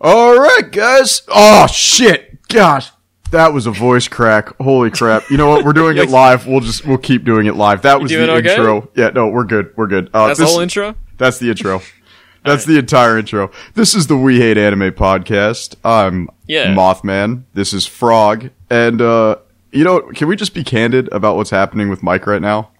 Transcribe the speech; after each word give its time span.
All 0.00 0.38
right, 0.38 0.70
guys. 0.70 1.22
Oh 1.28 1.66
shit! 1.66 2.46
Gosh, 2.48 2.90
that 3.30 3.52
was 3.52 3.66
a 3.66 3.70
voice 3.70 4.08
crack. 4.08 4.56
Holy 4.58 4.90
crap! 4.90 5.30
You 5.30 5.36
know 5.36 5.48
what? 5.48 5.64
We're 5.64 5.74
doing 5.74 5.96
it 5.98 6.08
live. 6.08 6.46
We'll 6.46 6.60
just 6.60 6.86
we'll 6.86 6.98
keep 6.98 7.24
doing 7.24 7.46
it 7.46 7.54
live. 7.54 7.82
That 7.82 8.00
was 8.00 8.10
the 8.10 8.30
okay? 8.32 8.50
intro. 8.50 8.90
Yeah, 8.96 9.10
no, 9.10 9.28
we're 9.28 9.44
good. 9.44 9.74
We're 9.76 9.88
good. 9.88 10.08
Uh, 10.14 10.28
That's 10.28 10.38
the 10.38 10.46
whole 10.46 10.60
intro. 10.60 10.94
That's 11.18 11.38
the 11.38 11.50
intro. 11.50 11.82
That's 12.44 12.64
the 12.64 12.78
entire 12.78 13.18
intro. 13.18 13.50
This 13.74 13.94
is 13.94 14.06
the 14.06 14.16
We 14.16 14.38
Hate 14.38 14.56
Anime 14.56 14.92
podcast. 14.92 15.74
I'm 15.84 16.30
Yeah. 16.46 16.74
Mothman. 16.74 17.42
This 17.52 17.74
is 17.74 17.86
Frog. 17.86 18.48
And, 18.70 19.02
uh, 19.02 19.36
you 19.72 19.84
know, 19.84 20.00
can 20.00 20.26
we 20.26 20.36
just 20.36 20.54
be 20.54 20.64
candid 20.64 21.10
about 21.12 21.36
what's 21.36 21.50
happening 21.50 21.90
with 21.90 22.02
Mike 22.02 22.26
right 22.26 22.40
now? 22.40 22.70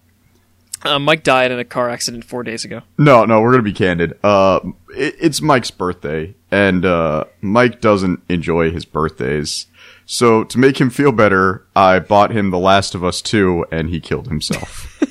Uh, 0.83 0.97
Mike 0.97 1.21
died 1.23 1.51
in 1.51 1.59
a 1.59 1.63
car 1.65 1.89
accident 1.91 2.25
four 2.25 2.41
days 2.41 2.65
ago. 2.65 2.81
No, 2.97 3.23
no, 3.25 3.39
we're 3.39 3.51
gonna 3.51 3.61
be 3.61 3.71
candid. 3.73 4.17
Uh, 4.23 4.61
it, 4.95 5.15
it's 5.19 5.39
Mike's 5.43 5.69
birthday, 5.69 6.33
and 6.51 6.85
uh, 6.85 7.23
Mike 7.39 7.81
doesn't 7.81 8.21
enjoy 8.29 8.71
his 8.71 8.85
birthdays. 8.85 9.67
So 10.05 10.43
to 10.43 10.59
make 10.59 10.79
him 10.79 10.89
feel 10.89 11.13
better, 11.13 11.65
I 11.75 11.99
bought 11.99 12.31
him 12.31 12.51
The 12.51 12.59
Last 12.59 12.93
of 12.93 13.03
Us 13.03 13.21
2, 13.21 13.67
and 13.71 13.89
he 13.89 14.01
killed 14.01 14.27
himself. 14.27 15.01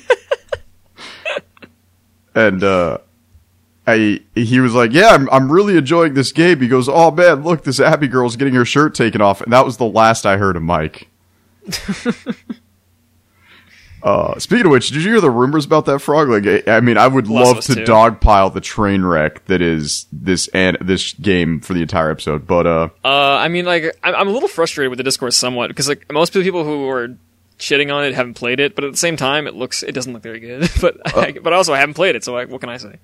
and 2.35 2.63
uh, 2.63 2.99
I, 3.87 4.21
he 4.35 4.59
was 4.59 4.75
like, 4.75 4.93
"Yeah, 4.93 5.09
I'm, 5.09 5.27
I'm 5.31 5.51
really 5.51 5.75
enjoying 5.75 6.13
this 6.13 6.31
game." 6.31 6.61
He 6.61 6.67
goes, 6.67 6.87
"Oh 6.87 7.09
man, 7.09 7.43
look, 7.43 7.63
this 7.63 7.79
Abby 7.79 8.07
girl's 8.07 8.35
getting 8.35 8.53
her 8.53 8.65
shirt 8.65 8.93
taken 8.93 9.21
off," 9.21 9.41
and 9.41 9.51
that 9.51 9.65
was 9.65 9.77
the 9.77 9.85
last 9.85 10.25
I 10.25 10.37
heard 10.37 10.55
of 10.55 10.61
Mike. 10.61 11.07
Uh, 14.03 14.39
speaking 14.39 14.65
of 14.65 14.71
which, 14.71 14.89
did 14.89 15.03
you 15.03 15.11
hear 15.11 15.21
the 15.21 15.29
rumors 15.29 15.65
about 15.65 15.85
that 15.85 15.99
frog? 15.99 16.29
Like, 16.29 16.67
I 16.67 16.79
mean, 16.79 16.97
I 16.97 17.07
would 17.07 17.25
of 17.25 17.31
love 17.31 17.59
to 17.61 17.75
2. 17.75 17.83
dogpile 17.83 18.53
the 18.53 18.61
train 18.61 19.03
wreck 19.03 19.45
that 19.45 19.61
is 19.61 20.07
this 20.11 20.47
and 20.49 20.77
this 20.81 21.13
game 21.13 21.59
for 21.59 21.73
the 21.73 21.81
entire 21.81 22.09
episode. 22.09 22.47
But 22.47 22.65
uh, 22.65 22.89
Uh, 23.03 23.07
I 23.07 23.47
mean, 23.47 23.65
like, 23.65 23.95
I'm, 24.03 24.15
I'm 24.15 24.27
a 24.27 24.31
little 24.31 24.49
frustrated 24.49 24.89
with 24.89 24.97
the 24.97 25.03
discourse 25.03 25.35
somewhat 25.35 25.67
because, 25.67 25.87
like, 25.87 26.11
most 26.11 26.33
people 26.33 26.63
who 26.63 26.89
are 26.89 27.15
shitting 27.59 27.93
on 27.93 28.03
it 28.03 28.15
haven't 28.15 28.33
played 28.33 28.59
it, 28.59 28.73
but 28.73 28.83
at 28.83 28.91
the 28.91 28.97
same 28.97 29.17
time, 29.17 29.45
it 29.45 29.53
looks, 29.53 29.83
it 29.83 29.91
doesn't 29.91 30.13
look 30.13 30.23
very 30.23 30.39
good. 30.39 30.69
but, 30.81 31.15
I, 31.15 31.33
but 31.33 31.53
also, 31.53 31.73
I 31.73 31.79
haven't 31.79 31.95
played 31.95 32.15
it, 32.15 32.23
so 32.23 32.33
like, 32.33 32.49
what 32.49 32.59
can 32.59 32.69
I 32.69 32.77
say? 32.77 32.95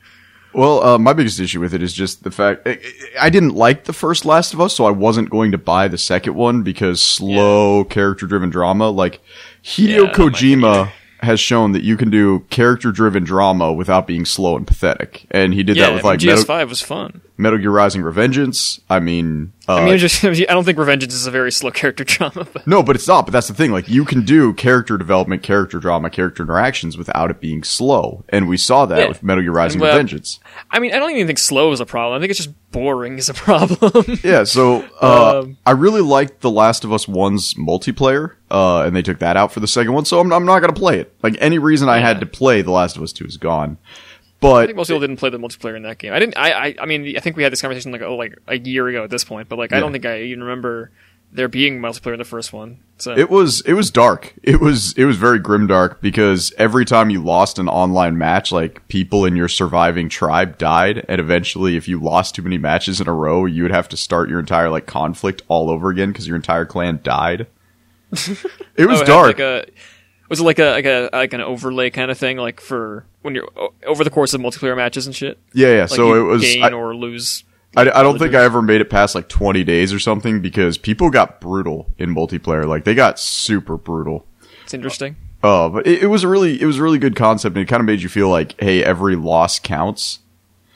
well, 0.54 0.82
uh, 0.82 0.98
my 0.98 1.14
biggest 1.14 1.40
issue 1.40 1.60
with 1.60 1.74
it 1.76 1.84
is 1.84 1.94
just 1.94 2.24
the 2.24 2.32
fact 2.32 2.68
I, 2.68 2.80
I 3.20 3.30
didn't 3.30 3.54
like 3.54 3.84
the 3.84 3.94
first 3.94 4.26
Last 4.26 4.56
of 4.56 4.62
Us, 4.62 4.74
so 4.74 4.86
I 4.86 4.92
wasn't 4.92 5.30
going 5.30 5.52
to 5.52 5.58
buy 5.60 5.88
the 5.88 6.00
second 6.00 6.34
one 6.34 6.64
because 6.64 7.00
slow 7.02 7.84
character-driven 7.84 8.50
drama, 8.50 8.90
like 8.90 9.20
Hideo 9.68 9.88
Yeah, 9.88 9.98
that 9.98 10.18
might 10.18 10.18
be 10.18 10.24
Kojima. 10.24 10.92
Has 11.22 11.40
shown 11.40 11.72
that 11.72 11.84
you 11.84 11.98
can 11.98 12.12
do 12.12 12.42
character-driven 12.52 13.24
drama 13.24 13.74
without 13.74 14.06
being 14.06 14.24
slow 14.24 14.56
and 14.56 14.68
pathetic, 14.68 15.26
and 15.32 15.52
he 15.54 15.64
did 15.64 15.76
Yeah, 15.76 15.88
that 15.88 15.96
with 15.96 16.04
like 16.04 16.20
GS5 16.20 16.48
Metal, 16.48 16.68
was 16.68 16.82
fun. 16.82 17.22
Metal 17.40 17.60
Gear 17.60 17.70
Rising: 17.72 18.02
Revengeance. 18.02 18.80
I 18.90 19.00
mean, 19.00 19.54
uh, 19.70 19.76
I 19.76 19.86
mean, 19.86 19.98
just, 19.98 20.24
I 20.26 20.34
don't 20.34 20.64
think 20.64 20.78
Revengeance 20.78 21.12
is 21.14 21.28
a 21.28 21.32
very 21.32 21.52
slow 21.52 21.70
character 21.72 22.04
drama, 22.06 22.48
but 22.52 22.66
No, 22.66 22.82
but 22.82 22.96
it's 22.96 23.08
not. 23.08 23.26
But 23.26 23.32
that's 23.32 23.48
the 23.48 23.54
thing. 23.54 23.72
Like 23.72 23.88
you 23.88 24.06
can 24.06 24.24
do 24.24 24.54
character 24.54 24.98
development, 24.98 25.44
character 25.44 25.78
drama, 25.80 26.10
character 26.10 26.44
interactions 26.44 26.98
without 26.98 27.30
it 27.30 27.40
being 27.40 27.64
slow, 27.64 28.24
and 28.30 28.48
we 28.48 28.58
saw 28.58 28.86
that 28.88 29.00
Yeah. 29.00 29.08
with 29.10 29.22
Metal 29.24 29.44
Gear 29.44 29.52
Rising: 29.52 29.80
Well- 29.82 29.98
Revengeance. 29.98 30.40
I 30.72 30.80
mean, 30.80 30.94
I 30.94 31.00
don't 31.00 31.12
even 31.12 31.28
think 31.28 31.40
slow 31.40 31.72
is 31.72 31.80
a 31.80 31.86
problem. 31.86 32.18
I 32.18 32.20
think 32.22 32.32
it's 32.32 32.44
just 32.44 32.56
boring 32.72 33.18
is 33.18 33.30
a 33.30 33.34
problem. 33.36 34.20
Yeah. 34.24 34.44
So 34.44 34.84
uh, 35.02 35.40
Um, 35.42 35.58
I 35.66 35.72
really 35.72 36.02
liked 36.02 36.42
The 36.42 36.50
Last 36.52 36.84
of 36.84 36.92
Us 36.92 37.08
One's 37.08 37.54
multiplayer, 37.54 38.34
uh, 38.50 38.82
and 38.82 38.96
they 38.96 39.02
took 39.04 39.20
that 39.20 39.38
out 39.38 39.52
for 39.52 39.60
the 39.60 39.68
second 39.68 39.94
one. 39.94 40.06
So 40.06 40.20
I'm, 40.20 40.34
I'm 40.34 40.46
not 40.46 40.60
going 40.60 40.74
to 40.74 40.80
play 40.80 41.00
it. 41.00 41.14
Like 41.22 41.36
any 41.40 41.60
reason 41.60 41.88
I 41.88 42.00
had 42.00 42.20
to 42.20 42.26
play 42.26 42.62
The 42.64 42.72
Last 42.72 42.98
of 42.98 43.04
Us 43.04 43.14
Two 43.14 43.26
is 43.26 43.38
gone. 43.38 43.78
I 44.64 44.66
think 44.66 44.78
most 44.78 44.88
people 44.88 45.02
didn't 45.02 45.18
play 45.18 45.30
the 45.30 45.38
multiplayer 45.40 45.76
in 45.76 45.84
that 45.84 45.98
game. 45.98 46.14
I 46.14 46.20
didn't. 46.20 46.38
I. 46.38 46.52
I, 46.52 46.76
I 46.82 46.86
mean, 46.86 47.16
I 47.18 47.20
think 47.20 47.36
we 47.38 47.44
had 47.44 47.52
this 47.52 47.62
conversation 47.62 47.92
like 47.92 48.02
oh, 48.02 48.16
like 48.16 48.38
a 48.48 48.58
year 48.58 48.88
ago 48.88 49.04
at 49.04 49.10
this 49.10 49.24
point. 49.24 49.50
But 49.50 49.58
like, 49.58 49.74
I 49.74 49.80
don't 49.80 49.92
think 49.92 50.06
I 50.06 50.22
even 50.22 50.44
remember 50.44 50.92
there 51.32 51.48
being 51.48 51.80
multiplayer 51.80 52.14
in 52.14 52.20
the 52.20 52.26
first 52.26 52.54
one. 52.54 52.80
So 53.00 53.14
it 53.16 53.30
was 53.30 53.62
it 53.62 53.74
was 53.74 53.92
dark. 53.92 54.34
It 54.44 54.60
was 54.60 54.94
it 54.98 55.06
was 55.06 55.18
very 55.18 55.40
grim 55.40 55.68
dark 55.68 56.02
because 56.02 56.54
every 56.58 56.86
time 56.86 57.10
you 57.10 57.24
lost 57.24 57.60
an 57.60 57.68
online 57.68 58.18
match, 58.18 58.52
like 58.52 58.88
people 58.88 59.26
in 59.26 59.36
your 59.36 59.48
surviving 59.48 60.10
tribe 60.10 60.58
died, 60.58 61.06
and 61.08 61.20
eventually, 61.20 61.76
if 61.76 61.88
you 61.88 62.00
lost 62.00 62.36
too 62.36 62.42
many 62.42 62.58
matches 62.58 63.02
in 63.02 63.08
a 63.08 63.14
row, 63.14 63.46
you 63.46 63.64
would 63.64 63.72
have 63.72 63.90
to 63.90 63.98
start 63.98 64.30
your 64.30 64.40
entire 64.40 64.70
like 64.70 64.86
conflict 64.86 65.42
all 65.48 65.70
over 65.70 65.90
again 65.90 66.12
because 66.12 66.28
your 66.28 66.36
entire 66.36 66.66
clan 66.66 67.00
died. 67.04 67.48
It 68.78 68.86
was 68.86 69.00
Oh, 69.00 69.04
it 69.04 69.08
dark. 69.08 69.28
Like 69.28 69.40
a, 69.40 69.66
was 70.30 70.40
it 70.40 70.44
like 70.44 70.60
a 70.60 70.72
like 70.72 70.86
a 70.86 71.10
like 71.12 71.34
an 71.34 71.42
overlay 71.42 71.90
kind 71.90 72.12
of 72.12 72.18
thing, 72.18 72.38
like 72.38 72.60
for 72.60 73.06
when 73.22 73.36
you're 73.36 73.50
over 73.86 74.04
the 74.04 74.10
course 74.10 74.34
of 74.34 74.42
multiplayer 74.42 74.76
matches 74.76 75.06
and 75.06 75.16
shit? 75.16 75.40
yeah, 75.54 75.70
yeah. 75.70 75.82
Like 75.82 75.90
so 75.90 76.14
it 76.14 76.24
was. 76.24 76.42
gain 76.42 76.64
I, 76.64 76.72
or 76.72 76.96
lose. 76.96 77.44
I, 77.76 77.82
I 77.82 78.04
don't 78.04 78.18
think. 78.18 78.34
I 78.34 78.44
ever 78.44 78.62
made 78.62 78.82
it 78.82 78.90
past 78.90 79.16
like 79.16 79.30
twenty 79.30 79.64
days 79.64 79.94
or 79.94 80.00
something 80.00 80.42
because 80.42 80.78
people 80.78 81.10
got 81.10 81.40
brutal 81.40 81.88
in 81.98 82.14
multiplayer. 82.14 82.66
Like 82.66 82.84
they 82.84 82.96
got 82.96 83.20
super 83.20 83.78
brutal. 83.78 84.26
It's 84.64 84.74
interesting. 84.74 85.16
Uh, 85.44 85.70
but 85.70 85.86
it, 85.86 86.04
it 86.04 86.08
was 86.08 86.24
a 86.24 86.28
really 86.28 86.60
it 86.60 86.66
was 86.66 86.78
a 86.78 86.84
really 86.84 87.00
good 87.00 87.16
concept, 87.16 87.56
and 87.56 87.64
it 87.64 87.68
kind 87.68 87.80
of 87.80 87.86
made 87.86 88.02
you 88.02 88.10
feel 88.10 88.30
like, 88.30 88.60
hey, 88.60 88.84
every 88.84 89.16
loss 89.16 89.60
counts. 89.60 90.20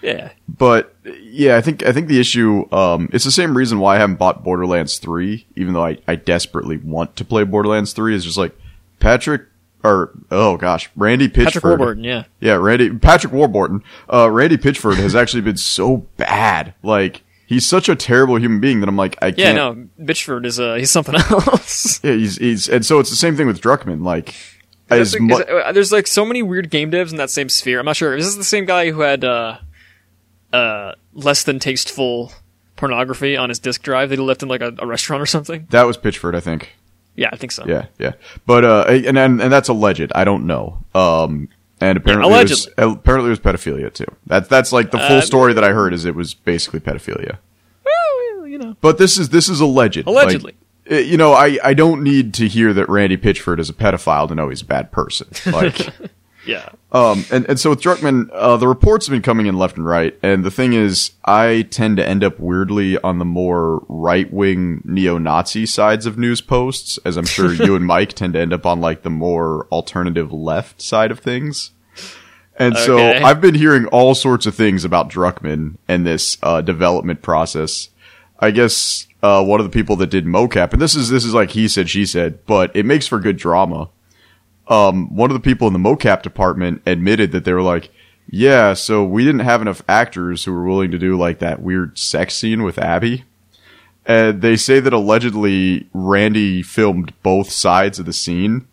Yeah. 0.01 0.31
But 0.47 0.95
yeah, 1.03 1.57
I 1.57 1.61
think 1.61 1.83
I 1.85 1.91
think 1.91 2.07
the 2.07 2.19
issue 2.19 2.67
um, 2.71 3.09
it's 3.13 3.25
the 3.25 3.31
same 3.31 3.55
reason 3.55 3.79
why 3.79 3.95
I 3.95 3.99
haven't 3.99 4.17
bought 4.17 4.43
Borderlands 4.43 4.97
three, 4.97 5.45
even 5.55 5.73
though 5.73 5.85
I, 5.85 5.97
I 6.07 6.15
desperately 6.15 6.77
want 6.77 7.15
to 7.17 7.25
play 7.25 7.43
Borderlands 7.43 7.93
three. 7.93 8.15
Is 8.15 8.23
just 8.25 8.37
like 8.37 8.55
Patrick 9.01 9.41
or 9.83 10.11
oh 10.29 10.57
gosh, 10.57 10.89
Randy 10.95 11.27
Pitchford. 11.27 11.43
Patrick 11.45 11.63
Warburton. 11.65 12.03
Yeah. 12.03 12.23
Yeah, 12.39 12.53
Randy 12.53 12.91
Patrick 12.97 13.33
Warburton. 13.33 13.83
Uh, 14.11 14.29
Randy 14.31 14.57
Pitchford 14.57 14.95
has 14.97 15.15
actually 15.15 15.41
been 15.41 15.57
so 15.57 15.97
bad. 16.17 16.73
Like 16.83 17.23
he's 17.47 17.67
such 17.67 17.89
a 17.89 17.95
terrible 17.95 18.37
human 18.39 18.59
being 18.61 18.79
that 18.81 18.87
I'm 18.87 18.95
like 18.95 19.17
I 19.21 19.31
can't. 19.31 19.37
Yeah. 19.39 19.53
No, 19.53 19.87
Bitchford 19.99 20.45
is 20.45 20.59
uh 20.59 20.75
he's 20.75 20.91
something 20.91 21.15
else. 21.31 22.01
Yeah, 22.03 22.13
he's 22.13 22.37
he's 22.37 22.69
and 22.69 22.85
so 22.85 22.99
it's 22.99 23.09
the 23.09 23.15
same 23.15 23.35
thing 23.35 23.47
with 23.47 23.59
Druckmann. 23.59 24.03
Like 24.03 24.35
as 24.89 25.19
mu- 25.19 25.35
is- 25.37 25.41
uh, 25.49 25.71
there's 25.73 25.91
like 25.91 26.05
so 26.05 26.25
many 26.25 26.43
weird 26.43 26.69
game 26.69 26.91
devs 26.91 27.09
in 27.11 27.17
that 27.17 27.29
same 27.31 27.49
sphere. 27.49 27.79
I'm 27.79 27.85
not 27.85 27.95
sure. 27.95 28.15
Is 28.15 28.25
this 28.25 28.35
the 28.35 28.43
same 28.43 28.65
guy 28.65 28.91
who 28.91 29.01
had 29.01 29.23
uh 29.25 29.57
uh 30.53 30.93
less 31.13 31.43
than 31.43 31.59
tasteful 31.59 32.31
pornography 32.75 33.37
on 33.37 33.49
his 33.49 33.59
disk 33.59 33.81
drive 33.83 34.09
that 34.09 34.17
he 34.19 34.21
left 34.23 34.43
in 34.43 34.49
like 34.49 34.61
a, 34.61 34.73
a 34.79 34.85
restaurant 34.85 35.21
or 35.21 35.25
something? 35.25 35.67
that 35.71 35.83
was 35.87 35.97
Pitchford, 35.97 36.35
I 36.35 36.39
think. 36.39 36.75
Yeah, 37.15 37.29
I 37.31 37.35
think 37.35 37.51
so. 37.51 37.65
Yeah, 37.67 37.87
yeah. 37.99 38.13
But 38.45 38.63
uh, 38.65 38.85
and 38.87 39.17
and, 39.17 39.41
and 39.41 39.51
that's 39.51 39.69
alleged. 39.69 40.11
I 40.15 40.23
don't 40.23 40.47
know. 40.47 40.79
Um, 40.95 41.49
and 41.79 41.97
apparently, 41.97 42.27
it 42.27 42.43
was, 42.43 42.65
allegedly. 42.67 42.99
apparently 42.99 43.27
it 43.29 43.31
was 43.31 43.39
pedophilia 43.39 43.93
too. 43.93 44.05
That's 44.27 44.47
that's 44.47 44.71
like 44.71 44.91
the 44.91 44.99
full 44.99 45.17
Uh, 45.17 45.21
story 45.21 45.53
that 45.53 45.63
I 45.63 45.69
heard 45.69 45.93
is 45.93 46.05
it 46.05 46.15
was 46.15 46.33
basically 46.33 46.79
pedophilia. 46.79 47.37
Well, 47.83 48.47
you 48.47 48.57
know. 48.57 48.77
But 48.81 48.97
this 48.97 49.17
is 49.17 49.29
this 49.29 49.49
is 49.49 49.59
alleged. 49.59 50.05
Allegedly. 50.07 50.55
Like, 50.87 50.99
eh, 50.99 50.99
you 50.99 51.17
know, 51.17 51.33
I, 51.33 51.57
I 51.63 51.73
don't 51.73 52.03
need 52.03 52.33
to 52.35 52.47
hear 52.47 52.73
that 52.73 52.87
Randy 52.87 53.17
Pitchford 53.17 53.59
is 53.59 53.69
a 53.69 53.73
pedophile 53.73 54.27
to 54.27 54.35
know 54.35 54.49
he's 54.49 54.61
a 54.61 54.65
bad 54.65 54.91
person. 54.91 55.27
Like, 55.51 55.89
Yeah. 56.45 56.69
um, 56.91 57.25
and, 57.31 57.45
and 57.47 57.59
so 57.59 57.69
with 57.69 57.81
Druckmann, 57.81 58.29
uh, 58.33 58.57
the 58.57 58.67
reports 58.67 59.05
have 59.05 59.11
been 59.11 59.21
coming 59.21 59.45
in 59.45 59.57
left 59.57 59.77
and 59.77 59.85
right. 59.85 60.17
And 60.23 60.43
the 60.43 60.51
thing 60.51 60.73
is, 60.73 61.11
I 61.23 61.67
tend 61.69 61.97
to 61.97 62.07
end 62.07 62.23
up 62.23 62.39
weirdly 62.39 62.97
on 62.99 63.19
the 63.19 63.25
more 63.25 63.85
right 63.87 64.31
wing 64.31 64.81
neo 64.85 65.17
Nazi 65.17 65.65
sides 65.65 66.05
of 66.05 66.17
news 66.17 66.41
posts, 66.41 66.97
as 67.05 67.17
I'm 67.17 67.25
sure 67.25 67.53
you 67.53 67.75
and 67.75 67.85
Mike 67.91 68.13
tend 68.13 68.33
to 68.33 68.39
end 68.39 68.53
up 68.53 68.65
on 68.65 68.81
like 68.81 69.03
the 69.03 69.09
more 69.09 69.67
alternative 69.71 70.31
left 70.31 70.81
side 70.81 71.11
of 71.11 71.19
things. 71.19 71.71
And 72.57 72.77
so 72.77 72.99
I've 72.99 73.41
been 73.41 73.55
hearing 73.55 73.87
all 73.87 74.13
sorts 74.13 74.45
of 74.45 74.53
things 74.53 74.85
about 74.85 75.09
Druckmann 75.09 75.77
and 75.87 76.05
this 76.05 76.37
uh, 76.43 76.61
development 76.61 77.21
process. 77.21 77.89
I 78.39 78.51
guess 78.51 79.07
uh, 79.23 79.43
one 79.43 79.59
of 79.59 79.65
the 79.65 79.71
people 79.71 79.95
that 79.97 80.07
did 80.07 80.25
mocap, 80.25 80.73
and 80.73 80.81
this 80.81 80.95
is 80.95 81.09
this 81.09 81.25
is 81.25 81.33
like 81.33 81.51
he 81.51 81.67
said, 81.67 81.89
she 81.89 82.05
said, 82.05 82.45
but 82.45 82.75
it 82.75 82.85
makes 82.85 83.07
for 83.07 83.19
good 83.19 83.37
drama 83.37 83.89
um, 84.67 85.13
one 85.15 85.29
of 85.29 85.33
the 85.33 85.39
people 85.41 85.67
in 85.67 85.73
the 85.73 85.79
mocap 85.79 86.21
department 86.21 86.81
admitted 86.85 87.31
that 87.31 87.45
they 87.45 87.53
were 87.53 87.61
like, 87.61 87.89
yeah, 88.29 88.73
so 88.73 89.03
we 89.03 89.25
didn't 89.25 89.41
have 89.41 89.61
enough 89.61 89.81
actors 89.89 90.45
who 90.45 90.53
were 90.53 90.63
willing 90.65 90.91
to 90.91 90.97
do 90.97 91.17
like 91.17 91.39
that 91.39 91.61
weird 91.61 91.97
sex 91.97 92.35
scene 92.35 92.63
with 92.63 92.77
Abby. 92.77 93.25
And 94.05 94.41
they 94.41 94.55
say 94.55 94.79
that 94.79 94.93
allegedly 94.93 95.89
Randy 95.93 96.61
filmed 96.63 97.13
both 97.23 97.51
sides 97.51 97.99
of 97.99 98.05
the 98.05 98.13
scene. 98.13 98.67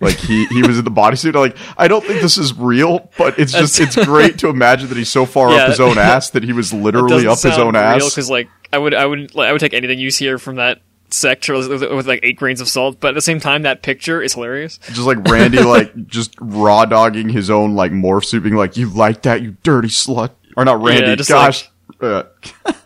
Like 0.00 0.16
he, 0.16 0.44
he 0.46 0.62
was 0.62 0.78
in 0.78 0.84
the 0.84 0.90
bodysuit. 0.90 1.34
Like, 1.34 1.56
I 1.78 1.88
don't 1.88 2.04
think 2.04 2.20
this 2.20 2.36
is 2.36 2.52
real, 2.54 3.08
but 3.16 3.38
it's 3.38 3.52
just, 3.52 3.80
it's 3.80 3.96
great 4.04 4.38
to 4.38 4.48
imagine 4.48 4.88
that 4.88 4.98
he's 4.98 5.08
so 5.10 5.24
far 5.24 5.50
Yeah. 5.50 5.62
up 5.62 5.68
his 5.70 5.80
own 5.80 5.96
ass 5.96 6.30
that 6.30 6.42
he 6.42 6.52
was 6.52 6.72
literally 6.74 7.26
up 7.26 7.40
his 7.40 7.56
own 7.56 7.76
ass. 7.76 8.10
because 8.10 8.28
like 8.28 8.48
I 8.72 8.78
would 8.78 8.92
I 8.92 9.06
would 9.06 9.34
I 9.38 9.52
would 9.52 9.60
take 9.60 9.72
anything 9.72 9.98
you 10.00 10.10
hear 10.10 10.38
from 10.38 10.56
that 10.56 10.80
sector 11.10 11.54
with, 11.54 12.06
like 12.06 12.20
eight 12.22 12.36
grains 12.36 12.60
of 12.60 12.68
salt. 12.68 12.98
But 13.00 13.08
at 13.08 13.14
the 13.14 13.20
same 13.20 13.40
time, 13.40 13.62
that 13.62 13.82
picture 13.82 14.20
is 14.22 14.34
hilarious. 14.34 14.78
Just 14.88 15.00
like 15.06 15.18
Randy, 15.28 15.58
like 15.62 16.06
just 16.06 16.34
raw 16.40 16.84
dogging 16.84 17.28
his 17.28 17.50
own 17.50 17.74
like 17.74 17.92
morph 17.92 18.24
suit, 18.24 18.42
being 18.42 18.56
like, 18.56 18.76
"You 18.76 18.88
like 18.90 19.22
that, 19.22 19.42
you 19.42 19.56
dirty 19.62 19.88
slut?" 19.88 20.30
Or 20.56 20.64
not 20.64 20.80
Randy? 20.82 21.08
Yeah, 21.10 21.16
gosh, 21.28 21.68
uh, 22.00 22.24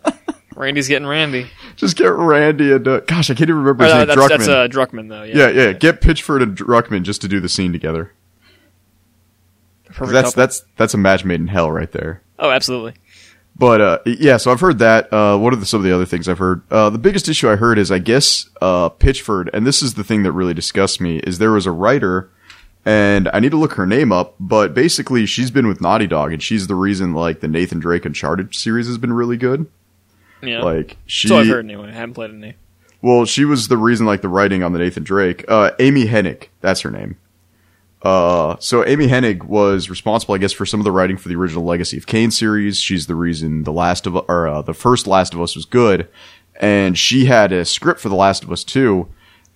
Randy's 0.57 0.89
getting 0.89 1.07
Randy. 1.07 1.47
just 1.77 1.97
get 1.97 2.07
Randy 2.13 2.73
and 2.73 2.87
uh, 2.89 3.01
gosh, 3.01 3.31
I 3.31 3.35
can't 3.35 3.49
even 3.51 3.63
remember 3.63 3.85
his 3.85 3.93
Uh, 3.93 3.99
name. 3.99 4.07
that's 4.09 4.21
Druckmann. 4.21 4.29
that's 4.29 4.49
uh, 4.49 4.69
Druckmann 4.69 5.09
though. 5.09 5.23
yeah, 5.23 5.49
Yeah, 5.49 5.63
yeah. 5.67 5.73
Get 5.73 6.01
Pitchford 6.01 6.43
and 6.43 6.57
Druckmann 6.57 7.03
just 7.03 7.21
to 7.23 7.29
do 7.29 7.41
the 7.41 7.49
scene 7.49 7.73
together. 7.73 8.13
That's 9.87 9.99
couple. 9.99 10.31
that's 10.33 10.63
that's 10.77 10.95
a 10.95 10.99
match 10.99 11.25
made 11.25 11.41
in 11.41 11.49
hell 11.49 11.71
right 11.73 11.91
there. 11.93 12.23
Oh, 12.39 12.51
absolutely. 12.51 12.95
But 13.59 13.81
uh, 13.81 13.99
yeah, 14.07 14.37
so 14.37 14.53
I've 14.53 14.61
heard 14.61 14.79
that. 14.79 15.13
Uh, 15.13 15.37
what 15.37 15.53
are 15.53 15.57
the, 15.57 15.67
some 15.67 15.81
of 15.81 15.85
the 15.85 15.93
other 15.93 16.07
things 16.07 16.29
I've 16.29 16.39
heard? 16.39 16.63
Uh, 16.71 16.91
the 16.91 16.99
biggest 16.99 17.29
issue 17.29 17.51
I 17.51 17.57
heard 17.57 17.77
is, 17.79 17.91
I 17.91 17.99
guess, 17.99 18.49
uh, 18.63 18.89
Pitchford, 18.91 19.51
and 19.53 19.67
this 19.67 19.83
is 19.83 19.95
the 19.95 20.05
thing 20.05 20.23
that 20.23 20.33
really 20.33 20.55
disgusts 20.55 21.01
me, 21.01 21.19
is 21.19 21.39
there 21.39 21.51
was 21.51 21.67
a 21.67 21.73
writer, 21.73 22.31
and 22.85 23.29
I 23.33 23.41
need 23.41 23.51
to 23.51 23.57
look 23.57 23.73
her 23.73 23.85
name 23.87 24.13
up, 24.13 24.37
but 24.39 24.75
basically 24.75 25.27
she's 25.27 25.51
been 25.51 25.67
with 25.67 25.81
Naughty 25.81 26.07
Dog, 26.07 26.33
and 26.33 26.41
she's 26.41 26.69
the 26.69 26.77
reason 26.77 27.15
like 27.15 27.41
the 27.41 27.49
Nathan 27.49 27.81
Drake 27.81 28.05
Uncharted 28.05 28.55
series 28.55 28.87
has 28.87 28.97
been 28.97 29.13
really 29.13 29.37
good. 29.37 29.67
Yeah. 30.41 30.63
Like 30.63 30.97
she, 31.07 31.27
so 31.27 31.39
I've 31.39 31.49
heard 31.49 31.65
anyway. 31.65 31.89
I 31.89 31.95
haven't 31.95 32.15
played 32.15 32.31
any. 32.31 32.55
well, 33.03 33.25
she 33.25 33.45
was 33.45 33.67
the 33.67 33.77
reason 33.77 34.07
like 34.07 34.23
the 34.23 34.29
writing 34.29 34.63
on 34.63 34.73
the 34.73 34.79
Nathan 34.79 35.03
Drake. 35.03 35.45
Uh, 35.49 35.73
Amy 35.81 36.05
Hennig, 36.07 36.47
that's 36.61 36.83
her 36.83 36.93
name. 36.93 37.17
Uh, 38.03 38.57
so 38.61 38.85
Amy 38.87 39.09
Hennig 39.09 39.45
was 39.45 39.91
responsible, 39.91 40.35
I 40.35 40.39
guess, 40.39 40.53
for 40.53 40.65
some 40.65 40.81
of 40.81 40.85
the 40.85 40.93
writing 40.93 41.17
for 41.17 41.29
the 41.29 41.37
original 41.37 41.65
Legacy 41.65 41.97
of 41.97 42.07
Kain 42.07 42.31
series. 42.31 42.79
She's 42.79 43.07
the 43.07 43.17
reason 43.17 43.65
the 43.65 43.73
Last 43.73 44.07
of 44.07 44.15
or 44.15 44.47
uh, 44.47 44.63
the 44.63 44.75
first 44.75 45.07
Last 45.07 45.35
of 45.35 45.41
Us 45.41 45.57
was 45.57 45.65
good, 45.65 46.09
and 46.61 46.97
she 46.97 47.25
had 47.25 47.53
a 47.53 47.65
script 47.65 48.01
for 48.01 48.09
the 48.09 48.15
Last 48.15 48.45
of 48.45 48.53
Us 48.53 48.65
too. 48.65 49.09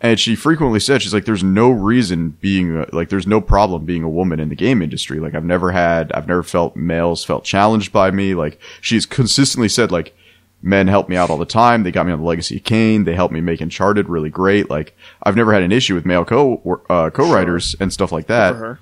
And 0.05 0.19
she 0.19 0.35
frequently 0.35 0.81
said, 0.81 1.01
she's 1.01 1.15
like, 1.15 1.27
there's 1.27 1.45
no 1.45 1.71
reason 1.71 2.31
being, 2.41 2.85
like, 2.93 3.09
there's 3.09 3.29
no 3.29 3.41
problem 3.41 3.85
being 3.85 4.03
a 4.03 4.09
woman 4.09 4.41
in 4.41 4.49
the 4.49 4.57
game 4.57 4.83
industry. 4.83 5.21
Like, 5.21 5.37
I've 5.37 5.45
never 5.45 5.71
had, 5.71 6.11
I've 6.11 6.27
never 6.27 6.43
felt 6.43 6.75
males 6.75 7.25
felt 7.25 7.45
challenged 7.45 7.93
by 7.93 8.11
me. 8.11 8.35
Like, 8.35 8.61
she's 8.81 9.07
consistently 9.07 9.69
said, 9.69 9.93
like, 9.93 10.13
men 10.63 10.87
help 10.87 11.09
me 11.09 11.17
out 11.17 11.29
all 11.31 11.37
the 11.39 11.45
time. 11.45 11.83
They 11.83 11.91
got 11.91 12.07
me 12.07 12.13
on 12.13 12.21
the 12.21 12.25
Legacy 12.25 12.57
of 12.57 12.65
Kain. 12.65 13.05
They 13.05 13.15
helped 13.15 13.35
me 13.35 13.41
make 13.41 13.61
Uncharted 13.61 14.09
really 14.09 14.31
great. 14.31 14.71
Like, 14.71 14.97
I've 15.23 15.37
never 15.37 15.53
had 15.53 15.63
an 15.63 15.73
issue 15.73 15.95
with 15.95 16.07
male 16.07 16.25
co, 16.25 16.83
uh, 16.89 17.11
co-writers 17.11 17.75
and 17.81 17.93
stuff 17.93 18.13
like 18.13 18.27
For 18.27 18.33
that. 18.33 18.55
her. 18.57 18.79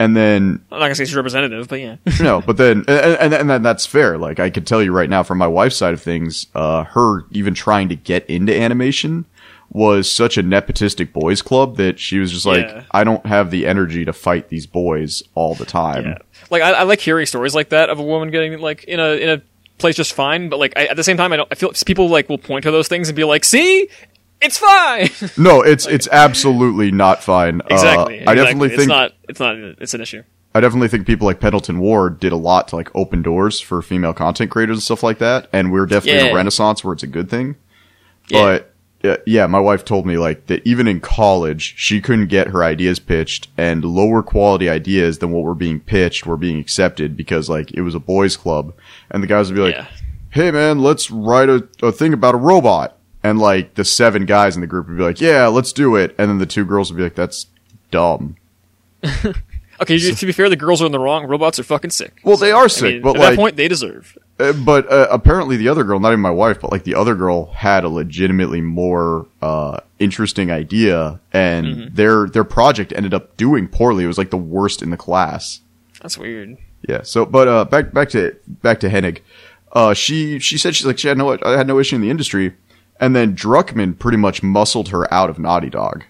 And 0.00 0.16
then, 0.16 0.64
I'm 0.70 0.78
not 0.78 0.84
gonna 0.86 0.94
say 0.94 1.04
she's 1.06 1.16
representative, 1.16 1.66
but 1.68 1.80
yeah. 1.80 1.96
no, 2.20 2.40
but 2.40 2.56
then, 2.56 2.84
and, 2.86 3.34
and, 3.34 3.50
and 3.50 3.64
that's 3.64 3.84
fair. 3.84 4.16
Like, 4.16 4.38
I 4.38 4.48
could 4.50 4.64
tell 4.66 4.80
you 4.82 4.92
right 4.92 5.10
now 5.10 5.24
from 5.24 5.38
my 5.38 5.48
wife's 5.48 5.76
side 5.76 5.92
of 5.92 6.00
things, 6.00 6.46
uh, 6.54 6.84
her 6.84 7.24
even 7.32 7.52
trying 7.54 7.88
to 7.88 7.96
get 7.96 8.24
into 8.30 8.56
animation 8.56 9.24
was 9.70 10.10
such 10.10 10.38
a 10.38 10.42
nepotistic 10.42 11.12
boys 11.12 11.42
club 11.42 11.76
that 11.76 11.98
she 11.98 12.18
was 12.18 12.32
just 12.32 12.46
like, 12.46 12.66
Yeah. 12.66 12.84
I 12.92 13.04
don't 13.04 13.26
have 13.26 13.50
the 13.50 13.66
energy 13.66 14.04
to 14.04 14.12
fight 14.12 14.48
these 14.48 14.66
boys 14.66 15.22
all 15.34 15.54
the 15.54 15.66
time. 15.66 16.04
Yeah. 16.06 16.18
Like 16.48 16.62
I, 16.62 16.70
I 16.70 16.82
like 16.84 17.00
hearing 17.00 17.26
stories 17.26 17.54
like 17.54 17.68
that 17.70 17.90
of 17.90 17.98
a 17.98 18.02
woman 18.02 18.30
getting 18.30 18.58
like 18.60 18.84
in 18.84 18.98
a 19.00 19.10
in 19.20 19.28
a 19.28 19.42
place 19.78 19.96
just 19.96 20.12
fine, 20.12 20.48
but 20.48 20.58
like 20.58 20.72
I, 20.76 20.86
at 20.86 20.96
the 20.96 21.04
same 21.04 21.16
time, 21.16 21.32
I 21.32 21.36
don't. 21.36 21.48
I 21.50 21.54
feel 21.54 21.72
people 21.86 22.08
like 22.08 22.28
will 22.28 22.38
point 22.38 22.64
to 22.64 22.70
those 22.70 22.88
things 22.88 23.08
and 23.08 23.16
be 23.16 23.24
like, 23.24 23.44
"See, 23.44 23.88
it's 24.40 24.58
fine." 24.58 25.10
No, 25.36 25.62
it's, 25.62 25.86
it's 25.86 26.08
absolutely 26.10 26.90
not 26.90 27.22
fine. 27.22 27.62
exactly. 27.70 28.24
Uh, 28.24 28.30
I 28.30 28.34
definitely 28.34 28.70
think 28.70 28.80
it's 28.80 28.88
not. 28.88 29.12
It's 29.28 29.40
not. 29.40 29.56
It's 29.56 29.94
an 29.94 30.00
issue. 30.00 30.22
I 30.54 30.60
definitely 30.60 30.88
think 30.88 31.06
people 31.06 31.26
like 31.26 31.40
Pendleton 31.40 31.78
Ward 31.78 32.18
did 32.18 32.32
a 32.32 32.36
lot 32.36 32.68
to 32.68 32.76
like 32.76 32.94
open 32.94 33.22
doors 33.22 33.60
for 33.60 33.82
female 33.82 34.12
content 34.12 34.50
creators 34.50 34.78
and 34.78 34.82
stuff 34.82 35.02
like 35.02 35.18
that. 35.18 35.48
And 35.52 35.70
we're 35.70 35.86
definitely 35.86 36.26
in 36.26 36.32
a 36.32 36.34
renaissance 36.34 36.82
where 36.82 36.94
it's 36.94 37.02
a 37.02 37.06
good 37.06 37.28
thing. 37.30 37.56
Yeah. 38.28 38.42
But 38.42 38.74
yeah, 39.02 39.16
yeah, 39.26 39.46
my 39.46 39.60
wife 39.60 39.84
told 39.84 40.06
me 40.06 40.18
like 40.18 40.46
that 40.46 40.66
even 40.66 40.88
in 40.88 41.00
college, 41.00 41.74
she 41.76 42.00
couldn't 42.00 42.26
get 42.26 42.48
her 42.48 42.64
ideas 42.64 42.98
pitched 42.98 43.48
and 43.56 43.84
lower 43.84 44.22
quality 44.22 44.68
ideas 44.68 45.18
than 45.18 45.30
what 45.30 45.44
were 45.44 45.54
being 45.54 45.80
pitched 45.80 46.26
were 46.26 46.36
being 46.36 46.58
accepted 46.58 47.16
because 47.16 47.48
like 47.48 47.70
it 47.72 47.82
was 47.82 47.94
a 47.94 48.00
boys 48.00 48.36
club 48.36 48.74
and 49.10 49.22
the 49.22 49.26
guys 49.26 49.48
would 49.50 49.56
be 49.56 49.62
like, 49.62 49.74
Yeah. 49.74 49.86
Hey 50.30 50.50
man, 50.50 50.80
let's 50.80 51.10
write 51.10 51.48
a, 51.48 51.66
a 51.82 51.92
thing 51.92 52.12
about 52.12 52.34
a 52.34 52.38
robot. 52.38 52.96
And 53.22 53.38
like 53.38 53.74
the 53.74 53.84
seven 53.84 54.26
guys 54.26 54.56
in 54.56 54.60
the 54.60 54.66
group 54.66 54.88
would 54.88 54.96
be 54.96 55.02
like, 55.02 55.20
yeah, 55.20 55.46
let's 55.46 55.72
do 55.72 55.96
it. 55.96 56.14
And 56.18 56.30
then 56.30 56.38
the 56.38 56.46
two 56.46 56.64
girls 56.64 56.90
would 56.90 56.96
be 56.96 57.02
like, 57.02 57.14
that's 57.14 57.46
dumb. 57.90 58.36
Okay, 59.80 59.96
to 59.98 60.26
be 60.26 60.32
fair, 60.32 60.48
the 60.48 60.56
girls 60.56 60.82
are 60.82 60.86
in 60.86 60.92
the 60.92 60.98
wrong. 60.98 61.26
Robots 61.26 61.58
are 61.58 61.62
fucking 61.62 61.90
sick. 61.90 62.20
Well, 62.24 62.36
they 62.36 62.50
are 62.50 62.64
I 62.64 62.68
sick, 62.68 62.94
mean, 62.94 63.02
but 63.02 63.14
at 63.14 63.20
like, 63.20 63.30
that 63.30 63.36
point, 63.36 63.56
they 63.56 63.68
deserve. 63.68 64.18
Uh, 64.38 64.52
but 64.52 64.90
uh, 64.90 65.08
apparently 65.10 65.56
the 65.56 65.68
other 65.68 65.82
girl, 65.84 65.98
not 65.98 66.10
even 66.10 66.20
my 66.20 66.30
wife, 66.30 66.60
but 66.60 66.70
like 66.70 66.84
the 66.84 66.94
other 66.94 67.14
girl 67.16 67.46
had 67.52 67.82
a 67.84 67.88
legitimately 67.88 68.60
more 68.60 69.26
uh, 69.42 69.78
interesting 69.98 70.50
idea, 70.50 71.18
and 71.32 71.66
Mm-hmm. 71.66 71.94
their 71.94 72.28
their 72.28 72.44
project 72.44 72.92
ended 72.94 73.12
up 73.12 73.36
doing 73.36 73.66
poorly. 73.68 74.04
It 74.04 74.06
was 74.06 74.18
like 74.18 74.30
the 74.30 74.36
worst 74.36 74.80
in 74.82 74.90
the 74.90 74.96
class. 74.96 75.60
That's 76.00 76.16
weird. 76.16 76.56
Yeah. 76.88 77.02
So, 77.02 77.26
but 77.26 77.48
uh, 77.48 77.64
back 77.64 77.92
back 77.92 78.10
to 78.10 78.36
back 78.62 78.78
to 78.80 78.88
Hennig. 78.88 79.20
Uh, 79.72 79.92
she 79.94 80.38
she 80.38 80.56
said 80.56 80.76
she's 80.76 80.86
like 80.86 80.98
she 80.98 81.08
had 81.08 81.18
no 81.18 81.36
I 81.42 81.56
had 81.56 81.66
no 81.66 81.78
issue 81.80 81.96
in 81.96 82.02
the 82.02 82.10
industry, 82.10 82.54
and 83.00 83.16
then 83.16 83.34
Druckmann 83.34 83.98
pretty 83.98 84.18
much 84.18 84.42
muscled 84.42 84.90
her 84.90 85.12
out 85.12 85.28
of 85.30 85.38
Naughty 85.40 85.68
Dog. 85.70 86.04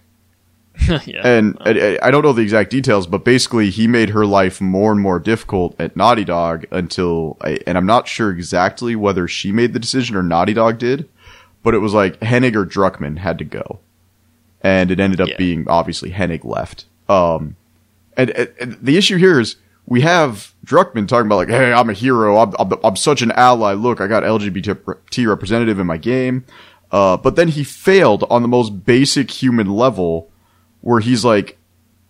yeah. 1.07 1.27
And 1.27 1.57
I, 1.61 1.99
I 2.03 2.11
don't 2.11 2.23
know 2.23 2.33
the 2.33 2.43
exact 2.43 2.71
details, 2.71 3.07
but 3.07 3.25
basically 3.25 3.71
he 3.71 3.87
made 3.87 4.11
her 4.11 4.27
life 4.27 4.61
more 4.61 4.93
and 4.93 5.01
more 5.01 5.19
difficult 5.19 5.75
at 5.79 5.97
Naughty 5.97 6.25
Dog 6.25 6.67
until, 6.71 7.37
I, 7.41 7.59
and 7.67 7.77
I'm 7.77 7.87
not 7.87 8.09
sure 8.09 8.31
exactly 8.31 8.95
whether 8.97 9.27
she 9.29 9.53
made 9.53 9.73
the 9.73 9.79
decision 9.79 10.17
or 10.17 10.23
Naughty 10.23 10.55
Dog 10.55 10.79
did, 10.79 11.09
but 11.63 11.75
it 11.75 11.79
was 11.79 11.95
like 11.95 12.21
Hennig 12.21 12.55
or 12.55 12.65
Druckmann 12.65 13.19
had 13.19 13.39
to 13.39 13.45
go, 13.45 13.81
and 14.63 14.91
it 14.91 15.01
ended 15.01 15.21
up 15.21 15.29
Yeah. 15.29 15.37
being 15.37 15.69
obviously 15.69 16.11
Hennig 16.11 16.45
left. 16.45 16.87
Um, 17.09 17.57
and, 18.17 18.31
and, 18.31 18.79
the 18.81 18.97
issue 18.97 19.17
here 19.17 19.41
is 19.41 19.57
we 19.87 20.03
have 20.03 20.53
Druckmann 20.65 21.09
talking 21.09 21.27
about 21.27 21.37
like, 21.37 21.49
hey, 21.49 21.73
I'm 21.73 21.91
a 21.91 21.95
hero, 21.95 22.39
I'm, 22.39 22.55
I'm, 22.59 22.73
I'm 22.85 22.97
such 22.97 23.23
an 23.23 23.33
ally. 23.33 23.73
Look, 23.73 24.01
I 24.01 24.07
got 24.07 24.23
LGBT 24.23 25.27
representative 25.27 25.79
in 25.79 25.87
my 25.87 25.97
game, 25.97 26.45
uh, 26.93 27.17
but 27.17 27.37
then 27.37 27.49
he 27.49 27.65
failed 27.65 28.25
on 28.31 28.43
the 28.43 28.49
most 28.49 28.85
basic 28.85 29.31
human 29.31 29.71
level 29.71 30.31
where 30.81 31.01
he's 31.01 31.25
like 31.25 31.59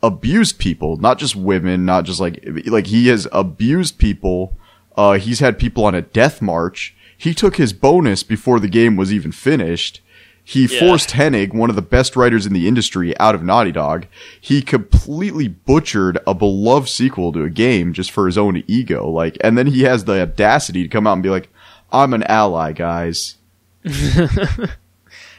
abused 0.02 0.58
people, 0.58 0.96
not 0.96 1.18
just 1.18 1.34
women, 1.36 1.84
not 1.84 2.04
just 2.04 2.20
like 2.20 2.42
like 2.66 2.86
he 2.86 3.08
has 3.08 3.26
abused 3.32 3.98
people. 3.98 4.56
Uh, 4.96 5.12
he's 5.14 5.40
had 5.40 5.58
people 5.58 5.84
on 5.84 5.94
a 5.94 6.02
death 6.02 6.42
march. 6.42 6.94
He 7.16 7.32
took 7.34 7.56
his 7.56 7.72
bonus 7.72 8.22
before 8.22 8.58
the 8.60 8.68
game 8.68 8.96
was 8.96 9.12
even 9.12 9.32
finished. 9.32 10.00
He 10.42 10.64
Yeah. 10.66 10.80
forced 10.80 11.10
Hennig, 11.10 11.52
one 11.52 11.68
of 11.68 11.76
the 11.76 11.82
best 11.82 12.16
writers 12.16 12.46
in 12.46 12.52
the 12.54 12.66
industry, 12.66 13.16
out 13.18 13.34
of 13.34 13.42
Naughty 13.42 13.70
Dog. 13.70 14.06
He 14.40 14.62
completely 14.62 15.46
butchered 15.46 16.18
a 16.26 16.32
beloved 16.34 16.88
sequel 16.88 17.32
to 17.32 17.42
a 17.44 17.50
game 17.50 17.92
just 17.92 18.10
for 18.10 18.24
his 18.26 18.38
own 18.38 18.64
ego. 18.66 19.08
Like, 19.10 19.36
and 19.42 19.58
then 19.58 19.66
he 19.66 19.82
has 19.82 20.04
the 20.04 20.22
audacity 20.22 20.82
to 20.84 20.88
come 20.88 21.06
out 21.06 21.12
and 21.14 21.22
be 21.22 21.28
like, 21.28 21.50
"I'm 21.92 22.14
an 22.14 22.22
ally, 22.24 22.72
guys." 22.72 23.36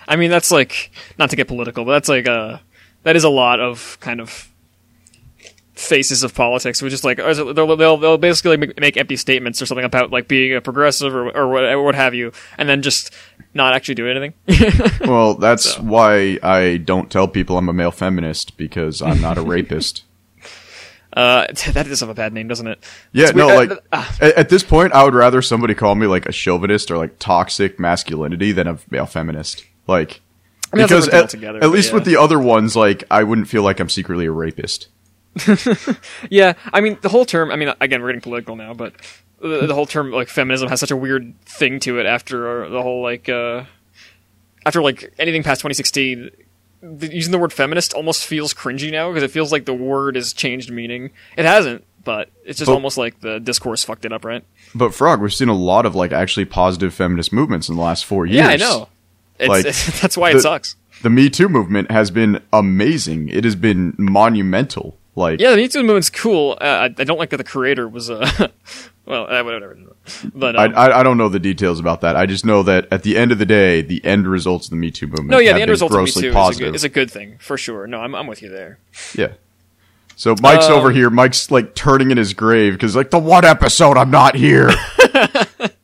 I 0.08 0.16
mean, 0.16 0.32
that's 0.32 0.52
like 0.52 0.92
not 1.18 1.30
to 1.32 1.36
get 1.36 1.48
political, 1.48 1.86
but 1.86 1.92
that's 1.94 2.10
like 2.10 2.26
a 2.28 2.62
that 3.04 3.16
is 3.16 3.24
a 3.24 3.30
lot 3.30 3.60
of 3.60 3.98
kind 4.00 4.20
of 4.20 4.48
faces 5.74 6.24
of 6.24 6.34
politics, 6.36 6.82
which 6.82 6.92
is 6.92 7.04
like 7.06 7.20
or 7.20 7.30
is 7.30 7.40
it- 7.40 7.56
they'll, 7.56 7.76
they'll 7.78 7.98
they'll 7.98 8.18
basically 8.18 8.58
make, 8.58 8.80
make 8.80 8.98
empty 8.98 9.16
statements 9.16 9.62
or 9.62 9.66
something 9.66 9.86
about 9.86 10.12
like 10.12 10.28
being 10.28 10.54
a 10.56 10.62
progressive 10.62 11.16
or 11.16 11.30
or 11.30 11.48
what, 11.48 11.64
or 11.64 11.82
what 11.84 11.96
have 11.96 12.14
you, 12.14 12.32
and 12.58 12.68
then 12.68 12.82
just 12.82 13.14
not 13.54 13.74
actually 13.74 13.96
do 13.96 14.08
anything. 14.08 14.34
Well, 15.08 15.36
that's 15.36 15.80
why 15.80 16.38
I 16.44 16.78
don't 16.78 17.10
tell 17.10 17.28
people 17.28 17.58
I'm 17.58 17.70
a 17.70 17.74
male 17.74 17.90
feminist 17.92 18.58
because 18.58 19.02
I'm 19.02 19.22
not 19.22 19.38
a 19.40 19.42
rapist. 19.42 20.04
uh, 21.14 21.48
that 21.74 21.88
does 21.88 22.02
have 22.02 22.10
a 22.10 22.14
bad 22.14 22.32
name, 22.34 22.48
doesn't 22.48 22.68
it? 22.68 22.84
Yeah, 23.12 23.32
no, 23.32 23.48
like 23.48 23.72
uh, 23.72 23.78
uh, 23.92 24.12
at, 24.22 24.36
at 24.36 24.50
this 24.50 24.62
point, 24.64 24.94
I 24.94 25.04
would 25.04 25.16
rather 25.16 25.42
somebody 25.42 25.74
call 25.74 25.96
me 25.96 26.06
like 26.06 26.28
a 26.28 26.32
chauvinist 26.32 26.92
or 26.92 26.98
like 26.98 27.18
toxic 27.18 27.80
masculinity 27.80 28.52
than 28.52 28.68
a 28.68 28.78
male 28.92 29.08
feminist. 29.08 29.66
Like, 29.88 30.12
I 30.12 30.14
mean, 30.14 30.18
that's 30.18 30.29
because 30.72 31.08
at, 31.10 31.22
altogether, 31.22 31.64
at 31.64 31.70
least 31.70 31.90
yeah. 31.90 31.96
with 31.96 32.06
the 32.06 32.18
other 32.18 32.40
ones, 32.40 32.76
like 32.76 33.04
I 33.10 33.24
wouldn't 33.24 33.48
feel 33.48 33.64
like 33.64 33.80
I'm 33.80 33.90
secretly 33.90 34.26
a 34.26 34.32
rapist. 34.32 34.88
Yeah, 36.30 36.54
I 36.74 36.82
mean 36.82 36.98
the 37.02 37.10
whole 37.10 37.26
term. 37.26 37.52
I 37.52 37.56
mean, 37.56 37.74
again, 37.80 38.02
we're 38.02 38.10
getting 38.10 38.22
political 38.22 38.56
now, 38.56 38.74
but 38.74 38.94
the, 39.40 39.68
the 39.68 39.74
whole 39.74 39.86
term 39.86 40.12
like 40.12 40.28
feminism 40.28 40.70
has 40.70 40.80
such 40.80 40.92
a 40.92 40.98
weird 40.98 41.40
thing 41.46 41.80
to 41.82 42.00
it 42.00 42.06
after 42.06 42.70
the 42.70 42.82
whole 42.82 43.02
like 43.02 43.30
uh, 43.30 43.64
after 44.66 44.82
like 44.82 45.14
anything 45.18 45.44
past 45.44 45.62
2016. 45.62 46.32
The, 46.82 47.14
using 47.14 47.34
the 47.34 47.40
word 47.40 47.52
feminist 47.52 47.94
almost 47.94 48.26
feels 48.26 48.54
cringy 48.54 48.90
now 48.90 49.10
because 49.10 49.24
it 49.24 49.32
feels 49.32 49.52
like 49.52 49.66
the 49.66 49.74
word 49.74 50.16
has 50.16 50.32
changed 50.32 50.72
meaning. 50.72 51.12
It 51.36 51.44
hasn't, 51.44 51.84
but 52.06 52.30
it's 52.46 52.58
just 52.58 52.68
But- 52.70 52.76
almost 52.76 52.98
like 52.98 53.20
the 53.20 53.40
discourse 53.40 53.84
fucked 53.84 54.06
it 54.06 54.14
up, 54.14 54.24
right? 54.24 54.46
But 54.74 54.94
Frog, 54.94 55.20
we've 55.20 55.34
seen 55.34 55.50
a 55.50 55.54
lot 55.54 55.86
of 55.86 55.94
like 55.94 56.14
actually 56.14 56.46
positive 56.46 56.94
feminist 56.94 57.34
movements 57.34 57.68
in 57.68 57.76
the 57.76 57.82
last 57.82 58.06
four 58.06 58.26
years. 58.26 58.38
Yeah, 58.38 58.48
I 58.48 58.56
know. 58.56 58.88
It's, 59.40 59.48
Like, 59.50 59.66
that's 60.02 60.18
why 60.18 60.32
it 60.32 60.42
sucks. 60.42 60.76
The 61.02 61.10
Me 61.10 61.30
Too 61.30 61.48
movement 61.50 61.92
has 61.92 62.12
been 62.12 62.42
amazing. 62.52 63.30
It 63.30 63.44
has 63.46 63.56
been 63.56 63.96
monumental. 63.98 64.98
Like, 65.16 65.40
Yeah, 65.40 65.52
the 65.52 65.58
Me 65.58 65.68
Too 65.68 65.82
movement's 65.84 66.10
cool. 66.10 66.58
Uh, 66.60 66.64
I, 66.66 66.84
I 66.86 67.04
don't 67.04 67.18
like 67.18 67.30
that 67.32 67.38
the 67.38 67.44
creator 67.44 67.88
was 67.88 68.10
uh, 68.10 68.20
well, 69.06 69.24
uh, 69.34 69.44
whatever. 69.44 69.78
But 70.34 70.56
I, 70.58 70.66
um, 70.66 70.74
I 70.76 71.00
I 71.00 71.04
don't 71.04 71.18
know 71.18 71.30
the 71.30 71.40
details 71.40 71.80
about 71.80 72.02
that. 72.02 72.16
I 72.16 72.26
just 72.26 72.46
know 72.46 72.64
that 72.64 72.88
at 72.92 73.04
the 73.04 73.18
end 73.18 73.32
of 73.32 73.38
the 73.38 73.46
day, 73.46 73.82
the 73.82 74.04
end 74.06 74.28
results 74.28 74.68
of 74.68 74.72
the 74.72 74.76
Me 74.78 74.92
Too 74.92 75.08
movement. 75.08 75.30
no, 75.30 75.40
yeah, 75.40 75.54
the 75.54 75.62
end 75.62 75.68
been 75.68 75.72
result 75.72 75.92
of 75.94 76.00
Me 76.04 76.12
Too 76.12 76.20
is 76.20 76.26
a, 76.26 76.34
positive. 76.34 76.68
good, 76.70 76.76
is 76.76 76.84
a 76.84 76.90
good 76.90 77.12
thing 77.12 77.38
for 77.40 77.58
sure. 77.58 77.86
No, 77.88 78.00
I'm 78.02 78.14
I'm 78.16 78.28
with 78.28 78.42
you 78.42 78.50
there. 78.50 78.80
Yeah. 79.16 79.34
So 80.16 80.36
Mike's 80.42 80.66
Um, 80.66 80.74
over 80.74 80.92
here. 80.92 81.10
Mike's 81.10 81.50
like 81.50 81.76
turning 81.76 82.12
in 82.12 82.18
his 82.18 82.34
grave 82.34 82.74
because 82.74 82.94
like 82.96 83.10
the 83.10 83.20
one 83.20 83.46
episode 83.46 83.96
I'm 83.98 84.12
not 84.12 84.36
here. 84.36 84.70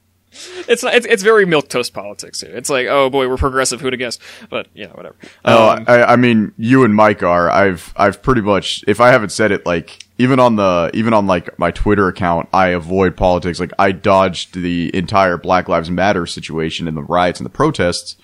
It's 0.68 0.84
not, 0.84 0.96
it's 0.96 1.06
it's 1.06 1.24
very 1.24 1.46
milk 1.46 1.70
toast 1.70 1.94
politics. 1.94 2.42
Here. 2.42 2.56
It's 2.56 2.70
like, 2.70 2.88
oh 2.88 3.10
boy, 3.10 3.28
we're 3.28 3.38
progressive. 3.38 3.82
Who'd 3.82 3.94
have 3.94 4.00
guessed? 4.00 4.22
But 4.50 4.68
yeah, 4.74 4.88
whatever. 4.88 5.16
Oh, 5.44 5.70
Um, 5.70 5.86
I, 5.88 6.04
I 6.04 6.16
mean, 6.16 6.54
you 6.58 6.84
and 6.84 6.96
Mike 6.96 7.24
are. 7.24 7.50
I've 7.50 7.94
I've 7.96 8.22
pretty 8.22 8.42
much, 8.42 8.84
if 8.88 9.00
I 9.00 9.10
haven't 9.12 9.32
said 9.32 9.52
it 9.52 9.66
like 9.66 10.06
even 10.18 10.40
on 10.40 10.56
the 10.56 10.92
even 10.94 11.14
on 11.14 11.28
like 11.28 11.58
my 11.60 11.72
Twitter 11.72 12.08
account, 12.08 12.50
I 12.54 12.70
avoid 12.70 13.18
politics. 13.18 13.60
Like 13.60 13.72
I 13.78 13.92
dodged 13.92 14.56
the 14.56 14.96
entire 14.96 15.38
Black 15.38 15.68
Lives 15.68 15.92
Matter 15.92 16.26
situation 16.26 16.88
and 16.88 16.96
the 16.96 17.04
riots 17.04 17.40
and 17.40 17.46
the 17.46 17.52
protests. 17.52 18.16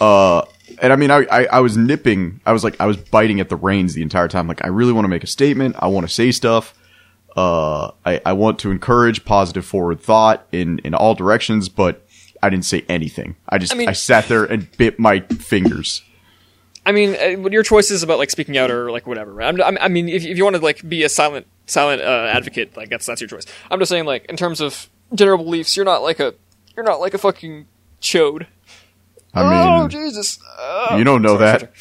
Uh, 0.00 0.42
and 0.82 0.92
I 0.92 0.96
mean, 0.96 1.10
I, 1.10 1.24
I, 1.30 1.44
I 1.46 1.60
was 1.60 1.76
nipping. 1.76 2.40
I 2.44 2.52
was 2.52 2.64
like, 2.64 2.80
I 2.80 2.86
was 2.86 2.96
biting 2.96 3.38
at 3.38 3.48
the 3.48 3.56
reins 3.56 3.94
the 3.94 4.02
entire 4.02 4.26
time. 4.26 4.48
Like, 4.48 4.64
I 4.64 4.68
really 4.68 4.92
want 4.92 5.04
to 5.04 5.08
make 5.08 5.22
a 5.22 5.28
statement. 5.28 5.76
I 5.78 5.86
want 5.86 6.06
to 6.08 6.12
say 6.12 6.32
stuff. 6.32 6.74
Uh, 7.36 7.90
I, 8.04 8.20
I 8.24 8.32
want 8.32 8.58
to 8.60 8.70
encourage 8.70 9.24
positive 9.24 9.66
forward 9.66 10.00
thought 10.00 10.46
in 10.52 10.78
in 10.80 10.94
all 10.94 11.14
directions, 11.14 11.68
but 11.68 12.06
I 12.42 12.50
didn't 12.50 12.64
say 12.64 12.84
anything. 12.88 13.36
I 13.48 13.58
just 13.58 13.72
I 13.72 13.76
mean- 13.76 13.88
I 13.88 13.92
sat 13.92 14.28
there 14.28 14.44
and 14.44 14.70
bit 14.76 14.98
my 14.98 15.20
fingers. 15.20 16.02
I 16.86 16.92
mean, 16.92 17.16
uh, 17.16 17.48
your 17.48 17.62
choices 17.62 18.02
about 18.02 18.18
like 18.18 18.30
speaking 18.30 18.58
out 18.58 18.70
or 18.70 18.90
like 18.90 19.06
whatever. 19.06 19.40
I'm, 19.42 19.58
I'm, 19.62 19.78
I 19.80 19.88
mean, 19.88 20.06
if, 20.06 20.22
if 20.24 20.36
you 20.36 20.44
want 20.44 20.54
to 20.56 20.62
like 20.62 20.86
be 20.86 21.02
a 21.02 21.08
silent 21.08 21.46
silent 21.66 22.02
uh, 22.02 22.30
advocate, 22.30 22.76
like 22.76 22.90
that's 22.90 23.06
that's 23.06 23.20
your 23.22 23.28
choice. 23.28 23.46
I'm 23.70 23.78
just 23.78 23.88
saying, 23.88 24.04
like 24.04 24.26
in 24.26 24.36
terms 24.36 24.60
of 24.60 24.88
general 25.14 25.38
beliefs, 25.38 25.76
you're 25.76 25.86
not 25.86 26.02
like 26.02 26.20
a 26.20 26.34
you're 26.76 26.84
not 26.84 27.00
like 27.00 27.14
a 27.14 27.18
fucking 27.18 27.66
chode. 28.02 28.46
I 29.32 29.42
mean, 29.42 29.52
oh 29.82 29.88
Jesus! 29.88 30.38
Oh. 30.58 30.96
you 30.96 31.04
don't 31.04 31.22
know 31.22 31.38
Sorry, 31.38 31.44
that. 31.46 31.60
sorry. 31.60 31.72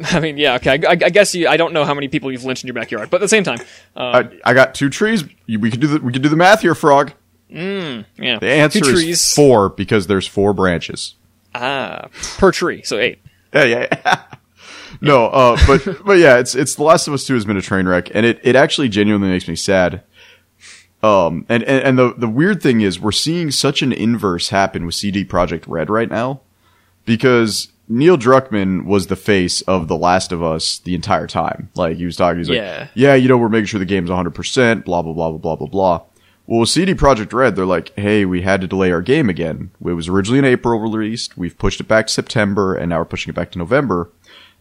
I 0.04 0.20
mean, 0.20 0.38
yeah, 0.38 0.54
okay. 0.56 0.70
I, 0.86 0.90
I, 0.92 0.94
guess 0.96 1.34
you. 1.34 1.48
I 1.48 1.56
don't 1.56 1.72
know 1.72 1.84
how 1.84 1.94
many 1.94 2.08
people 2.08 2.32
you've 2.32 2.44
lynched 2.44 2.64
in 2.64 2.68
your 2.68 2.74
backyard, 2.74 3.10
but 3.10 3.18
at 3.18 3.20
the 3.20 3.28
same 3.28 3.44
time, 3.44 3.58
um, 3.96 4.14
I, 4.14 4.50
I 4.50 4.54
got 4.54 4.74
two 4.74 4.88
trees. 4.88 5.24
We 5.46 5.70
could 5.70 5.80
do 5.80 5.86
the 5.86 6.00
we 6.00 6.12
could 6.12 6.22
do 6.22 6.28
the 6.28 6.36
math 6.36 6.62
here, 6.62 6.74
Frog. 6.74 7.12
yeah, 7.50 8.04
The 8.16 8.46
answer 8.46 8.80
two 8.80 8.90
is 8.90 9.02
trees. 9.02 9.34
four 9.34 9.68
because 9.68 10.06
there's 10.06 10.26
four 10.26 10.54
branches. 10.54 11.16
Ah, 11.54 12.08
per 12.38 12.52
tree, 12.52 12.82
so 12.82 12.98
eight. 12.98 13.20
Yeah, 13.52 13.64
yeah. 13.64 13.86
yeah. 13.90 14.22
no, 15.00 15.26
uh, 15.26 15.58
but 15.66 16.04
but 16.04 16.18
yeah, 16.18 16.38
it's 16.38 16.54
it's 16.54 16.74
The 16.76 16.82
Last 16.82 17.06
of 17.06 17.14
Us 17.14 17.26
Two 17.26 17.34
has 17.34 17.44
been 17.44 17.56
a 17.56 17.62
train 17.62 17.86
wreck, 17.86 18.14
and 18.14 18.24
it, 18.24 18.40
it 18.42 18.56
actually 18.56 18.88
genuinely 18.88 19.28
makes 19.28 19.48
me 19.48 19.56
sad. 19.56 20.02
Um, 21.02 21.46
and, 21.48 21.62
and 21.64 21.82
and 21.82 21.98
the 21.98 22.14
the 22.16 22.28
weird 22.28 22.62
thing 22.62 22.80
is 22.80 23.00
we're 23.00 23.12
seeing 23.12 23.50
such 23.50 23.82
an 23.82 23.92
inverse 23.92 24.50
happen 24.50 24.86
with 24.86 24.94
CD 24.94 25.24
Projekt 25.24 25.64
Red 25.66 25.90
right 25.90 26.10
now, 26.10 26.40
because 27.04 27.68
Neil 27.90 28.16
Druckmann 28.16 28.84
was 28.84 29.08
the 29.08 29.16
face 29.16 29.62
of 29.62 29.88
The 29.88 29.96
Last 29.96 30.30
of 30.32 30.42
Us 30.42 30.78
the 30.78 30.94
entire 30.94 31.26
time. 31.26 31.68
Like 31.74 31.96
he 31.96 32.04
was 32.06 32.16
talking, 32.16 32.38
he's 32.38 32.48
like, 32.48 32.56
Yeah. 32.56 32.86
yeah, 32.94 33.14
you 33.14 33.28
know, 33.28 33.36
we're 33.36 33.48
making 33.48 33.66
sure 33.66 33.80
the 33.80 33.84
game's 33.84 34.08
100, 34.10 34.30
percent 34.30 34.84
blah 34.84 35.02
blah 35.02 35.12
blah 35.12 35.30
blah 35.30 35.38
blah 35.38 35.56
blah 35.56 35.66
blah. 35.66 36.02
Well, 36.46 36.60
with 36.60 36.68
CD 36.68 36.94
Projekt 36.94 37.32
Red, 37.32 37.54
they're 37.56 37.66
like, 37.66 37.92
hey, 37.96 38.24
we 38.24 38.42
had 38.42 38.60
to 38.60 38.66
delay 38.66 38.90
our 38.92 39.02
game 39.02 39.28
again. 39.28 39.70
It 39.84 39.92
was 39.92 40.08
originally 40.08 40.38
an 40.38 40.44
April 40.44 40.78
released. 40.80 41.36
We've 41.36 41.56
pushed 41.58 41.80
it 41.80 41.86
back 41.88 42.06
to 42.08 42.12
September, 42.12 42.74
and 42.74 42.88
now 42.90 42.98
we're 42.98 43.04
pushing 43.04 43.30
it 43.30 43.36
back 43.36 43.50
to 43.52 43.58
November. 43.58 44.10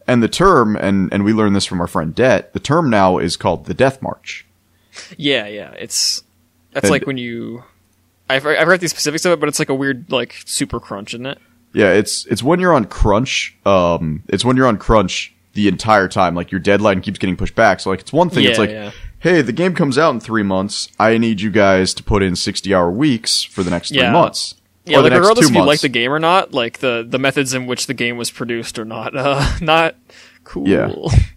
And 0.07 0.21
the 0.24 0.27
term, 0.27 0.75
and, 0.75 1.12
and 1.13 1.24
we 1.24 1.33
learned 1.33 1.55
this 1.55 1.65
from 1.65 1.81
our 1.81 1.88
friend 1.88 2.13
Det, 2.15 2.53
the 2.53 2.59
term 2.59 2.89
now 2.89 3.17
is 3.19 3.38
called 3.38 3.65
the 3.65 3.74
Death 3.75 4.01
March. 4.01 4.45
Yeah, 5.17 5.45
yeah. 5.48 5.71
It's 5.74 6.24
that's 6.74 6.86
And- 6.86 6.91
like 6.91 7.05
when 7.07 7.17
you. 7.17 7.63
I've 8.29 8.45
I've 8.45 8.67
read 8.67 8.79
the 8.81 8.88
specifics 8.89 9.25
of 9.25 9.31
it, 9.31 9.39
but 9.39 9.50
it's 9.50 9.57
like 9.59 9.69
a 9.69 9.75
weird 9.75 10.12
like 10.12 10.36
super 10.45 10.79
crunch, 10.79 11.13
isn't 11.15 11.25
it? 11.25 11.39
Yeah, 11.73 11.93
it's 11.93 12.25
it's 12.25 12.41
when 12.41 12.59
you're 12.59 12.73
on 12.73 12.85
crunch. 12.85 13.55
Um, 13.65 14.23
it's 14.27 14.43
when 14.43 14.57
you're 14.57 14.67
on 14.67 14.77
crunch 14.77 15.33
the 15.53 15.67
entire 15.67 16.07
time. 16.07 16.35
Like 16.35 16.51
your 16.51 16.59
deadline 16.59 17.01
keeps 17.01 17.19
getting 17.19 17.35
pushed 17.35 17.55
back. 17.55 17.79
So 17.79 17.89
like 17.89 17.99
it's 17.99 18.13
one 18.13 18.29
thing. 18.29 18.45
it's 18.45 18.59
like, 18.59 18.71
yeah. 18.71 18.91
hey, 19.19 19.41
the 19.41 19.53
game 19.53 19.75
comes 19.75 19.97
out 19.97 20.13
in 20.13 20.19
three 20.19 20.43
months. 20.43 20.89
I 20.99 21.17
need 21.17 21.41
you 21.41 21.51
guys 21.51 21.93
to 21.95 22.03
put 22.03 22.23
in 22.23 22.35
sixty 22.35 22.73
hour 22.73 22.89
weeks 22.89 23.43
for 23.43 23.63
the 23.63 23.69
next 23.69 23.89
three 23.89 24.09
months. 24.09 24.55
Yeah, 24.85 24.99
like 24.99 25.13
regardless 25.13 25.49
if 25.49 25.55
you 25.55 25.63
like 25.63 25.81
the 25.81 25.89
game 25.89 26.11
or 26.11 26.19
not, 26.19 26.53
like 26.53 26.79
the 26.79 27.05
the 27.07 27.19
methods 27.19 27.53
in 27.53 27.67
which 27.67 27.88
the 27.88 27.93
game 27.93 28.17
was 28.17 28.31
produced 28.31 28.79
are 28.79 28.85
not 28.85 29.15
uh 29.15 29.57
not 29.61 29.95
cool. 30.43 30.67
Yeah. 30.67 30.91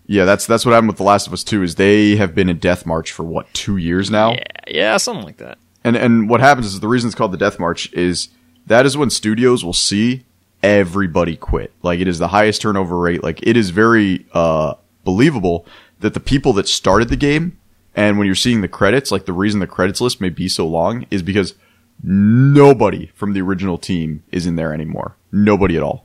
Yeah, 0.07 0.25
that's 0.25 0.47
that's 0.47 0.67
what 0.67 0.73
happened 0.73 0.89
with 0.89 0.99
The 0.99 1.05
Last 1.05 1.27
of 1.27 1.33
Us 1.33 1.45
Two. 1.45 1.63
Is 1.63 1.77
they 1.77 2.17
have 2.17 2.35
been 2.35 2.49
in 2.49 2.59
death 2.59 2.85
march 2.85 3.13
for 3.13 3.23
what 3.23 3.53
two 3.55 3.77
years 3.77 4.11
now? 4.11 4.33
yeah, 4.33 4.45
yeah, 4.69 4.97
something 4.97 5.25
like 5.25 5.39
that. 5.39 5.59
And 5.85 5.97
and 5.97 6.29
what 6.29 6.41
happens 6.41 6.67
is 6.67 6.81
the 6.81 6.89
reason 6.89 7.09
it's 7.09 7.15
called 7.15 7.33
the 7.33 7.39
Death 7.39 7.59
March 7.59 7.93
is 7.93 8.29
that 8.73 8.87
is 8.87 8.97
when 8.97 9.11
studios 9.11 9.65
will 9.65 9.73
see 9.73 10.25
everybody 10.63 11.37
quit. 11.37 11.73
Like 11.83 12.01
it 12.01 12.09
is 12.09 12.19
the 12.19 12.29
highest 12.29 12.63
turnover 12.63 12.99
rate. 12.99 13.23
Like 13.23 13.41
it 13.43 13.57
is 13.57 13.71
very 13.71 14.27
uh 14.33 14.75
believable 15.05 15.67
that 16.01 16.15
the 16.15 16.21
people 16.21 16.53
that 16.55 16.69
started 16.69 17.09
the 17.09 17.17
game 17.17 17.59
and 17.95 18.17
when 18.19 18.27
you're 18.27 18.35
seeing 18.35 18.61
the 18.61 18.69
credits, 18.69 19.11
like 19.11 19.27
the 19.27 19.33
reason 19.33 19.61
the 19.61 19.67
credits 19.67 20.01
list 20.01 20.21
may 20.21 20.29
be 20.31 20.49
so 20.49 20.67
long 20.67 21.07
is 21.11 21.23
because 21.23 21.55
nobody 22.03 23.07
from 23.15 23.33
the 23.33 23.41
original 23.41 23.79
team 23.79 24.23
is 24.33 24.47
in 24.47 24.57
there 24.57 24.73
anymore. 24.73 25.15
Nobody 25.31 25.77
at 25.77 25.83
all. 25.83 26.05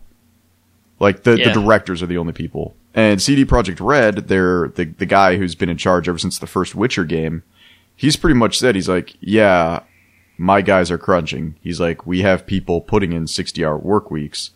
Like 1.00 1.24
the, 1.24 1.38
Yeah. 1.38 1.54
the 1.54 1.62
directors 1.62 2.02
are 2.04 2.08
the 2.08 2.18
only 2.18 2.34
people. 2.34 2.76
And 2.94 3.22
CD 3.22 3.46
Projekt 3.46 3.80
Red, 3.80 4.28
they're 4.28 4.70
the 4.70 4.86
the 4.86 5.06
guy 5.06 5.38
who's 5.38 5.54
been 5.56 5.70
in 5.70 5.78
charge 5.78 6.10
ever 6.10 6.18
since 6.18 6.40
the 6.40 6.48
first 6.48 6.74
Witcher 6.76 7.06
game. 7.06 7.44
He's 7.96 8.16
pretty 8.16 8.34
much 8.36 8.58
said 8.58 8.76
he's 8.76 8.90
like, 8.90 9.16
yeah, 9.20 9.82
my 10.38 10.62
guys 10.62 10.92
are 10.92 10.98
crunching. 10.98 11.56
He's 11.62 11.80
like, 11.80 12.06
we 12.06 12.22
have 12.22 12.46
people 12.46 12.82
putting 12.82 13.14
in 13.14 13.28
60 13.28 13.64
hour 13.66 13.78
work 13.78 14.12
weeks, 14.12 14.52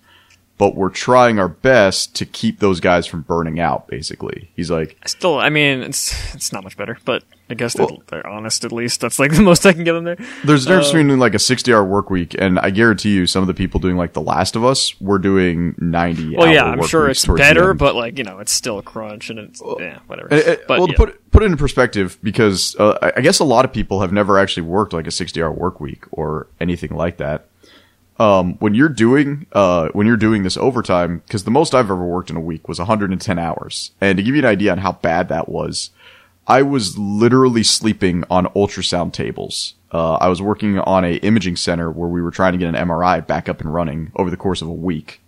but 0.62 0.76
we're 0.76 0.90
trying 0.92 1.40
our 1.40 1.48
best 1.48 2.16
to 2.16 2.24
keep 2.24 2.60
those 2.60 2.80
guys 2.80 3.08
from 3.08 3.24
burning 3.24 3.60
out, 3.60 3.88
basically. 3.88 4.52
He's 4.56 4.70
like, 4.70 4.96
Still, 5.08 5.40
I 5.40 5.50
mean, 5.50 5.82
it's 5.82 6.14
it's 6.36 6.54
not 6.54 6.64
much 6.64 6.78
better, 6.78 7.00
but 7.04 7.24
I 7.50 7.56
guess 7.56 7.74
they're, 7.74 7.88
Well- 7.88 8.04
they're 8.10 8.28
honest 8.28 8.64
at 8.64 8.72
least. 8.72 9.02
That's 9.02 9.18
like 9.18 9.32
the 9.36 9.42
most 9.42 9.66
I 9.66 9.74
can 9.74 9.84
get 9.84 9.94
them 9.94 10.04
there. 10.04 10.18
there's 10.46 10.66
a 10.66 10.68
difference 10.68 10.90
Uh, 10.90 10.98
between 11.00 11.18
like 11.18 11.34
a 11.34 11.40
60 11.40 11.74
hour 11.74 11.84
work 11.84 12.12
week, 12.12 12.36
and 12.38 12.60
I 12.60 12.70
guarantee 12.70 13.12
you 13.16 13.26
some 13.26 13.42
of 13.42 13.48
the 13.48 13.56
people 13.56 13.80
doing 13.80 13.98
like 13.98 14.14
The 14.14 14.22
Last 14.22 14.56
of 14.56 14.64
Us 14.64 14.94
were 15.02 15.18
doing 15.18 15.74
90 15.80 16.36
Well, 16.38 16.48
yeah, 16.48 16.66
I'm 16.66 16.84
sure 16.84 17.10
it's 17.10 17.26
better, 17.26 17.74
but 17.74 17.96
like 17.96 18.20
you 18.20 18.24
know, 18.24 18.38
it's 18.38 18.52
still 18.52 18.78
a 18.78 18.84
crunch, 18.84 19.32
and 19.32 19.40
it's 19.40 19.64
yeah, 19.80 19.98
whatever. 20.06 20.32
Uh, 20.32 20.38
uh, 20.38 20.56
but 20.68 20.78
well, 20.78 20.88
yeah. 20.90 20.94
to 20.94 21.06
put 21.06 21.32
put 21.32 21.42
it 21.42 21.48
in 21.48 21.58
perspective, 21.58 22.20
because 22.22 22.76
uh, 22.78 23.12
I- 23.18 23.22
guess 23.22 23.40
a 23.40 23.46
lot 23.46 23.66
of 23.66 23.74
people 23.74 24.02
have 24.02 24.14
never 24.14 24.38
actually 24.38 24.68
worked 24.68 24.94
like 24.94 25.08
a 25.08 25.12
sixty 25.12 25.42
hour 25.42 25.52
work 25.52 25.80
week 25.80 26.04
or 26.12 26.46
anything 26.60 26.92
like 26.96 27.18
that. 27.18 27.48
Um, 28.22 28.54
when 28.60 28.76
you're 28.76 28.88
doing 28.88 29.48
uh, 29.52 29.90
when 29.94 30.06
you're 30.06 30.16
doing 30.16 30.44
this 30.44 30.56
overtime, 30.56 31.24
because 31.26 31.44
the 31.44 31.50
most 31.50 31.74
I've 31.74 31.86
ever 31.86 32.06
worked 32.06 32.30
in 32.30 32.36
a 32.36 32.42
week 32.42 32.68
was 32.68 32.78
110 32.78 33.40
hours, 33.40 33.94
and 34.00 34.16
to 34.16 34.24
give 34.24 34.36
you 34.36 34.42
an 34.42 34.46
idea 34.46 34.72
on 34.72 34.78
how 34.78 34.92
bad 34.92 35.28
that 35.30 35.50
was, 35.50 35.90
I 36.46 36.62
was 36.62 37.00
literally 37.00 37.64
sleeping 37.64 38.24
on 38.30 38.46
ultrasound 38.48 39.14
tables. 39.14 39.74
Uh, 39.92 40.14
I 40.16 40.28
was 40.28 40.40
working 40.40 40.78
on 40.78 41.04
a 41.04 41.16
imaging 41.16 41.56
center 41.56 41.90
where 41.90 42.10
we 42.10 42.22
were 42.22 42.30
trying 42.30 42.52
to 42.52 42.60
get 42.60 42.68
an 42.68 42.88
MRI 42.88 43.26
back 43.26 43.50
up 43.50 43.60
and 43.60 43.74
running 43.74 44.12
over 44.16 44.30
the 44.30 44.38
course 44.38 44.62
of 44.62 44.68
a 44.68 44.74
week. 44.74 45.20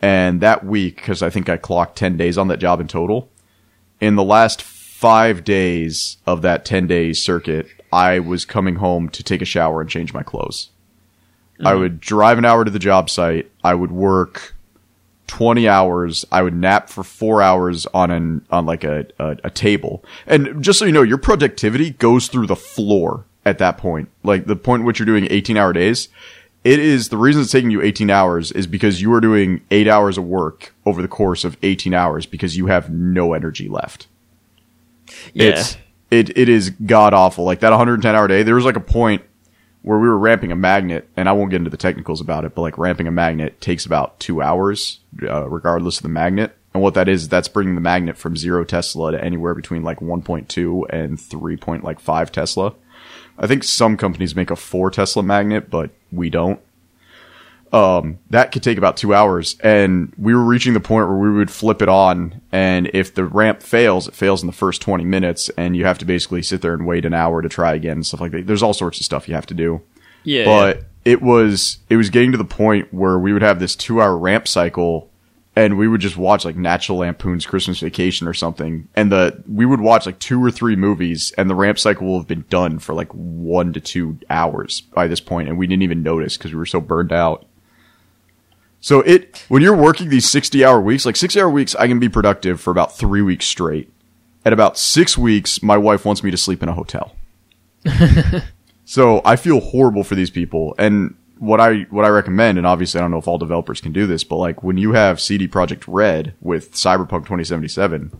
And 0.00 0.40
that 0.40 0.64
week, 0.64 0.94
because 0.94 1.24
I 1.24 1.30
think 1.30 1.48
I 1.48 1.56
clocked 1.56 1.98
10 1.98 2.16
days 2.16 2.38
on 2.38 2.46
that 2.48 2.60
job 2.60 2.80
in 2.80 2.86
total, 2.86 3.30
in 4.00 4.14
the 4.14 4.22
last 4.22 4.62
five 4.62 5.42
days 5.42 6.18
of 6.24 6.42
that 6.42 6.64
10 6.64 6.86
day 6.86 7.12
circuit, 7.14 7.66
I 7.92 8.20
was 8.20 8.44
coming 8.44 8.76
home 8.76 9.08
to 9.08 9.24
take 9.24 9.42
a 9.42 9.44
shower 9.44 9.80
and 9.80 9.90
change 9.90 10.14
my 10.14 10.22
clothes. 10.22 10.70
I 11.60 11.72
mm-hmm. 11.72 11.80
would 11.80 12.00
drive 12.00 12.38
an 12.38 12.44
hour 12.44 12.64
to 12.64 12.70
the 12.70 12.78
job 12.78 13.10
site. 13.10 13.50
I 13.64 13.74
would 13.74 13.90
work 13.90 14.54
20 15.26 15.68
hours. 15.68 16.24
I 16.30 16.42
would 16.42 16.54
nap 16.54 16.88
for 16.88 17.04
four 17.04 17.42
hours 17.42 17.86
on 17.86 18.10
an, 18.10 18.44
on 18.50 18.66
like 18.66 18.84
a, 18.84 19.06
a, 19.18 19.36
a 19.44 19.50
table. 19.50 20.04
And 20.26 20.62
just 20.62 20.78
so 20.78 20.84
you 20.84 20.92
know, 20.92 21.02
your 21.02 21.18
productivity 21.18 21.90
goes 21.90 22.28
through 22.28 22.46
the 22.46 22.56
floor 22.56 23.24
at 23.44 23.58
that 23.58 23.78
point. 23.78 24.08
Like 24.22 24.46
the 24.46 24.56
point 24.56 24.80
in 24.80 24.86
which 24.86 24.98
you're 24.98 25.06
doing 25.06 25.26
18 25.30 25.56
hour 25.56 25.72
days. 25.72 26.08
It 26.64 26.80
is 26.80 27.08
the 27.08 27.16
reason 27.16 27.42
it's 27.42 27.52
taking 27.52 27.70
you 27.70 27.80
18 27.80 28.10
hours 28.10 28.50
is 28.52 28.66
because 28.66 29.00
you 29.00 29.12
are 29.14 29.20
doing 29.20 29.62
eight 29.70 29.86
hours 29.86 30.18
of 30.18 30.24
work 30.24 30.74
over 30.84 31.00
the 31.00 31.08
course 31.08 31.44
of 31.44 31.56
18 31.62 31.94
hours 31.94 32.26
because 32.26 32.56
you 32.56 32.66
have 32.66 32.90
no 32.90 33.32
energy 33.32 33.68
left. 33.68 34.08
yeah, 35.32 35.50
It's 35.50 35.76
it 36.10 36.36
it 36.36 36.48
is 36.48 36.70
god 36.70 37.14
awful. 37.14 37.44
Like 37.44 37.60
that 37.60 37.70
110 37.70 38.14
hour 38.14 38.28
day. 38.28 38.42
There 38.42 38.54
was 38.54 38.64
like 38.64 38.76
a 38.76 38.80
point 38.80 39.22
where 39.88 39.98
we 39.98 40.06
were 40.06 40.18
ramping 40.18 40.52
a 40.52 40.54
magnet, 40.54 41.08
and 41.16 41.30
I 41.30 41.32
won't 41.32 41.50
get 41.50 41.56
into 41.56 41.70
the 41.70 41.78
technicals 41.78 42.20
about 42.20 42.44
it, 42.44 42.54
but 42.54 42.60
like 42.60 42.76
ramping 42.76 43.06
a 43.06 43.10
magnet 43.10 43.58
takes 43.58 43.86
about 43.86 44.20
two 44.20 44.42
hours, 44.42 45.00
uh, 45.22 45.48
regardless 45.48 45.96
of 45.96 46.02
the 46.02 46.10
magnet. 46.10 46.54
And 46.74 46.82
what 46.82 46.92
that 46.92 47.08
is, 47.08 47.26
that's 47.26 47.48
bringing 47.48 47.74
the 47.74 47.80
magnet 47.80 48.18
from 48.18 48.36
zero 48.36 48.64
Tesla 48.64 49.12
to 49.12 49.24
anywhere 49.24 49.54
between 49.54 49.82
like 49.82 50.00
1.2 50.00 50.84
and 50.90 51.18
3. 51.18 51.56
point 51.56 51.84
like 51.84 52.00
5 52.00 52.30
Tesla. 52.30 52.74
I 53.38 53.46
think 53.46 53.64
some 53.64 53.96
companies 53.96 54.36
make 54.36 54.50
a 54.50 54.56
4 54.56 54.90
Tesla 54.90 55.22
magnet, 55.22 55.70
but 55.70 55.88
we 56.12 56.28
don't 56.28 56.60
Um, 57.72 58.18
that 58.30 58.52
could 58.52 58.62
take 58.62 58.78
about 58.78 58.96
two 58.96 59.14
hours. 59.14 59.56
And 59.60 60.12
we 60.16 60.34
were 60.34 60.44
reaching 60.44 60.74
the 60.74 60.80
point 60.80 61.08
where 61.08 61.18
we 61.18 61.30
would 61.30 61.50
flip 61.50 61.82
it 61.82 61.88
on. 61.88 62.40
And 62.50 62.90
if 62.94 63.14
the 63.14 63.24
ramp 63.24 63.62
fails, 63.62 64.08
it 64.08 64.14
fails 64.14 64.42
in 64.42 64.46
the 64.46 64.52
first 64.52 64.80
20 64.82 65.04
minutes. 65.04 65.50
And 65.50 65.76
you 65.76 65.84
have 65.84 65.98
to 65.98 66.04
basically 66.04 66.42
sit 66.42 66.62
there 66.62 66.74
and 66.74 66.86
wait 66.86 67.04
an 67.04 67.14
hour 67.14 67.42
to 67.42 67.48
try 67.48 67.74
again 67.74 67.98
and 67.98 68.06
stuff 68.06 68.20
like 68.20 68.32
that. 68.32 68.46
There's 68.46 68.62
all 68.62 68.74
sorts 68.74 68.98
of 69.00 69.04
stuff 69.04 69.28
you 69.28 69.34
have 69.34 69.46
to 69.46 69.54
do. 69.54 69.82
yeah, 70.24 70.44
But 70.44 70.84
it 71.04 71.20
was, 71.22 71.78
it 71.88 71.96
was 71.96 72.10
getting 72.10 72.32
to 72.32 72.38
the 72.38 72.44
point 72.44 72.92
where 72.92 73.18
we 73.18 73.32
would 73.32 73.42
have 73.42 73.60
this 73.60 73.76
two 73.76 74.00
hour 74.00 74.16
ramp 74.16 74.48
cycle 74.48 75.10
and 75.58 75.76
we 75.76 75.88
would 75.88 76.00
just 76.00 76.16
watch 76.16 76.44
like 76.44 76.54
National 76.54 76.98
Lampoon's 76.98 77.44
Christmas 77.44 77.80
Vacation 77.80 78.28
or 78.28 78.32
something. 78.32 78.86
And 78.94 79.10
the, 79.10 79.42
we 79.48 79.66
would 79.66 79.80
watch 79.80 80.06
like 80.06 80.20
two 80.20 80.42
or 80.42 80.52
three 80.52 80.76
movies 80.76 81.32
and 81.36 81.50
the 81.50 81.56
ramp 81.56 81.80
cycle 81.80 82.06
will 82.06 82.18
have 82.18 82.28
been 82.28 82.44
done 82.48 82.78
for 82.78 82.94
like 82.94 83.10
one 83.10 83.72
to 83.72 83.80
two 83.80 84.20
hours 84.30 84.82
by 84.82 85.08
this 85.08 85.18
point, 85.18 85.48
And 85.48 85.58
we 85.58 85.66
didn't 85.66 85.82
even 85.82 86.04
notice 86.04 86.36
because 86.36 86.52
we 86.52 86.58
were 86.58 86.64
so 86.64 86.80
burned 86.80 87.12
out. 87.12 87.47
So 88.80 89.00
it 89.00 89.44
when 89.48 89.62
you're 89.62 89.76
working 89.76 90.08
these 90.08 90.28
60 90.30 90.64
hour 90.64 90.80
weeks, 90.80 91.04
like 91.04 91.16
60 91.16 91.40
hour 91.40 91.50
weeks, 91.50 91.74
I 91.74 91.88
can 91.88 91.98
be 91.98 92.08
productive 92.08 92.60
for 92.60 92.70
about 92.70 92.96
three 92.96 93.22
weeks 93.22 93.46
straight. 93.46 93.92
at 94.44 94.52
about 94.52 94.78
six 94.78 95.18
weeks, 95.18 95.62
my 95.62 95.76
wife 95.76 96.04
wants 96.04 96.22
me 96.22 96.30
to 96.30 96.36
sleep 96.36 96.62
in 96.62 96.68
a 96.68 96.74
hotel. 96.74 97.14
so 98.84 99.20
I 99.24 99.36
feel 99.36 99.60
horrible 99.60 100.04
for 100.04 100.14
these 100.14 100.30
people. 100.30 100.74
And 100.78 101.14
what 101.38 101.60
I 101.60 101.82
what 101.90 102.04
I 102.04 102.08
recommend, 102.08 102.58
and 102.58 102.66
obviously 102.66 102.98
I 102.98 103.02
don't 103.02 103.10
know 103.10 103.18
if 103.18 103.28
all 103.28 103.38
developers 103.38 103.80
can 103.80 103.92
do 103.92 104.06
this, 104.06 104.24
but 104.24 104.36
like 104.36 104.62
when 104.62 104.76
you 104.76 104.92
have 104.92 105.20
CD 105.20 105.48
Projekt 105.48 105.84
Red 105.86 106.34
with 106.40 106.72
Cyberpunk 106.72 107.24
2077, 107.24 108.12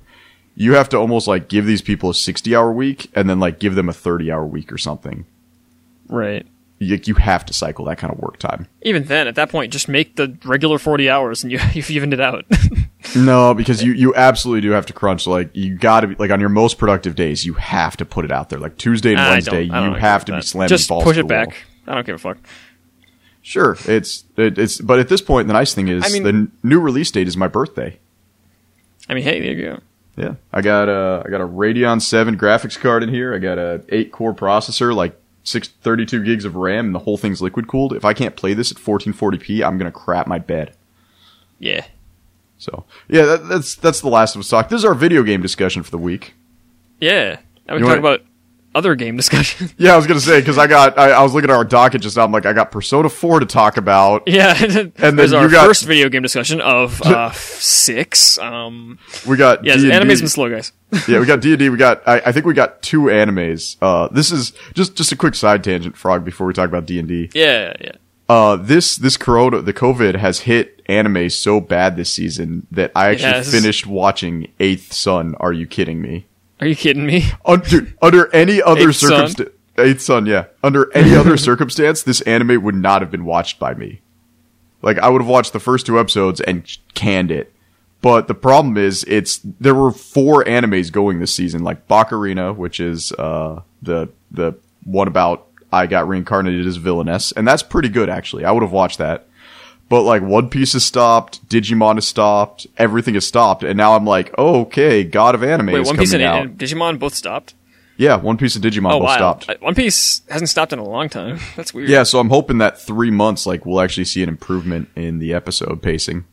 you 0.54 0.74
have 0.74 0.88
to 0.90 0.96
almost 0.96 1.28
like 1.28 1.48
give 1.48 1.66
these 1.66 1.82
people 1.82 2.10
a 2.10 2.14
60 2.14 2.54
hour 2.54 2.72
week 2.72 3.10
and 3.14 3.30
then 3.30 3.38
like 3.38 3.58
give 3.58 3.74
them 3.74 3.88
a 3.88 3.92
30 3.92 4.30
hour 4.30 4.44
week 4.44 4.72
or 4.72 4.78
something. 4.78 5.24
Right. 6.08 6.46
You, 6.80 7.00
you 7.04 7.14
have 7.14 7.44
to 7.46 7.52
cycle 7.52 7.84
that 7.86 7.98
kind 7.98 8.12
of 8.12 8.20
work 8.20 8.38
time. 8.38 8.68
Even 8.82 9.04
then, 9.04 9.26
at 9.26 9.34
that 9.34 9.50
point, 9.50 9.72
just 9.72 9.88
make 9.88 10.14
the 10.16 10.36
regular 10.44 10.78
40 10.78 11.10
hours 11.10 11.42
and 11.42 11.50
you, 11.50 11.58
you've 11.72 11.90
evened 11.90 12.14
it 12.14 12.20
out. 12.20 12.44
No, 13.16 13.54
because 13.54 13.82
you, 13.82 13.92
you 13.92 14.12
absolutely 14.16 14.60
do 14.60 14.70
have 14.72 14.84
to 14.86 14.92
crunch. 14.92 15.26
Like 15.26 15.50
you 15.56 15.76
got 15.76 16.00
to 16.00 16.08
be 16.08 16.14
like 16.16 16.30
on 16.32 16.40
your 16.40 16.48
most 16.48 16.78
productive 16.78 17.14
days, 17.14 17.46
you 17.46 17.54
have 17.54 17.96
to 17.98 18.04
put 18.04 18.24
it 18.24 18.32
out 18.32 18.50
there. 18.50 18.58
Like 18.58 18.76
Tuesday 18.76 19.12
and 19.12 19.20
I 19.20 19.30
Wednesday, 19.30 19.66
don't- 19.66 19.82
don't 19.84 19.92
you 19.94 19.98
have 20.00 20.24
to 20.26 20.32
be 20.34 20.42
slamming 20.42 20.68
Just 20.68 20.88
balls 20.88 21.04
push 21.04 21.16
it 21.16 21.26
back. 21.28 21.46
wall. 21.46 21.56
I 21.86 21.94
don't 21.94 22.04
give 22.04 22.16
a 22.16 22.18
fuck. 22.18 22.38
Sure, 23.40 23.76
it's 23.86 24.24
it, 24.36 24.58
it's 24.58 24.80
but 24.80 24.98
at 24.98 25.08
this 25.08 25.22
point, 25.22 25.46
the 25.46 25.54
nice 25.54 25.72
thing 25.74 25.88
is 25.88 26.04
I 26.04 26.08
mean- 26.12 26.22
the 26.24 26.28
n- 26.28 26.52
new 26.62 26.80
release 26.80 27.10
date 27.10 27.28
is 27.28 27.36
my 27.36 27.48
birthday. 27.48 27.98
I 29.08 29.14
mean, 29.14 29.24
hey, 29.24 29.40
there 29.40 29.52
you 29.52 29.62
go. 29.62 29.80
Yeah, 30.16 30.34
I 30.52 30.60
got 30.60 30.88
a 30.88 31.22
I 31.24 31.30
got 31.30 31.40
a 31.40 31.46
Radeon 31.46 32.02
Seven 32.02 32.36
graphics 32.36 32.78
card 32.78 33.02
in 33.04 33.08
here. 33.08 33.32
I 33.34 33.38
got 33.38 33.58
a 33.58 33.82
eight 33.90 34.10
core 34.12 34.34
processor, 34.34 34.94
like 34.94 35.18
six 35.48 35.68
thirty 35.68 36.04
two 36.06 36.22
gigs 36.22 36.44
of 36.44 36.54
RAM, 36.56 36.86
and 36.86 36.94
the 36.94 36.98
whole 37.00 37.16
thing's 37.16 37.40
liquid 37.42 37.66
cooled. 37.68 37.92
If 37.92 38.04
I 38.04 38.12
can't 38.14 38.36
play 38.36 38.54
this 38.54 38.70
at 38.70 38.78
1440p, 38.78 39.64
I'm 39.66 39.78
gonna 39.78 39.90
crap 39.92 40.26
my 40.26 40.38
bed. 40.38 40.74
Yeah. 41.58 41.84
So 42.58 42.84
yeah, 43.08 43.24
that, 43.24 43.48
that's 43.48 43.74
that's 43.76 44.00
the 44.00 44.08
last 44.08 44.34
of 44.34 44.40
us 44.40 44.48
talk. 44.48 44.68
This 44.68 44.78
is 44.80 44.84
our 44.84 44.94
video 44.94 45.22
game 45.22 45.42
discussion 45.42 45.82
for 45.82 45.90
the 45.90 45.98
week. 45.98 46.34
Yeah. 47.00 47.38
Now 47.68 47.74
we 47.74 47.80
You 47.80 47.86
talk 47.86 47.88
wanna- 47.88 47.98
about 48.00 48.20
other 48.74 48.94
game 48.94 49.16
discussion. 49.16 49.70
Yeah, 49.78 49.94
I 49.94 49.96
was 49.96 50.06
gonna 50.06 50.20
say 50.20 50.40
because 50.40 50.58
I 50.58 50.66
got 50.66 50.98
I, 50.98 51.10
I 51.10 51.22
was 51.22 51.32
looking 51.34 51.50
at 51.50 51.56
our 51.56 51.64
docket 51.64 52.02
just 52.02 52.16
now. 52.16 52.24
I'm 52.24 52.32
like, 52.32 52.46
I 52.46 52.52
got 52.52 52.70
Persona 52.70 53.08
Four 53.08 53.40
to 53.40 53.46
talk 53.46 53.76
about. 53.76 54.24
yeah. 54.26 54.54
and 54.62 54.92
then 54.94 55.16
there's 55.16 55.32
our 55.32 55.48
got- 55.48 55.66
first 55.66 55.84
video 55.84 56.08
game 56.08 56.22
discussion 56.22 56.60
of 56.60 57.00
uh, 57.04 57.30
six. 57.32 58.38
Um, 58.38 58.98
We 59.26 59.36
got 59.36 59.64
yeah, 59.64 59.76
D&D. 59.76 59.92
anime's 59.92 60.20
been 60.20 60.28
slow, 60.28 60.48
guys. 60.50 60.72
yeah, 61.08 61.18
we 61.20 61.26
got 61.26 61.40
D 61.40 61.50
and 61.50 61.58
D. 61.58 61.68
We 61.70 61.76
got. 61.76 62.02
I, 62.06 62.20
I 62.26 62.32
think 62.32 62.46
we 62.46 62.54
got 62.54 62.82
two 62.82 63.02
animes. 63.02 63.76
Uh, 63.80 64.08
this 64.08 64.30
is 64.32 64.52
just 64.74 64.96
just 64.96 65.12
a 65.12 65.16
quick 65.16 65.34
side 65.34 65.62
tangent, 65.64 65.96
Frog. 65.96 66.24
Before 66.24 66.46
we 66.46 66.52
talk 66.52 66.68
about 66.68 66.86
D 66.86 66.98
and 66.98 67.08
D, 67.08 67.30
yeah, 67.34 67.72
yeah. 67.80 67.92
uh, 68.28 68.56
this 68.56 68.96
this 68.96 69.16
corona, 69.16 69.60
the 69.62 69.72
COVID 69.74 70.16
has 70.16 70.40
hit 70.40 70.82
anime 70.86 71.28
so 71.30 71.60
bad 71.60 71.96
this 71.96 72.10
season 72.12 72.66
that 72.70 72.90
I 72.96 73.10
actually 73.10 73.42
finished 73.44 73.86
watching 73.86 74.50
Eighth 74.60 74.92
Son. 74.92 75.34
Are 75.40 75.52
you 75.52 75.66
kidding 75.66 76.00
me? 76.00 76.26
Are 76.60 76.66
you 76.66 76.76
kidding 76.76 77.06
me? 77.06 77.26
Un- 77.44 77.60
dude, 77.60 77.96
under 78.02 78.32
any 78.34 78.60
other 78.60 78.92
circumstance, 78.92 79.50
Eighth 79.78 80.00
Son, 80.00 80.26
yeah, 80.26 80.46
under 80.62 80.92
any 80.94 81.14
other 81.14 81.36
circumstance, 81.48 82.02
this 82.02 82.20
anime 82.22 82.62
would 82.62 82.74
not 82.74 83.00
have 83.02 83.10
been 83.10 83.24
watched 83.24 83.58
by 83.58 83.74
me. 83.74 84.00
Like 84.82 84.98
I 84.98 85.08
would 85.08 85.22
have 85.22 85.28
watched 85.28 85.52
the 85.52 85.60
first 85.60 85.86
two 85.86 85.98
episodes 85.98 86.40
and 86.40 86.68
canned 86.94 87.30
it. 87.30 87.52
But 88.00 88.28
the 88.28 88.34
problem 88.34 88.76
is, 88.76 89.04
it's 89.04 89.38
there 89.38 89.74
were 89.74 89.90
four 89.90 90.44
animes 90.44 90.92
going 90.92 91.18
this 91.18 91.34
season, 91.34 91.64
like 91.64 91.88
Bakarina, 91.88 92.54
which 92.54 92.78
is 92.80 93.12
uh, 93.12 93.62
the 93.82 94.08
the 94.30 94.54
one 94.84 95.08
about 95.08 95.46
I 95.72 95.86
got 95.86 96.08
reincarnated 96.08 96.66
as 96.66 96.76
villainess, 96.76 97.32
and 97.32 97.46
that's 97.46 97.62
pretty 97.62 97.88
good 97.88 98.08
actually. 98.08 98.44
I 98.44 98.52
would 98.52 98.62
have 98.62 98.72
watched 98.72 98.98
that. 98.98 99.27
But 99.88 100.02
like 100.02 100.22
One 100.22 100.50
Piece 100.50 100.74
has 100.74 100.84
stopped, 100.84 101.48
Digimon 101.48 101.94
has 101.94 102.06
stopped, 102.06 102.66
everything 102.76 103.14
has 103.14 103.26
stopped, 103.26 103.62
and 103.64 103.76
now 103.76 103.94
I'm 103.94 104.04
like, 104.04 104.34
oh, 104.36 104.60
okay, 104.62 105.02
God 105.02 105.34
of 105.34 105.42
Anime 105.42 105.66
Wait, 105.68 105.80
is 105.80 105.86
One 105.86 105.96
coming 105.96 106.04
Piece 106.04 106.12
and, 106.12 106.22
out. 106.22 106.42
and 106.42 106.58
Digimon 106.58 106.98
both 106.98 107.14
stopped. 107.14 107.54
Yeah, 107.96 108.16
One 108.16 108.36
Piece 108.36 108.54
and 108.54 108.64
Digimon 108.64 108.92
Oh 108.92 108.98
both 109.00 109.06
wow, 109.08 109.16
stopped. 109.16 109.48
Uh, 109.48 109.54
One 109.60 109.74
Piece 109.74 110.20
hasn't 110.28 110.50
stopped 110.50 110.72
in 110.72 110.78
a 110.78 110.84
long 110.84 111.08
time. 111.08 111.40
That's 111.56 111.72
weird. 111.74 111.88
Yeah, 111.88 112.02
so 112.02 112.20
I'm 112.20 112.28
hoping 112.28 112.58
that 112.58 112.80
three 112.80 113.10
months, 113.10 113.46
like, 113.46 113.64
we'll 113.66 113.80
actually 113.80 114.04
see 114.04 114.22
an 114.22 114.28
improvement 114.28 114.88
in 114.94 115.18
the 115.18 115.32
episode 115.34 115.82
pacing. 115.82 116.24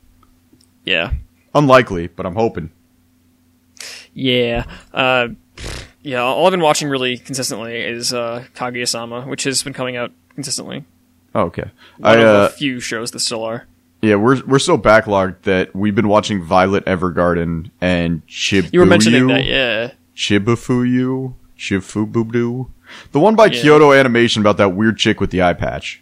Yeah. 0.83 1.13
Unlikely, 1.55 2.07
but 2.07 2.25
I'm 2.25 2.35
hoping. 2.35 2.69
Yeah. 4.13 4.65
Uh, 4.94 5.29
yeah. 6.03 6.22
All 6.22 6.46
I've 6.46 6.51
been 6.51 6.61
watching 6.61 6.89
really 6.89 7.18
consistently 7.18 7.77
is 7.81 8.13
uh, 8.13 8.46
Kaguya-sama, 8.53 9.22
which 9.22 9.44
has 9.46 9.63
been 9.63 9.74
coming 9.74 9.96
out 9.96 10.11
consistently. 10.35 10.83
Oh, 11.35 11.41
okay. 11.43 11.69
One 11.98 12.17
I, 12.17 12.21
of 12.21 12.25
uh, 12.27 12.50
a 12.51 12.55
few 12.55 12.79
shows 12.79 13.11
that 13.11 13.19
still 13.19 13.43
are. 13.43 13.67
yeah, 14.01 14.15
we're 14.15 14.41
we're 14.45 14.57
so 14.59 14.77
backlogged 14.77 15.41
that 15.43 15.75
we've 15.75 15.93
been 15.93 16.07
watching 16.07 16.41
Violet 16.41 16.85
Evergarden 16.85 17.69
and 17.81 18.25
Chibuyu. 18.27 18.71
You 18.74 18.79
were 18.79 18.85
mentioning 18.85 19.27
that, 19.27 19.45
yeah. 19.45 19.91
Chibufuyu, 20.15 21.33
Chifububu. 21.57 22.69
The 23.11 23.19
one 23.19 23.35
by 23.35 23.48
Yeah. 23.48 23.61
Kyoto 23.61 23.91
Animation 23.93 24.41
about 24.41 24.57
that 24.57 24.69
weird 24.69 24.98
chick 24.98 25.19
with 25.19 25.31
the 25.31 25.41
eye 25.41 25.53
patch. 25.53 26.01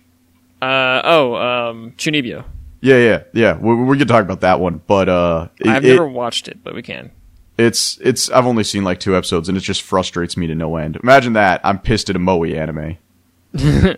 Uh, 0.62 1.02
oh, 1.04 1.36
um, 1.36 1.94
Chunibyo. 1.98 2.46
Yeah, 2.82 2.98
yeah, 2.98 3.24
yeah. 3.34 3.58
We, 3.58 3.74
we 3.76 3.98
can 3.98 4.08
talk 4.08 4.24
about 4.24 4.42
that 4.42 4.60
one, 4.60 4.82
but 4.88 5.10
uh, 5.10 5.48
it- 5.60 5.68
I've 5.68 5.84
it- 5.86 5.90
never 5.90 6.08
watched 6.08 6.48
it, 6.48 6.60
but 6.64 6.76
we 6.76 6.82
can. 6.84 7.12
it's 7.58 7.98
it's. 8.02 8.30
I've 8.30 8.46
only 8.46 8.64
seen 8.66 8.84
like 8.84 9.00
two 9.00 9.16
episodes, 9.16 9.48
and 9.50 9.58
it 9.58 9.62
just 9.62 9.82
frustrates 9.82 10.36
me 10.38 10.46
to 10.48 10.56
no 10.56 10.76
end. 10.76 10.98
Imagine 11.02 11.34
that. 11.34 11.62
I'm 11.64 11.80
pissed 11.80 12.10
at 12.10 12.16
a 12.16 12.20
Moe 12.20 12.44
anime. 12.44 12.98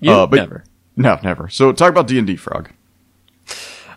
You 0.00 0.12
Uh, 0.12 0.26
but- 0.26 0.36
never. 0.36 0.64
No, 0.96 1.18
never. 1.22 1.48
So 1.48 1.72
talk 1.72 1.90
about 1.90 2.08
D 2.08 2.18
and 2.18 2.26
D, 2.26 2.34
Frog. 2.36 2.70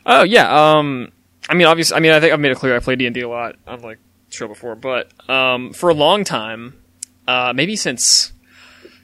Oh 0.05 0.23
yeah. 0.23 0.77
Um, 0.77 1.11
I 1.49 1.53
mean, 1.55 1.67
obviously, 1.67 1.97
I 1.97 1.99
mean, 1.99 2.11
I 2.11 2.19
think 2.19 2.31
I've 2.33 2.39
made 2.39 2.51
it 2.51 2.57
clear 2.57 2.75
I 2.75 2.79
play 2.79 2.95
D 2.95 3.05
and 3.05 3.13
D 3.15 3.21
a 3.21 3.29
lot 3.29 3.55
on 3.67 3.81
like 3.81 3.97
the 4.29 4.35
show 4.35 4.47
before, 4.47 4.75
but 4.75 5.09
um, 5.29 5.73
for 5.73 5.89
a 5.89 5.93
long 5.93 6.23
time, 6.23 6.75
uh, 7.27 7.53
maybe 7.55 7.75
since, 7.75 8.33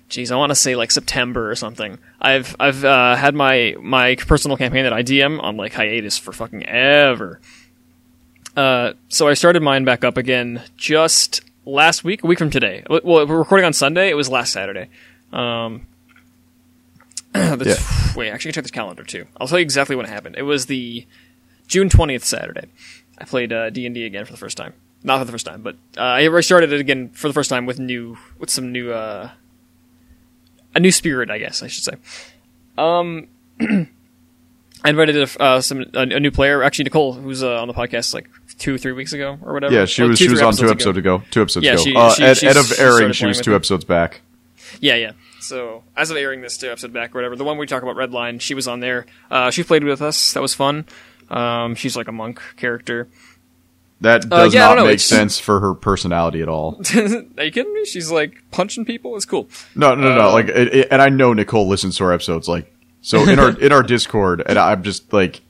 geez, 0.09 0.31
I 0.31 0.35
want 0.35 0.51
to 0.51 0.55
say 0.55 0.75
like 0.75 0.91
September 0.91 1.49
or 1.49 1.55
something. 1.55 1.97
I've 2.21 2.55
I've 2.59 2.85
uh, 2.85 3.15
had 3.15 3.33
my 3.35 3.75
my 3.81 4.15
personal 4.15 4.57
campaign 4.57 4.83
that 4.83 4.93
I 4.93 5.01
DM 5.03 5.41
on 5.41 5.57
like 5.57 5.73
hiatus 5.73 6.17
for 6.17 6.31
fucking 6.31 6.65
ever. 6.65 7.39
Uh, 8.55 8.93
so 9.09 9.27
I 9.27 9.33
started 9.33 9.61
mine 9.61 9.85
back 9.85 10.03
up 10.03 10.17
again 10.17 10.63
just 10.77 11.41
last 11.65 12.03
week, 12.03 12.23
a 12.23 12.27
week 12.27 12.39
from 12.39 12.49
today. 12.49 12.83
Well, 12.89 13.01
we're 13.27 13.37
recording 13.37 13.65
on 13.65 13.73
Sunday. 13.73 14.09
It 14.09 14.15
was 14.15 14.29
last 14.29 14.51
Saturday. 14.53 14.89
Um, 15.31 15.85
that's, 17.55 18.15
Wait, 18.15 18.29
actually, 18.29 18.51
check 18.51 18.63
the 18.63 18.69
calendar 18.69 19.03
too. 19.03 19.25
I'll 19.37 19.47
tell 19.47 19.59
you 19.59 19.63
exactly 19.63 19.95
what 19.95 20.07
happened. 20.07 20.35
It 20.37 20.43
was 20.43 20.65
the 20.67 21.05
June 21.67 21.89
twentieth 21.89 22.23
Saturday. 22.23 22.67
I 23.17 23.25
played 23.25 23.51
uh, 23.51 23.69
D 23.69 23.85
and 23.85 23.95
D 23.95 24.05
again 24.05 24.25
for 24.25 24.31
the 24.31 24.37
first 24.37 24.57
time. 24.57 24.73
Not 25.03 25.19
for 25.19 25.25
the 25.25 25.31
first 25.31 25.45
time, 25.45 25.61
but 25.61 25.75
uh, 25.97 26.01
I 26.01 26.23
restarted 26.25 26.73
it 26.73 26.79
again 26.79 27.09
for 27.09 27.27
the 27.27 27.33
first 27.33 27.49
time 27.49 27.65
with 27.65 27.79
new, 27.79 28.17
with 28.39 28.49
some 28.49 28.71
new, 28.71 28.91
uh, 28.91 29.29
a 30.75 30.79
new 30.79 30.91
spirit, 30.91 31.29
I 31.29 31.37
guess 31.37 31.61
I 31.61 31.67
should 31.67 31.83
say. 31.83 31.93
Um, 32.77 33.27
I 33.59 34.89
invited 34.89 35.15
a, 35.17 35.41
uh, 35.41 35.61
some 35.61 35.85
a, 35.93 35.99
a 36.01 36.19
new 36.19 36.31
player, 36.31 36.63
actually 36.63 36.85
Nicole, 36.85 37.13
who's 37.13 37.43
uh, 37.43 37.61
on 37.61 37.67
the 37.67 37.73
podcast 37.73 38.13
like 38.13 38.27
two, 38.57 38.77
three 38.77 38.91
weeks 38.91 39.13
ago 39.13 39.37
or 39.43 39.53
whatever. 39.53 39.73
Yeah, 39.73 39.85
she 39.85 40.03
was 40.03 40.17
two, 40.19 40.25
she 40.25 40.31
was 40.31 40.41
on 40.41 40.53
two 40.55 40.69
episodes 40.69 40.97
ago. 40.97 41.23
Two 41.31 41.41
episodes 41.43 41.65
Yeah, 41.65 41.73
ago. 41.73 41.83
she- 41.83 41.95
uh, 41.95 42.13
she- 42.13 42.23
at, 42.23 42.43
at 42.43 42.57
of 42.57 42.79
airing, 42.79 43.11
she 43.13 43.25
was 43.25 43.39
two 43.41 43.55
episodes 43.55 43.85
back. 43.85 44.21
Yeah, 44.79 44.95
yeah. 44.95 45.11
So 45.39 45.83
as 45.95 46.09
of 46.11 46.17
airing 46.17 46.41
this 46.41 46.57
two 46.57 46.69
episode 46.69 46.93
back, 46.93 47.13
or 47.15 47.19
whatever, 47.19 47.35
the 47.35 47.43
one 47.43 47.57
we 47.57 47.65
talk 47.67 47.83
about 47.83 47.95
Redline, 47.95 48.41
she 48.41 48.53
was 48.53 48.67
on 48.67 48.79
there. 48.79 49.05
Uh, 49.31 49.51
she 49.51 49.63
played 49.63 49.83
with 49.83 50.01
us. 50.01 50.33
That 50.33 50.41
was 50.41 50.53
fun. 50.53 50.85
Um, 51.29 51.75
she's 51.75 51.95
like 51.95 52.07
a 52.07 52.11
monk 52.11 52.41
character. 52.57 53.07
That 54.01 54.25
Uh, 54.31 54.43
does 54.45 54.53
yeah, 54.53 54.67
not 54.73 54.77
make 54.77 54.85
it's- 54.85 55.03
sense 55.05 55.39
for 55.39 55.59
her 55.59 55.73
personality 55.73 56.41
at 56.41 56.47
all. 56.49 56.81
Are 56.95 56.99
you 57.43 57.51
kidding 57.51 57.73
me? 57.73 57.83
She's 57.85 58.11
like 58.11 58.43
punching 58.51 58.85
people. 58.85 59.15
It's 59.15 59.25
cool. 59.25 59.49
No, 59.75 59.95
no, 59.95 60.13
no. 60.15 60.29
Uh, 60.29 60.31
like, 60.33 60.47
it, 60.49 60.73
it- 60.73 60.87
and 60.91 61.01
I 61.01 61.09
know 61.09 61.33
Nicole 61.33 61.67
listens 61.67 61.97
to 61.97 62.03
our 62.03 62.13
episodes. 62.13 62.47
Like, 62.47 62.71
so 63.01 63.27
in 63.27 63.39
our 63.39 63.49
in 63.59 63.71
our 63.71 63.83
Discord, 63.83 64.43
and 64.45 64.57
I'm 64.59 64.83
just 64.83 65.11
like, 65.13 65.41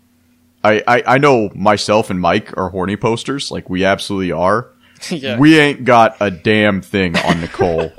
I, 0.64 0.82
I 0.88 1.04
I 1.06 1.18
know 1.18 1.50
myself 1.56 2.10
and 2.10 2.20
Mike 2.22 2.56
are 2.58 2.70
horny 2.70 2.96
posters. 2.96 3.52
Like, 3.52 3.70
we 3.70 3.84
absolutely 3.84 4.32
are. 4.32 4.68
yeah. 5.10 5.38
We 5.38 5.60
ain't 5.60 5.84
got 5.84 6.16
a 6.22 6.32
damn 6.32 6.82
thing 6.82 7.18
on 7.18 7.42
Nicole. 7.42 7.92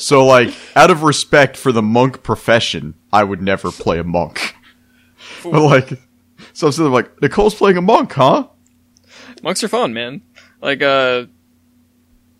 So, 0.00 0.26
like, 0.26 0.54
out 0.74 0.90
of 0.90 1.02
respect 1.02 1.56
for 1.56 1.72
the 1.72 1.82
monk 1.82 2.22
profession, 2.22 2.94
I 3.12 3.24
would 3.24 3.42
never 3.42 3.70
play 3.70 3.98
a 3.98 4.04
monk. 4.04 4.54
but 5.42 5.62
like, 5.62 5.88
so 6.52 6.66
I'm 6.66 6.72
sitting 6.72 6.84
there 6.84 6.92
like, 6.92 7.20
Nicole's 7.22 7.54
playing 7.54 7.76
a 7.76 7.82
monk, 7.82 8.12
huh? 8.12 8.48
Monks 9.42 9.62
are 9.64 9.68
fun, 9.68 9.94
man. 9.94 10.22
Like, 10.60 10.82
uh, 10.82 11.26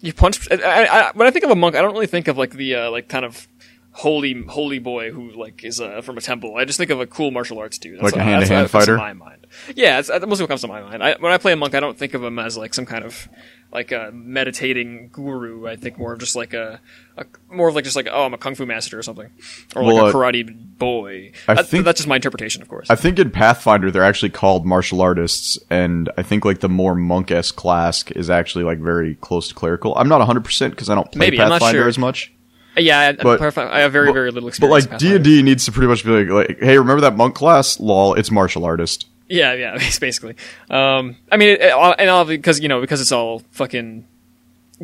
you 0.01 0.13
punch. 0.13 0.49
I, 0.51 0.57
I, 0.57 0.85
I, 0.85 1.11
when 1.15 1.27
I 1.27 1.31
think 1.31 1.45
of 1.45 1.51
a 1.51 1.57
monk, 1.57 1.77
I 1.77 1.83
don't 1.83 1.93
really 1.93 2.07
think 2.07 2.29
of 2.29 2.39
like 2.39 2.53
the 2.53 2.75
uh, 2.75 2.91
like 2.91 3.09
kind 3.09 3.25
of 3.25 3.47
holy 3.93 4.43
holy 4.49 4.79
boy 4.79 5.11
who 5.11 5.31
like 5.33 5.65
is 5.65 5.81
uh, 5.81 6.01
from 6.01 6.17
a 6.17 6.21
temple. 6.21 6.57
I 6.57 6.65
just 6.65 6.79
think 6.79 6.91
of 6.91 7.01
a 7.01 7.07
cool 7.07 7.31
martial 7.31 7.59
arts 7.59 7.79
dude. 7.79 7.99
That's 8.01 8.15
Like 8.15 8.15
a 8.15 8.19
that's 8.19 8.49
comes 8.49 8.63
to 8.63 8.69
fighter? 8.69 8.97
my 8.97 9.13
mind. 9.13 9.47
Yeah, 9.75 9.99
it's, 9.99 10.09
that's 10.09 10.25
mostly 10.27 10.45
what 10.45 10.49
comes 10.49 10.61
to 10.61 10.69
my 10.69 10.81
mind. 10.81 11.03
I, 11.03 11.17
when 11.19 11.33
I 11.33 11.39
play 11.39 11.53
a 11.53 11.57
monk, 11.57 11.75
I 11.75 11.81
don't 11.81 11.99
think 11.99 12.15
of 12.15 12.23
him 12.23 12.39
as 12.39 12.57
like 12.57 12.73
some 12.73 12.87
kind 12.87 13.05
of 13.05 13.29
like 13.73 13.91
a 13.91 14.11
meditating 14.13 15.09
guru. 15.13 15.67
I 15.67 15.75
think 15.75 15.99
more 15.99 16.13
of 16.13 16.21
just 16.21 16.37
like 16.37 16.55
a, 16.55 16.81
a 17.17 17.25
more 17.53 17.69
of 17.69 17.75
like 17.75 17.83
just 17.83 17.97
like 17.97 18.07
oh 18.11 18.25
I'm 18.27 18.33
a 18.35 18.39
kung 18.39 18.55
fu 18.55 18.65
master 18.65 18.97
or 18.97 19.03
something, 19.03 19.29
or 19.75 19.83
Well, 19.83 19.97
like 19.97 20.05
a 20.05 20.07
uh, 20.07 20.21
karate 20.21 20.79
boy. 20.79 21.33
I 21.49 21.55
That- 21.55 21.67
think- 21.69 21.85
that's 21.85 21.99
just 21.99 22.09
my 22.09 22.17
interpretation, 22.17 22.63
of 22.63 22.69
course. 22.69 22.89
I 22.91 22.95
think 22.95 23.19
in 23.19 23.31
Pathfinder 23.33 23.91
they're 23.91 24.05
actually 24.05 24.31
called 24.31 24.65
martial 24.65 25.01
artists, 25.01 25.59
and 25.69 26.09
I 26.17 26.23
think 26.23 26.45
like 26.45 26.61
the 26.61 26.69
more 26.69 26.95
monk 26.95 27.33
esque 27.33 27.57
class 27.57 28.05
is 28.13 28.31
actually 28.31 28.63
like 28.65 28.79
very 28.79 29.17
close 29.17 29.49
to 29.49 29.55
clerical. 29.55 29.97
I'm 29.97 30.09
not 30.09 30.19
100 30.19 30.45
percent 30.45 30.75
because 30.75 30.89
I 30.89 30.95
don't 30.95 31.11
play 31.11 31.19
Maybe, 31.19 31.37
Pathfinder 31.39 31.81
sure. 31.81 31.89
as 31.89 31.99
much. 31.99 32.33
Yeah, 32.77 32.99
I, 33.01 33.13
but- 33.13 33.59
I 33.59 33.81
have 33.81 33.93
very 33.93 34.07
but- 34.07 34.13
very 34.15 34.31
little 34.31 34.49
experience. 34.49 34.87
But 34.87 34.93
like 34.93 35.01
D 35.01 35.15
and 35.15 35.25
D 35.25 35.43
needs 35.43 35.65
to 35.67 35.73
pretty 35.73 35.89
much 35.89 36.05
be 36.05 36.11
like, 36.25 36.49
like, 36.49 36.59
hey, 36.61 36.79
remember 36.79 37.01
that 37.03 37.17
monk 37.17 37.35
class? 37.35 37.79
Lol, 37.81 38.15
it's 38.15 38.31
martial 38.31 38.65
artist. 38.65 39.07
Yeah, 39.29 39.55
yeah, 39.55 39.75
basically. 40.01 40.35
Um, 40.71 41.17
I 41.31 41.37
mean, 41.37 41.51
it, 41.51 41.61
it, 41.61 41.73
and 41.99 42.11
all 42.11 42.25
because 42.25 42.61
you 42.61 42.69
know 42.69 42.81
because 42.81 43.01
it's 43.01 43.13
all 43.13 43.43
fucking 43.53 44.07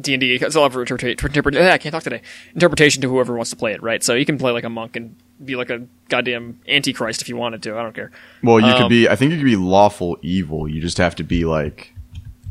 D 0.00 0.14
and 0.14 0.20
D. 0.20 0.34
It's 0.34 0.54
all 0.56 0.68
for 0.70 0.80
interpret. 0.82 1.22
interpret 1.22 1.56
I 1.56 1.78
can't 1.78 1.92
talk 1.92 2.02
today. 2.02 2.22
Interpretation 2.54 3.02
to 3.02 3.08
whoever 3.08 3.34
wants 3.34 3.50
to 3.50 3.56
play 3.56 3.72
it, 3.72 3.82
right? 3.82 4.02
So 4.04 4.14
you 4.14 4.24
can 4.24 4.38
play 4.38 4.52
like 4.52 4.64
a 4.64 4.68
monk 4.70 4.94
and 4.94 5.16
be 5.44 5.56
like 5.56 5.70
a 5.70 5.86
goddamn 6.08 6.60
antichrist 6.68 7.22
if 7.22 7.28
you 7.28 7.36
wanted 7.36 7.62
to. 7.64 7.76
I 7.76 7.82
don't 7.82 7.94
care. 7.94 8.10
Well, 8.42 8.60
you 8.60 8.72
could 8.74 8.82
Um, 8.82 8.88
be. 8.88 9.08
I 9.08 9.16
think 9.16 9.32
you 9.32 9.38
could 9.38 9.44
be 9.44 9.56
lawful 9.56 10.16
evil. 10.22 10.68
You 10.68 10.80
just 10.80 10.98
have 10.98 11.14
to 11.16 11.24
be 11.24 11.44
like, 11.44 11.92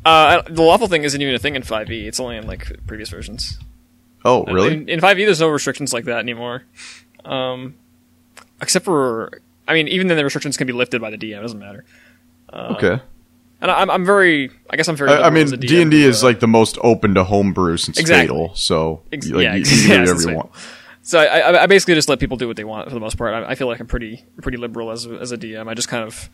Uh, 0.06 0.42
the 0.50 0.62
lawful 0.62 0.88
thing 0.88 1.04
isn't 1.04 1.20
even 1.22 1.34
a 1.34 1.40
thing 1.40 1.56
in 1.56 1.62
5e. 1.64 2.06
It's 2.08 2.20
only 2.20 2.38
in 2.38 2.46
like 2.46 2.72
previous 2.88 3.10
versions. 3.10 3.58
Oh, 4.26 4.44
really? 4.46 4.74
In, 4.74 4.90
in 4.90 5.00
5e, 5.00 5.26
there's 5.26 5.40
no 5.40 5.48
restrictions 5.48 5.94
like 5.94 6.04
that 6.06 6.20
anymore. 6.20 6.64
Um, 7.24 7.76
except 8.62 8.84
for, 8.86 9.42
I 9.68 9.74
mean, 9.74 9.88
even 9.88 10.08
then 10.08 10.18
the 10.18 10.24
restrictions 10.24 10.58
can 10.58 10.68
be 10.68 10.74
lifted 10.74 11.00
by 11.02 11.10
the 11.10 11.18
DM. 11.18 11.38
It 11.38 11.42
doesn't 11.42 11.60
matter. 11.60 11.86
okay. 12.54 13.00
And 13.62 13.72
I- 13.72 13.82
I'm, 13.82 13.90
I'm 13.90 14.06
very, 14.06 14.52
I 14.70 14.76
guess 14.76 14.88
I'm 14.90 14.96
very. 14.98 15.12
I, 15.12 15.28
I 15.28 15.30
mean, 15.30 15.44
as 15.44 15.54
a 15.54 15.58
DM, 15.58 15.68
D 15.68 15.82
and 15.82 15.92
D 15.92 16.04
is 16.04 16.24
uh, 16.24 16.28
like 16.28 16.40
the 16.42 16.48
most 16.48 16.78
open 16.82 17.16
to 17.16 17.24
homebrew 17.24 17.78
since 17.78 17.98
Exactly. 17.98 18.28
Fatal. 18.36 18.54
So 18.56 19.02
Ex- 19.14 19.30
like, 19.30 19.44
yeah, 19.44 19.56
you, 19.56 19.64
you 19.64 19.88
can 19.88 20.04
do 20.06 20.12
whatever 20.12 20.22
you 20.30 20.36
want. 20.36 20.52
So 21.02 21.20
I, 21.20 21.38
I, 21.40 21.64
I 21.64 21.66
basically 21.68 21.96
just 21.96 22.10
let 22.10 22.20
people 22.20 22.36
do 22.36 22.48
what 22.48 22.58
they 22.58 22.64
want 22.66 22.90
for 22.90 22.94
the 22.94 23.00
most 23.00 23.18
part. 23.18 23.34
I, 23.34 23.52
I 23.52 23.56
feel 23.56 23.68
like 23.68 23.80
I'm 23.80 23.88
pretty 23.88 24.26
pretty 24.42 24.58
liberal 24.58 24.92
as 24.92 25.06
a, 25.06 25.12
as 25.16 25.32
a 25.32 25.38
DM. 25.38 25.70
I 25.70 25.74
just 25.74 25.88
kind 25.88 26.04
of, 26.04 26.30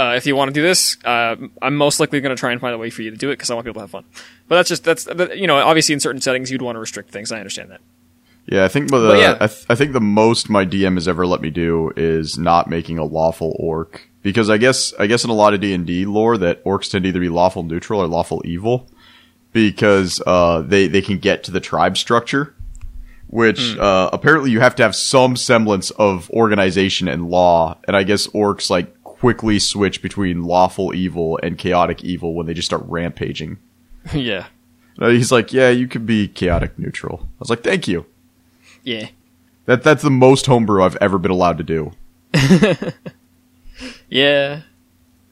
uh, 0.00 0.14
if 0.14 0.24
you 0.24 0.34
want 0.34 0.48
to 0.48 0.54
do 0.54 0.62
this, 0.62 0.96
uh, 1.04 1.36
I'm 1.60 1.76
most 1.76 2.00
likely 2.00 2.22
going 2.22 2.34
to 2.34 2.40
try 2.40 2.52
and 2.52 2.60
find 2.60 2.74
a 2.74 2.78
way 2.78 2.88
for 2.88 3.02
you 3.02 3.10
to 3.10 3.16
do 3.18 3.28
it 3.28 3.34
because 3.34 3.50
I 3.50 3.54
want 3.54 3.66
people 3.66 3.80
to 3.80 3.82
have 3.82 3.90
fun. 3.90 4.04
But 4.48 4.56
that's 4.56 4.68
just 4.70 4.84
that's 4.84 5.06
you 5.36 5.46
know 5.46 5.58
obviously 5.58 5.92
in 5.92 6.00
certain 6.00 6.22
settings 6.22 6.50
you'd 6.50 6.62
want 6.62 6.76
to 6.76 6.80
restrict 6.80 7.10
things. 7.10 7.30
I 7.30 7.38
understand 7.38 7.70
that. 7.70 7.82
Yeah, 8.46 8.64
I 8.64 8.68
think 8.68 8.90
the 8.90 8.96
But 8.96 9.18
yeah. 9.18 9.36
I, 9.38 9.46
th- 9.46 9.66
I 9.68 9.74
think 9.74 9.92
the 9.92 10.00
most 10.00 10.48
my 10.48 10.64
DM 10.64 10.94
has 10.94 11.06
ever 11.06 11.26
let 11.26 11.42
me 11.42 11.50
do 11.50 11.92
is 11.96 12.38
not 12.38 12.68
making 12.68 12.96
a 12.96 13.04
lawful 13.04 13.54
orc 13.60 14.08
because 14.22 14.48
I 14.48 14.56
guess 14.56 14.94
I 14.98 15.06
guess 15.06 15.22
in 15.22 15.30
a 15.30 15.34
lot 15.34 15.52
of 15.52 15.60
D 15.60 15.74
and 15.74 15.86
D 15.86 16.06
lore 16.06 16.38
that 16.38 16.64
orcs 16.64 16.90
tend 16.90 17.04
to 17.04 17.10
either 17.10 17.20
be 17.20 17.28
lawful 17.28 17.62
neutral 17.62 18.00
or 18.00 18.06
lawful 18.06 18.40
evil 18.46 18.88
because 19.52 20.22
uh, 20.26 20.62
they 20.62 20.86
they 20.86 21.02
can 21.02 21.18
get 21.18 21.44
to 21.44 21.50
the 21.50 21.60
tribe 21.60 21.98
structure, 21.98 22.54
which 23.26 23.76
uh, 23.76 24.08
apparently 24.14 24.50
you 24.50 24.60
have 24.60 24.76
to 24.76 24.82
have 24.82 24.96
some 24.96 25.36
semblance 25.36 25.90
of 25.90 26.30
organization 26.30 27.06
and 27.06 27.28
law, 27.28 27.78
and 27.86 27.94
I 27.94 28.02
guess 28.02 28.26
orcs 28.28 28.70
like 28.70 28.94
quickly 29.20 29.58
switch 29.58 30.00
between 30.00 30.42
lawful 30.44 30.94
evil 30.94 31.38
and 31.42 31.58
chaotic 31.58 32.02
evil 32.02 32.34
when 32.34 32.46
they 32.46 32.54
just 32.54 32.66
start 32.66 32.82
rampaging. 32.86 33.58
yeah, 34.14 34.46
Uh, 34.98 35.08
He's 35.10 35.30
like, 35.30 35.52
yeah, 35.52 35.68
you 35.68 35.86
could 35.86 36.06
be 36.06 36.26
chaotic 36.26 36.78
neutral. 36.78 37.20
I 37.24 37.36
was 37.38 37.50
like, 37.50 37.62
thank 37.62 37.86
you. 37.86 38.06
yeah, 38.82 39.08
That 39.66 39.82
that's 39.82 40.02
the 40.02 40.10
most 40.10 40.46
homebrew 40.46 40.82
I've 40.82 40.96
ever 40.96 41.18
been 41.18 41.30
allowed 41.30 41.58
to 41.58 41.64
do. 41.64 41.92
yeah. 44.08 44.62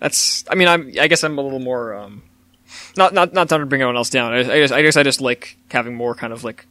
That's. 0.00 0.44
I 0.50 0.54
mean, 0.54 0.68
I'm. 0.68 0.92
I 1.00 1.08
guess 1.08 1.24
I'm 1.24 1.38
a 1.38 1.42
little 1.42 1.58
more. 1.58 1.94
Um, 1.94 2.22
not 2.96 3.12
not 3.14 3.32
not 3.32 3.48
trying 3.48 3.60
to 3.60 3.66
bring 3.66 3.80
anyone 3.80 3.96
else 3.96 4.10
down. 4.10 4.32
I, 4.32 4.38
I, 4.38 4.60
just, 4.60 4.72
I 4.72 4.82
guess 4.82 4.96
I 4.96 5.02
just 5.02 5.20
like 5.20 5.56
having 5.70 5.94
more 5.94 6.14
kind 6.14 6.32
of 6.32 6.44
like 6.44 6.66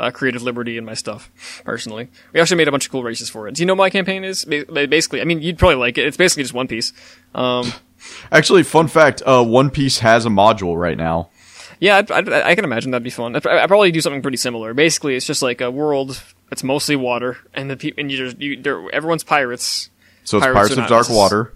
uh, 0.00 0.10
creative 0.10 0.42
liberty 0.42 0.76
in 0.76 0.84
my 0.84 0.94
stuff. 0.94 1.30
Personally, 1.64 2.08
we 2.32 2.40
actually 2.40 2.56
made 2.56 2.68
a 2.68 2.70
bunch 2.70 2.86
of 2.86 2.92
cool 2.92 3.02
races 3.02 3.28
for 3.30 3.48
it. 3.48 3.54
Do 3.54 3.62
you 3.62 3.66
know 3.66 3.74
what 3.74 3.78
my 3.84 3.90
campaign 3.90 4.24
is? 4.24 4.44
Basically, 4.44 5.20
I 5.20 5.24
mean, 5.24 5.40
you'd 5.42 5.58
probably 5.58 5.76
like 5.76 5.98
it. 5.98 6.06
It's 6.06 6.16
basically 6.16 6.42
just 6.44 6.54
One 6.54 6.68
Piece. 6.68 6.92
Um, 7.34 7.72
Actually, 8.32 8.62
fun 8.64 8.88
fact: 8.88 9.22
uh, 9.24 9.44
One 9.44 9.70
Piece 9.70 9.98
has 10.00 10.26
a 10.26 10.28
module 10.28 10.76
right 10.80 10.96
now. 10.96 11.30
yeah, 11.78 11.98
I'd, 11.98 12.10
I'd, 12.10 12.28
I 12.28 12.54
can 12.56 12.64
imagine 12.64 12.90
that'd 12.90 13.04
be 13.04 13.10
fun. 13.10 13.36
I'd, 13.36 13.46
I'd 13.46 13.68
probably 13.68 13.92
do 13.92 14.00
something 14.00 14.22
pretty 14.22 14.38
similar. 14.38 14.74
Basically, 14.74 15.14
it's 15.14 15.26
just 15.26 15.40
like 15.42 15.60
a 15.60 15.70
world 15.70 16.20
that's 16.50 16.64
mostly 16.64 16.96
water, 16.96 17.38
and 17.54 17.70
the 17.70 17.76
people 17.76 18.00
and 18.00 18.10
you 18.10 18.16
just 18.18 18.40
you, 18.40 18.60
they're- 18.60 18.90
everyone's 18.90 19.22
pirates. 19.24 19.88
So 20.24 20.38
it's 20.38 20.44
Pirates 20.46 20.74
Pirates, 20.74 20.76
of 20.78 20.86
Dark 20.88 21.08
Water. 21.10 21.52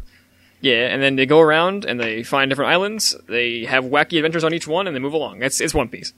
Yeah, 0.61 0.87
and 0.87 1.03
then 1.03 1.17
they 1.17 1.27
go 1.27 1.41
around 1.41 1.85
and 1.85 2.01
they 2.01 2.23
find 2.23 2.49
different 2.49 2.71
islands. 2.71 3.15
They 3.29 3.65
have 3.67 3.85
wacky 3.85 4.17
adventures 4.19 4.43
on 4.45 4.55
each 4.55 4.67
one, 4.67 4.87
and 4.87 4.95
they 4.97 5.01
move 5.01 5.13
along. 5.13 5.43
It's 5.43 5.61
it's 5.61 5.75
One 5.75 5.89
Piece. 5.89 6.13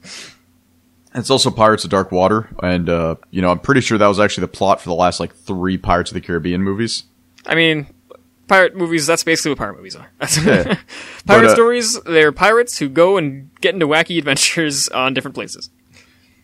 It's 1.15 1.29
also 1.29 1.49
Pirates 1.49 1.83
of 1.83 1.89
Dark 1.89 2.11
Water, 2.11 2.49
and 2.61 2.87
uh, 2.89 3.15
you 3.31 3.41
know 3.41 3.49
I'm 3.51 3.59
pretty 3.59 3.81
sure 3.81 3.97
that 3.97 4.07
was 4.07 4.19
actually 4.19 4.41
the 4.41 4.49
plot 4.49 4.79
for 4.81 4.89
the 4.89 4.95
last 4.95 5.19
like 5.19 5.35
three 5.35 5.77
Pirates 5.77 6.11
of 6.11 6.15
the 6.15 6.21
Caribbean 6.21 6.61
movies. 6.61 7.03
I 7.45 7.55
mean, 7.55 7.87
pirate 8.47 8.75
movies. 8.75 9.07
That's 9.07 9.23
basically 9.23 9.51
what 9.51 9.57
pirate 9.57 9.77
movies 9.77 9.95
are. 9.95 10.09
That's 10.19 10.37
Yeah. 10.45 10.63
pirate 10.63 10.77
But, 11.25 11.45
uh, 11.45 11.53
stories. 11.55 11.99
They're 12.01 12.31
pirates 12.31 12.77
who 12.77 12.89
go 12.89 13.17
and 13.17 13.49
get 13.61 13.73
into 13.73 13.87
wacky 13.87 14.17
adventures 14.19 14.87
on 14.89 15.13
different 15.15 15.33
places, 15.35 15.69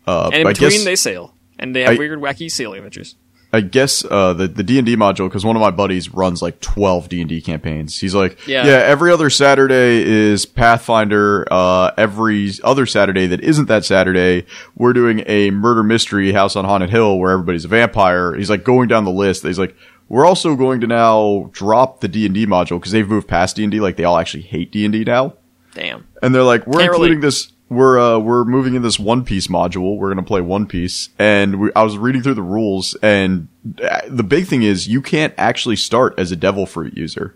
Uh, 0.07 0.29
and 0.33 0.41
in 0.41 0.47
between 0.47 0.71
guess 0.71 0.83
they 0.83 0.95
sail, 0.95 1.35
and 1.59 1.75
they 1.75 1.81
have 1.81 1.95
I- 1.95 1.97
weird, 1.97 2.19
wacky 2.19 2.49
sailing 2.49 2.77
adventures. 2.79 3.15
I 3.55 3.61
guess 3.61 4.03
uh, 4.03 4.33
the 4.33 4.47
the 4.47 4.63
D 4.63 4.77
and 4.77 4.85
D 4.85 4.95
module 4.95 5.27
because 5.29 5.45
one 5.45 5.55
of 5.55 5.61
my 5.61 5.71
buddies 5.71 6.13
runs 6.13 6.41
like 6.41 6.59
twelve 6.59 7.07
D 7.09 7.21
and 7.21 7.29
D 7.29 7.41
campaigns. 7.41 7.99
He's 7.99 8.13
like, 8.13 8.45
Yeah. 8.47 8.65
yeah, 8.65 8.73
every 8.73 9.11
other 9.11 9.29
Saturday 9.29 10.03
is 10.03 10.45
Pathfinder. 10.45 11.47
Uh, 11.51 11.91
every 11.97 12.51
other 12.63 12.85
Saturday 12.85 13.27
that 13.27 13.41
isn't 13.41 13.67
that 13.67 13.85
Saturday, 13.85 14.45
we're 14.75 14.93
doing 14.93 15.23
a 15.27 15.51
murder 15.51 15.83
mystery 15.83 16.31
House 16.33 16.55
on 16.55 16.65
Haunted 16.65 16.89
Hill 16.89 17.17
where 17.17 17.31
everybody's 17.31 17.65
a 17.65 17.69
vampire. 17.69 18.35
He's 18.35 18.49
like 18.49 18.63
going 18.63 18.87
down 18.89 19.05
the 19.05 19.11
list. 19.11 19.43
He's 19.43 19.59
like, 19.59 19.75
we're 20.09 20.25
also 20.25 20.55
going 20.55 20.81
to 20.81 20.87
now 20.87 21.49
drop 21.53 22.01
the 22.01 22.07
D 22.07 22.25
and 22.25 22.35
D 22.35 22.45
module 22.45 22.77
because 22.79 22.91
they've 22.91 23.07
moved 23.07 23.27
past 23.27 23.55
D 23.55 23.63
and 23.63 23.71
D. 23.71 23.79
Like 23.79 23.95
they 23.95 24.03
all 24.03 24.17
actually 24.17 24.43
hate 24.43 24.71
D 24.71 24.85
and 24.85 24.91
D 24.91 25.03
now. 25.03 25.33
Damn. 25.73 26.07
and 26.21 26.33
they're 26.33 26.43
like, 26.43 26.65
"We're 26.67 26.79
Can't 26.79 26.91
including 26.93 27.17
relate. 27.17 27.21
this. 27.27 27.51
We're 27.69 27.99
uh, 27.99 28.19
we're 28.19 28.45
moving 28.45 28.75
in 28.75 28.81
this 28.81 28.99
One 28.99 29.23
Piece 29.23 29.47
module. 29.47 29.97
We're 29.97 30.09
gonna 30.09 30.23
play 30.23 30.41
One 30.41 30.67
Piece." 30.67 31.09
And 31.17 31.59
we, 31.59 31.71
I 31.75 31.83
was 31.83 31.97
reading 31.97 32.21
through 32.21 32.35
the 32.35 32.43
rules, 32.43 32.95
and 33.01 33.47
uh, 33.83 34.01
the 34.07 34.23
big 34.23 34.45
thing 34.45 34.61
is 34.63 34.87
you 34.87 35.01
can't 35.01 35.33
actually 35.37 35.75
start 35.75 36.13
as 36.17 36.31
a 36.31 36.35
Devil 36.35 36.65
Fruit 36.65 36.95
user. 36.95 37.35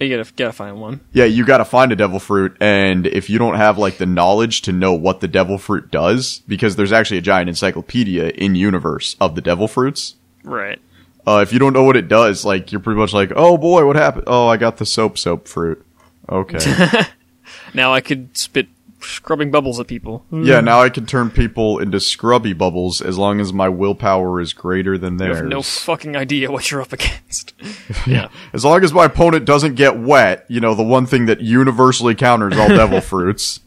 You 0.00 0.16
gotta 0.16 0.32
gotta 0.34 0.52
find 0.52 0.80
one. 0.80 1.00
Yeah, 1.12 1.26
you 1.26 1.44
got 1.44 1.58
to 1.58 1.64
find 1.64 1.92
a 1.92 1.96
Devil 1.96 2.18
Fruit, 2.18 2.56
and 2.58 3.06
if 3.06 3.30
you 3.30 3.38
don't 3.38 3.54
have 3.54 3.78
like 3.78 3.98
the 3.98 4.06
knowledge 4.06 4.62
to 4.62 4.72
know 4.72 4.92
what 4.92 5.20
the 5.20 5.28
Devil 5.28 5.56
Fruit 5.56 5.90
does, 5.90 6.42
because 6.48 6.76
there's 6.76 6.92
actually 6.92 7.18
a 7.18 7.22
giant 7.22 7.48
encyclopedia 7.48 8.30
in 8.30 8.54
universe 8.54 9.14
of 9.20 9.34
the 9.34 9.40
Devil 9.40 9.68
Fruits. 9.68 10.16
Right. 10.42 10.80
Uh, 11.26 11.40
if 11.42 11.52
you 11.52 11.58
don't 11.58 11.72
know 11.72 11.84
what 11.84 11.96
it 11.96 12.08
does, 12.08 12.44
like 12.44 12.72
you're 12.72 12.80
pretty 12.80 12.98
much 12.98 13.12
like, 13.12 13.30
"Oh 13.36 13.56
boy, 13.56 13.86
what 13.86 13.96
happened? 13.96 14.24
Oh, 14.26 14.48
I 14.48 14.56
got 14.56 14.78
the 14.78 14.86
soap 14.86 15.16
soap 15.16 15.46
fruit." 15.46 15.84
Okay. 16.28 16.58
Now 17.74 17.92
I 17.92 18.00
could 18.00 18.36
spit 18.36 18.68
scrubbing 19.06 19.50
bubbles 19.50 19.78
at 19.80 19.86
people. 19.86 20.24
Yeah, 20.30 20.60
now 20.60 20.80
I 20.82 20.88
can 20.90 21.06
turn 21.06 21.30
people 21.30 21.78
into 21.78 22.00
scrubby 22.00 22.52
bubbles 22.52 23.00
as 23.00 23.16
long 23.18 23.40
as 23.40 23.52
my 23.52 23.68
willpower 23.68 24.40
is 24.40 24.52
greater 24.52 24.96
than 24.98 25.14
You 25.14 25.18
theirs. 25.18 25.36
have 25.38 25.46
no 25.46 25.62
fucking 25.62 26.16
idea 26.16 26.50
what 26.50 26.70
you're 26.70 26.82
up 26.82 26.92
against. 26.92 27.54
yeah. 28.06 28.28
as 28.52 28.64
long 28.64 28.82
as 28.84 28.92
my 28.92 29.04
opponent 29.06 29.44
doesn't 29.44 29.74
get 29.74 29.98
wet, 29.98 30.44
you 30.48 30.60
know, 30.60 30.74
the 30.74 30.82
one 30.82 31.06
thing 31.06 31.26
that 31.26 31.40
universally 31.40 32.14
counters 32.14 32.56
all 32.56 32.68
devil 32.68 33.00
fruits. 33.02 33.60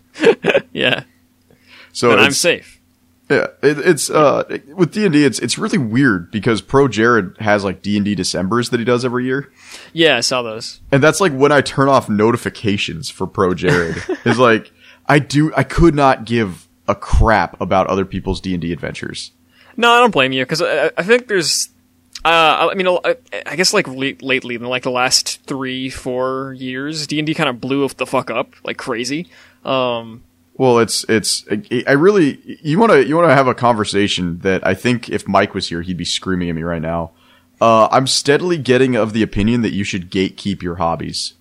Yeah. 0.73 1.03
So 1.91 2.09
Then 2.09 2.19
I'm 2.19 2.31
safe. 2.31 2.79
yeah, 3.29 3.47
it, 3.63 3.79
it's 3.79 4.09
uh 4.09 4.43
with 4.75 4.91
D 4.93 5.03
and 5.03 5.11
D, 5.13 5.25
it's 5.25 5.39
it's 5.39 5.57
really 5.57 5.77
weird 5.77 6.31
because 6.31 6.61
Pro 6.61 6.87
Jared 6.87 7.35
has 7.39 7.63
like 7.63 7.81
D 7.81 7.97
and 7.97 8.05
D 8.05 8.15
December's 8.15 8.69
that 8.69 8.79
he 8.79 8.85
does 8.85 9.03
every 9.03 9.25
year, 9.25 9.51
Yeah, 9.93 10.15
I 10.17 10.21
saw 10.21 10.41
those. 10.43 10.79
and 10.91 11.01
that's 11.03 11.19
like 11.19 11.33
when 11.33 11.51
I 11.51 11.61
turn 11.61 11.89
off 11.89 12.07
notifications 12.07 13.09
for 13.09 13.27
Pro 13.27 13.53
Jared. 13.53 13.97
is 14.25 14.37
like 14.39 14.71
I 15.07 15.19
do 15.19 15.53
I 15.55 15.63
could 15.63 15.95
not 15.95 16.25
give 16.25 16.67
a 16.87 16.95
crap 16.95 17.59
about 17.61 17.87
other 17.87 18.05
people's 18.05 18.41
D 18.41 18.53
and 18.53 18.61
D 18.61 18.71
adventures. 18.71 19.31
No, 19.75 19.91
I 19.91 19.99
don't 19.99 20.11
blame 20.11 20.31
you 20.31 20.43
because 20.43 20.61
I, 20.61 20.91
I 20.97 21.03
think 21.03 21.27
there's. 21.27 21.69
Uh, 22.25 22.69
I 22.71 22.73
mean, 22.73 22.87
I, 22.87 23.15
I 23.45 23.55
guess 23.55 23.73
like 23.73 23.87
late, 23.87 24.21
lately, 24.21 24.55
in 24.55 24.63
like 24.63 24.83
the 24.83 24.91
last 24.91 25.41
three, 25.43 25.89
four 25.89 26.53
years, 26.57 27.07
D 27.07 27.19
and 27.19 27.27
D 27.27 27.33
kind 27.33 27.47
of 27.47 27.61
blew 27.61 27.87
the 27.87 28.05
fuck 28.05 28.29
up 28.31 28.53
like 28.63 28.77
crazy. 28.77 29.27
Um, 29.63 30.23
Well, 30.55 30.79
it's 30.79 31.05
it's 31.07 31.45
I 31.87 31.91
really 31.91 32.59
you 32.63 32.79
want 32.79 32.91
to 32.91 33.05
you 33.05 33.15
want 33.15 33.29
to 33.29 33.35
have 33.35 33.47
a 33.47 33.53
conversation 33.53 34.39
that 34.39 34.65
I 34.65 34.73
think 34.73 35.09
if 35.09 35.27
Mike 35.27 35.53
was 35.53 35.69
here 35.69 35.83
he'd 35.83 35.97
be 35.97 36.05
screaming 36.05 36.49
at 36.49 36.55
me 36.55 36.63
right 36.63 36.81
now. 36.81 37.11
Uh, 37.61 37.87
I'm 37.91 38.07
steadily 38.07 38.57
getting 38.57 38.95
of 38.95 39.13
the 39.13 39.23
opinion 39.23 39.61
that 39.61 39.73
you 39.73 39.83
should 39.83 40.11
gatekeep 40.11 40.61
your 40.61 40.75
hobbies. 40.75 41.33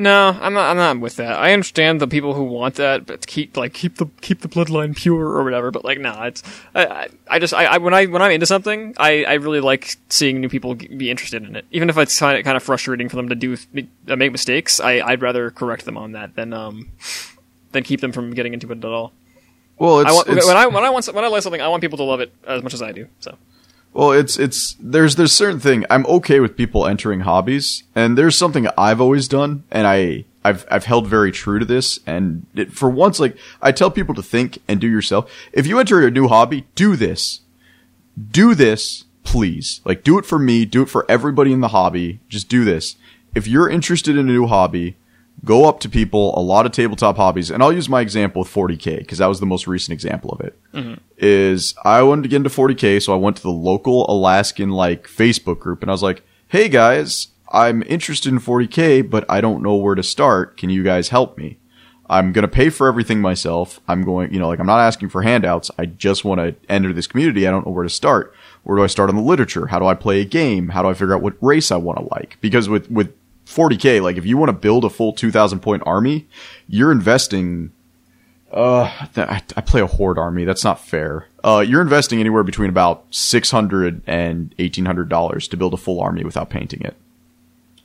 No, 0.00 0.34
I'm 0.40 0.54
not. 0.54 0.70
I'm 0.70 0.78
not 0.78 0.98
with 0.98 1.16
that. 1.16 1.38
I 1.38 1.52
understand 1.52 2.00
the 2.00 2.08
people 2.08 2.32
who 2.32 2.44
want 2.44 2.76
that, 2.76 3.04
but 3.04 3.26
keep 3.26 3.54
like 3.54 3.74
keep 3.74 3.96
the 3.96 4.06
keep 4.22 4.40
the 4.40 4.48
bloodline 4.48 4.96
pure 4.96 5.26
or 5.26 5.44
whatever. 5.44 5.70
But 5.70 5.84
like, 5.84 5.98
no, 5.98 6.22
it's 6.22 6.42
I, 6.74 6.86
I, 6.86 7.08
I 7.28 7.38
just 7.38 7.52
I, 7.52 7.66
I 7.66 7.76
when 7.76 7.92
I 7.92 8.06
when 8.06 8.22
I'm 8.22 8.30
into 8.30 8.46
something, 8.46 8.94
I, 8.96 9.24
I 9.24 9.34
really 9.34 9.60
like 9.60 9.96
seeing 10.08 10.40
new 10.40 10.48
people 10.48 10.74
be 10.74 11.10
interested 11.10 11.44
in 11.44 11.54
it, 11.54 11.66
even 11.70 11.90
if 11.90 11.98
it's 11.98 12.18
kind 12.18 12.38
of 12.38 12.44
kind 12.44 12.56
of 12.56 12.62
frustrating 12.62 13.10
for 13.10 13.16
them 13.16 13.28
to 13.28 13.34
do 13.34 13.58
uh, 14.08 14.16
make 14.16 14.32
mistakes. 14.32 14.80
I 14.80 15.02
I'd 15.02 15.20
rather 15.20 15.50
correct 15.50 15.84
them 15.84 15.98
on 15.98 16.12
that 16.12 16.34
than 16.34 16.54
um 16.54 16.88
than 17.72 17.82
keep 17.82 18.00
them 18.00 18.12
from 18.12 18.30
getting 18.30 18.54
into 18.54 18.72
it 18.72 18.78
at 18.78 18.84
all. 18.86 19.12
Well, 19.76 20.00
it's, 20.00 20.10
I 20.10 20.14
want, 20.14 20.28
it's 20.28 20.46
when 20.46 20.56
I 20.56 20.66
when 20.66 20.82
I 20.82 20.88
want 20.88 21.12
when 21.12 21.24
I 21.24 21.28
like 21.28 21.42
something, 21.42 21.60
I 21.60 21.68
want 21.68 21.82
people 21.82 21.98
to 21.98 22.04
love 22.04 22.20
it 22.20 22.32
as 22.46 22.62
much 22.62 22.72
as 22.72 22.80
I 22.80 22.92
do. 22.92 23.06
So 23.18 23.36
Well, 23.92 24.12
it's 24.12 24.38
it's 24.38 24.76
there's 24.78 25.16
there's 25.16 25.32
certain 25.32 25.58
thing 25.58 25.84
I'm 25.90 26.06
okay 26.06 26.38
with 26.38 26.56
people 26.56 26.86
entering 26.86 27.20
hobbies, 27.20 27.82
and 27.94 28.16
there's 28.16 28.36
something 28.36 28.68
I've 28.78 29.00
always 29.00 29.26
done, 29.26 29.64
and 29.70 29.86
I 29.86 30.24
I've 30.44 30.64
I've 30.70 30.84
held 30.84 31.08
very 31.08 31.32
true 31.32 31.58
to 31.58 31.64
this, 31.64 31.98
and 32.06 32.46
it, 32.54 32.72
for 32.72 32.88
once, 32.88 33.18
like 33.18 33.36
I 33.60 33.72
tell 33.72 33.90
people 33.90 34.14
to 34.14 34.22
think 34.22 34.58
and 34.68 34.80
do 34.80 34.88
yourself. 34.88 35.30
If 35.52 35.66
you 35.66 35.80
enter 35.80 36.06
a 36.06 36.10
new 36.10 36.28
hobby, 36.28 36.66
do 36.76 36.94
this, 36.94 37.40
do 38.30 38.54
this, 38.54 39.04
please. 39.24 39.80
Like 39.84 40.04
do 40.04 40.18
it 40.18 40.24
for 40.24 40.38
me, 40.38 40.64
do 40.64 40.82
it 40.82 40.88
for 40.88 41.04
everybody 41.10 41.52
in 41.52 41.60
the 41.60 41.68
hobby. 41.68 42.20
Just 42.28 42.48
do 42.48 42.64
this. 42.64 42.96
If 43.34 43.48
you're 43.48 43.68
interested 43.68 44.16
in 44.16 44.28
a 44.28 44.32
new 44.32 44.46
hobby, 44.46 44.96
go 45.44 45.68
up 45.68 45.80
to 45.80 45.88
people. 45.88 46.38
A 46.38 46.40
lot 46.40 46.66
of 46.66 46.72
tabletop 46.72 47.16
hobbies, 47.16 47.50
and 47.50 47.62
I'll 47.62 47.72
use 47.72 47.88
my 47.88 48.00
example 48.00 48.40
with 48.40 48.52
40k 48.52 48.98
because 48.98 49.18
that 49.18 49.26
was 49.26 49.40
the 49.40 49.46
most 49.46 49.66
recent 49.66 49.92
example 49.92 50.30
of 50.30 50.40
it 50.40 50.58
mm-hmm. 50.72 50.94
is 51.18 51.74
I 51.84 52.02
wanted 52.02 52.22
to 52.22 52.28
get 52.28 52.36
into 52.36 52.50
40k, 52.50 53.02
so 53.02 53.12
I 53.12 53.16
went 53.16 53.36
to 53.36 53.42
the 53.42 53.50
local 53.50 54.10
Alaskan 54.10 54.70
like 54.70 55.06
Facebook 55.06 55.58
group 55.58 55.82
and 55.82 55.90
I 55.90 55.94
was 55.94 56.02
like, 56.02 56.22
"Hey 56.48 56.68
guys, 56.68 57.28
I'm 57.50 57.82
interested 57.84 58.32
in 58.32 58.38
40k, 58.38 59.08
but 59.08 59.24
I 59.28 59.40
don't 59.40 59.62
know 59.62 59.74
where 59.74 59.94
to 59.94 60.02
start. 60.02 60.56
Can 60.56 60.70
you 60.70 60.82
guys 60.82 61.08
help 61.08 61.36
me? 61.36 61.58
I'm 62.08 62.32
going 62.32 62.42
to 62.42 62.48
pay 62.48 62.70
for 62.70 62.88
everything 62.88 63.20
myself. 63.20 63.80
I'm 63.86 64.02
going, 64.02 64.32
you 64.32 64.40
know, 64.40 64.48
like 64.48 64.58
I'm 64.58 64.66
not 64.66 64.80
asking 64.80 65.10
for 65.10 65.22
handouts. 65.22 65.70
I 65.78 65.86
just 65.86 66.24
want 66.24 66.40
to 66.40 66.56
enter 66.68 66.92
this 66.92 67.06
community. 67.06 67.46
I 67.46 67.52
don't 67.52 67.64
know 67.64 67.72
where 67.72 67.84
to 67.84 67.90
start. 67.90 68.34
Where 68.64 68.76
do 68.76 68.82
I 68.82 68.88
start 68.88 69.10
on 69.10 69.16
the 69.16 69.22
literature? 69.22 69.68
How 69.68 69.78
do 69.78 69.86
I 69.86 69.94
play 69.94 70.20
a 70.20 70.24
game? 70.24 70.70
How 70.70 70.82
do 70.82 70.88
I 70.88 70.94
figure 70.94 71.14
out 71.14 71.22
what 71.22 71.36
race 71.40 71.70
I 71.70 71.76
want 71.76 71.98
to 71.98 72.08
like? 72.10 72.36
Because 72.40 72.68
with 72.68 72.90
with 72.90 73.14
40k, 73.50 74.00
like 74.02 74.16
if 74.16 74.24
you 74.24 74.36
want 74.38 74.48
to 74.48 74.52
build 74.54 74.84
a 74.84 74.90
full 74.90 75.12
2000 75.12 75.60
point 75.60 75.82
army, 75.84 76.26
you're 76.68 76.92
investing 76.92 77.72
uh, 78.52 78.82
I, 79.16 79.42
I 79.56 79.60
play 79.60 79.80
a 79.80 79.86
horde 79.86 80.18
army. 80.18 80.44
That's 80.44 80.64
not 80.64 80.80
fair. 80.80 81.28
Uh, 81.44 81.64
you're 81.66 81.80
investing 81.82 82.18
anywhere 82.18 82.42
between 82.42 82.68
about 82.68 83.04
600 83.10 84.02
and 84.08 84.52
1800 84.58 85.08
dollars 85.08 85.46
to 85.48 85.56
build 85.56 85.72
a 85.72 85.76
full 85.76 86.00
army 86.00 86.24
without 86.24 86.50
painting 86.50 86.80
it. 86.82 86.96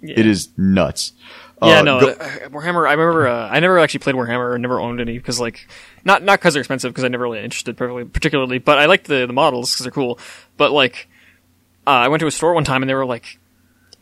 yeah. 0.02 0.16
It 0.18 0.26
is 0.26 0.50
nuts. 0.58 1.14
Yeah, 1.62 1.80
Uh, 1.80 1.84
no, 1.84 2.00
go- 2.02 2.10
uh, 2.10 2.30
Warhammer. 2.50 2.88
I 2.88 2.94
remember. 2.94 3.28
Uh, 3.28 3.48
I 3.48 3.60
never 3.60 3.78
actually 3.80 4.00
played 4.00 4.16
Warhammer. 4.16 4.54
or 4.54 4.58
Never 4.58 4.80
owned 4.80 5.00
any 5.00 5.18
because, 5.18 5.40
like, 5.40 5.68
not 6.04 6.22
not 6.24 6.40
because 6.40 6.54
they're 6.56 6.62
expensive. 6.62 6.92
Because 6.92 7.04
I 7.04 7.08
never 7.10 7.24
really 7.24 7.44
interested 7.44 7.78
particularly, 7.78 8.06
particularly. 8.10 8.58
But 8.58 8.78
I 8.80 8.88
liked 8.88 9.06
the 9.08 9.26
the 9.28 9.34
models 9.34 9.72
because 9.72 9.84
they're 9.86 9.92
cool. 9.92 10.20
But 10.58 10.72
like, 10.72 11.08
uh, 11.88 11.92
I 11.92 12.08
went 12.10 12.22
to 12.22 12.28
a 12.28 12.32
store 12.32 12.54
one 12.56 12.64
time 12.66 12.82
and 12.82 12.90
they 12.90 12.94
were 12.96 13.06
like, 13.06 13.38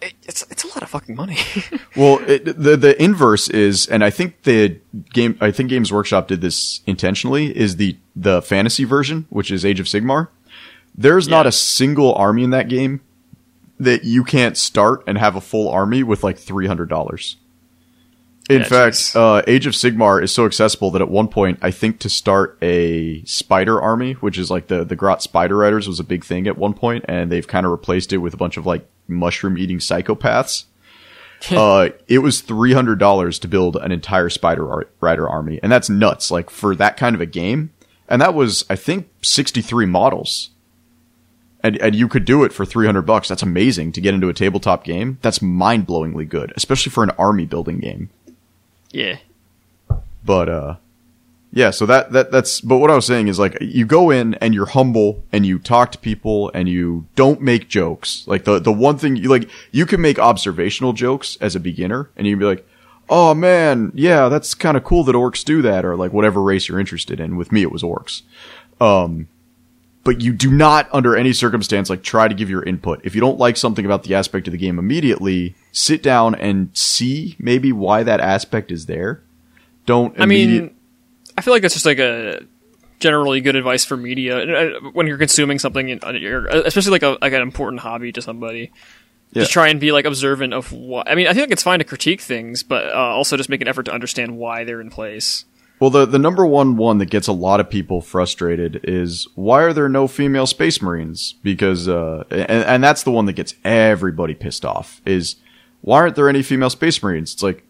it, 0.02 0.14
"It's 0.24 0.44
it's 0.50 0.64
a 0.64 0.68
lot 0.68 0.84
of 0.84 0.90
fucking 0.90 1.16
money." 1.16 1.38
well, 1.96 2.20
it, 2.28 2.46
the 2.46 2.78
the 2.78 3.02
inverse 3.02 3.50
is, 3.50 3.88
and 3.88 4.04
I 4.04 4.10
think 4.10 4.44
the 4.44 4.80
game, 5.12 5.38
I 5.42 5.52
think 5.52 5.70
Games 5.70 5.92
Workshop 5.92 6.28
did 6.28 6.42
this 6.42 6.82
intentionally. 6.86 7.56
Is 7.56 7.78
the 7.78 7.98
the 8.16 8.42
fantasy 8.42 8.84
version, 8.84 9.26
which 9.30 9.52
is 9.52 9.66
Age 9.66 9.80
of 9.80 9.86
Sigmar. 9.86 10.30
There's 10.96 11.28
not 11.28 11.48
a 11.48 11.52
single 11.52 12.14
army 12.14 12.44
in 12.44 12.52
that 12.52 12.70
game 12.70 13.02
that 13.80 14.04
you 14.04 14.24
can't 14.24 14.58
start 14.58 15.04
and 15.08 15.18
have 15.18 15.36
a 15.36 15.42
full 15.42 15.70
army 15.70 16.04
with 16.04 16.24
like 16.24 16.38
three 16.38 16.68
hundred 16.68 16.90
dollars. 16.90 17.38
In 18.50 18.62
Yeah, 18.62 18.68
fact, 18.68 19.14
uh, 19.16 19.42
Age 19.48 19.66
of 19.68 19.74
Sigmar 19.74 20.22
is 20.22 20.34
so 20.34 20.46
accessible 20.46 20.92
that 20.92 21.02
at 21.02 21.10
one 21.10 21.30
point, 21.30 21.60
I 21.62 21.72
think 21.72 22.00
to 22.00 22.10
start 22.10 22.58
a 22.62 23.24
spider 23.24 23.82
army, 23.82 24.14
which 24.14 24.38
is 24.38 24.52
like 24.52 24.68
the 24.68 24.84
the 24.84 24.98
Grot 24.98 25.22
Spider 25.24 25.58
Riders, 25.58 25.88
was 25.88 26.00
a 26.00 26.04
big 26.04 26.26
thing 26.26 26.46
at 26.48 26.58
one 26.58 26.74
point, 26.74 27.06
and 27.08 27.32
they've 27.32 27.48
kind 27.48 27.66
of 27.66 27.72
replaced 27.72 28.12
it 28.12 28.18
with 28.18 28.34
a 28.34 28.38
bunch 28.38 28.58
of 28.58 28.66
like 28.66 28.86
mushroom 29.08 29.58
eating 29.58 29.80
psychopaths. 29.80 30.66
uh, 31.52 31.90
it 32.08 32.20
was 32.20 32.42
three 32.42 32.74
hundred 32.74 33.00
dollars 33.00 33.40
to 33.40 33.48
build 33.48 33.78
an 33.78 33.92
entire 33.94 34.30
Spider 34.30 34.70
Ar- 34.70 34.88
Rider 35.00 35.28
army, 35.28 35.60
and 35.64 35.72
that's 35.72 35.90
nuts. 35.90 36.30
Like 36.30 36.50
for 36.50 36.76
that 36.76 36.98
kind 36.98 37.16
of 37.16 37.22
a 37.22 37.26
game, 37.26 37.72
and 38.10 38.22
that 38.22 38.34
was 38.34 38.66
I 38.70 38.76
think 38.76 39.10
sixty 39.22 39.62
three 39.62 39.86
models, 39.86 40.50
and 41.62 41.78
and 41.78 41.96
you 41.96 42.10
could 42.10 42.26
do 42.26 42.44
it 42.44 42.52
for 42.52 42.66
three 42.66 42.86
hundred 42.88 43.04
bucks. 43.04 43.30
That's 43.30 43.44
amazing 43.44 43.94
to 43.94 44.02
get 44.02 44.14
into 44.14 44.28
a 44.28 44.34
tabletop 44.34 44.84
game. 44.84 45.18
That's 45.22 45.42
mind 45.42 45.88
blowingly 45.88 46.28
good, 46.28 46.52
especially 46.58 46.92
for 46.92 47.04
an 47.06 47.12
army 47.12 47.46
building 47.46 47.80
game. 47.80 48.10
Yeah, 48.94 49.18
But 50.24 50.48
uh 50.50 50.76
yeah, 51.56 51.70
so 51.70 51.86
that 51.86 52.12
that 52.14 52.32
that's 52.32 52.62
but 52.62 52.80
what 52.80 52.90
I 52.90 52.96
was 52.96 53.06
saying 53.06 53.28
is 53.28 53.38
like 53.38 53.56
you 53.62 53.86
go 53.86 54.10
in 54.10 54.34
and 54.36 54.56
you're 54.56 54.66
humble 54.66 55.24
and 55.32 55.46
you 55.46 55.60
talk 55.60 55.92
to 55.92 56.00
people 56.00 56.50
and 56.56 56.68
you 56.68 57.06
don't 57.16 57.42
make 57.42 57.70
jokes. 57.70 58.24
Like 58.28 58.46
the 58.46 58.58
the 58.60 58.72
one 58.72 58.98
thing 58.98 59.16
you 59.16 59.30
like 59.30 59.48
you 59.72 59.86
can 59.86 60.02
make 60.02 60.18
observational 60.18 60.94
jokes 60.94 61.38
as 61.40 61.56
a 61.56 61.60
beginner 61.60 62.10
and 62.16 62.26
you 62.26 62.34
can 62.34 62.40
be 62.40 62.46
like, 62.46 62.68
"Oh 63.08 63.36
man, 63.36 63.92
yeah, 63.94 64.30
that's 64.30 64.56
kind 64.56 64.76
of 64.76 64.84
cool 64.84 65.04
that 65.04 65.14
orcs 65.16 65.46
do 65.46 65.62
that," 65.62 65.86
or 65.86 65.96
like 65.96 66.12
whatever 66.12 66.42
race 66.42 66.68
you're 66.68 66.80
interested 66.80 67.20
in. 67.20 67.36
With 67.38 67.52
me, 67.52 67.62
it 67.62 67.72
was 67.72 67.84
orcs. 67.84 68.24
Um, 68.82 69.28
but 70.04 70.22
you 70.22 70.34
do 70.34 70.52
not, 70.52 70.90
under 70.92 71.16
any 71.16 71.34
circumstance, 71.34 71.90
like 71.90 72.02
try 72.04 72.28
to 72.28 72.34
give 72.34 72.50
your 72.50 72.64
input. 72.64 73.00
If 73.04 73.14
you 73.14 73.22
don't 73.22 73.38
like 73.38 73.58
something 73.58 73.86
about 73.86 74.04
the 74.04 74.16
aspect 74.16 74.48
of 74.48 74.52
the 74.52 74.58
game 74.58 74.80
immediately, 74.80 75.56
sit 75.74 76.02
down 76.02 76.36
and 76.36 76.70
see 76.72 77.36
maybe 77.40 77.74
why 77.74 78.04
that 78.04 78.22
aspect 78.22 78.72
is 78.72 78.86
there. 78.86 79.22
Don't. 79.86 80.18
I 80.18 80.24
immediate- 80.24 80.62
mean, 80.64 80.76
I 81.38 81.42
feel 81.42 81.54
like 81.54 81.62
that's 81.64 81.74
just 81.74 81.86
like 81.86 82.00
a 82.00 82.40
generally 83.00 83.42
good 83.42 83.58
advice 83.58 83.84
for 83.84 83.98
media 83.98 84.38
uh, 84.38 84.80
when 84.94 85.08
you're 85.08 85.18
consuming 85.18 85.60
something, 85.60 86.00
uh, 86.02 86.12
you're- 86.12 86.48
especially 86.66 86.92
like 86.92 87.04
a 87.04 87.18
like 87.22 87.34
an 87.34 87.42
important 87.42 87.82
hobby 87.82 88.14
to 88.14 88.22
somebody. 88.22 88.72
Yeah. 89.34 89.42
Just 89.42 89.52
try 89.52 89.70
and 89.70 89.80
be 89.80 89.92
like 89.92 90.06
observant 90.06 90.54
of 90.54 90.72
what. 90.72 91.10
I 91.10 91.16
mean, 91.16 91.26
I 91.28 91.34
think 91.34 91.52
it's 91.52 91.64
fine 91.64 91.80
to 91.80 91.86
critique 91.86 92.22
things, 92.22 92.62
but 92.62 92.86
uh, 92.94 92.98
also 92.98 93.36
just 93.36 93.50
make 93.50 93.62
an 93.62 93.68
effort 93.68 93.84
to 93.88 93.92
understand 93.92 94.38
why 94.38 94.64
they're 94.64 94.80
in 94.80 94.92
place. 94.92 95.46
Well, 95.80 95.90
the 95.90 96.06
the 96.06 96.20
number 96.20 96.46
one 96.46 96.78
one 96.78 97.00
that 97.00 97.08
gets 97.08 97.28
a 97.28 97.34
lot 97.34 97.60
of 97.60 97.68
people 97.68 98.00
frustrated 98.00 98.80
is 98.84 99.28
why 99.34 99.64
are 99.64 99.74
there 99.74 99.90
no 99.90 100.08
female 100.08 100.46
space 100.46 100.82
marines? 100.84 101.34
Because 101.44 101.90
uh, 101.90 102.24
and, 102.30 102.64
and 102.64 102.84
that's 102.84 103.02
the 103.04 103.12
one 103.12 103.26
that 103.26 103.34
gets 103.34 103.56
everybody 103.66 104.36
pissed 104.36 104.64
off. 104.66 105.02
Is 105.04 105.36
why 105.84 105.98
aren't 106.00 106.16
there 106.16 106.28
any 106.30 106.42
female 106.42 106.70
space 106.72 107.02
marines? 107.04 107.34
It's 107.34 107.44
like, 107.44 107.64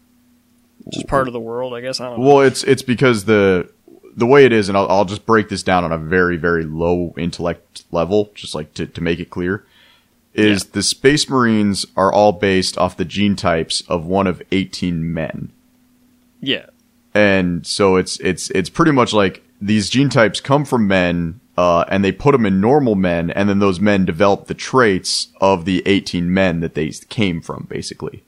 Just 0.92 1.06
part 1.06 1.26
of 1.26 1.32
the 1.34 1.40
world, 1.40 1.74
I 1.74 1.80
guess. 1.82 2.00
I 2.00 2.08
don't 2.08 2.20
know. 2.20 2.26
well, 2.26 2.40
it's 2.40 2.62
it's 2.64 2.82
because 2.82 3.24
the 3.26 3.68
the 4.16 4.26
way 4.26 4.44
it 4.44 4.52
is, 4.52 4.68
and 4.68 4.78
I'll, 4.78 4.88
I'll 4.88 5.04
just 5.04 5.26
break 5.26 5.48
this 5.48 5.62
down 5.62 5.82
on 5.84 5.92
a 5.92 5.98
very 5.98 6.36
very 6.36 6.64
low 6.64 7.12
intellect 7.18 7.84
level, 7.90 8.30
just 8.34 8.54
like 8.54 8.72
to 8.74 8.86
to 8.86 9.00
make 9.02 9.18
it 9.20 9.28
clear. 9.30 9.64
Is 10.32 10.64
Yeah. 10.64 10.70
the 10.72 10.82
space 10.82 11.28
marines 11.28 11.86
are 11.96 12.12
all 12.12 12.32
based 12.32 12.76
off 12.78 12.96
the 12.96 13.04
gene 13.04 13.36
types 13.36 13.82
of 13.88 14.06
one 14.06 14.26
of 14.26 14.42
eighteen 14.52 15.12
men. 15.12 15.50
Yeah, 16.40 16.66
and 17.14 17.66
so 17.66 17.96
it's 17.96 18.18
it's 18.20 18.50
it's 18.50 18.68
pretty 18.70 18.92
much 18.92 19.12
like 19.12 19.42
these 19.60 19.88
gene 19.90 20.08
types 20.10 20.40
come 20.40 20.64
from 20.64 20.86
men 20.86 21.40
uh, 21.56 21.84
and 21.88 22.04
they 22.04 22.12
put 22.12 22.32
them 22.32 22.46
in 22.46 22.60
normal 22.60 22.94
men 22.94 23.30
and 23.30 23.48
then 23.48 23.58
those 23.58 23.80
men 23.80 24.04
develop 24.04 24.46
the 24.46 24.54
traits 24.54 25.28
of 25.40 25.64
the 25.64 25.82
18 25.86 26.32
men 26.32 26.60
that 26.60 26.74
they 26.74 26.90
came 27.08 27.40
from 27.40 27.66
basically. 27.68 28.24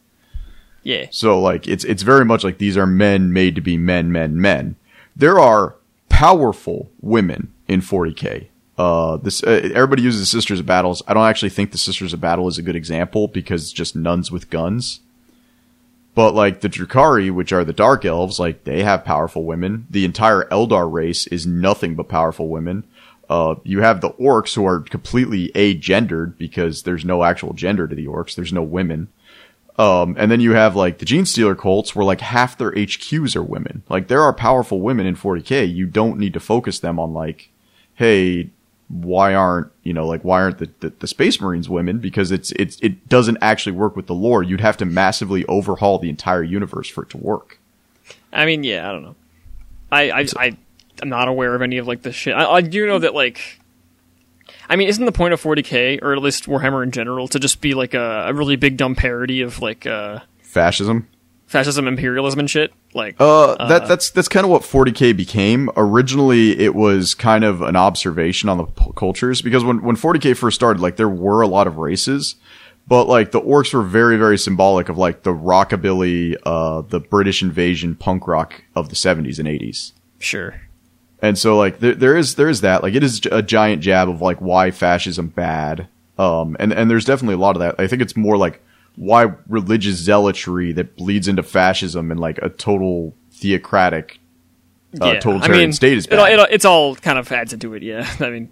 Yeah, 0.82 1.06
so 1.10 1.40
like 1.40 1.66
it's 1.66 1.82
it's 1.84 2.02
very 2.02 2.24
much 2.24 2.44
like 2.44 2.58
these 2.58 2.76
are 2.76 2.86
men 2.86 3.32
made 3.32 3.56
to 3.56 3.60
be 3.60 3.76
men 3.76 4.12
men 4.12 4.40
men. 4.40 4.76
There 5.16 5.38
are 5.40 5.74
powerful 6.08 6.90
women 7.00 7.52
in 7.66 7.80
40k 7.80 8.46
uh 8.78 9.16
this 9.16 9.42
uh, 9.42 9.70
everybody 9.74 10.02
uses 10.02 10.20
the 10.20 10.26
sisters 10.26 10.60
of 10.60 10.66
battles. 10.66 11.02
I 11.08 11.14
don't 11.14 11.26
actually 11.26 11.50
think 11.50 11.72
the 11.72 11.78
sisters 11.78 12.12
of 12.12 12.20
battle 12.20 12.46
is 12.46 12.58
a 12.58 12.62
good 12.62 12.76
example 12.76 13.26
because 13.26 13.62
it's 13.62 13.72
just 13.72 13.96
nuns 13.96 14.30
with 14.30 14.48
guns. 14.48 15.00
But 16.16 16.34
like 16.34 16.62
the 16.62 16.70
Drukhari, 16.70 17.30
which 17.30 17.52
are 17.52 17.62
the 17.62 17.74
dark 17.74 18.06
elves, 18.06 18.40
like 18.40 18.64
they 18.64 18.82
have 18.82 19.04
powerful 19.04 19.44
women. 19.44 19.86
The 19.90 20.06
entire 20.06 20.44
Eldar 20.44 20.90
race 20.90 21.26
is 21.26 21.46
nothing 21.46 21.94
but 21.94 22.08
powerful 22.08 22.48
women. 22.48 22.84
Uh, 23.28 23.56
you 23.64 23.80
have 23.80 24.00
the 24.00 24.10
orcs 24.10 24.54
who 24.54 24.66
are 24.66 24.80
completely 24.80 25.50
agendered 25.54 26.38
because 26.38 26.84
there's 26.84 27.04
no 27.04 27.24
actual 27.24 27.52
gender 27.52 27.88
to 27.88 27.94
the 27.94 28.06
orcs. 28.06 28.34
There's 28.34 28.52
no 28.52 28.62
women. 28.62 29.08
Um, 29.78 30.16
and 30.18 30.30
then 30.30 30.40
you 30.40 30.52
have 30.52 30.74
like 30.74 30.98
the 30.98 31.04
Gene 31.04 31.26
Stealer 31.26 31.54
cults 31.54 31.94
where 31.94 32.04
like 32.04 32.20
half 32.20 32.56
their 32.56 32.72
HQs 32.72 33.36
are 33.36 33.42
women. 33.42 33.82
Like 33.88 34.08
there 34.08 34.22
are 34.22 34.32
powerful 34.32 34.80
women 34.80 35.06
in 35.06 35.16
40k. 35.16 35.72
You 35.72 35.86
don't 35.86 36.18
need 36.18 36.32
to 36.34 36.40
focus 36.40 36.78
them 36.78 36.98
on 36.98 37.12
like, 37.12 37.50
hey, 37.94 38.50
why 38.88 39.34
aren't 39.34 39.72
you 39.82 39.92
know 39.92 40.06
like 40.06 40.22
why 40.22 40.40
aren't 40.40 40.58
the, 40.58 40.70
the, 40.78 40.90
the 41.00 41.08
space 41.08 41.40
marines 41.40 41.68
women 41.68 41.98
because 41.98 42.30
it's 42.30 42.52
it's 42.52 42.78
it 42.82 43.08
doesn't 43.08 43.36
actually 43.40 43.72
work 43.72 43.96
with 43.96 44.06
the 44.06 44.14
lore 44.14 44.44
you'd 44.44 44.60
have 44.60 44.76
to 44.76 44.84
massively 44.84 45.44
overhaul 45.46 45.98
the 45.98 46.08
entire 46.08 46.44
universe 46.44 46.88
for 46.88 47.02
it 47.02 47.10
to 47.10 47.16
work 47.16 47.58
I 48.36 48.46
mean, 48.46 48.64
yeah, 48.64 48.88
I 48.88 48.92
don't 48.92 49.02
know. 49.02 49.16
I 49.90 50.10
I, 50.10 50.26
I 50.36 50.56
I'm 51.02 51.08
not 51.08 51.28
aware 51.28 51.54
of 51.54 51.62
any 51.62 51.78
of 51.78 51.86
like 51.86 52.02
the 52.02 52.12
shit. 52.12 52.34
I, 52.34 52.44
I 52.46 52.60
do 52.60 52.86
know 52.86 52.98
that 52.98 53.14
like. 53.14 53.60
I 54.68 54.74
mean, 54.74 54.88
isn't 54.88 55.04
the 55.04 55.12
point 55.12 55.32
of 55.32 55.40
40k, 55.40 56.02
or 56.02 56.12
at 56.12 56.20
least 56.20 56.46
Warhammer 56.46 56.82
in 56.82 56.90
general, 56.90 57.28
to 57.28 57.38
just 57.38 57.60
be 57.60 57.74
like 57.74 57.94
a, 57.94 58.26
a 58.28 58.34
really 58.34 58.56
big 58.56 58.76
dumb 58.76 58.96
parody 58.96 59.42
of 59.42 59.60
like 59.60 59.86
uh, 59.86 60.20
fascism 60.42 61.08
fascism, 61.46 61.86
imperialism, 61.86 62.40
and 62.40 62.50
shit. 62.50 62.72
Like, 62.92 63.16
Uh, 63.18 63.68
that 63.68 63.88
that's 63.88 64.10
that's 64.10 64.28
kind 64.28 64.44
of 64.44 64.50
what 64.50 64.62
40k 64.62 65.16
became. 65.16 65.70
Originally, 65.76 66.58
it 66.58 66.74
was 66.74 67.14
kind 67.14 67.44
of 67.44 67.62
an 67.62 67.76
observation 67.76 68.48
on 68.48 68.58
the 68.58 68.64
p- 68.64 68.92
cultures 68.96 69.42
because 69.42 69.64
when 69.64 69.82
when 69.82 69.96
40k 69.96 70.36
first 70.36 70.54
started, 70.54 70.80
like 70.80 70.96
there 70.96 71.08
were 71.08 71.42
a 71.42 71.46
lot 71.46 71.66
of 71.66 71.76
races, 71.76 72.36
but 72.86 73.04
like 73.04 73.30
the 73.30 73.40
orcs 73.40 73.72
were 73.72 73.82
very 73.82 74.16
very 74.16 74.38
symbolic 74.38 74.88
of 74.88 74.98
like 74.98 75.22
the 75.22 75.32
rockabilly, 75.32 76.36
uh, 76.44 76.82
the 76.82 77.00
British 77.00 77.42
invasion 77.42 77.94
punk 77.94 78.26
rock 78.26 78.62
of 78.74 78.88
the 78.88 78.96
70s 78.96 79.38
and 79.38 79.48
80s. 79.48 79.92
sure. 80.18 80.60
And 81.22 81.38
so 81.38 81.56
like 81.56 81.78
there, 81.80 81.94
there 81.94 82.16
is 82.16 82.34
there 82.34 82.48
is 82.48 82.60
that 82.60 82.82
like 82.82 82.94
it 82.94 83.02
is 83.02 83.20
a 83.30 83.42
giant 83.42 83.82
jab 83.82 84.08
of 84.08 84.20
like 84.20 84.38
why 84.40 84.70
fascism 84.70 85.28
bad. 85.28 85.88
Um 86.18 86.56
and 86.60 86.72
and 86.72 86.90
there's 86.90 87.04
definitely 87.04 87.34
a 87.34 87.38
lot 87.38 87.56
of 87.56 87.60
that. 87.60 87.76
I 87.78 87.86
think 87.86 88.02
it's 88.02 88.16
more 88.16 88.36
like 88.36 88.62
why 88.96 89.32
religious 89.48 89.96
zealotry 89.96 90.72
that 90.72 90.96
bleeds 90.96 91.28
into 91.28 91.42
fascism 91.42 92.10
and 92.10 92.18
like 92.20 92.38
a 92.42 92.48
total 92.48 93.14
theocratic 93.32 94.18
uh, 95.00 95.06
Yeah. 95.06 95.20
totalitarian 95.20 95.60
I 95.60 95.64
mean, 95.66 95.72
state 95.72 95.98
is 95.98 96.06
it, 96.06 96.10
bad. 96.10 96.38
it, 96.38 96.48
it's 96.50 96.64
all 96.64 96.96
kind 96.96 97.18
of 97.18 97.30
adds 97.32 97.52
into 97.52 97.74
it. 97.74 97.82
Yeah. 97.82 98.08
I 98.20 98.30
mean, 98.30 98.50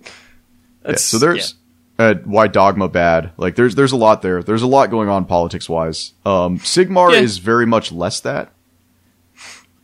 Yeah, 0.87 0.97
so 0.97 1.19
there's 1.19 1.55
uh, 1.99 2.15
why 2.25 2.49
dogma 2.49 2.89
bad. 2.89 3.31
Like 3.37 3.57
there's 3.57 3.75
there's 3.75 3.93
a 3.93 3.97
lot 3.97 4.21
there. 4.23 4.43
There's 4.43 4.63
a 4.63 4.67
lot 4.67 4.91
going 4.91 5.09
on 5.09 5.27
politics 5.27 5.69
wise. 5.69 6.13
Um 6.27 6.59
Sigmar 6.59 7.13
Yeah. 7.13 7.21
is 7.21 7.39
very 7.39 7.67
much 7.67 7.93
less 7.93 8.21
that. 8.21 8.51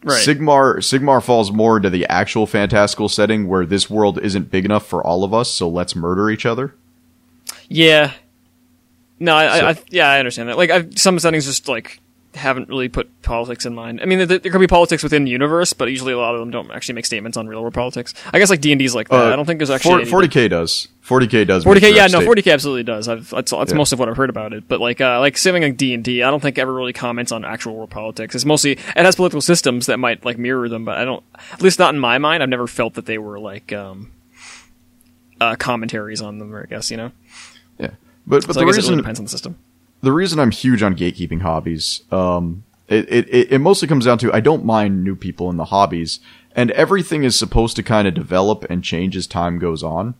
Right. 0.02 0.26
Sigmar 0.26 0.76
Sigmar 0.78 1.22
falls 1.22 1.50
more 1.52 1.76
into 1.76 1.90
the 1.90 2.06
actual 2.06 2.46
fantastical 2.46 3.08
setting 3.08 3.48
where 3.48 3.66
this 3.66 3.88
world 3.90 4.18
isn't 4.20 4.50
big 4.50 4.64
enough 4.64 4.86
for 4.86 5.04
all 5.06 5.24
of 5.24 5.32
us, 5.34 5.50
so 5.50 5.68
let's 5.68 5.94
murder 5.96 6.30
each 6.30 6.46
other. 6.46 6.74
Yeah. 7.68 8.12
No, 9.18 9.34
I, 9.36 9.58
So- 9.58 9.66
I, 9.66 9.70
I 9.70 9.76
yeah, 9.90 10.08
I 10.10 10.18
understand 10.18 10.48
that. 10.48 10.56
Like, 10.56 10.70
I've, 10.70 10.98
some 10.98 11.18
settings 11.18 11.44
just 11.46 11.68
like 11.68 12.00
haven't 12.34 12.68
really 12.68 12.88
put 12.88 13.22
politics 13.22 13.66
in 13.66 13.74
mind. 13.74 14.00
I 14.00 14.04
mean, 14.04 14.18
there, 14.26 14.38
there 14.38 14.52
could 14.52 14.60
be 14.60 14.66
politics 14.68 15.02
within 15.02 15.24
the 15.24 15.30
universe, 15.32 15.72
but 15.72 15.88
usually 15.90 16.12
a 16.12 16.18
lot 16.18 16.34
of 16.34 16.40
them 16.40 16.50
don't 16.50 16.70
actually 16.70 16.94
make 16.94 17.04
statements 17.06 17.36
on 17.36 17.48
real 17.48 17.60
world 17.60 17.74
politics. 17.74 18.14
I 18.32 18.38
guess 18.38 18.50
like 18.50 18.60
D 18.60 18.70
and 18.72 18.78
D's 18.78 18.94
like 18.94 19.08
that. 19.08 19.28
Uh, 19.28 19.32
I 19.32 19.36
don't 19.36 19.46
think 19.46 19.58
there's 19.58 19.70
actually 19.70 20.04
forty 20.04 20.28
k 20.28 20.46
does. 20.48 20.88
Forty 21.00 21.26
k 21.26 21.44
does. 21.44 21.64
40k 21.64 21.92
yeah 21.96 22.06
no 22.06 22.20
40k 22.20 22.52
absolutely 22.52 22.84
does 22.84 23.08
I've, 23.08 23.28
that's, 23.30 23.50
that's 23.50 23.72
Yeah. 23.72 23.76
most 23.76 23.92
of 23.92 23.98
what 23.98 24.08
i've 24.08 24.16
heard 24.16 24.30
about 24.30 24.52
it 24.52 24.68
but 24.68 24.80
like 24.80 25.00
uh 25.00 25.18
like 25.18 25.36
something 25.36 25.62
like 25.62 25.76
d&d 25.76 26.22
i 26.22 26.30
don't 26.30 26.38
think 26.40 26.56
ever 26.56 26.72
really 26.72 26.92
comments 26.92 27.32
on 27.32 27.44
actual 27.44 27.74
world 27.74 27.90
politics 27.90 28.36
it's 28.36 28.44
mostly 28.44 28.72
it 28.72 28.78
has 28.96 29.16
political 29.16 29.40
systems 29.40 29.86
that 29.86 29.98
might 29.98 30.24
like 30.24 30.38
mirror 30.38 30.68
them 30.68 30.84
but 30.84 30.98
i 30.98 31.04
don't 31.04 31.24
at 31.52 31.62
least 31.62 31.80
not 31.80 31.92
in 31.92 31.98
my 31.98 32.18
mind 32.18 32.44
i've 32.44 32.48
never 32.48 32.68
felt 32.68 32.94
that 32.94 33.06
they 33.06 33.18
were 33.18 33.40
like 33.40 33.72
um 33.72 34.12
uh 35.40 35.56
commentaries 35.56 36.20
on 36.22 36.38
them 36.38 36.54
i 36.54 36.64
guess 36.66 36.92
you 36.92 36.96
know 36.96 37.10
Yeah, 37.78 37.90
but 38.24 38.46
but 38.46 38.54
so 38.54 38.60
the 38.60 38.60
i 38.60 38.64
guess 38.66 38.74
it 38.74 38.78
reason 38.78 38.90
really 38.92 39.02
depends 39.02 39.18
on 39.18 39.24
the 39.24 39.30
system 39.30 39.58
the 40.02 40.12
reason 40.12 40.38
I'm 40.38 40.50
huge 40.50 40.82
on 40.82 40.94
gatekeeping 40.96 41.42
hobbies, 41.42 42.02
um, 42.10 42.64
it, 42.88 43.08
it 43.08 43.52
it 43.52 43.58
mostly 43.60 43.86
comes 43.86 44.06
down 44.06 44.18
to 44.18 44.32
I 44.32 44.40
don't 44.40 44.64
mind 44.64 45.04
new 45.04 45.14
people 45.14 45.48
in 45.50 45.56
the 45.56 45.66
hobbies, 45.66 46.20
and 46.56 46.70
everything 46.72 47.24
is 47.24 47.38
supposed 47.38 47.76
to 47.76 47.82
kind 47.82 48.08
of 48.08 48.14
develop 48.14 48.64
and 48.68 48.82
change 48.82 49.16
as 49.16 49.26
time 49.26 49.58
goes 49.58 49.82
on. 49.82 50.14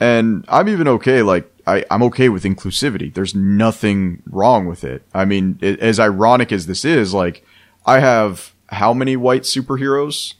And 0.00 0.44
I'm 0.48 0.68
even 0.68 0.86
okay, 0.88 1.22
like, 1.22 1.50
I, 1.66 1.84
I'm 1.90 2.02
okay 2.04 2.28
with 2.28 2.44
inclusivity. 2.44 3.12
There's 3.12 3.34
nothing 3.34 4.22
wrong 4.30 4.66
with 4.66 4.84
it. 4.84 5.02
I 5.12 5.24
mean, 5.24 5.58
it, 5.60 5.80
as 5.80 5.98
ironic 5.98 6.52
as 6.52 6.66
this 6.66 6.84
is, 6.84 7.12
like, 7.12 7.44
I 7.84 7.98
have 7.98 8.54
how 8.68 8.92
many 8.92 9.16
white 9.16 9.42
superheroes? 9.42 10.34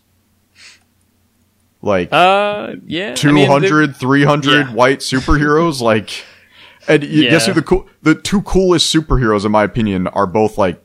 Like, 1.81 2.09
uh 2.13 2.75
yeah 2.87 3.15
I 3.23 3.33
mean, 3.33 3.47
200, 3.47 3.97
300 3.97 4.51
yeah. 4.51 4.73
white 4.73 4.99
superheroes? 4.99 5.81
like, 5.93 6.25
and 6.89 7.05
you 7.05 7.29
guess 7.31 7.47
who 7.47 7.53
the 7.53 7.63
cool, 7.63 7.89
the 8.03 8.15
two 8.15 8.43
coolest 8.43 8.93
superheroes, 8.95 9.45
in 9.45 9.53
my 9.53 9.65
opinion, 9.65 10.07
are 10.09 10.27
both 10.27 10.59
like 10.59 10.83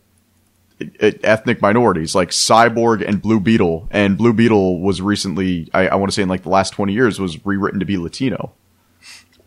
ethnic 1.00 1.62
minorities, 1.62 2.14
like 2.16 2.30
Cyborg 2.30 3.08
and 3.08 3.22
Blue 3.22 3.40
Beetle. 3.40 3.88
And 3.92 4.18
Blue 4.18 4.34
Beetle 4.34 4.80
was 4.82 5.02
recently, 5.02 5.70
I, 5.74 5.88
I 5.90 5.96
want 5.96 6.12
to 6.12 6.16
say 6.16 6.22
in 6.24 6.30
like 6.30 6.44
the 6.44 6.50
last 6.50 6.72
20 6.72 6.94
years, 6.94 7.20
was 7.20 7.46
rewritten 7.46 7.80
to 7.80 7.86
be 7.86 7.98
Latino. 7.98 8.52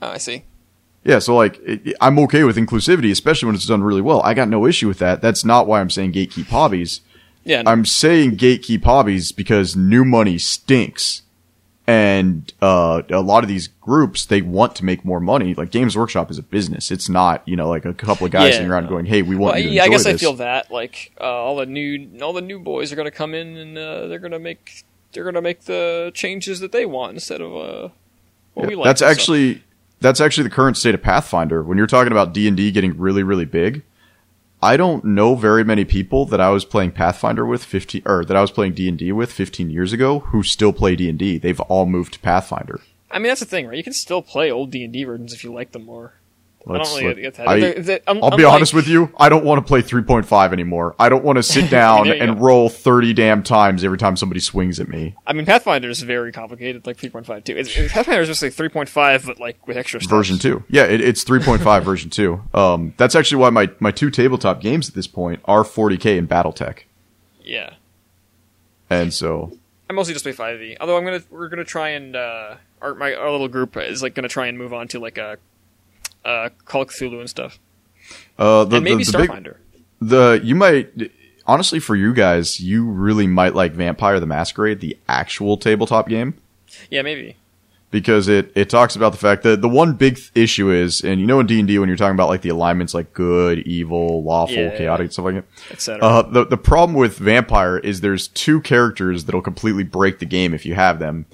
oh, 0.02 0.08
i 0.10 0.18
see 0.18 0.44
Yeah, 1.04 1.18
so 1.18 1.36
like 1.36 1.60
it- 1.64 1.96
I'm 2.00 2.18
okay 2.20 2.44
with 2.44 2.56
inclusivity, 2.56 3.10
especially 3.10 3.46
when 3.46 3.54
it's 3.54 3.66
done 3.66 3.82
really 3.82 4.00
well. 4.02 4.22
I 4.22 4.34
got 4.34 4.48
no 4.48 4.66
issue 4.66 4.88
with 4.88 4.98
that. 5.00 5.20
That's 5.20 5.44
not 5.44 5.66
why 5.66 5.80
I'm 5.80 5.90
saying 5.90 6.12
gatekeep 6.12 6.46
hobbies. 6.46 7.00
yeah 7.44 7.62
no, 7.62 7.70
I'm 7.70 7.84
saying 7.84 8.36
gatekeep 8.38 8.84
hobbies 8.84 9.32
because 9.32 9.76
new 9.76 10.04
money 10.04 10.38
stinks. 10.38 11.22
And 11.88 12.52
uh, 12.60 13.02
a 13.10 13.20
lot 13.20 13.44
of 13.44 13.48
these 13.48 13.68
groups, 13.68 14.24
they 14.26 14.42
want 14.42 14.74
to 14.76 14.84
make 14.84 15.04
more 15.04 15.20
money. 15.20 15.54
Like 15.54 15.70
Games 15.70 15.96
Workshop 15.96 16.32
is 16.32 16.38
a 16.38 16.42
business. 16.42 16.90
It's 16.90 17.08
not, 17.08 17.46
you 17.46 17.54
know, 17.54 17.68
like 17.68 17.84
a 17.84 17.94
couple 17.94 18.26
of 18.26 18.32
guys 18.32 18.58
Yeah, 18.58 18.66
around 18.66 18.84
no. 18.84 18.90
going, 18.90 19.06
"Hey, 19.06 19.22
we 19.22 19.36
want 19.36 19.54
well, 19.54 19.62
you 19.62 19.68
to 19.68 19.74
yeah, 19.76 19.84
I 19.84 19.88
guess 19.88 20.04
I 20.04 20.16
feel 20.16 20.32
that 20.34 20.72
like 20.72 21.12
uh, 21.20 21.24
all 21.24 21.56
the 21.56 21.66
new 21.66 22.08
all 22.20 22.32
the 22.32 22.40
new 22.40 22.58
boys 22.58 22.92
are 22.92 22.96
gonna 22.96 23.12
come 23.12 23.34
in 23.34 23.56
and 23.56 23.78
uh, 23.78 24.08
they're 24.08 24.18
gonna 24.18 24.40
make 24.40 24.84
they're 25.12 25.24
gonna 25.24 25.40
make 25.40 25.62
the 25.62 26.10
changes 26.12 26.58
that 26.58 26.72
they 26.72 26.86
want 26.86 27.14
instead 27.14 27.40
of 27.40 27.54
uh, 27.54 27.88
what 28.54 28.66
we 28.66 28.74
like. 28.74 28.86
that's 28.86 28.98
stuff. 29.00 29.12
actually 29.12 29.62
that's 30.00 30.20
actually 30.20 30.44
the 30.44 30.54
current 30.54 30.76
state 30.76 30.94
of 30.94 31.02
Pathfinder. 31.02 31.62
When 31.62 31.78
you're 31.78 31.86
talking 31.86 32.10
about 32.12 32.32
D 32.34 32.48
and 32.48 32.56
D 32.56 32.72
getting 32.72 32.98
really, 32.98 33.22
really 33.22 33.44
big, 33.44 33.82
I 34.66 34.76
don't 34.76 35.04
know 35.04 35.36
very 35.36 35.62
many 35.62 35.84
people 35.84 36.26
that 36.26 36.40
I 36.40 36.50
was 36.50 36.64
playing 36.64 36.90
Pathfinder 36.90 37.46
with 37.46 37.62
fifteen 37.62 38.02
or 38.04 38.24
that 38.24 38.36
I 38.36 38.40
was 38.40 38.50
playing 38.50 38.72
D 38.72 38.88
and 38.88 38.98
D 38.98 39.12
with 39.12 39.30
15 39.30 39.70
years 39.70 39.92
ago 39.92 40.18
who 40.18 40.42
still 40.42 40.72
play 40.72 40.96
D 40.96 41.08
and 41.08 41.16
D. 41.16 41.38
They've 41.38 41.60
all 41.60 41.86
moved 41.86 42.14
to 42.14 42.18
Pathfinder. 42.18 42.80
I 43.08 43.20
mean, 43.20 43.28
that's 43.28 43.38
the 43.38 43.46
thing, 43.46 43.68
right? 43.68 43.76
You 43.76 43.84
can 43.84 43.92
still 43.92 44.22
play 44.22 44.50
old 44.50 44.72
D 44.72 44.82
and 44.82 44.92
D 44.92 45.04
versions 45.04 45.32
if 45.32 45.44
you 45.44 45.52
like 45.52 45.70
them 45.70 45.84
more. 45.84 46.14
I 46.68 46.72
Let's 46.72 46.90
don't 46.94 46.98
really 47.04 47.14
let- 47.14 47.22
get 47.22 47.34
that. 47.34 47.48
I- 47.48 47.60
They're- 47.60 47.80
they're- 47.80 48.00
un- 48.08 48.18
I'll 48.22 48.30
be 48.30 48.42
unlike- 48.42 48.54
honest 48.54 48.74
with 48.74 48.88
you. 48.88 49.12
I 49.18 49.28
don't 49.28 49.44
want 49.44 49.58
to 49.64 49.68
play 49.68 49.82
3.5 49.82 50.52
anymore. 50.52 50.96
I 50.98 51.08
don't 51.08 51.22
want 51.22 51.36
to 51.36 51.42
sit 51.44 51.70
down 51.70 52.08
and 52.10 52.36
go. 52.38 52.44
roll 52.44 52.68
30 52.68 53.12
damn 53.14 53.44
times 53.44 53.84
every 53.84 53.98
time 53.98 54.16
somebody 54.16 54.40
swings 54.40 54.80
at 54.80 54.88
me. 54.88 55.14
I 55.26 55.32
mean, 55.32 55.46
Pathfinder 55.46 55.88
is 55.88 56.02
very 56.02 56.32
complicated, 56.32 56.84
like 56.84 56.96
3.5 56.96 57.44
too. 57.44 57.56
It's, 57.56 57.70
it's- 57.70 57.92
Pathfinder 57.92 58.22
is 58.22 58.28
just 58.28 58.42
like 58.42 58.52
3.5, 58.52 59.24
but 59.26 59.38
like 59.38 59.64
with 59.68 59.76
extra 59.76 60.00
stuff. 60.00 60.10
Version 60.10 60.38
2. 60.38 60.64
Yeah, 60.68 60.84
it, 60.86 61.00
it's 61.00 61.22
3.5 61.22 61.82
version 61.84 62.10
2. 62.10 62.40
Um, 62.52 62.94
that's 62.96 63.14
actually 63.14 63.38
why 63.42 63.50
my, 63.50 63.70
my 63.78 63.92
two 63.92 64.10
tabletop 64.10 64.60
games 64.60 64.88
at 64.88 64.94
this 64.96 65.06
point 65.06 65.40
are 65.44 65.62
40k 65.62 66.18
and 66.18 66.28
Battletech. 66.28 66.78
Yeah, 67.44 67.74
And 68.90 69.14
so, 69.14 69.52
I 69.88 69.92
mostly 69.92 70.14
just 70.14 70.24
play 70.24 70.32
5e. 70.32 70.78
Although 70.80 70.96
I'm 70.96 71.04
gonna 71.04 71.22
we're 71.30 71.48
gonna 71.48 71.62
try 71.62 71.90
and 71.90 72.16
uh, 72.16 72.56
our 72.82 72.94
my 72.96 73.14
our 73.14 73.30
little 73.30 73.46
group 73.46 73.76
is 73.76 74.02
like 74.02 74.16
gonna 74.16 74.26
try 74.28 74.48
and 74.48 74.58
move 74.58 74.74
on 74.74 74.88
to 74.88 74.98
like 74.98 75.16
a 75.16 75.38
uh, 76.26 76.48
Call 76.64 76.84
Cthulhu 76.86 77.20
and 77.20 77.30
stuff, 77.30 77.58
uh, 78.38 78.64
the, 78.64 78.76
and 78.76 78.84
maybe 78.84 79.04
the, 79.04 79.12
the 79.12 79.18
big, 79.18 79.30
Starfinder. 79.30 79.56
the, 80.00 80.40
you 80.44 80.54
might, 80.54 80.90
honestly 81.46 81.78
for 81.78 81.94
you 81.96 82.12
guys, 82.12 82.60
you 82.60 82.84
really 82.84 83.26
might 83.26 83.54
like 83.54 83.72
Vampire 83.72 84.20
the 84.20 84.26
Masquerade, 84.26 84.80
the 84.80 84.96
actual 85.08 85.56
tabletop 85.56 86.08
game. 86.08 86.34
Yeah, 86.90 87.02
maybe. 87.02 87.36
because 87.90 88.28
it, 88.28 88.52
it 88.54 88.68
talks 88.68 88.96
about 88.96 89.12
the 89.12 89.18
fact 89.18 89.42
that 89.44 89.62
the 89.62 89.68
one 89.68 89.94
big 89.94 90.16
th- 90.16 90.30
issue 90.34 90.70
is, 90.70 91.00
and 91.02 91.20
you 91.20 91.26
know 91.26 91.40
in 91.40 91.46
D 91.46 91.58
and 91.60 91.66
D 91.68 91.78
when 91.78 91.88
you're 91.88 91.96
talking 91.96 92.14
about 92.16 92.28
like 92.28 92.42
the 92.42 92.48
alignments 92.50 92.92
like 92.92 93.12
good, 93.14 93.60
evil, 93.60 94.22
lawful, 94.22 94.56
Yeah. 94.56 94.76
chaotic, 94.76 95.12
stuff 95.12 95.24
like 95.26 95.34
that. 95.36 95.44
Etc. 95.70 96.04
Uh, 96.04 96.22
the 96.22 96.44
the 96.44 96.56
problem 96.58 96.94
with 96.98 97.16
vampire 97.16 97.78
is 97.78 98.00
there's 98.02 98.28
two 98.28 98.60
characters 98.60 99.24
that'll 99.24 99.40
completely 99.40 99.84
break 99.84 100.18
the 100.18 100.26
game 100.26 100.52
if 100.52 100.66
you 100.66 100.74
have 100.74 100.98
them, 100.98 101.24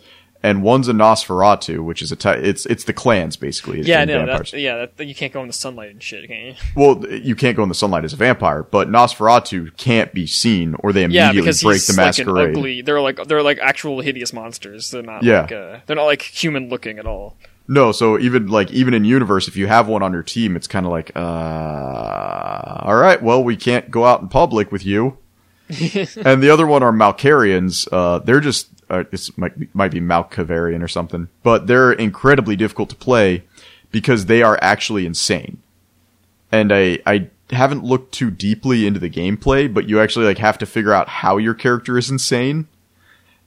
and 0.43 0.63
one's 0.63 0.89
a 0.89 0.93
Nosferatu, 0.93 1.85
which 1.85 2.03
is 2.03 2.11
a 2.13 2.17
ty- 2.17 2.35
it's 2.37 2.67
it's 2.67 2.85
the 2.85 2.93
clans 2.93 3.37
basically. 3.37 3.81
yeah, 3.83 4.05
no, 4.05 4.27
that, 4.27 4.53
yeah, 4.53 4.87
that, 4.97 5.05
you 5.07 5.15
can't 5.15 5.33
go 5.33 5.41
in 5.43 5.47
the 5.47 5.53
sunlight 5.53 5.91
and 5.91 6.03
shit, 6.03 6.27
can 6.29 6.47
you? 6.47 6.55
Well, 6.77 7.07
you 7.09 7.35
can't 7.37 7.57
go 7.57 7.63
in 7.63 7.69
the 7.69 7.75
sunlight 7.75 8.05
as 8.05 8.13
a 8.13 8.17
vampire, 8.17 8.63
but 8.63 8.89
Nosferatu 8.89 9.77
can't 9.77 10.13
be 10.13 10.27
seen, 10.27 10.75
or 10.81 10.93
they 10.93 11.03
Yeah, 11.03 11.31
immediately 11.31 11.41
because 11.43 11.63
break 11.63 11.87
the 11.87 11.93
like 11.93 12.07
masquerade. 12.07 12.57
ugly. 12.57 12.83
They're 12.83 13.01
like 13.01 13.23
they're 13.29 13.43
like 13.43 13.59
actual 13.61 14.01
hideous 14.01 14.33
monsters. 14.33 14.91
They're 14.91 15.03
not 15.03 15.23
Yeah. 15.23 15.43
like 15.43 15.53
uh, 15.53 15.79
they're 15.87 15.97
not 15.97 16.05
like 16.07 16.23
human 16.23 16.69
looking 16.69 16.99
at 16.99 17.07
all. 17.07 17.37
No, 17.69 17.93
so 17.93 18.19
even 18.19 18.49
like 18.49 18.73
even 18.73 18.93
in 18.93 19.05
universe, 19.05 19.47
if 19.47 19.57
you 19.57 19.69
have 19.69 19.87
one 19.87 20.03
on 20.03 20.13
your 20.13 20.25
team, 20.25 20.57
it's 20.57 20.67
kind 20.67 20.85
of 20.85 20.91
like, 20.91 21.13
uh, 21.15 21.21
all 22.83 22.97
right, 22.97 23.23
well, 23.23 23.43
we 23.43 23.57
can't 23.57 23.91
go 23.91 24.05
out 24.05 24.21
in 24.21 24.29
public 24.29 24.73
with 24.73 24.85
you. 24.85 25.17
and 25.71 26.43
the 26.43 26.51
other 26.53 26.67
one 26.67 26.83
are 26.83 26.93
Malkarians. 26.93 27.89
Uh, 27.91 28.19
they're 28.19 28.41
just 28.41 28.69
uh, 28.93 29.05
this 29.11 29.37
might 29.39 29.75
might 29.75 29.91
be 29.91 30.01
Malkavarian 30.01 30.83
or 30.83 30.89
something, 30.89 31.29
but 31.43 31.67
they're 31.67 31.93
incredibly 31.93 32.55
difficult 32.55 32.91
to 32.91 32.97
play 32.97 33.43
because 33.91 34.27
they 34.27 34.43
are 34.43 34.59
actually 34.61 35.07
insane. 35.07 35.59
And 36.53 36.73
I 36.73 36.99
I 37.07 37.31
haven't 37.51 37.85
looked 37.85 38.13
too 38.13 38.31
deeply 38.31 38.87
into 38.87 39.01
the 39.01 39.11
gameplay, 39.11 39.73
but 39.73 39.89
you 39.89 39.99
actually 39.99 40.27
like 40.27 40.39
have 40.39 40.59
to 40.59 40.67
figure 40.67 40.93
out 40.93 41.09
how 41.09 41.39
your 41.39 41.55
character 41.55 41.97
is 41.97 42.11
insane 42.11 42.69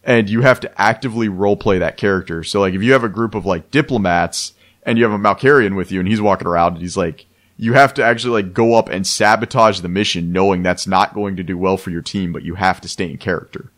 and 0.03 0.29
you 0.29 0.41
have 0.41 0.60
to 0.60 0.81
actively 0.81 1.27
roleplay 1.27 1.79
that 1.79 1.97
character. 1.97 2.43
So 2.43 2.62
like 2.62 2.73
if 2.73 2.81
you 2.81 2.93
have 2.93 3.03
a 3.03 3.10
group 3.10 3.36
of 3.36 3.45
like 3.45 3.71
diplomats 3.71 4.53
and 4.84 4.97
you 4.97 5.03
have 5.03 5.13
a 5.13 5.23
Malkarian 5.23 5.75
with 5.75 5.91
you 5.91 5.99
and 5.99 6.10
he's 6.10 6.21
walking 6.21 6.47
around 6.47 6.73
and 6.73 6.81
he's 6.81 6.97
like 6.97 7.27
you 7.58 7.73
have 7.73 7.93
to 7.93 8.03
actually 8.03 8.43
like 8.43 8.53
go 8.53 8.73
up 8.73 8.89
and 8.89 9.05
sabotage 9.08 9.79
the 9.79 9.89
mission 9.89 10.34
knowing 10.34 10.62
that's 10.62 10.88
not 10.88 11.13
going 11.13 11.36
to 11.38 11.43
do 11.43 11.58
well 11.58 11.77
for 11.77 11.89
your 11.89 12.01
team, 12.01 12.34
but 12.34 12.43
you 12.43 12.55
have 12.55 12.81
to 12.81 12.89
stay 12.89 13.10
in 13.10 13.17
character. 13.17 13.71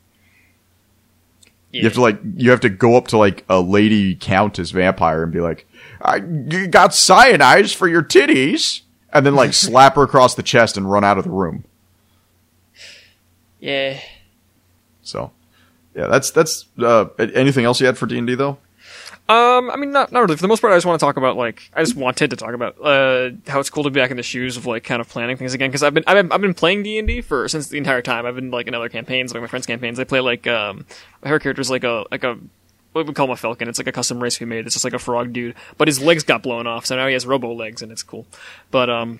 You 1.77 1.83
have 1.85 1.93
to 1.93 2.01
like 2.01 2.19
you 2.35 2.51
have 2.51 2.61
to 2.61 2.69
go 2.69 2.95
up 2.95 3.07
to 3.09 3.17
like 3.17 3.45
a 3.49 3.59
lady 3.59 4.15
countess 4.15 4.71
vampire 4.71 5.23
and 5.23 5.31
be 5.31 5.41
like, 5.41 5.67
I 6.01 6.17
you 6.17 6.67
got 6.67 6.91
cyanides 6.91 7.73
for 7.75 7.87
your 7.87 8.03
titties 8.03 8.81
and 9.13 9.25
then 9.25 9.35
like 9.35 9.53
slap 9.53 9.95
her 9.95 10.03
across 10.03 10.35
the 10.35 10.43
chest 10.43 10.77
and 10.77 10.89
run 10.89 11.03
out 11.03 11.17
of 11.17 11.23
the 11.23 11.29
room. 11.29 11.63
Yeah. 13.59 13.99
So, 15.01 15.31
yeah, 15.95 16.07
that's 16.07 16.31
that's 16.31 16.65
uh, 16.79 17.05
anything 17.17 17.65
else 17.65 17.79
you 17.79 17.85
had 17.85 17.97
for 17.97 18.05
D 18.05 18.17
and 18.17 18.27
D 18.27 18.35
though. 18.35 18.57
Um, 19.29 19.69
I 19.69 19.75
mean, 19.75 19.91
not 19.91 20.11
not 20.13 20.21
really. 20.21 20.37
For 20.37 20.41
the 20.41 20.47
most 20.47 20.61
part, 20.61 20.71
I 20.71 20.77
just 20.77 20.85
want 20.85 20.99
to 20.99 21.05
talk 21.05 21.17
about 21.17 21.35
like 21.35 21.69
I 21.73 21.83
just 21.83 21.95
wanted 21.97 22.29
to 22.29 22.37
talk 22.37 22.53
about 22.53 22.79
uh 22.79 23.31
how 23.47 23.59
it's 23.59 23.69
cool 23.69 23.83
to 23.83 23.89
be 23.89 23.99
back 23.99 24.09
in 24.09 24.15
the 24.17 24.23
shoes 24.23 24.55
of 24.55 24.65
like 24.65 24.85
kind 24.85 25.01
of 25.01 25.09
planning 25.09 25.35
things 25.35 25.53
again 25.53 25.69
because 25.69 25.83
I've 25.83 25.93
been 25.93 26.05
I've 26.07 26.15
been 26.15 26.31
I've 26.31 26.41
been 26.41 26.53
playing 26.53 26.83
D 26.83 26.97
and 26.97 27.07
D 27.07 27.19
for 27.19 27.47
since 27.49 27.67
the 27.67 27.77
entire 27.77 28.01
time. 28.01 28.25
I've 28.25 28.35
been 28.35 28.51
like 28.51 28.67
in 28.67 28.73
other 28.73 28.87
campaigns, 28.87 29.33
like 29.33 29.41
my 29.41 29.47
friends' 29.47 29.65
campaigns. 29.65 29.99
I 29.99 30.05
play 30.05 30.21
like 30.21 30.47
um 30.47 30.85
her 31.23 31.39
character's 31.39 31.69
like 31.69 31.83
a 31.83 32.05
like 32.09 32.23
a 32.23 32.37
what 32.93 33.05
we 33.05 33.13
call 33.13 33.25
him 33.25 33.31
a 33.31 33.35
falcon. 33.35 33.67
It's 33.67 33.77
like 33.77 33.87
a 33.87 33.91
custom 33.91 34.23
race 34.23 34.39
we 34.39 34.45
made. 34.45 34.65
It's 34.65 34.75
just 34.75 34.85
like 34.85 34.93
a 34.93 34.99
frog 34.99 35.33
dude, 35.33 35.55
but 35.77 35.89
his 35.89 36.01
legs 36.01 36.23
got 36.23 36.41
blown 36.41 36.65
off, 36.65 36.85
so 36.85 36.95
now 36.95 37.07
he 37.07 37.13
has 37.13 37.27
robo 37.27 37.53
legs, 37.53 37.81
and 37.81 37.91
it's 37.91 38.03
cool. 38.03 38.25
But 38.71 38.89
um, 38.89 39.19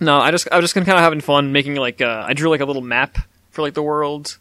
no, 0.00 0.18
I 0.18 0.30
just 0.30 0.48
I 0.52 0.56
was 0.56 0.64
just 0.64 0.74
kind 0.74 0.88
of 0.88 0.98
having 0.98 1.20
fun 1.20 1.52
making 1.52 1.74
like 1.74 2.00
uh, 2.00 2.24
I 2.26 2.34
drew 2.34 2.50
like 2.50 2.60
a 2.60 2.64
little 2.64 2.82
map 2.82 3.18
for 3.50 3.62
like 3.62 3.74
the 3.74 3.82
world, 3.82 4.38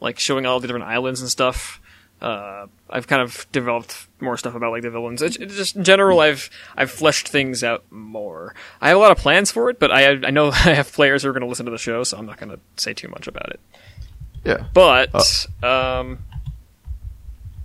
like 0.00 0.18
showing 0.18 0.46
all 0.46 0.60
the 0.60 0.66
different 0.66 0.86
islands 0.86 1.20
and 1.20 1.30
stuff. 1.30 1.80
Uh, 2.20 2.66
I've 2.90 3.06
kind 3.06 3.22
of 3.22 3.46
developed 3.52 4.08
more 4.20 4.36
stuff 4.36 4.54
about 4.54 4.72
like 4.72 4.82
the 4.82 4.90
villains. 4.90 5.22
It's, 5.22 5.36
it's 5.36 5.54
just 5.54 5.76
in 5.76 5.84
general, 5.84 6.20
I've 6.20 6.50
I've 6.76 6.90
fleshed 6.90 7.28
things 7.28 7.62
out 7.62 7.84
more. 7.90 8.54
I 8.80 8.88
have 8.88 8.96
a 8.96 9.00
lot 9.00 9.12
of 9.12 9.18
plans 9.18 9.52
for 9.52 9.70
it, 9.70 9.78
but 9.78 9.92
I 9.92 10.10
I 10.10 10.30
know 10.30 10.48
I 10.52 10.74
have 10.74 10.92
players 10.92 11.22
who 11.22 11.28
are 11.28 11.32
going 11.32 11.42
to 11.42 11.48
listen 11.48 11.66
to 11.66 11.72
the 11.72 11.78
show, 11.78 12.02
so 12.02 12.18
I'm 12.18 12.26
not 12.26 12.38
going 12.38 12.50
to 12.50 12.58
say 12.76 12.92
too 12.92 13.08
much 13.08 13.28
about 13.28 13.50
it. 13.50 13.60
Yeah, 14.44 14.66
But 14.72 15.14
um, 15.62 16.18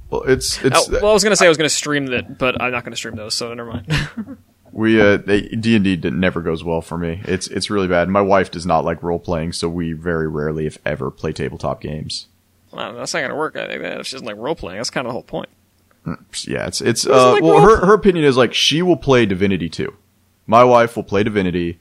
well, 0.10 0.24
it's 0.24 0.64
oh, 0.64 0.68
it's 0.68 0.90
well, 0.90 1.12
I 1.12 1.14
was 1.14 1.24
going 1.24 1.32
to 1.32 1.36
say 1.36 1.46
I 1.46 1.50
was 1.50 1.58
going 1.58 1.70
to 1.70 1.76
stream 1.76 2.08
that, 2.08 2.38
but 2.38 2.62
I'm 2.62 2.72
not 2.72 2.84
going 2.84 2.92
to 2.92 2.98
stream 2.98 3.16
those, 3.16 3.34
so 3.34 3.54
never 3.54 3.72
mind. 3.72 4.38
we 4.72 5.00
uh 5.02 5.18
D 5.18 5.76
and 5.76 5.84
D 5.84 5.98
never 6.10 6.42
goes 6.42 6.64
well 6.64 6.82
for 6.82 6.98
me. 6.98 7.22
It's 7.26 7.48
it's 7.48 7.70
really 7.70 7.88
bad. 7.88 8.10
My 8.10 8.22
wife 8.22 8.52
does 8.52 8.66
not 8.66 8.86
like 8.86 9.02
role 9.02 9.20
playing, 9.20 9.54
so 9.54 9.70
we 9.70 9.94
very 9.94 10.28
rarely, 10.28 10.68
if 10.68 10.78
ever, 10.86 11.10
play 11.10 11.32
tabletop 11.32 11.82
games. 11.82 12.28
Well, 12.74 12.94
that's 12.94 13.14
not 13.14 13.20
going 13.22 13.32
to 13.32 13.36
work. 13.36 13.56
I 13.56 13.68
think 13.68 13.82
that 13.82 14.00
if 14.00 14.08
she 14.08 14.16
doesn't 14.16 14.28
like 14.28 14.38
role 14.38 14.56
playing, 14.56 14.78
that's 14.78 14.90
kind 14.90 15.06
of 15.06 15.10
the 15.10 15.14
whole 15.14 15.24
point. 15.24 15.50
Yeah, 16.46 16.68
it's 16.68 16.82
it's 16.82 17.06
uh, 17.06 17.34
like 17.34 17.44
well, 17.44 17.62
her 17.62 17.86
her 17.86 17.94
opinion 17.94 18.26
is 18.26 18.36
like 18.36 18.54
she 18.54 18.82
will 18.82 18.98
play 18.98 19.26
Divinity 19.26 19.70
too. 19.70 19.96
My 20.46 20.64
wife 20.64 20.96
will 20.96 21.04
play 21.04 21.24
Divinity. 21.24 21.80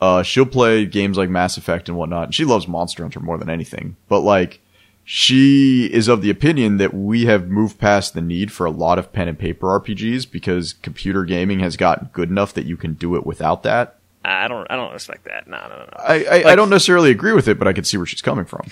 Uh, 0.00 0.22
she'll 0.22 0.46
play 0.46 0.86
games 0.86 1.16
like 1.16 1.30
Mass 1.30 1.56
Effect 1.56 1.88
and 1.88 1.96
whatnot. 1.98 2.24
And 2.24 2.34
she 2.34 2.44
loves 2.44 2.68
Monster 2.68 3.02
Hunter 3.02 3.20
more 3.20 3.38
than 3.38 3.50
anything. 3.50 3.96
But 4.08 4.20
like, 4.20 4.60
she 5.02 5.86
is 5.86 6.08
of 6.08 6.22
the 6.22 6.30
opinion 6.30 6.76
that 6.76 6.94
we 6.94 7.26
have 7.26 7.48
moved 7.48 7.78
past 7.78 8.14
the 8.14 8.20
need 8.20 8.52
for 8.52 8.66
a 8.66 8.70
lot 8.70 8.98
of 8.98 9.12
pen 9.12 9.28
and 9.28 9.38
paper 9.38 9.66
RPGs 9.80 10.30
because 10.30 10.72
computer 10.72 11.24
gaming 11.24 11.60
has 11.60 11.76
gotten 11.76 12.10
good 12.12 12.28
enough 12.30 12.54
that 12.54 12.66
you 12.66 12.76
can 12.76 12.94
do 12.94 13.16
it 13.16 13.26
without 13.26 13.62
that. 13.64 13.98
I 14.24 14.48
don't 14.48 14.66
I 14.70 14.76
don't 14.76 14.92
respect 14.92 15.24
that. 15.24 15.46
No, 15.46 15.58
no, 15.58 15.68
no, 15.68 15.84
no. 15.84 15.96
I 15.98 16.24
I, 16.24 16.52
I 16.52 16.56
don't 16.56 16.70
necessarily 16.70 17.10
agree 17.10 17.32
with 17.34 17.46
it, 17.46 17.58
but 17.58 17.68
I 17.68 17.72
can 17.74 17.84
see 17.84 17.96
where 17.98 18.06
she's 18.06 18.22
coming 18.22 18.46
from. 18.46 18.62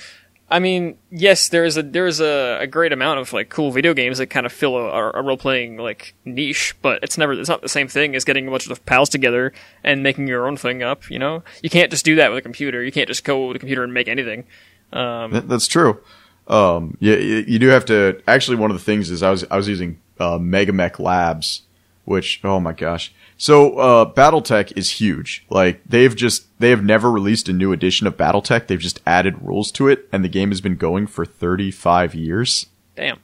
I 0.53 0.59
mean, 0.59 0.99
yes, 1.11 1.49
there 1.49 1.65
is 1.65 1.77
a 1.77 1.83
there 1.83 2.07
is 2.07 2.21
a, 2.21 2.59
a 2.61 2.67
great 2.67 2.93
amount 2.93 3.19
of 3.21 3.33
like 3.33 3.49
cool 3.49 3.73
video 3.73 3.95
games 3.95 4.19
that 4.19 4.27
kind 4.27 4.45
of 4.47 4.53
fill 4.53 4.77
a, 4.77 5.11
a 5.13 5.23
role 5.23 5.37
playing 5.39 5.79
like 5.79 6.15
niche, 6.25 6.75
but 6.83 7.03
it's 7.03 7.17
never 7.19 7.33
it's 7.33 7.49
not 7.49 7.63
the 7.63 7.69
same 7.69 7.89
thing 7.89 8.15
as 8.15 8.25
getting 8.25 8.47
a 8.47 8.51
bunch 8.51 8.69
of 8.69 8.85
pals 8.87 9.09
together 9.09 9.53
and 9.83 10.03
making 10.03 10.29
your 10.29 10.47
own 10.47 10.57
thing 10.57 10.83
up. 10.83 11.11
You 11.11 11.19
know, 11.19 11.43
you 11.63 11.71
can't 11.71 11.91
just 11.91 12.05
do 12.05 12.17
that 12.17 12.29
with 12.31 12.39
a 12.39 12.43
computer. 12.43 12.83
You 12.85 12.93
can't 12.93 13.09
just 13.09 13.25
go 13.25 13.47
with 13.49 13.57
a 13.57 13.59
computer 13.59 13.83
and 13.83 13.95
make 13.95 14.09
anything. 14.09 14.45
Um, 14.93 15.33
That- 15.33 15.49
That's 15.49 15.67
true. 15.67 16.01
Um, 16.49 16.97
yeah, 17.01 17.17
you, 17.17 17.45
you 17.49 17.59
do 17.59 17.69
have 17.69 17.85
to. 17.87 18.21
Actually, 18.29 18.59
one 18.59 18.71
of 18.71 18.77
the 18.77 18.83
things 18.85 19.11
is 19.11 19.23
I 19.23 19.31
was 19.31 19.45
I 19.51 19.57
was 19.57 19.69
using 19.69 20.01
uh, 20.21 20.39
MegaMek 20.39 20.99
Labs, 20.99 21.63
which 22.05 22.41
oh 22.45 22.61
my 22.61 22.73
gosh. 22.73 23.15
So 23.43 23.77
uh, 23.77 24.05
BattleTech 24.05 24.73
is 24.77 24.89
huge. 24.89 25.45
Like 25.51 25.81
they've 25.85 26.15
just 26.15 26.47
they 26.61 26.71
have 26.71 26.85
never 26.85 27.11
released 27.11 27.49
a 27.49 27.53
new 27.53 27.73
edition 27.73 28.07
of 28.07 28.17
BattleTech. 28.17 28.69
They've 28.69 28.79
just 28.79 29.01
added 29.05 29.43
rules 29.43 29.73
to 29.73 29.89
it, 29.89 30.09
and 30.13 30.25
the 30.25 30.29
game 30.29 30.51
has 30.51 30.61
been 30.61 30.77
going 30.77 31.09
for 31.09 31.25
35 31.25 32.15
years. 32.15 32.67
damn. 32.95 33.19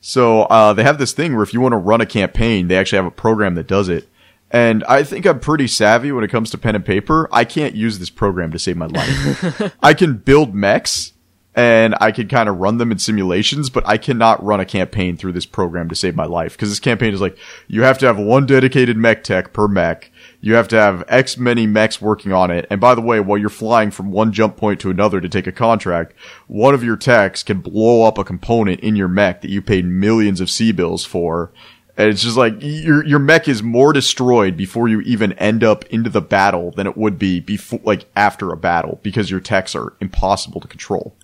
So 0.00 0.42
uh, 0.42 0.72
they 0.72 0.82
have 0.82 0.98
this 0.98 1.12
thing 1.12 1.34
where 1.34 1.44
if 1.44 1.54
you 1.54 1.60
want 1.60 1.74
to 1.74 1.76
run 1.76 2.00
a 2.00 2.06
campaign, 2.06 2.66
they 2.66 2.76
actually 2.76 2.96
have 2.96 3.06
a 3.06 3.12
program 3.12 3.54
that 3.54 3.68
does 3.68 3.88
it. 3.88 4.08
And 4.50 4.82
I 4.88 5.04
think 5.04 5.26
I'm 5.26 5.38
pretty 5.38 5.68
savvy 5.68 6.10
when 6.10 6.24
it 6.24 6.30
comes 6.32 6.50
to 6.50 6.58
pen 6.58 6.74
and 6.74 6.84
paper. 6.84 7.28
I 7.30 7.44
can't 7.44 7.76
use 7.76 8.00
this 8.00 8.10
program 8.10 8.50
to 8.50 8.58
save 8.58 8.76
my 8.76 8.86
life. 8.86 9.76
I 9.80 9.94
can 9.94 10.16
build 10.16 10.56
mechs 10.56 11.12
and 11.54 11.94
I 12.00 12.12
can 12.12 12.28
kind 12.28 12.48
of 12.48 12.58
run 12.58 12.78
them 12.78 12.90
in 12.90 12.98
simulations, 12.98 13.68
but 13.68 13.86
I 13.86 13.98
cannot 13.98 14.42
run 14.42 14.60
a 14.60 14.64
campaign 14.64 15.18
through 15.18 15.32
this 15.32 15.44
program 15.44 15.88
to 15.90 15.94
save 15.94 16.16
my 16.16 16.24
life. 16.24 16.56
Cause 16.56 16.70
this 16.70 16.80
campaign 16.80 17.12
is 17.12 17.20
like, 17.20 17.36
you 17.68 17.82
have 17.82 17.98
to 17.98 18.06
have 18.06 18.18
one 18.18 18.46
dedicated 18.46 18.96
mech 18.96 19.22
tech 19.22 19.52
per 19.52 19.68
mech. 19.68 20.10
You 20.40 20.54
have 20.54 20.66
to 20.68 20.76
have 20.76 21.04
X 21.08 21.36
many 21.36 21.66
mechs 21.66 22.00
working 22.00 22.32
on 22.32 22.50
it. 22.50 22.66
And 22.70 22.80
by 22.80 22.94
the 22.94 23.02
way, 23.02 23.20
while 23.20 23.38
you're 23.38 23.50
flying 23.50 23.90
from 23.90 24.10
one 24.10 24.32
jump 24.32 24.56
point 24.56 24.80
to 24.80 24.90
another 24.90 25.20
to 25.20 25.28
take 25.28 25.46
a 25.46 25.52
contract, 25.52 26.14
one 26.46 26.74
of 26.74 26.82
your 26.82 26.96
techs 26.96 27.42
can 27.42 27.60
blow 27.60 28.04
up 28.04 28.16
a 28.16 28.24
component 28.24 28.80
in 28.80 28.96
your 28.96 29.08
mech 29.08 29.42
that 29.42 29.50
you 29.50 29.60
paid 29.60 29.84
millions 29.84 30.40
of 30.40 30.50
C 30.50 30.72
bills 30.72 31.04
for. 31.04 31.52
And 31.98 32.08
it's 32.08 32.22
just 32.22 32.38
like 32.38 32.54
your 32.60 33.04
your 33.04 33.18
mech 33.18 33.46
is 33.46 33.62
more 33.62 33.92
destroyed 33.92 34.56
before 34.56 34.88
you 34.88 35.02
even 35.02 35.34
end 35.34 35.62
up 35.62 35.84
into 35.86 36.08
the 36.08 36.22
battle 36.22 36.70
than 36.70 36.86
it 36.86 36.96
would 36.96 37.18
be 37.18 37.38
before 37.38 37.80
like 37.84 38.06
after 38.16 38.50
a 38.50 38.56
battle 38.56 38.98
because 39.02 39.30
your 39.30 39.40
techs 39.40 39.74
are 39.74 39.92
impossible 40.00 40.62
to 40.62 40.68
control. 40.68 41.14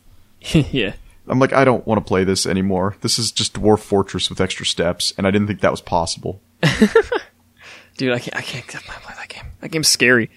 yeah. 0.52 0.94
I'm 1.26 1.38
like 1.38 1.52
I 1.52 1.64
don't 1.64 1.86
want 1.86 2.04
to 2.04 2.08
play 2.08 2.24
this 2.24 2.46
anymore. 2.46 2.96
This 3.02 3.18
is 3.18 3.30
just 3.30 3.54
Dwarf 3.54 3.80
Fortress 3.80 4.30
with 4.30 4.40
extra 4.40 4.64
steps 4.64 5.12
and 5.18 5.26
I 5.26 5.30
didn't 5.30 5.46
think 5.46 5.60
that 5.60 5.70
was 5.70 5.80
possible. 5.80 6.40
Dude, 7.98 8.12
I 8.12 8.20
can't. 8.20 8.36
I 8.36 8.42
can't 8.42 8.66
play 8.66 9.14
that 9.16 9.28
game. 9.28 9.44
That 9.60 9.70
game's 9.70 9.88
scary. 9.88 10.30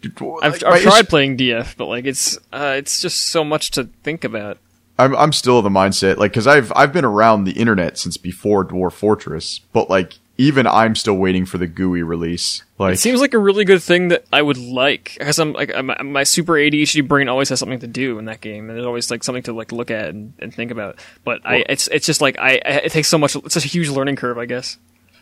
Dude, 0.00 0.16
I've, 0.42 0.62
I've 0.64 0.76
issue- 0.76 0.88
tried 0.88 1.08
playing 1.08 1.36
DF, 1.36 1.76
but 1.76 1.86
like 1.86 2.04
it's 2.04 2.38
uh, 2.52 2.74
it's 2.76 3.02
just 3.02 3.26
so 3.30 3.44
much 3.44 3.72
to 3.72 3.84
think 4.04 4.24
about. 4.24 4.58
I'm 4.98 5.16
I'm 5.16 5.32
still 5.32 5.58
of 5.58 5.64
the 5.64 5.70
mindset 5.70 6.16
like 6.18 6.30
because 6.30 6.46
I've 6.46 6.72
I've 6.76 6.92
been 6.92 7.04
around 7.04 7.44
the 7.44 7.52
internet 7.52 7.98
since 7.98 8.16
before 8.16 8.64
Dwarf 8.64 8.92
Fortress, 8.92 9.58
but 9.72 9.90
like 9.90 10.14
even 10.42 10.66
I'm 10.66 10.96
still 10.96 11.14
waiting 11.14 11.46
for 11.46 11.58
the 11.58 11.68
GUI 11.68 12.02
release. 12.02 12.64
Like 12.76 12.94
It 12.94 12.98
seems 12.98 13.20
like 13.20 13.32
a 13.32 13.38
really 13.38 13.64
good 13.64 13.82
thing 13.82 14.08
that 14.08 14.24
I 14.32 14.42
would 14.42 14.58
like. 14.58 15.14
Because 15.16 15.38
I'm 15.38 15.52
like 15.52 15.72
my, 15.84 16.02
my 16.02 16.24
super 16.24 16.54
ADHD 16.54 17.06
brain 17.06 17.28
always 17.28 17.48
has 17.50 17.60
something 17.60 17.78
to 17.78 17.86
do 17.86 18.18
in 18.18 18.24
that 18.24 18.40
game, 18.40 18.68
and 18.68 18.76
there's 18.76 18.86
always 18.86 19.10
like 19.10 19.22
something 19.22 19.44
to 19.44 19.52
like 19.52 19.70
look 19.70 19.90
at 19.92 20.08
and, 20.08 20.32
and 20.40 20.52
think 20.52 20.72
about. 20.72 20.98
But 21.24 21.46
I, 21.46 21.64
it's 21.68 21.86
it's 21.88 22.06
just 22.06 22.20
like 22.20 22.38
I, 22.40 22.60
I 22.64 22.70
it 22.84 22.92
takes 22.92 23.08
so 23.08 23.18
much. 23.18 23.36
It's 23.36 23.54
such 23.54 23.64
a 23.64 23.68
huge 23.68 23.88
learning 23.88 24.16
curve, 24.16 24.36
I 24.36 24.46
guess. 24.46 24.78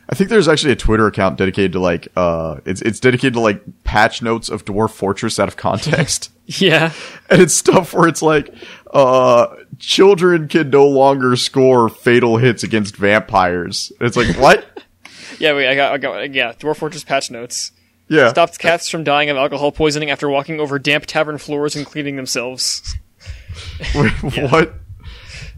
I 0.08 0.14
think 0.14 0.28
there's 0.28 0.48
actually 0.48 0.72
a 0.72 0.76
Twitter 0.76 1.06
account 1.06 1.36
dedicated 1.36 1.72
to 1.72 1.80
like 1.80 2.08
uh 2.16 2.60
it's 2.64 2.80
it's 2.82 2.98
dedicated 2.98 3.34
to 3.34 3.40
like 3.40 3.62
patch 3.84 4.22
notes 4.22 4.48
of 4.48 4.64
Dwarf 4.64 4.90
Fortress 4.90 5.38
out 5.38 5.48
of 5.48 5.56
context. 5.56 6.30
Yeah, 6.58 6.92
and 7.30 7.40
it's 7.40 7.54
stuff 7.54 7.94
where 7.94 8.08
it's 8.08 8.22
like 8.22 8.52
uh 8.92 9.54
children 9.78 10.48
can 10.48 10.70
no 10.70 10.84
longer 10.84 11.36
score 11.36 11.88
fatal 11.88 12.38
hits 12.38 12.64
against 12.64 12.96
vampires. 12.96 13.92
And 14.00 14.08
it's 14.08 14.16
like 14.16 14.36
what? 14.36 14.66
yeah. 15.40 15.52
Wait, 15.54 15.68
I 15.68 15.74
got 15.74 15.92
I 15.92 15.98
got 15.98 16.32
yeah. 16.34 16.52
Dwarf 16.52 16.76
Fortress 16.76 17.02
patch 17.04 17.30
notes 17.30 17.72
Yeah. 18.08 18.28
stopped 18.30 18.58
cats 18.58 18.88
from 18.88 19.02
dying 19.04 19.28
of 19.30 19.36
alcohol 19.36 19.72
poisoning 19.72 20.10
after 20.10 20.28
walking 20.28 20.60
over 20.60 20.78
damp 20.78 21.06
tavern 21.06 21.38
floors 21.38 21.74
and 21.74 21.84
cleaning 21.84 22.14
themselves. 22.16 22.96
Wait, 23.94 24.12
What? 24.50 24.74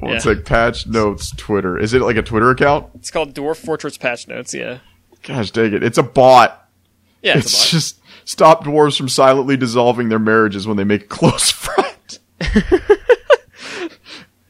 One 0.01 0.13
Yeah. 0.15 0.19
sec, 0.19 0.45
patch 0.45 0.87
notes 0.87 1.31
Twitter. 1.37 1.79
Is 1.79 1.93
it 1.95 2.01
like 2.03 2.17
a 2.17 2.23
Twitter 2.23 2.51
account? 2.51 2.87
It's 2.95 3.11
called 3.11 3.35
Dwarf 3.35 3.57
Fortress 3.59 3.97
patch 3.99 4.27
notes. 4.27 4.53
Yeah, 4.55 4.79
Gosh 5.23 5.51
dang 5.51 5.73
it. 5.75 5.83
It's 5.85 5.99
a 5.99 6.03
bot. 6.03 6.69
yeah. 7.23 7.39
It's, 7.39 7.47
It's 7.47 7.55
a 7.55 7.59
bot. 7.59 7.71
just 7.71 8.01
stop 8.25 8.65
dwarves 8.65 8.97
from 8.97 9.09
silently 9.09 9.57
dissolving 9.57 10.09
their 10.09 10.19
marriages 10.19 10.67
when 10.67 10.77
they 10.77 10.85
make 10.85 11.03
a 11.03 11.07
close 11.07 11.51
friend. 11.51 11.89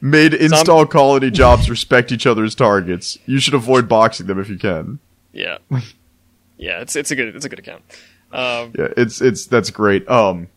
Made 0.01 0.33
install 0.33 0.85
colony 0.85 1.31
jobs 1.31 1.69
respect 1.69 2.11
each 2.11 2.25
other's 2.27 2.55
targets. 2.55 3.17
You 3.25 3.39
should 3.39 3.53
avoid 3.53 3.87
boxing 3.87 4.27
them 4.27 4.37
if 4.37 4.49
you 4.49 4.57
can. 4.57 4.99
Yeah, 5.33 5.57
yeah. 6.57 6.79
It's 6.81 6.95
it's 6.95 7.11
a 7.11 7.15
good 7.15 7.35
it's 7.35 7.45
a 7.45 7.49
good 7.49 7.59
account. 7.59 7.83
Um, 8.31 8.71
Yeah, 8.77 8.89
it's 8.97 9.21
it's 9.21 9.45
that's 9.47 9.69
great. 9.69 10.07
Um 10.09 10.47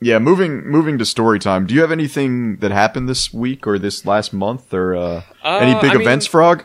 yeah, 0.00 0.18
moving 0.18 0.66
moving 0.66 0.98
to 0.98 1.04
story 1.06 1.38
time. 1.38 1.66
Do 1.66 1.74
you 1.74 1.80
have 1.80 1.90
anything 1.92 2.56
that 2.58 2.70
happened 2.70 3.08
this 3.08 3.32
week 3.32 3.66
or 3.66 3.78
this 3.78 4.04
last 4.04 4.32
month 4.32 4.72
or 4.74 4.94
uh, 4.94 5.22
any 5.44 5.72
Uh, 5.72 5.80
big 5.80 5.90
I 5.90 5.94
mean- 5.94 6.02
events, 6.02 6.26
Frog? 6.26 6.64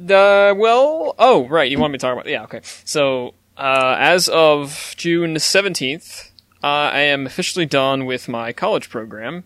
The 0.00 0.54
well, 0.56 1.14
oh 1.18 1.46
right, 1.48 1.70
you 1.70 1.78
want 1.78 1.92
me 1.92 1.98
to 1.98 2.02
talk 2.02 2.12
about? 2.14 2.26
Yeah, 2.26 2.42
okay. 2.44 2.60
So 2.84 3.34
uh, 3.56 3.96
as 3.98 4.28
of 4.28 4.94
June 4.96 5.38
seventeenth, 5.38 6.32
uh, 6.64 6.66
I 6.92 7.00
am 7.02 7.26
officially 7.26 7.66
done 7.66 8.04
with 8.06 8.26
my 8.28 8.52
college 8.52 8.90
program, 8.90 9.44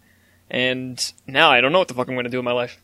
and 0.50 1.12
now 1.26 1.50
I 1.50 1.60
don't 1.60 1.72
know 1.72 1.78
what 1.80 1.88
the 1.88 1.94
fuck 1.94 2.08
I'm 2.08 2.14
going 2.14 2.24
to 2.24 2.30
do 2.30 2.38
in 2.38 2.44
my 2.46 2.52
life. 2.52 2.78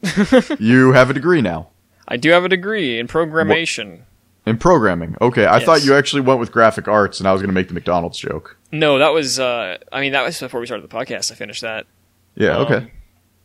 You 0.61 0.93
have 0.93 1.09
a 1.09 1.15
degree 1.15 1.41
now 1.41 1.69
I 2.07 2.19
do 2.19 2.31
have 2.33 2.45
a 2.45 2.49
degree 2.51 2.99
in 2.99 3.07
programmation. 3.07 4.03
In 4.47 4.57
programming. 4.59 5.17
Okay, 5.21 5.45
I 5.47 5.57
Yes. 5.59 5.65
thought 5.67 5.85
you 5.85 5.95
actually 5.95 6.23
went 6.23 6.41
with 6.41 6.51
graphic 6.53 6.89
arts 6.89 7.19
and 7.21 7.29
I 7.29 7.33
was 7.33 7.41
going 7.43 7.49
to 7.51 7.55
make 7.55 7.69
the 7.69 7.75
McDonald's 7.75 8.19
joke. 8.19 8.57
No, 8.73 8.99
that 8.99 9.13
was. 9.13 9.39
Uh, 9.39 9.79
I 9.93 10.01
mean, 10.01 10.13
that 10.13 10.25
was 10.25 10.39
before 10.41 10.61
we 10.61 10.67
started 10.67 10.89
the 10.89 10.95
podcast. 10.95 11.31
I 11.31 11.35
finished 11.35 11.63
that. 11.63 11.87
Yeah, 12.35 12.57
Um, 12.57 12.63
okay. 12.67 12.91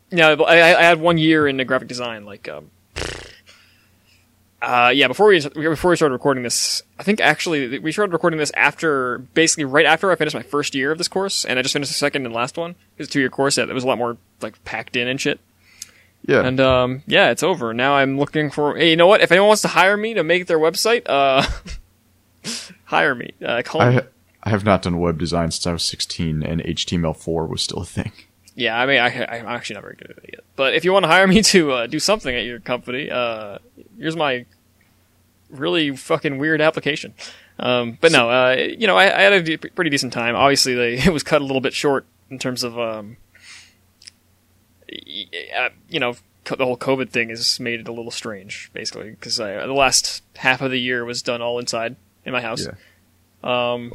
Yeah, 0.09 0.29
I, 0.29 0.75
I 0.79 0.83
had 0.83 0.99
one 1.01 1.17
year 1.17 1.47
in 1.47 1.57
the 1.57 1.65
graphic 1.65 1.87
design, 1.89 2.23
like 2.25 2.47
um, 2.47 2.71
Uh, 4.61 4.91
yeah, 4.95 5.07
before 5.07 5.27
we 5.27 5.39
before 5.39 5.91
we 5.91 5.95
started 5.95 6.13
recording 6.13 6.41
this, 6.43 6.81
I 6.97 7.03
think 7.03 7.21
actually 7.21 7.77
we 7.77 7.91
started 7.91 8.11
recording 8.11 8.39
this 8.39 8.51
after 8.55 9.19
basically 9.19 9.65
right 9.65 9.85
after 9.85 10.11
I 10.11 10.15
finished 10.15 10.35
my 10.35 10.41
first 10.41 10.73
year 10.73 10.91
of 10.91 10.97
this 10.97 11.07
course, 11.07 11.45
and 11.45 11.59
I 11.59 11.61
just 11.61 11.73
finished 11.73 11.91
the 11.91 11.97
second 11.97 12.25
and 12.25 12.33
last 12.33 12.57
one. 12.57 12.73
It's 12.97 13.07
a 13.07 13.11
two 13.11 13.19
year 13.19 13.29
course 13.29 13.55
that 13.55 13.67
was 13.67 13.83
a 13.83 13.87
lot 13.87 13.99
more 13.99 14.17
like 14.41 14.63
packed 14.65 14.95
in 14.95 15.07
and 15.07 15.21
shit. 15.21 15.39
Yeah. 16.27 16.45
And 16.45 16.59
um, 16.59 17.03
yeah, 17.07 17.31
it's 17.31 17.41
over. 17.41 17.73
Now 17.73 17.95
I'm 17.95 18.19
looking 18.19 18.51
for. 18.51 18.75
Hey, 18.77 18.91
you 18.91 18.95
know 18.95 19.07
what? 19.07 19.21
If 19.21 19.31
anyone 19.31 19.47
wants 19.47 19.63
to 19.63 19.69
hire 19.69 19.97
me 19.97 20.13
to 20.13 20.23
make 20.23 20.45
their 20.45 20.59
website, 20.59 21.03
uh, 21.07 21.47
hire 22.85 23.15
me. 23.15 23.31
Uh, 23.43 23.61
call 23.65 23.81
I, 23.81 23.89
me. 23.89 24.01
I 24.43 24.49
have 24.49 24.65
not 24.65 24.81
done 24.81 24.99
web 24.99 25.17
design 25.17 25.51
since 25.51 25.65
I 25.65 25.71
was 25.71 25.83
16 25.83 26.43
and 26.43 26.61
HTML4 26.61 27.49
was 27.49 27.61
still 27.61 27.79
a 27.79 27.85
thing. 27.85 28.11
Yeah, 28.55 28.79
I 28.79 28.85
mean, 28.85 28.99
I, 28.99 29.07
I'm 29.07 29.45
actually 29.45 29.75
not 29.75 29.83
very 29.83 29.95
good 29.95 30.11
at 30.11 30.17
it 30.17 30.29
yet. 30.33 30.43
But 30.55 30.73
if 30.73 30.83
you 30.83 30.91
want 30.91 31.03
to 31.03 31.07
hire 31.07 31.27
me 31.27 31.41
to 31.53 31.71
uh, 31.71 31.87
do 31.87 31.99
something 31.99 32.35
at 32.35 32.43
your 32.43 32.59
company, 32.59 33.09
uh, 33.09 33.59
here's 33.97 34.15
my 34.15 34.45
really 35.49 35.95
fucking 35.95 36.39
weird 36.39 36.59
application. 36.59 37.13
Um, 37.59 37.97
but 38.01 38.11
no, 38.11 38.29
uh, 38.29 38.55
you 38.57 38.87
know, 38.87 38.97
I, 38.97 39.17
I 39.17 39.21
had 39.21 39.33
a 39.47 39.57
pretty 39.57 39.89
decent 39.89 40.11
time. 40.11 40.35
Obviously, 40.35 40.75
they, 40.75 40.93
it 41.05 41.13
was 41.13 41.23
cut 41.23 41.41
a 41.41 41.45
little 41.45 41.61
bit 41.61 41.73
short 41.73 42.05
in 42.29 42.39
terms 42.39 42.63
of, 42.63 42.77
um, 42.77 43.17
you 44.89 45.99
know, 45.99 46.15
the 46.45 46.65
whole 46.65 46.77
COVID 46.77 47.09
thing 47.09 47.29
has 47.29 47.59
made 47.59 47.79
it 47.79 47.87
a 47.87 47.91
little 47.91 48.11
strange, 48.11 48.69
basically, 48.73 49.11
because 49.11 49.37
the 49.37 49.65
last 49.67 50.23
half 50.37 50.61
of 50.61 50.71
the 50.71 50.79
year 50.79 51.03
was 51.05 51.21
done 51.21 51.41
all 51.41 51.59
inside 51.59 51.95
in 52.25 52.31
my 52.33 52.41
house. 52.41 52.67
Um, 53.43 53.91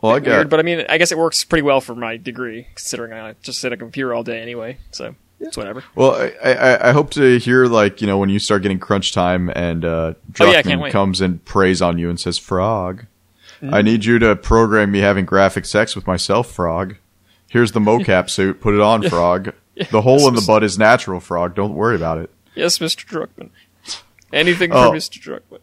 Well, 0.00 0.16
I 0.16 0.18
weird, 0.18 0.48
but 0.50 0.58
I 0.60 0.62
mean, 0.62 0.84
I 0.88 0.96
guess 0.98 1.12
it 1.12 1.18
works 1.18 1.44
pretty 1.44 1.62
well 1.62 1.80
for 1.80 1.94
my 1.94 2.16
degree, 2.16 2.66
considering 2.74 3.12
I 3.12 3.34
just 3.42 3.60
sit 3.60 3.68
at 3.68 3.72
a 3.74 3.76
computer 3.76 4.14
all 4.14 4.22
day 4.22 4.40
anyway. 4.40 4.78
So 4.90 5.14
it's 5.38 5.56
whatever. 5.56 5.84
well, 5.94 6.14
I, 6.42 6.52
I 6.52 6.88
I 6.88 6.92
hope 6.92 7.10
to 7.12 7.38
hear 7.38 7.66
like 7.66 8.00
you 8.00 8.06
know 8.06 8.16
when 8.18 8.30
you 8.30 8.38
start 8.38 8.62
getting 8.62 8.78
crunch 8.78 9.12
time 9.12 9.50
and 9.54 9.84
uh, 9.84 10.14
Oh, 10.40 10.44
yeah, 10.50 10.58
I 10.58 10.62
Druckmann 10.62 10.64
can't 10.64 10.80
wait. 10.80 10.92
comes 10.92 11.20
and 11.20 11.44
preys 11.44 11.82
on 11.82 11.98
you 11.98 12.08
and 12.08 12.18
says, 12.18 12.38
"Frog, 12.38 13.06
Mm-hmm. 13.60 13.74
I 13.74 13.82
need 13.82 14.06
you 14.06 14.18
to 14.20 14.34
program 14.36 14.90
me 14.90 15.00
having 15.00 15.26
graphic 15.26 15.66
sex 15.66 15.94
with 15.94 16.06
myself, 16.06 16.50
Frog. 16.50 16.96
Here's 17.50 17.72
the 17.72 17.80
mocap 17.80 18.30
suit. 18.36 18.58
Put 18.62 18.72
it 18.72 18.80
on, 18.80 19.06
Frog. 19.06 19.52
The 19.90 20.00
hole 20.02 20.28
in 20.28 20.34
the 20.34 20.44
butt 20.46 20.62
is 20.64 20.78
natural, 20.78 21.20
Frog. 21.20 21.54
Don't 21.54 21.74
worry 21.74 21.96
about 21.96 22.18
it." 22.18 22.30
Yes, 22.54 22.78
Mr. 22.78 23.06
Druckmann. 23.06 23.50
Anything 24.32 24.70
Oh. 24.72 24.90
for 24.90 24.96
Mr. 24.96 25.20
Druckmann. 25.20 25.60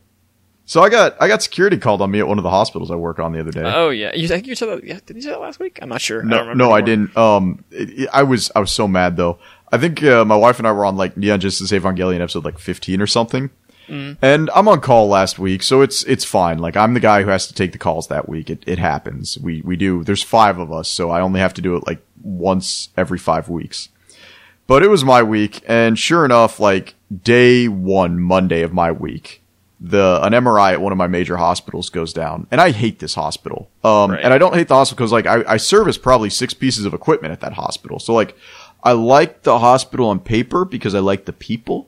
So 0.65 0.81
I 0.83 0.89
got 0.89 1.15
I 1.21 1.29
got 1.29 1.41
security 1.41 1.77
called 1.77 2.01
on 2.01 2.11
me 2.11 2.19
at 2.19 2.27
one 2.27 2.37
of 2.37 2.43
the 2.43 2.49
hospitals 2.49 2.91
I 2.91 2.95
work 2.95 3.19
on 3.19 3.31
the 3.31 3.39
other 3.39 3.51
day. 3.51 3.63
Oh 3.63 3.89
yeah, 3.89 4.13
you, 4.13 4.25
I 4.25 4.27
think 4.27 4.47
you 4.47 4.55
said 4.55 4.67
that. 4.69 4.83
Yeah, 4.83 4.99
did 5.05 5.15
you 5.15 5.21
say 5.21 5.29
that 5.29 5.39
last 5.39 5.59
week? 5.59 5.79
I'm 5.81 5.87
not 5.89 6.01
sure. 6.01 6.19
I 6.19 6.21
don't 6.23 6.29
No, 6.29 6.37
remember 6.39 6.55
no, 6.65 6.71
I 6.71 6.81
didn't. 6.81 7.15
Um, 7.17 7.63
it, 7.71 7.89
it- 8.01 8.09
I 8.11 8.23
was 8.23 8.51
I 8.53 8.59
was 8.59 8.71
so 8.71 8.85
mad 8.87 9.15
though. 9.15 9.39
I 9.71 9.77
think 9.77 10.03
uh, 10.03 10.25
my 10.25 10.35
wife 10.35 10.59
and 10.59 10.67
I 10.67 10.71
were 10.73 10.83
on 10.85 10.97
like 10.97 11.15
Neon 11.15 11.39
Genesis 11.39 11.71
Evangelion 11.71 12.19
episode 12.21 12.43
like 12.45 12.57
15 12.59 13.01
or 13.01 13.07
something. 13.07 13.49
Mm. 13.87 14.17
And 14.21 14.49
I'm 14.53 14.67
on 14.67 14.81
call 14.81 15.07
last 15.07 15.39
week, 15.39 15.63
so 15.63 15.81
it's 15.81 16.03
it's 16.03 16.25
fine. 16.25 16.57
Like 16.59 16.75
I'm 16.75 16.93
the 16.93 16.99
guy 16.99 17.23
who 17.23 17.29
has 17.29 17.47
to 17.47 17.53
take 17.53 17.71
the 17.71 17.77
calls 17.77 18.07
that 18.09 18.27
week. 18.27 18.49
It 18.49 18.61
it 18.67 18.77
happens. 18.79 19.37
We 19.37 19.61
we 19.61 19.77
do. 19.77 20.03
There's 20.03 20.23
five 20.23 20.59
of 20.59 20.69
us, 20.73 20.89
so 20.89 21.09
I 21.11 21.21
only 21.21 21.39
have 21.39 21.53
to 21.53 21.61
do 21.61 21.77
it 21.77 21.87
like 21.87 21.99
once 22.21 22.89
every 22.97 23.17
five 23.19 23.47
weeks. 23.47 23.87
But 24.67 24.83
it 24.83 24.89
was 24.89 25.05
my 25.05 25.23
week, 25.23 25.61
and 25.65 25.97
sure 25.97 26.25
enough, 26.25 26.59
like 26.59 26.95
day 27.23 27.69
one, 27.69 28.19
Monday 28.19 28.61
of 28.63 28.73
my 28.73 28.91
week, 28.91 29.41
the 29.79 30.19
an 30.23 30.33
MRI 30.33 30.73
at 30.73 30.81
one 30.81 30.91
of 30.91 30.97
my 30.97 31.07
major 31.07 31.37
hospitals 31.37 31.89
goes 31.89 32.11
down, 32.11 32.47
and 32.51 32.59
I 32.59 32.71
hate 32.71 32.99
this 32.99 33.15
hospital. 33.15 33.69
Um, 33.83 34.11
Right. 34.11 34.19
and 34.23 34.33
I 34.33 34.37
don't 34.37 34.53
hate 34.55 34.67
the 34.67 34.75
hospital 34.75 34.97
because 34.97 35.11
like 35.13 35.25
I, 35.25 35.53
I 35.53 35.57
service 35.57 35.97
probably 35.97 36.29
six 36.29 36.53
pieces 36.53 36.83
of 36.83 36.93
equipment 36.93 37.31
at 37.31 37.39
that 37.39 37.53
hospital, 37.53 37.97
so 37.99 38.13
like 38.13 38.35
I 38.83 38.91
like 38.91 39.43
the 39.43 39.59
hospital 39.59 40.09
on 40.09 40.19
paper 40.19 40.65
because 40.65 40.93
I 40.93 40.99
like 40.99 41.23
the 41.25 41.33
people, 41.33 41.87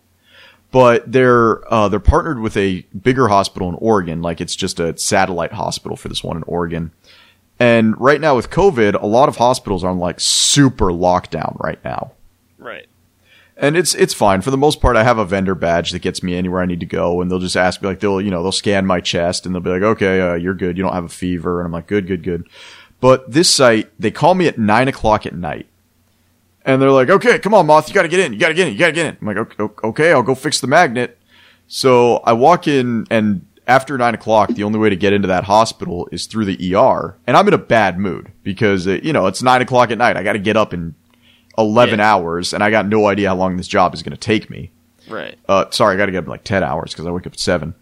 but 0.71 1.11
they're 1.11 1.61
uh, 1.73 1.89
they're 1.89 1.99
partnered 1.99 2.39
with 2.39 2.55
a 2.55 2.85
bigger 3.01 3.27
hospital 3.27 3.67
in 3.67 3.75
Oregon, 3.75 4.21
like 4.21 4.39
it's 4.39 4.55
just 4.55 4.79
a 4.79 4.97
satellite 4.97 5.51
hospital 5.51 5.97
for 5.97 6.07
this 6.07 6.23
one 6.23 6.37
in 6.37 6.43
Oregon. 6.43 6.91
And 7.59 7.99
right 7.99 8.21
now 8.21 8.37
with 8.37 8.49
COVID, 8.49 9.01
a 9.01 9.05
lot 9.05 9.27
of 9.27 9.35
hospitals 9.35 9.83
are 9.83 9.91
on 9.91 9.99
like 9.99 10.21
super 10.21 10.93
lockdown 10.93 11.59
right 11.59 11.83
now 11.83 12.13
Right. 12.59 12.87
and 13.57 13.75
it's 13.75 13.95
it's 13.95 14.13
fine 14.13 14.41
for 14.41 14.51
the 14.51 14.57
most 14.57 14.79
part. 14.81 14.95
I 14.95 15.03
have 15.03 15.17
a 15.17 15.25
vendor 15.25 15.55
badge 15.55 15.91
that 15.91 16.01
gets 16.01 16.21
me 16.21 16.35
anywhere 16.35 16.61
I 16.61 16.65
need 16.65 16.79
to 16.81 16.85
go, 16.85 17.21
and 17.21 17.31
they'll 17.31 17.39
just 17.39 17.57
ask 17.57 17.81
me 17.81 17.87
like 17.87 17.99
they'll 17.99 18.21
you 18.21 18.29
know 18.31 18.43
they'll 18.43 18.51
scan 18.51 18.85
my 18.85 18.99
chest 19.01 19.45
and 19.45 19.55
they'll 19.55 19.61
be 19.61 19.69
like, 19.69 19.81
okay, 19.81 20.21
uh, 20.21 20.33
you're 20.35 20.53
good, 20.53 20.77
you 20.77 20.83
don't 20.83 20.93
have 20.93 21.05
a 21.05 21.09
fever, 21.09 21.59
and 21.59 21.65
I'm 21.65 21.71
like, 21.71 21.87
good, 21.87 22.05
good, 22.05 22.23
good. 22.23 22.47
But 23.01 23.31
this 23.31 23.49
site, 23.53 23.89
they 23.97 24.11
call 24.11 24.35
me 24.35 24.47
at 24.47 24.57
nine 24.57 24.87
o'clock 24.89 25.25
at 25.25 25.33
night, 25.33 25.67
and 26.65 26.81
they're 26.81 26.91
like, 26.91 27.09
okay, 27.09 27.39
come 27.39 27.53
on, 27.53 27.65
moth, 27.65 27.87
you 27.87 27.95
got 27.95 28.01
to 28.03 28.09
get 28.09 28.19
in, 28.19 28.33
you 28.33 28.39
got 28.39 28.49
to 28.49 28.53
get 28.53 28.67
in, 28.67 28.73
you 28.73 28.79
got 28.79 28.87
to 28.87 28.91
get 28.93 29.05
in. 29.05 29.17
I'm 29.21 29.35
like, 29.35 29.59
okay, 29.83 30.11
I'll 30.11 30.21
go 30.23 30.35
fix 30.35 30.59
the 30.59 30.67
magnet. 30.67 31.17
So 31.67 32.17
I 32.17 32.33
walk 32.33 32.67
in, 32.67 33.05
and 33.09 33.45
after 33.67 33.97
nine 33.97 34.15
o'clock, 34.15 34.49
the 34.49 34.63
only 34.63 34.79
way 34.79 34.89
to 34.89 34.95
get 34.97 35.13
into 35.13 35.27
that 35.27 35.45
hospital 35.45 36.09
is 36.11 36.25
through 36.25 36.45
the 36.45 36.75
ER, 36.75 37.15
and 37.25 37.37
I'm 37.37 37.47
in 37.47 37.53
a 37.53 37.57
bad 37.59 37.97
mood 37.99 38.31
because 38.43 38.87
uh, 38.87 38.99
you 39.03 39.13
know 39.13 39.27
it's 39.27 39.41
nine 39.41 39.61
o'clock 39.61 39.91
at 39.91 39.97
night. 39.97 40.17
I 40.17 40.23
got 40.23 40.33
to 40.33 40.39
get 40.39 40.57
up 40.57 40.73
in 41.57 41.63
eleven 41.63 41.99
Yeah. 41.99 42.13
hours, 42.13 42.53
and 42.53 42.63
I 42.63 42.71
got 42.71 42.87
no 42.87 43.07
idea 43.07 43.29
how 43.29 43.35
long 43.35 43.57
this 43.57 43.67
job 43.67 43.93
is 43.93 44.03
going 44.03 44.11
to 44.11 44.17
take 44.17 44.49
me. 44.49 44.71
Right. 45.09 45.37
Uh, 45.47 45.65
sorry, 45.71 45.95
I 45.95 45.97
got 45.97 46.05
to 46.07 46.11
get 46.11 46.19
up 46.19 46.25
in 46.25 46.29
like 46.31 46.43
ten 46.43 46.63
hours 46.63 46.91
because 46.93 47.05
I 47.05 47.11
wake 47.11 47.25
up 47.27 47.33
at 47.33 47.39
seven. 47.39 47.73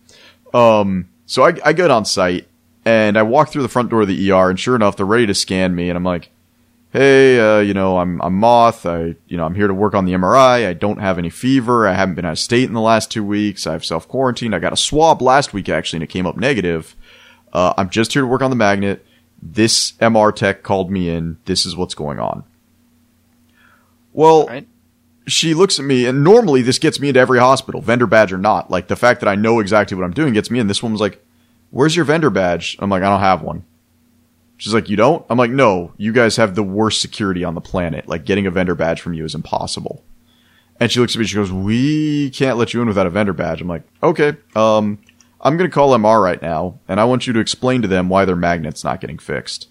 Um, 0.53 1.09
so 1.25 1.43
I, 1.45 1.53
I 1.65 1.73
get 1.73 1.91
on 1.91 2.05
site 2.05 2.47
and 2.85 3.17
I 3.17 3.23
walk 3.23 3.49
through 3.49 3.63
the 3.63 3.67
front 3.67 3.89
door 3.89 4.01
of 4.03 4.07
the 4.07 4.31
ER, 4.31 4.49
and 4.49 4.59
sure 4.59 4.75
enough, 4.75 4.95
they're 4.95 5.05
ready 5.05 5.25
to 5.27 5.33
scan 5.33 5.75
me, 5.75 5.89
and 5.89 5.97
I'm 5.97 6.05
like, 6.05 6.29
"Hey, 6.93 7.37
uh, 7.39 7.59
you 7.59 7.73
know, 7.73 7.97
I'm 7.97 8.21
I'm 8.21 8.33
Moth. 8.35 8.85
I 8.85 9.15
you 9.27 9.35
know 9.37 9.45
I'm 9.45 9.55
here 9.55 9.67
to 9.67 9.73
work 9.73 9.93
on 9.93 10.05
the 10.05 10.13
MRI. 10.13 10.65
I 10.67 10.73
don't 10.73 10.99
have 10.99 11.17
any 11.17 11.29
fever. 11.29 11.85
I 11.87 11.93
haven't 11.93 12.15
been 12.15 12.23
out 12.25 12.31
of 12.31 12.39
state 12.39 12.63
in 12.67 12.73
the 12.73 12.79
last 12.81 13.11
two 13.11 13.23
weeks. 13.25 13.67
I've 13.67 13.83
self 13.85 14.07
quarantined. 14.07 14.55
I 14.55 14.59
got 14.59 14.71
a 14.73 14.77
swab 14.77 15.21
last 15.21 15.53
week 15.53 15.67
actually, 15.69 15.97
and 15.97 16.03
it 16.03 16.07
came 16.07 16.25
up 16.25 16.37
negative. 16.37 16.95
Uh, 17.51 17.73
I'm 17.77 17.89
just 17.89 18.13
here 18.13 18.21
to 18.21 18.27
work 18.27 18.41
on 18.41 18.49
the 18.51 18.55
magnet. 18.55 19.05
This 19.41 19.91
MR 19.99 20.33
tech 20.33 20.63
called 20.63 20.89
me 20.89 21.09
in. 21.09 21.37
This 21.45 21.65
is 21.65 21.75
what's 21.75 21.93
going 21.95 22.19
on." 22.19 22.43
Well, 24.17 24.47
Right. 24.47 24.67
she 25.27 25.53
looks 25.53 25.77
at 25.77 25.85
me, 25.85 26.07
and 26.07 26.23
normally 26.23 26.63
this 26.63 26.79
gets 26.79 26.99
me 26.99 27.09
into 27.09 27.19
every 27.19 27.37
hospital, 27.37 27.81
vendor 27.81 28.07
badge 28.07 28.33
or 28.33 28.39
not. 28.39 28.71
Like 28.71 28.87
the 28.87 28.95
fact 28.95 29.19
that 29.19 29.29
I 29.29 29.35
know 29.35 29.59
exactly 29.59 29.95
what 29.95 30.03
I'm 30.05 30.11
doing 30.11 30.33
gets 30.33 30.49
me 30.49 30.57
in. 30.57 30.65
This 30.65 30.81
one 30.81 30.91
was 30.91 30.99
like, 30.99 31.23
"Where's 31.69 31.95
your 31.95 32.03
vendor 32.03 32.31
badge?" 32.31 32.75
I'm 32.79 32.89
like, 32.89 33.03
"I 33.03 33.09
don't 33.09 33.19
have 33.19 33.43
one." 33.43 33.63
She's 34.57 34.73
like, 34.73 34.89
"You 34.89 34.97
don't?" 34.97 35.23
I'm 35.29 35.37
like, 35.37 35.51
"No, 35.51 35.91
you 35.97 36.11
guys 36.11 36.37
have 36.37 36.55
the 36.55 36.63
worst 36.63 36.99
security 36.99 37.43
on 37.43 37.53
the 37.53 37.61
planet. 37.61 38.07
Like 38.09 38.25
getting 38.25 38.47
a 38.47 38.51
vendor 38.51 38.73
badge 38.73 39.01
from 39.01 39.13
you 39.13 39.23
is 39.23 39.35
impossible." 39.35 40.03
And 40.79 40.91
she 40.91 40.99
looks 40.99 41.15
at 41.15 41.19
me, 41.19 41.25
she 41.25 41.35
goes, 41.35 41.51
"We 41.51 42.31
can't 42.31 42.57
let 42.57 42.73
you 42.73 42.81
in 42.81 42.87
without 42.87 43.05
a 43.05 43.11
vendor 43.11 43.33
badge." 43.33 43.61
I'm 43.61 43.67
like, 43.67 43.83
"Okay, 44.01 44.33
um, 44.55 44.97
I'm 45.41 45.57
gonna 45.57 45.69
call 45.69 45.93
MR 45.93 46.23
right 46.23 46.41
now, 46.41 46.79
and 46.87 46.99
I 46.99 47.05
want 47.05 47.27
you 47.27 47.33
to 47.33 47.39
explain 47.39 47.83
to 47.83 47.87
them 47.87 48.09
why 48.09 48.25
their 48.25 48.35
magnet's 48.35 48.83
not 48.83 48.99
getting 48.99 49.19
fixed." 49.19 49.67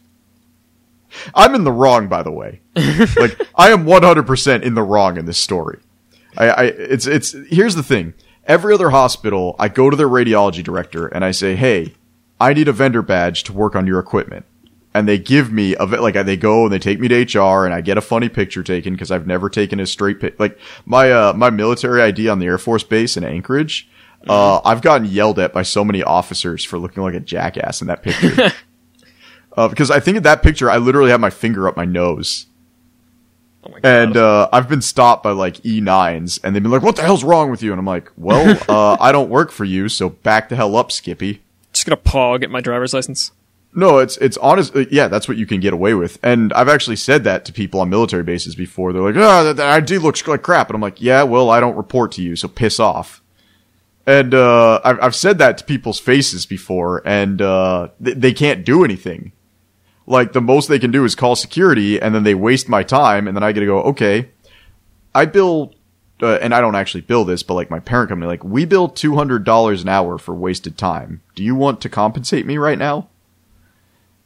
I'm 1.35 1.55
in 1.55 1.64
the 1.64 1.73
wrong, 1.73 2.09
by 2.09 2.23
the 2.23 2.31
way. 2.31 2.61
like 2.77 3.41
I 3.55 3.71
am 3.71 3.85
100% 3.85 4.62
in 4.62 4.75
the 4.75 4.83
wrong 4.83 5.17
in 5.17 5.27
this 5.27 5.39
story. 5.39 5.81
I, 6.37 6.49
I, 6.49 6.64
it's, 6.64 7.07
it's, 7.07 7.35
here's 7.49 7.75
the 7.75 7.83
thing. 7.83 8.14
Every 8.45 8.75
other 8.75 8.91
hospital, 8.91 9.57
I 9.59 9.69
go 9.69 9.91
to 9.91 9.97
their 9.97 10.09
radiology 10.09 10.62
director 10.62 11.07
and 11.07 11.25
I 11.25 11.31
say, 11.31 11.57
Hey, 11.57 11.95
I 12.41 12.53
need 12.53 12.69
a 12.69 12.73
vendor 12.73 13.03
badge 13.03 13.45
to 13.45 13.53
work 13.53 13.75
on 13.75 13.87
your 13.87 13.99
equipment. 13.99 14.45
And 14.95 15.07
they 15.07 15.19
give 15.19 15.53
me 15.53 15.75
a, 15.75 15.85
like, 15.85 16.14
they 16.14 16.37
go 16.39 16.64
and 16.64 16.73
they 16.73 16.79
take 16.79 16.99
me 16.99 17.09
to 17.09 17.39
HR 17.39 17.67
and 17.67 17.75
I 17.75 17.83
get 17.83 17.99
a 17.99 18.03
funny 18.03 18.31
picture 18.31 18.62
taken 18.62 18.95
because 18.95 19.11
I've 19.11 19.27
never 19.27 19.51
taken 19.51 19.79
a 19.79 19.87
straight 19.87 20.21
pic. 20.21 20.41
Like, 20.41 20.59
my, 20.87 21.11
uh, 21.11 21.33
my 21.35 21.51
military 21.51 22.01
ID 22.01 22.29
on 22.29 22.39
the 22.39 22.47
Air 22.47 22.57
Force 22.57 22.83
Base 22.83 23.17
in 23.17 23.25
Anchorage, 23.25 23.91
uh, 24.29 24.61
I've 24.64 24.83
gotten 24.83 25.07
yelled 25.07 25.39
at 25.39 25.53
by 25.53 25.62
so 25.62 25.85
many 25.85 26.03
officers 26.03 26.64
for 26.64 26.79
looking 26.79 27.03
like 27.03 27.14
a 27.14 27.21
jackass 27.21 27.81
in 27.81 27.89
that 27.89 28.03
picture. 28.03 28.53
uh, 29.57 29.68
because 29.68 29.90
I 29.90 30.00
think 30.00 30.16
in 30.18 30.22
that 30.24 30.42
picture, 30.42 30.70
I 30.70 30.76
literally 30.76 31.11
have 31.11 31.20
my 31.20 31.30
finger 31.30 31.66
up 31.68 31.76
my 31.76 31.84
nose. 31.84 32.46
Oh 33.64 33.70
my 33.70 33.80
god. 33.80 33.84
And 33.88 34.16
uh, 34.16 34.48
I've 34.52 34.68
been 34.68 34.82
stopped 34.82 35.22
by 35.22 35.32
like 35.32 35.54
E9s, 35.59 36.38
and 36.44 36.54
they've 36.54 36.62
been 36.62 36.72
like, 36.72 36.82
"What 36.82 36.96
the 36.96 37.02
hell's 37.02 37.24
wrong 37.24 37.50
with 37.50 37.62
you?" 37.62 37.72
And 37.72 37.78
I'm 37.78 37.86
like, 37.86 38.11
"Well, 38.16 38.59
uh, 38.68 38.96
I 39.00 39.12
don't 39.12 39.28
work 39.30 39.50
for 39.50 39.64
you, 39.64 39.88
so 39.88 40.09
back 40.11 40.48
the 40.48 40.57
hell 40.57 40.76
up, 40.76 40.92
Skippy." 40.92 41.42
just 41.72 41.84
gonna 41.86 41.96
paw 41.96 42.38
get 42.38 42.50
my 42.50 42.61
driver's 42.62 42.94
license. 42.94 43.32
No, 43.74 43.98
it's 43.98 44.16
it's 44.18 44.38
honest. 44.38 44.74
uh, 44.74 44.84
Yeah, 44.90 45.09
that's 45.09 45.28
what 45.28 45.36
you 45.36 45.44
can 45.46 45.61
get 45.61 45.74
away 45.74 45.92
with. 45.92 46.18
And 46.22 46.50
I've 46.54 46.68
actually 46.68 46.96
said 46.96 47.24
that 47.24 47.44
to 47.44 47.52
people 47.52 47.80
on 47.80 47.90
military 47.90 48.22
bases 48.22 48.54
before. 48.54 48.92
They're 48.92 49.02
like, 49.02 49.16
"Oh, 49.16 49.44
that, 49.44 49.57
that 49.57 49.70
ID 49.70 49.98
looks 49.98 50.26
like 50.26 50.42
crap," 50.42 50.68
and 50.70 50.74
I'm 50.74 50.80
like, 50.80 51.02
"Yeah, 51.02 51.24
well, 51.24 51.50
I 51.50 51.61
don't 51.61 51.76
report 51.76 52.12
to 52.12 52.22
you, 52.22 52.36
so 52.36 52.48
piss 52.48 52.78
off." 52.80 53.20
And 54.07 54.32
uh, 54.32 54.80
I've 54.84 55.02
I've 55.02 55.14
said 55.16 55.38
that 55.38 55.59
to 55.59 55.64
people's 55.64 55.98
faces 55.98 56.46
before, 56.46 57.02
and 57.04 57.42
uh, 57.42 57.88
th- 58.02 58.16
they 58.16 58.32
can't 58.32 58.64
do 58.64 58.84
anything. 58.84 59.32
Like 60.07 60.32
the 60.32 60.40
most 60.40 60.68
they 60.68 60.78
can 60.78 60.90
do 60.90 61.04
is 61.04 61.14
call 61.14 61.36
security, 61.36 62.00
and 62.00 62.14
then 62.14 62.22
they 62.22 62.34
waste 62.34 62.68
my 62.68 62.82
time, 62.82 63.26
and 63.26 63.36
then 63.36 63.42
I 63.42 63.52
get 63.52 63.61
to 63.61 63.66
go, 63.66 63.82
okay, 63.82 64.28
I 65.14 65.24
bill, 65.24 65.74
uh, 66.22 66.38
and 66.40 66.54
I 66.54 66.61
don't 66.61 66.76
actually 66.76 67.00
bill 67.00 67.24
this, 67.24 67.42
but 67.42 67.54
like 67.54 67.70
my 67.70 67.80
parent 67.80 68.11
company, 68.11 68.28
like 68.28 68.44
we 68.44 68.64
bill 68.64 68.88
two 68.88 69.16
hundred 69.16 69.44
dollars 69.44 69.82
an 69.82 69.88
hour 69.88 70.18
for 70.18 70.34
wasted 70.34 70.78
time. 70.78 71.22
Do 71.34 71.42
you 71.42 71.54
want 71.54 71.80
to 71.80 71.88
compensate 71.88 72.46
me 72.46 72.57
right 72.57 72.78
now? 72.78 73.09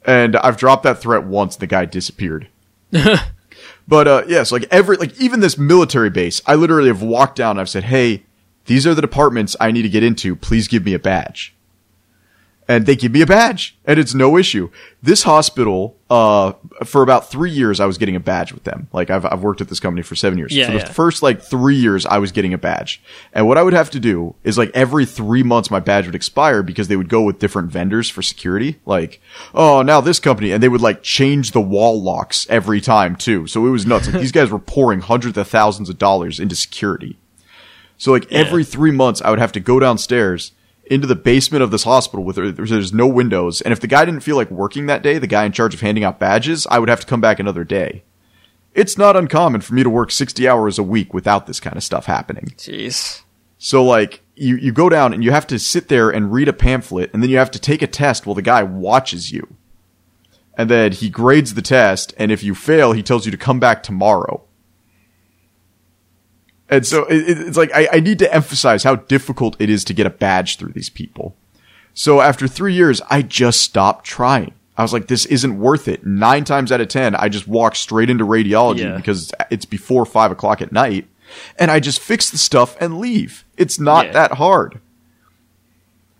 And 0.04 0.36
I've 0.36 0.56
dropped 0.56 0.82
that 0.84 1.00
threat 1.00 1.24
once, 1.24 1.56
the 1.56 1.66
guy 1.66 1.84
disappeared. 1.84 2.48
but 3.88 4.08
uh, 4.08 4.24
yes, 4.26 4.52
like 4.52 4.64
every 4.70 4.96
like 4.96 5.18
even 5.20 5.40
this 5.40 5.58
military 5.58 6.10
base, 6.10 6.42
I 6.46 6.54
literally 6.54 6.88
have 6.88 7.02
walked 7.02 7.36
down 7.36 7.52
and 7.52 7.60
I've 7.60 7.68
said, 7.68 7.84
hey. 7.84 8.24
these 8.66 8.86
are 8.86 8.94
the 8.94 9.02
departments 9.02 9.56
I 9.58 9.72
need 9.72 9.82
to 9.82 9.88
get 9.88 10.02
into. 10.02 10.36
Please 10.36 10.68
give 10.68 10.84
me 10.84 10.94
a 10.94 10.98
badge 10.98 11.54
and 12.70 12.86
they 12.86 12.94
give 12.94 13.10
me 13.10 13.20
a 13.20 13.26
badge 13.26 13.76
and 13.84 13.98
it's 13.98 14.14
no 14.14 14.36
issue. 14.36 14.70
This 15.02 15.24
hospital, 15.24 15.96
uh, 16.08 16.52
for 16.84 17.02
about 17.02 17.28
three 17.28 17.50
years, 17.50 17.80
I 17.80 17.86
was 17.86 17.98
getting 17.98 18.14
a 18.14 18.20
badge 18.20 18.52
with 18.52 18.62
them. 18.62 18.86
Like 18.92 19.10
I've, 19.10 19.24
I've 19.24 19.42
worked 19.42 19.60
at 19.60 19.66
this 19.66 19.80
company 19.80 20.02
for 20.02 20.14
seven 20.14 20.38
years. 20.38 20.54
Yeah, 20.54 20.66
for 20.66 20.72
the 20.74 20.78
yeah. 20.78 20.84
first 20.84 21.20
like 21.20 21.42
three 21.42 21.74
years, 21.74 22.06
I 22.06 22.18
was 22.18 22.30
getting 22.30 22.54
a 22.54 22.58
badge. 22.58 23.02
And 23.32 23.48
what 23.48 23.58
I 23.58 23.64
would 23.64 23.72
have 23.72 23.90
to 23.90 23.98
do 23.98 24.36
is 24.44 24.56
like 24.56 24.70
every 24.72 25.04
three 25.04 25.42
months, 25.42 25.68
my 25.68 25.80
badge 25.80 26.06
would 26.06 26.14
expire 26.14 26.62
because 26.62 26.86
they 26.86 26.94
would 26.94 27.08
go 27.08 27.22
with 27.22 27.40
different 27.40 27.72
vendors 27.72 28.08
for 28.08 28.22
security. 28.22 28.78
Like, 28.86 29.20
oh, 29.52 29.82
now 29.82 30.00
this 30.00 30.20
company, 30.20 30.52
and 30.52 30.62
they 30.62 30.68
would 30.68 30.80
like 30.80 31.02
change 31.02 31.50
the 31.50 31.60
wall 31.60 32.00
locks 32.00 32.46
every 32.48 32.80
time 32.80 33.16
too. 33.16 33.48
So 33.48 33.66
it 33.66 33.70
was 33.70 33.84
nuts. 33.84 34.06
Like 34.06 34.20
these 34.20 34.30
guys 34.30 34.48
were 34.48 34.60
pouring 34.60 35.00
hundreds 35.00 35.36
of 35.36 35.48
thousands 35.48 35.88
of 35.88 35.98
dollars 35.98 36.38
into 36.38 36.54
security. 36.54 37.18
So 37.98 38.12
like 38.12 38.30
every 38.30 38.62
three 38.62 38.92
months, 38.92 39.20
I 39.22 39.30
would 39.30 39.40
have 39.40 39.52
to 39.52 39.60
go 39.60 39.80
downstairs 39.80 40.52
into 40.91 41.07
the 41.07 41.14
basement 41.14 41.62
of 41.62 41.70
this 41.70 41.84
hospital 41.84 42.24
with 42.24 42.36
there's 42.36 42.93
no 42.93 43.07
windows. 43.07 43.61
And 43.61 43.72
if 43.72 43.78
the 43.78 43.86
guy 43.86 44.05
didn't 44.05 44.20
feel 44.20 44.34
like 44.34 44.51
working 44.51 44.86
that 44.86 45.03
day, 45.03 45.18
the 45.18 45.28
guy 45.28 45.45
in 45.45 45.53
charge 45.53 45.72
of 45.72 45.80
handing 45.80 46.03
out 46.03 46.18
badges, 46.18 46.66
I 46.68 46.80
would 46.80 46.88
have 46.88 47.01
to 47.01 47.07
come 47.07 47.20
back 47.20 47.38
another 47.38 47.62
day. 47.62 48.03
It's 48.74 48.99
not 48.99 49.16
uncommon 49.16 49.61
for 49.61 49.72
me 49.74 49.84
to 49.84 49.91
work 49.91 50.11
60 50.11 50.47
hours 50.49 50.78
a 50.78 50.82
week 50.82 51.14
without 51.14 51.47
this 51.47 51.61
kind 51.61 51.76
of 51.76 51.84
stuff 51.84 52.07
happening. 52.07 52.53
Jeez. 52.57 53.22
So 53.57 53.84
like 53.84 54.22
you, 54.34 54.57
you 54.57 54.72
go 54.72 54.88
down 54.88 55.14
and 55.14 55.22
you 55.22 55.30
have 55.30 55.47
to 55.49 55.61
sit 55.61 55.88
there 55.88 56.11
and 56.11 56.32
read 56.32 56.49
a 56.49 56.53
pamphlet 56.53 57.11
and 57.14 57.22
then 57.22 57.30
you 57.30 57.38
have 57.38 57.51
to 57.53 57.61
take 57.61 57.82
a 57.82 57.86
test 57.86 58.26
while 58.26 58.34
the 58.34 58.43
guy 58.43 58.64
watches 58.64 59.30
you. 59.30 59.57
And 60.59 60.68
then 60.68 60.91
he 60.91 61.09
grades 61.09 61.55
the 61.55 61.62
test 61.62 62.12
and 62.18 62.32
if 62.32 62.43
you 62.43 62.57
fail, 62.57 62.93
he 62.93 63.03
tells 63.03 63.26
you 63.26 63.30
to 63.30 63.38
come 63.38 63.61
back 63.61 63.84
tomorrow. 63.84 64.43
And 66.70 66.86
so 66.86 67.04
it, 67.06 67.24
it's 67.28 67.56
like 67.56 67.70
I, 67.74 67.88
I 67.94 68.00
need 68.00 68.18
to 68.20 68.32
emphasize 68.32 68.84
how 68.84 68.94
difficult 68.96 69.56
it 69.58 69.68
is 69.68 69.84
to 69.84 69.92
get 69.94 70.06
a 70.06 70.10
badge 70.10 70.56
through 70.56 70.72
these 70.72 70.88
people. 70.88 71.34
So 71.94 72.20
after 72.20 72.46
three 72.46 72.72
years, 72.74 73.02
I 73.10 73.22
just 73.22 73.60
stopped 73.60 74.06
trying. 74.06 74.54
I 74.78 74.82
was 74.82 74.92
like, 74.92 75.08
this 75.08 75.26
isn't 75.26 75.58
worth 75.58 75.88
it. 75.88 76.06
Nine 76.06 76.44
times 76.44 76.70
out 76.72 76.80
of 76.80 76.88
ten, 76.88 77.14
I 77.16 77.28
just 77.28 77.46
walk 77.48 77.74
straight 77.74 78.08
into 78.08 78.24
radiology 78.24 78.78
Yeah. 78.84 78.96
because 78.96 79.32
it's 79.50 79.64
before 79.66 80.06
five 80.06 80.30
o'clock 80.30 80.62
at 80.62 80.72
night, 80.72 81.06
and 81.58 81.70
I 81.70 81.80
just 81.80 82.00
fix 82.00 82.30
the 82.30 82.38
stuff 82.38 82.76
and 82.80 82.98
leave. 82.98 83.44
It's 83.58 83.78
not 83.80 84.06
Yeah. 84.06 84.12
that 84.12 84.32
hard. 84.34 84.80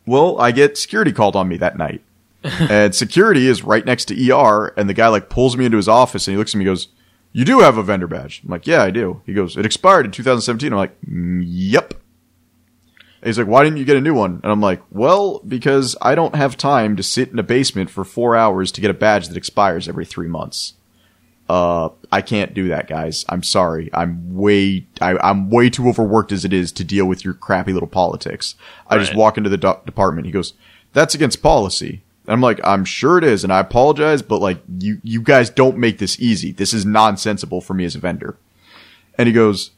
Well, 0.07 0.41
I 0.41 0.51
get 0.51 0.77
security 0.77 1.13
called 1.13 1.37
on 1.37 1.49
me 1.49 1.57
that 1.59 1.79
night. 1.79 2.03
and 2.43 2.95
security 2.95 3.47
is 3.47 3.63
right 3.63 3.85
next 3.85 4.07
to 4.07 4.31
ER, 4.33 4.73
and 4.77 4.89
the 4.89 4.95
guy 4.95 5.09
like 5.09 5.29
pulls 5.29 5.57
me 5.57 5.65
into 5.67 5.77
his 5.77 5.89
office 5.89 6.27
and 6.27 6.35
he 6.35 6.39
looks 6.39 6.55
at 6.55 6.59
me 6.59 6.65
and 6.65 6.71
goes, 6.75 6.89
You 7.33 7.45
do 7.45 7.61
have 7.61 7.77
a 7.79 7.83
vendor 7.83 8.07
badge. 8.07 8.43
I'm 8.45 8.51
like, 8.51 8.67
Yeah, 8.67 8.83
I 8.83 8.91
do. 8.91 9.23
He 9.27 9.33
goes, 9.33 9.57
It 9.57 9.65
expired 9.67 10.07
in 10.07 10.13
2017. 10.13 10.73
I'm 10.73 10.79
like, 10.79 11.01
"Mm, 11.03 11.43
Yep. 11.47 11.95
And 13.23 13.27
he's 13.29 13.39
like, 13.39 13.47
Why 13.47 13.63
didn't 13.63 13.79
you 13.79 13.85
get 13.85 13.97
a 13.97 14.01
new 14.01 14.15
one? 14.15 14.41
And 14.43 14.51
I'm 14.51 14.61
like, 14.61 14.83
Well, 14.91 15.41
because 15.47 15.97
I 16.03 16.15
don't 16.15 16.35
have 16.35 16.57
time 16.57 16.97
to 16.97 17.03
sit 17.03 17.31
in 17.31 17.39
a 17.39 17.43
basement 17.45 17.91
for 17.91 18.05
four 18.05 18.35
hours 18.37 18.73
to 18.73 18.81
get 18.81 18.91
a 18.91 18.95
badge 18.95 19.29
that 19.29 19.37
expires 19.37 19.89
every 19.89 20.05
three 20.05 20.29
months. 20.29 20.75
Uh, 21.49 21.89
I 22.13 22.23
can't 22.23 22.55
do 22.55 22.69
that, 22.69 22.87
guys. 22.89 23.25
I'm 23.29 23.43
sorry. 23.43 23.91
I'm 23.93 24.37
way, 24.37 24.87
I, 25.01 25.17
I'm 25.19 25.51
way 25.51 25.69
too 25.69 25.89
overworked 25.89 26.31
as 26.31 26.45
it 26.45 26.53
is 26.53 26.71
to 26.73 26.85
deal 26.85 27.07
with 27.07 27.25
your 27.25 27.35
crappy 27.35 27.73
little 27.73 27.89
politics. 27.89 28.55
I 28.87 28.99
just 28.99 29.17
walk 29.17 29.37
into 29.37 29.51
the 29.51 29.57
do- 29.57 29.81
department. 29.85 30.27
He 30.27 30.33
goes, 30.33 30.55
"That's 30.93 31.13
against 31.17 31.43
policy." 31.43 32.03
I'm 32.29 32.41
like, 32.41 32.61
"I'm 32.65 32.85
sure 32.85 33.19
it 33.19 33.25
is, 33.25 33.45
and 33.45 33.53
I 33.53 33.61
apologize, 33.61 34.23
but 34.23 34.41
like, 34.41 34.63
you, 34.79 35.01
you 35.03 35.23
guys 35.23 35.51
don't 35.51 35.79
make 35.79 35.99
this 35.99 36.21
easy. 36.21 36.53
This 36.53 36.73
is 36.73 36.85
nonsensical 36.85 37.61
for 37.61 37.75
me 37.75 37.85
as 37.85 37.95
a 37.95 37.99
vendor." 37.99 38.37
And 39.17 39.27
he 39.27 39.33
goes, 39.33 39.71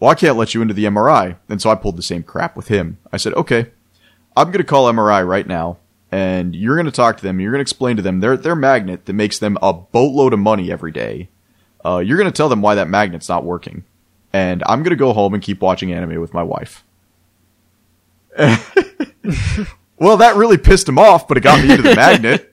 "Well, 0.00 0.10
I 0.10 0.14
can't 0.14 0.36
let 0.36 0.54
you 0.54 0.62
into 0.62 0.74
the 0.74 0.84
MRI." 0.84 1.36
And 1.48 1.62
so 1.62 1.70
I 1.70 1.74
pulled 1.74 1.96
the 1.96 2.02
same 2.02 2.22
crap 2.22 2.56
with 2.56 2.68
him. 2.68 2.98
I 3.12 3.16
said, 3.16 3.34
"Okay, 3.34 3.70
I'm 4.36 4.52
to 4.52 4.64
call 4.64 4.92
MRI 4.92 5.26
right 5.26 5.46
now, 5.46 5.78
and 6.10 6.54
you're 6.54 6.82
to 6.82 6.90
talk 6.90 7.16
to 7.16 7.22
them. 7.22 7.40
You're 7.40 7.52
to 7.52 7.60
explain 7.60 7.96
to 7.96 8.02
them 8.02 8.20
their 8.20 8.36
their 8.36 8.56
magnet 8.56 9.06
that 9.06 9.12
makes 9.12 9.38
them 9.38 9.56
a 9.62 9.72
boatload 9.72 10.32
of 10.32 10.40
money 10.40 10.70
every 10.70 10.92
day. 10.92 11.28
Uh, 11.84 11.98
you're 11.98 12.18
to 12.30 12.36
tell 12.36 12.48
them 12.48 12.62
why 12.62 12.74
that 12.74 12.88
magnet's 12.88 13.28
not 13.28 13.44
working, 13.44 13.84
and 14.32 14.62
I'm 14.66 14.82
to 14.84 14.96
go 14.96 15.12
home 15.12 15.34
and 15.34 15.42
keep 15.42 15.60
watching 15.60 15.92
anime 15.92 16.20
with 16.20 16.34
my 16.34 16.42
wife." 16.42 16.84
well, 19.98 20.16
that 20.18 20.36
really 20.36 20.58
pissed 20.58 20.88
him 20.88 20.98
off, 20.98 21.26
but 21.28 21.36
it 21.36 21.40
got 21.42 21.62
me 21.62 21.70
into 21.70 21.82
the 21.82 21.94
magnet. 21.96 22.50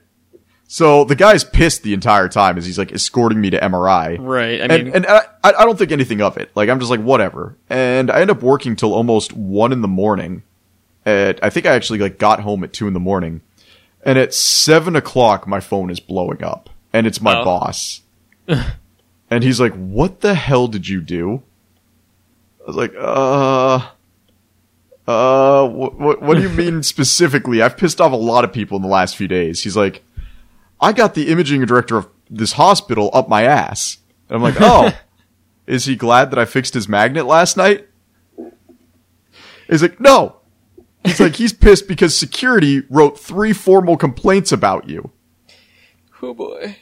So 0.68 1.04
the 1.04 1.14
guy's 1.16 1.44
pissed 1.44 1.82
the 1.82 1.92
entire 1.92 2.28
time 2.28 2.56
as 2.56 2.64
he's 2.64 2.78
like 2.78 2.92
escorting 2.92 3.40
me 3.40 3.50
to 3.50 3.60
MRI. 3.60 4.16
Right. 4.18 4.60
I 4.60 4.64
And, 4.74 4.84
mean, 4.84 4.94
and 4.94 5.06
I, 5.06 5.22
I 5.44 5.64
don't 5.64 5.78
think 5.78 5.92
anything 5.92 6.22
of 6.22 6.38
it. 6.38 6.50
Like, 6.54 6.70
I'm 6.70 6.78
just 6.78 6.90
like, 6.90 7.00
whatever. 7.00 7.56
And 7.68 8.10
I 8.10 8.20
end 8.22 8.30
up 8.30 8.42
working 8.42 8.74
till 8.74 8.94
almost 8.94 9.34
one 9.34 9.72
in 9.72 9.82
the 9.82 9.88
morning. 9.88 10.44
At, 11.04 11.44
I 11.44 11.50
think 11.50 11.66
I 11.66 11.74
actually 11.74 11.98
like 11.98 12.18
got 12.18 12.40
home 12.40 12.64
at 12.64 12.72
two 12.72 12.86
in 12.86 12.94
the 12.94 13.00
morning. 13.00 13.42
And 14.02 14.18
at 14.18 14.32
seven 14.32 14.96
o'clock, 14.96 15.46
my 15.46 15.60
phone 15.60 15.90
is 15.90 16.00
blowing 16.00 16.42
up. 16.42 16.70
And 16.92 17.06
it's 17.06 17.20
my 17.20 17.38
Oh. 17.40 17.44
boss. 17.44 18.00
and 19.28 19.44
he's 19.44 19.60
like, 19.60 19.74
what 19.74 20.20
the 20.22 20.34
hell 20.34 20.68
did 20.68 20.88
you 20.88 21.00
do? 21.02 21.42
I 22.62 22.66
was 22.66 22.76
like, 22.76 22.94
uh, 22.98 23.88
uh, 25.06 25.66
what, 25.68 25.98
what, 25.98 26.22
what 26.22 26.36
do 26.36 26.42
you 26.42 26.48
mean 26.48 26.82
specifically? 26.82 27.62
I've 27.62 27.76
pissed 27.76 28.00
off 28.00 28.12
a 28.12 28.16
lot 28.16 28.44
of 28.44 28.52
people 28.52 28.76
in 28.76 28.82
the 28.82 28.88
last 28.88 29.16
few 29.16 29.28
days. 29.28 29.62
He's 29.62 29.76
like, 29.76 30.04
I 30.80 30.92
got 30.92 31.14
the 31.14 31.28
imaging 31.28 31.64
director 31.64 31.96
of 31.96 32.08
this 32.30 32.52
hospital 32.52 33.10
up 33.12 33.28
my 33.28 33.42
ass. 33.42 33.98
And 34.28 34.36
I'm 34.36 34.42
like, 34.42 34.56
oh, 34.60 34.92
is 35.66 35.84
he 35.84 35.96
glad 35.96 36.30
that 36.30 36.38
I 36.38 36.44
fixed 36.44 36.74
his 36.74 36.88
magnet 36.88 37.26
last 37.26 37.56
night? 37.56 37.88
He's 39.68 39.82
like, 39.82 40.00
no. 40.00 40.36
He's 41.04 41.18
like, 41.18 41.36
he's 41.36 41.52
pissed 41.52 41.88
because 41.88 42.16
security 42.16 42.82
wrote 42.88 43.18
three 43.18 43.52
formal 43.52 43.96
complaints 43.96 44.52
about 44.52 44.88
you. 44.88 45.10
oh 46.22 46.34
boy. 46.34 46.76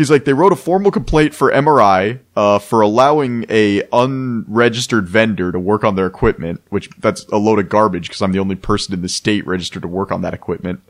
He's 0.00 0.10
like, 0.10 0.24
they 0.24 0.32
wrote 0.32 0.50
a 0.50 0.56
formal 0.56 0.90
complaint 0.90 1.34
for 1.34 1.52
MRI, 1.52 2.20
uh, 2.34 2.58
for 2.58 2.80
allowing 2.80 3.44
a 3.50 3.82
unregistered 3.92 5.06
vendor 5.06 5.52
to 5.52 5.60
work 5.60 5.84
on 5.84 5.94
their 5.94 6.06
equipment, 6.06 6.62
which 6.70 6.88
that's 7.00 7.24
a 7.24 7.36
load 7.36 7.58
of 7.58 7.68
garbage 7.68 8.08
because 8.08 8.22
I'm 8.22 8.32
the 8.32 8.38
only 8.38 8.54
person 8.54 8.94
in 8.94 9.02
the 9.02 9.10
state 9.10 9.46
registered 9.46 9.82
to 9.82 9.88
work 9.88 10.10
on 10.10 10.22
that 10.22 10.32
equipment. 10.32 10.80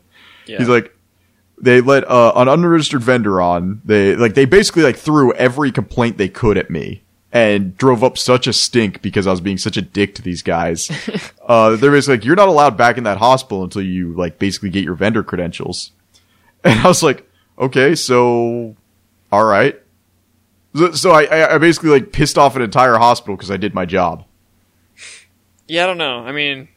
Yeah. 0.45 0.59
He's 0.59 0.69
like, 0.69 0.95
they 1.57 1.81
let 1.81 2.09
uh, 2.09 2.31
an 2.37 2.47
unregistered 2.47 3.03
vendor 3.03 3.41
on. 3.41 3.81
They 3.83 4.15
like 4.15 4.33
they 4.33 4.45
basically 4.45 4.83
like 4.83 4.95
threw 4.95 5.33
every 5.33 5.73
complaint 5.73 6.17
they 6.17 6.29
could 6.29 6.57
at 6.57 6.69
me 6.69 7.03
and 7.33 7.75
drove 7.75 8.05
up 8.05 8.17
such 8.17 8.47
a 8.47 8.53
stink 8.53 9.01
because 9.01 9.27
I 9.27 9.31
was 9.31 9.41
being 9.41 9.57
such 9.57 9.75
a 9.75 9.81
dick 9.81 10.15
to 10.15 10.21
these 10.21 10.41
guys. 10.41 10.89
uh, 11.45 11.75
they're 11.75 11.91
basically 11.91 12.15
like, 12.15 12.23
you're 12.23 12.37
not 12.37 12.47
allowed 12.47 12.77
back 12.77 12.97
in 12.97 13.03
that 13.03 13.17
hospital 13.17 13.65
until 13.65 13.81
you 13.81 14.13
like 14.13 14.39
basically 14.39 14.69
get 14.69 14.85
your 14.85 14.95
vendor 14.95 15.21
credentials. 15.21 15.91
And 16.63 16.79
I 16.79 16.87
was 16.87 17.03
like, 17.03 17.29
okay, 17.59 17.93
so 17.93 18.77
all 19.31 19.43
right. 19.45 19.79
So, 20.75 20.91
so 20.93 21.11
I, 21.11 21.23
I 21.23 21.55
I 21.55 21.57
basically 21.57 21.89
like 21.89 22.11
pissed 22.11 22.37
off 22.37 22.55
an 22.55 22.61
entire 22.61 22.97
hospital 22.97 23.35
because 23.35 23.51
I 23.51 23.57
did 23.57 23.73
my 23.73 23.85
job. 23.85 24.25
yeah, 25.67 25.83
I 25.83 25.87
don't 25.87 25.97
know. 25.97 26.19
I 26.19 26.31
mean, 26.31 26.67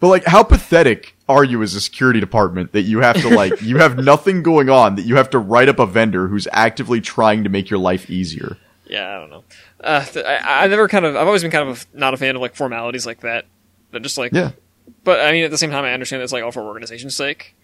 But 0.00 0.08
like, 0.08 0.24
how 0.24 0.42
pathetic 0.42 1.14
are 1.28 1.44
you 1.44 1.62
as 1.62 1.74
a 1.74 1.80
security 1.80 2.20
department 2.20 2.72
that 2.72 2.82
you 2.82 3.00
have 3.00 3.20
to 3.22 3.28
like, 3.28 3.60
you 3.62 3.78
have 3.78 3.98
nothing 3.98 4.42
going 4.42 4.68
on 4.70 4.96
that 4.96 5.02
you 5.04 5.16
have 5.16 5.30
to 5.30 5.38
write 5.38 5.68
up 5.68 5.78
a 5.78 5.86
vendor 5.86 6.26
who's 6.28 6.48
actively 6.52 7.00
trying 7.00 7.44
to 7.44 7.50
make 7.50 7.70
your 7.70 7.78
life 7.78 8.08
easier? 8.10 8.56
yeah, 8.86 9.08
I 9.14 9.20
don't 9.20 9.30
know. 9.30 9.44
Uh, 9.80 10.04
th- 10.04 10.24
I, 10.26 10.64
I've 10.64 10.70
never 10.70 10.88
kind 10.88 11.04
of, 11.04 11.14
I've 11.16 11.26
always 11.26 11.42
been 11.42 11.50
kind 11.52 11.68
of 11.68 11.86
a, 11.94 11.98
not 11.98 12.12
a 12.12 12.16
fan 12.16 12.34
of 12.34 12.42
like 12.42 12.56
formalities 12.56 13.06
like 13.06 13.20
that. 13.20 13.44
They're 13.92 14.00
just 14.00 14.18
like, 14.18 14.32
Yeah. 14.32 14.50
but 15.04 15.20
I 15.20 15.30
mean, 15.32 15.44
at 15.44 15.50
the 15.52 15.58
same 15.58 15.70
time, 15.70 15.84
I 15.84 15.92
understand 15.92 16.22
it's 16.22 16.32
like 16.32 16.42
all 16.42 16.50
for 16.50 16.62
organization's 16.62 17.14
sake. 17.14 17.54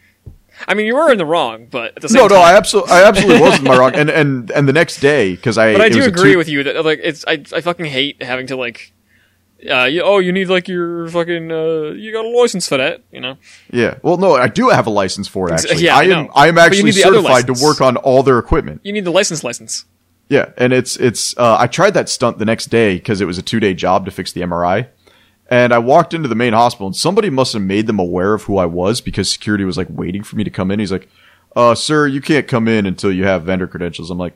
I 0.66 0.74
mean, 0.74 0.86
you 0.86 0.94
were 0.96 1.10
in 1.12 1.18
the 1.18 1.26
wrong, 1.26 1.66
but 1.70 1.96
at 1.96 2.02
the 2.02 2.08
same 2.08 2.22
No, 2.22 2.28
time, 2.28 2.38
no, 2.38 2.42
I 2.42 2.56
absolutely, 2.56 2.92
I 2.92 3.04
absolutely 3.04 3.40
wasn't 3.40 3.64
my 3.68 3.76
wrong. 3.76 3.94
And, 3.96 4.08
and, 4.10 4.50
and 4.50 4.68
the 4.68 4.72
next 4.72 5.00
day, 5.00 5.36
cause 5.36 5.58
I, 5.58 5.72
But 5.72 5.80
I 5.82 5.88
do 5.88 5.98
was 5.98 6.06
agree 6.06 6.32
two- 6.32 6.38
with 6.38 6.48
you 6.48 6.62
that 6.64 6.84
like 6.84 7.00
it's 7.02 7.24
I 7.26 7.42
I 7.54 7.60
fucking 7.60 7.86
hate 7.86 8.22
having 8.22 8.46
to 8.48 8.56
like 8.56 8.92
uh 9.70 9.84
you, 9.84 10.02
oh 10.02 10.18
you 10.18 10.32
need 10.32 10.48
like 10.48 10.68
your 10.68 11.08
fucking 11.08 11.50
uh 11.50 11.90
you 11.96 12.12
got 12.12 12.24
a 12.26 12.28
license 12.28 12.68
for 12.68 12.76
that 12.76 13.02
you 13.10 13.20
know 13.20 13.36
yeah. 13.70 13.98
Well, 14.02 14.16
no, 14.18 14.34
I 14.34 14.48
do 14.48 14.68
have 14.68 14.86
a 14.86 14.90
license 14.90 15.28
for 15.28 15.48
it 15.50 15.54
actually. 15.54 15.82
yeah, 15.84 15.96
I 15.96 16.00
I 16.00 16.04
am, 16.04 16.10
know. 16.10 16.30
I 16.34 16.48
am 16.48 16.58
actually 16.58 16.90
the 16.90 17.00
certified 17.02 17.46
to 17.46 17.54
work 17.54 17.80
on 17.80 17.96
all 17.96 18.22
their 18.22 18.38
equipment. 18.38 18.80
you 18.84 18.92
need 18.92 19.04
the 19.04 19.10
license 19.12 19.42
license 19.44 19.84
Yeah, 20.28 20.50
and 20.58 20.72
it's 20.72 20.96
it's. 20.96 21.36
Uh, 21.38 21.56
I 21.58 21.66
tried 21.68 21.94
that 21.94 22.08
stunt 22.08 22.38
the 22.38 22.44
next 22.44 22.66
day 22.66 22.96
because 22.96 23.20
it 23.20 23.26
was 23.26 23.38
a 23.38 23.42
two 23.42 23.60
day 23.60 23.74
job 23.74 24.04
to 24.06 24.10
fix 24.10 24.32
the 24.32 24.40
MRI, 24.42 24.88
and 25.50 25.72
I 25.72 25.78
walked 25.78 26.14
into 26.14 26.28
the 26.28 26.34
main 26.34 26.52
hospital 26.52 26.86
and 26.86 26.96
somebody 26.96 27.30
must 27.30 27.52
have 27.52 27.62
made 27.62 27.86
them 27.86 27.98
aware 27.98 28.34
of 28.34 28.44
who 28.44 28.58
I 28.58 28.66
was 28.66 29.00
because 29.00 29.30
security 29.30 29.64
was 29.64 29.76
like 29.76 29.88
waiting 29.90 30.22
for 30.22 30.36
me 30.36 30.44
to 30.44 30.50
come 30.50 30.70
in. 30.70 30.80
He's 30.80 30.92
like, 30.92 31.08
"Uh, 31.54 31.74
sir, 31.74 32.06
you 32.06 32.20
can't 32.20 32.48
come 32.48 32.68
in 32.68 32.86
until 32.86 33.12
you 33.12 33.24
have 33.24 33.44
vendor 33.44 33.66
credentials." 33.66 34.10
I'm 34.10 34.18
like, 34.18 34.34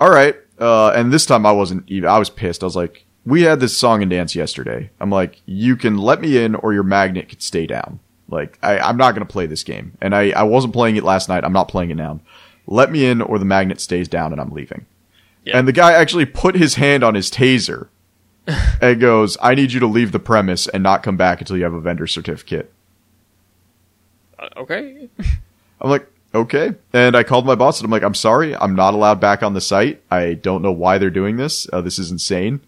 "All 0.00 0.10
right." 0.10 0.36
Uh, 0.58 0.90
and 0.90 1.12
this 1.12 1.26
time 1.26 1.44
I 1.44 1.52
wasn't 1.52 1.84
even. 1.88 2.08
I 2.08 2.18
was 2.18 2.30
pissed. 2.30 2.62
I 2.62 2.66
was 2.66 2.76
like, 2.76 3.04
"We 3.24 3.42
had 3.42 3.60
this 3.60 3.76
song 3.76 4.02
and 4.02 4.10
dance 4.10 4.34
yesterday." 4.34 4.90
I'm 5.00 5.10
like, 5.10 5.40
"You 5.44 5.76
can 5.76 5.98
let 5.98 6.20
me 6.20 6.42
in, 6.42 6.54
or 6.54 6.72
your 6.72 6.84
magnet 6.84 7.28
could 7.28 7.42
stay 7.42 7.66
down." 7.66 7.98
Like, 8.28 8.58
I, 8.62 8.78
I'm 8.78 8.96
not 8.96 9.12
gonna 9.14 9.26
play 9.26 9.46
this 9.46 9.64
game, 9.64 9.96
and 10.00 10.14
I 10.14 10.30
I 10.30 10.44
wasn't 10.44 10.72
playing 10.72 10.96
it 10.96 11.04
last 11.04 11.28
night. 11.28 11.44
I'm 11.44 11.52
not 11.52 11.68
playing 11.68 11.90
it 11.90 11.96
now. 11.96 12.20
Let 12.66 12.92
me 12.92 13.06
in, 13.06 13.20
or 13.20 13.38
the 13.40 13.44
magnet 13.44 13.80
stays 13.80 14.06
down, 14.06 14.30
and 14.30 14.40
I'm 14.40 14.50
leaving. 14.50 14.86
Yeah. 15.44 15.58
And 15.58 15.66
the 15.66 15.72
guy 15.72 15.92
actually 15.92 16.26
put 16.26 16.54
his 16.54 16.76
hand 16.76 17.02
on 17.02 17.16
his 17.16 17.28
taser 17.28 17.88
and 18.80 19.00
goes, 19.00 19.36
"I 19.42 19.54
need 19.54 19.72
you 19.72 19.80
to 19.80 19.86
leave 19.86 20.12
the 20.12 20.18
premise 20.18 20.66
and 20.68 20.82
not 20.82 21.02
come 21.02 21.16
back 21.16 21.40
until 21.40 21.56
you 21.56 21.64
have 21.64 21.74
a 21.74 21.80
vendor 21.80 22.06
certificate." 22.06 22.72
Uh, 24.38 24.48
okay. 24.56 25.08
I'm 25.80 25.90
like, 25.90 26.06
okay. 26.34 26.74
And 26.92 27.16
I 27.16 27.22
called 27.22 27.46
my 27.46 27.54
boss 27.54 27.80
and 27.80 27.84
I'm 27.86 27.90
like, 27.90 28.02
I'm 28.02 28.14
sorry, 28.14 28.54
I'm 28.56 28.74
not 28.74 28.94
allowed 28.94 29.20
back 29.20 29.42
on 29.42 29.54
the 29.54 29.60
site. 29.60 30.02
I 30.10 30.34
don't 30.34 30.62
know 30.62 30.72
why 30.72 30.98
they're 30.98 31.10
doing 31.10 31.36
this. 31.36 31.66
Uh, 31.72 31.80
this 31.80 31.98
is 31.98 32.10
insane. 32.10 32.60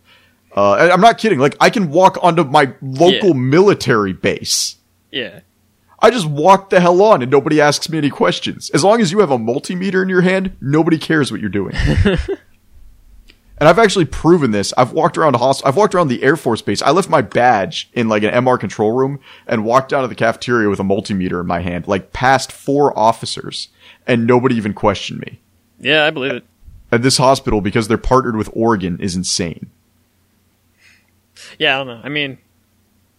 Uh, 0.57 0.75
and 0.75 0.93
I'm 0.93 1.01
not 1.01 1.19
kidding. 1.19 1.39
Like, 1.41 1.57
I 1.61 1.71
can 1.71 1.91
walk 1.91 2.17
onto 2.23 2.45
my 2.45 2.73
local 2.81 3.31
Yeah. 3.31 3.35
military 3.35 4.13
base. 4.13 4.77
Yeah. 5.11 5.41
I 6.01 6.11
just 6.11 6.27
walk 6.27 6.71
the 6.71 6.81
hell 6.81 7.01
on 7.03 7.23
and 7.23 7.31
nobody 7.31 7.61
asks 7.61 7.89
me 7.89 7.99
any 7.99 8.11
questions. 8.11 8.71
As 8.71 8.85
long 8.85 9.01
as 9.01 9.11
you 9.11 9.21
have 9.21 9.31
a 9.31 9.39
multimeter 9.39 10.03
in 10.03 10.09
your 10.09 10.21
hand, 10.21 10.57
nobody 10.61 10.99
cares 10.99 11.33
what 11.33 11.41
you're 11.41 11.49
doing. 11.51 11.75
and 13.59 13.69
I've 13.69 13.79
actually 13.79 14.05
proven 14.07 14.51
this. 14.51 14.73
I've 14.77 14.93
walked 14.93 15.17
around 15.17 15.35
a 15.35 15.39
hospital. 15.39 15.69
I've 15.69 15.77
walked 15.77 15.95
around 15.95 16.09
the 16.09 16.23
Air 16.23 16.37
Force 16.37 16.61
base. 16.63 16.83
I 16.83 16.91
left 16.91 17.09
my 17.09 17.23
badge 17.23 17.89
in 17.93 18.09
like 18.09 18.23
an 18.23 18.33
MR 18.45 18.59
control 18.59 18.93
room 18.93 19.21
and 19.47 19.65
walked 19.65 19.91
down 19.91 20.03
to 20.03 20.09
the 20.09 20.15
cafeteria 20.15 20.69
with 20.69 20.81
a 20.81 20.85
multimeter 20.85 21.41
in 21.41 21.47
my 21.47 21.61
hand, 21.61 21.87
like 21.87 22.13
past 22.13 22.51
four 22.51 22.97
officers, 22.99 23.69
and 24.07 24.27
nobody 24.27 24.57
even 24.57 24.75
questioned 24.75 25.21
me. 25.21 25.39
Yeah, 25.81 26.05
I 26.05 26.11
believe 26.11 26.33
it. 26.33 26.45
At 26.93 27.03
this 27.03 27.17
hospital, 27.17 27.61
because 27.61 27.89
they're 27.89 27.99
partnered 27.99 28.37
with 28.37 28.49
Oregon, 28.53 28.99
is 29.01 29.17
insane. 29.17 29.71
Yeah, 31.59 31.75
I 31.75 31.79
don't 31.79 31.87
know. 31.89 32.01
I 32.05 32.09
mean, 32.09 32.39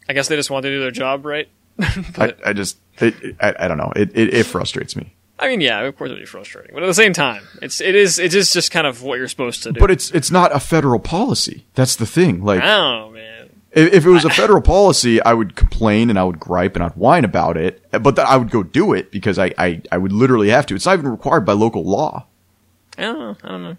I 0.08 0.14
guess 0.14 0.28
they 0.28 0.36
just 0.36 0.50
want 0.50 0.64
to 0.64 0.70
do 0.70 0.80
their 0.80 0.92
job 0.92 1.26
right. 1.26 1.48
I, 1.80 2.34
I 2.46 2.54
just, 2.54 2.78
it, 3.00 3.16
it- 3.24 3.36
I, 3.42 3.54
I 3.60 3.68
don't 3.68 3.78
know. 3.78 3.92
It, 3.96 4.12
it, 4.16 4.34
it 4.34 4.46
frustrates 4.46 4.96
me. 4.96 5.14
I 5.38 5.50
mean, 5.50 5.60
yeah, 5.62 5.82
of 5.82 5.98
course 5.98 6.10
it'd 6.12 6.22
be 6.22 6.26
frustrating, 6.26 6.74
but 6.74 6.84
at 6.84 6.88
the 6.88 6.94
same 6.94 7.12
time, 7.14 7.44
it's 7.62 7.82
it 7.82 7.94
is 7.96 8.20
it 8.20 8.34
is 8.34 8.54
just 8.54 8.72
kind 8.72 8.88
of 8.88 9.04
what 9.04 9.18
you're 9.18 9.28
supposed 9.28 9.64
to 9.64 9.72
do. 9.74 9.80
But 9.80 9.92
it's, 9.92 10.10
it's 10.12 10.32
not 10.32 10.56
a 10.56 10.60
federal 10.62 11.00
policy. 11.00 11.66
That's 11.74 11.96
the 11.98 12.06
thing. 12.06 12.44
Like, 12.44 12.64
oh 12.64 13.12
man. 13.12 13.50
If, 13.74 13.94
if 13.94 14.06
it 14.06 14.10
was 14.10 14.24
a 14.24 14.30
federal 14.42 14.62
policy, 14.62 15.22
I 15.22 15.34
would 15.34 15.58
complain 15.58 16.10
and 16.10 16.18
I 16.18 16.24
would 16.24 16.40
gripe 16.40 16.76
and 16.76 16.84
I'd 16.86 16.96
whine 16.96 17.26
about 17.26 17.58
it, 17.58 17.84
but 17.92 18.18
I 18.18 18.38
would 18.38 18.50
go 18.50 18.64
do 18.64 18.94
it 18.94 19.12
because 19.12 19.38
I, 19.38 19.54
I, 19.58 19.82
I 19.92 19.98
would 19.98 20.14
literally 20.14 20.50
have 20.52 20.66
to. 20.68 20.76
It's 20.76 20.86
not 20.86 20.98
even 21.00 21.12
required 21.12 21.42
by 21.46 21.52
local 21.52 21.84
law. 21.84 22.28
I 22.98 23.02
don't 23.02 23.20
know. 23.20 23.38
I 23.44 23.48
don't 23.50 23.64
know. 23.64 23.78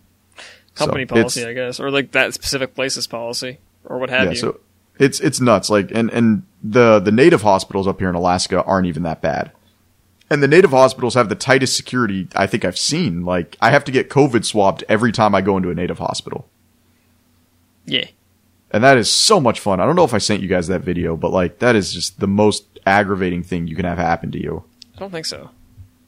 Company 0.74 1.06
So, 1.08 1.14
policy, 1.14 1.46
I 1.46 1.54
guess, 1.54 1.80
or 1.80 1.90
like 1.90 2.12
that 2.12 2.34
specific 2.34 2.74
place's 2.74 3.06
policy, 3.06 3.58
or 3.86 3.96
what 3.98 4.10
have 4.10 4.24
Yeah, 4.24 4.30
you. 4.32 4.36
so 4.36 4.60
it's 4.98 5.20
it's 5.20 5.40
nuts. 5.40 5.70
Like 5.70 5.90
and 5.90 6.10
and 6.10 6.42
the 6.62 7.00
the 7.00 7.12
native 7.12 7.40
hospitals 7.40 7.88
up 7.88 7.98
here 7.98 8.10
in 8.10 8.14
Alaska 8.14 8.62
aren't 8.62 8.86
even 8.88 9.04
that 9.04 9.22
bad. 9.22 9.52
And 10.28 10.42
the 10.42 10.48
native 10.48 10.70
hospitals 10.70 11.14
have 11.14 11.28
the 11.28 11.34
tightest 11.36 11.76
security 11.76 12.26
I 12.34 12.46
think 12.46 12.64
I've 12.64 12.78
seen. 12.78 13.24
Like 13.24 13.56
I 13.60 13.70
have 13.70 13.84
to 13.84 13.92
get 13.92 14.10
COVID 14.10 14.44
swabbed 14.44 14.82
every 14.88 15.12
time 15.12 15.34
I 15.34 15.40
go 15.40 15.56
into 15.56 15.70
a 15.70 15.74
native 15.74 15.98
hospital. 15.98 16.48
yeah, 17.84 18.06
And 18.72 18.82
that 18.82 18.98
is 18.98 19.10
so 19.10 19.40
much 19.40 19.60
fun. 19.60 19.80
I 19.80 19.86
don't 19.86 19.94
know 19.96 20.04
if 20.04 20.14
I 20.14 20.18
sent 20.18 20.42
you 20.42 20.48
guys 20.48 20.66
that 20.66 20.80
video, 20.80 21.16
but 21.16 21.30
like 21.30 21.60
that 21.60 21.76
is 21.76 21.92
just 21.92 22.18
the 22.18 22.26
most 22.26 22.64
aggravating 22.84 23.42
thing 23.44 23.68
you 23.68 23.76
can 23.76 23.84
have 23.84 23.98
happen 23.98 24.30
to 24.32 24.42
you. 24.42 24.64
I 24.96 24.98
don't 24.98 25.10
think 25.12 25.26
so. 25.26 25.50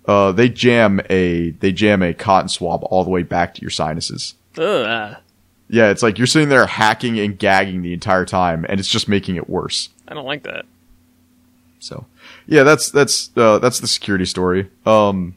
uh, 0.07 0.33
they 0.33 0.49
jam 0.49 1.01
a 1.09 1.51
they 1.51 1.71
jam 1.73 2.03
a 2.03 2.13
cotton 2.15 2.49
swab 2.49 2.83
all 2.85 3.05
the 3.05 3.11
way 3.11 3.23
back 3.23 3.55
to 3.55 3.61
your 3.61 3.71
sinuses. 3.71 4.35
Ugh, 4.57 4.85
ah, 4.89 5.21
Yeah, 5.69 5.91
it's 5.91 6.03
like 6.03 6.19
you're 6.19 6.27
sitting 6.27 6.49
there 6.49 6.67
hacking 6.67 7.21
and 7.21 7.39
gagging 7.39 7.83
the 7.83 7.93
entire 7.93 8.25
time, 8.25 8.67
and 8.69 8.81
it's 8.81 8.89
just 8.89 9.07
making 9.09 9.37
it 9.37 9.49
worse. 9.49 9.91
I 10.09 10.15
don't 10.15 10.25
like 10.27 10.43
that. 10.43 10.65
So, 11.81 12.07
yeah, 12.49 12.63
that's 12.63 12.91
that's 12.91 13.31
uh, 13.37 13.59
that's 13.59 13.79
the 13.79 13.87
security 13.87 14.25
story. 14.25 14.71
Um, 14.87 15.35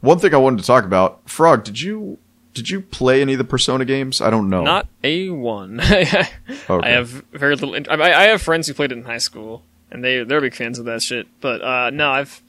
one 0.00 0.18
thing 0.20 0.32
I 0.32 0.38
wanted 0.38 0.60
to 0.60 0.64
talk 0.66 0.84
about, 0.84 1.28
Frog, 1.28 1.64
did 1.64 1.80
you 1.80 2.18
did 2.54 2.70
you 2.70 2.80
play 2.80 3.20
any 3.20 3.32
of 3.32 3.38
the 3.38 3.44
Persona 3.44 3.84
games? 3.84 4.20
I 4.20 4.30
don't 4.30 4.48
know. 4.48 4.62
Not 4.62 4.86
a 5.02 5.30
one. 5.30 5.80
I 5.80 6.28
have 6.68 7.08
very 7.32 7.56
little. 7.56 7.74
I, 7.90 8.00
I 8.00 8.22
have 8.28 8.40
friends 8.40 8.68
who 8.68 8.74
played 8.74 8.92
it 8.92 8.98
in 8.98 9.04
high 9.04 9.18
school, 9.18 9.64
and 9.90 10.04
they 10.04 10.22
they're 10.22 10.40
big 10.40 10.54
fans 10.54 10.78
of 10.78 10.84
that 10.84 11.02
shit. 11.02 11.26
But 11.40 11.60
uh, 11.60 11.90
no, 11.90 12.10
I've 12.10 12.40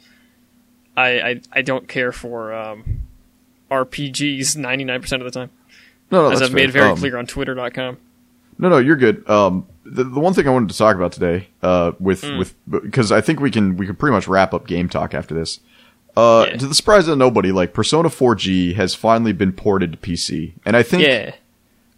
I, 0.95 1.08
I 1.20 1.41
I 1.53 1.62
don't 1.64 1.88
care 1.88 2.12
for 2.12 2.53
um, 2.53 3.01
RPGs 3.72 4.56
ninety 4.56 4.84
nine 4.84 5.01
percent 5.01 5.24
of 5.24 5.26
the 5.26 5.38
time, 5.39 5.49
no, 6.12 6.28
no, 6.28 6.32
as 6.32 6.41
I've 6.43 6.53
made 6.53 6.72
very 6.72 6.91
Um, 6.91 6.97
clear 6.97 7.18
on 7.18 7.26
Twitter.com. 7.26 7.97
No, 8.60 8.70
no, 8.70 8.78
you're 8.78 8.95
good. 8.95 9.28
Um, 9.30 9.66
the, 9.86 10.03
the 10.03 10.19
one 10.19 10.33
thing 10.33 10.47
I 10.47 10.51
wanted 10.51 10.69
to 10.69 10.77
talk 10.77 10.95
about 10.95 11.11
today, 11.11 11.47
uh, 11.61 11.91
with 11.99 12.23
Hmm. 12.23 12.38
with 12.39 12.55
because 12.67 13.11
I 13.11 13.21
think 13.21 13.39
we 13.39 13.51
can 13.51 13.77
we 13.77 13.86
can 13.86 13.95
pretty 13.95 14.13
much 14.13 14.27
wrap 14.27 14.53
up 14.53 14.67
game 14.67 14.89
talk 14.89 15.13
after 15.13 15.33
this. 15.36 15.59
Uh, 16.17 16.45
Yeah. 16.49 16.57
to 16.57 16.67
the 16.67 16.73
surprise 16.75 17.07
of 17.07 17.17
nobody, 17.17 17.51
like 17.51 17.73
Persona 17.73 18.09
4G 18.09 18.75
has 18.75 18.95
finally 18.95 19.33
been 19.33 19.51
ported 19.51 19.91
to 19.91 19.97
PC, 19.97 20.53
and 20.65 20.75
I 20.77 20.81
think 20.83 21.03
Yeah, 21.03 21.33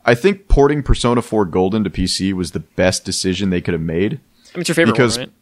I 0.06 0.16
think 0.16 0.48
porting 0.48 0.82
Persona 0.84 1.22
4 1.22 1.46
Golden 1.46 1.84
to 1.84 1.90
PC 1.90 2.34
was 2.34 2.52
the 2.52 2.60
best 2.62 3.06
decision 3.06 3.50
they 3.52 3.62
could 3.62 3.74
have 3.74 3.82
made. 3.82 4.14
I 4.54 4.58
mean, 4.58 4.62
it's 4.62 4.70
your 4.70 4.76
favorite 4.76 4.94
Because- 4.94 5.18
one, 5.18 5.28
right? 5.28 5.34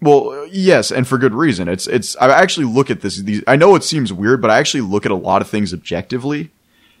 Well, 0.00 0.46
yes, 0.50 0.90
and 0.90 1.06
for 1.08 1.16
good 1.16 1.32
reason. 1.32 1.66
It's 1.68 1.86
it's. 1.86 2.14
I 2.20 2.28
actually 2.28 2.66
look 2.66 2.90
at 2.90 3.00
this. 3.00 3.16
These 3.22 3.42
I 3.46 3.56
know 3.56 3.74
it 3.76 3.84
seems 3.84 4.12
weird, 4.12 4.42
but 4.42 4.50
I 4.50 4.58
actually 4.58 4.82
look 4.82 5.06
at 5.06 5.12
a 5.12 5.16
lot 5.16 5.40
of 5.40 5.48
things 5.48 5.72
objectively, 5.72 6.50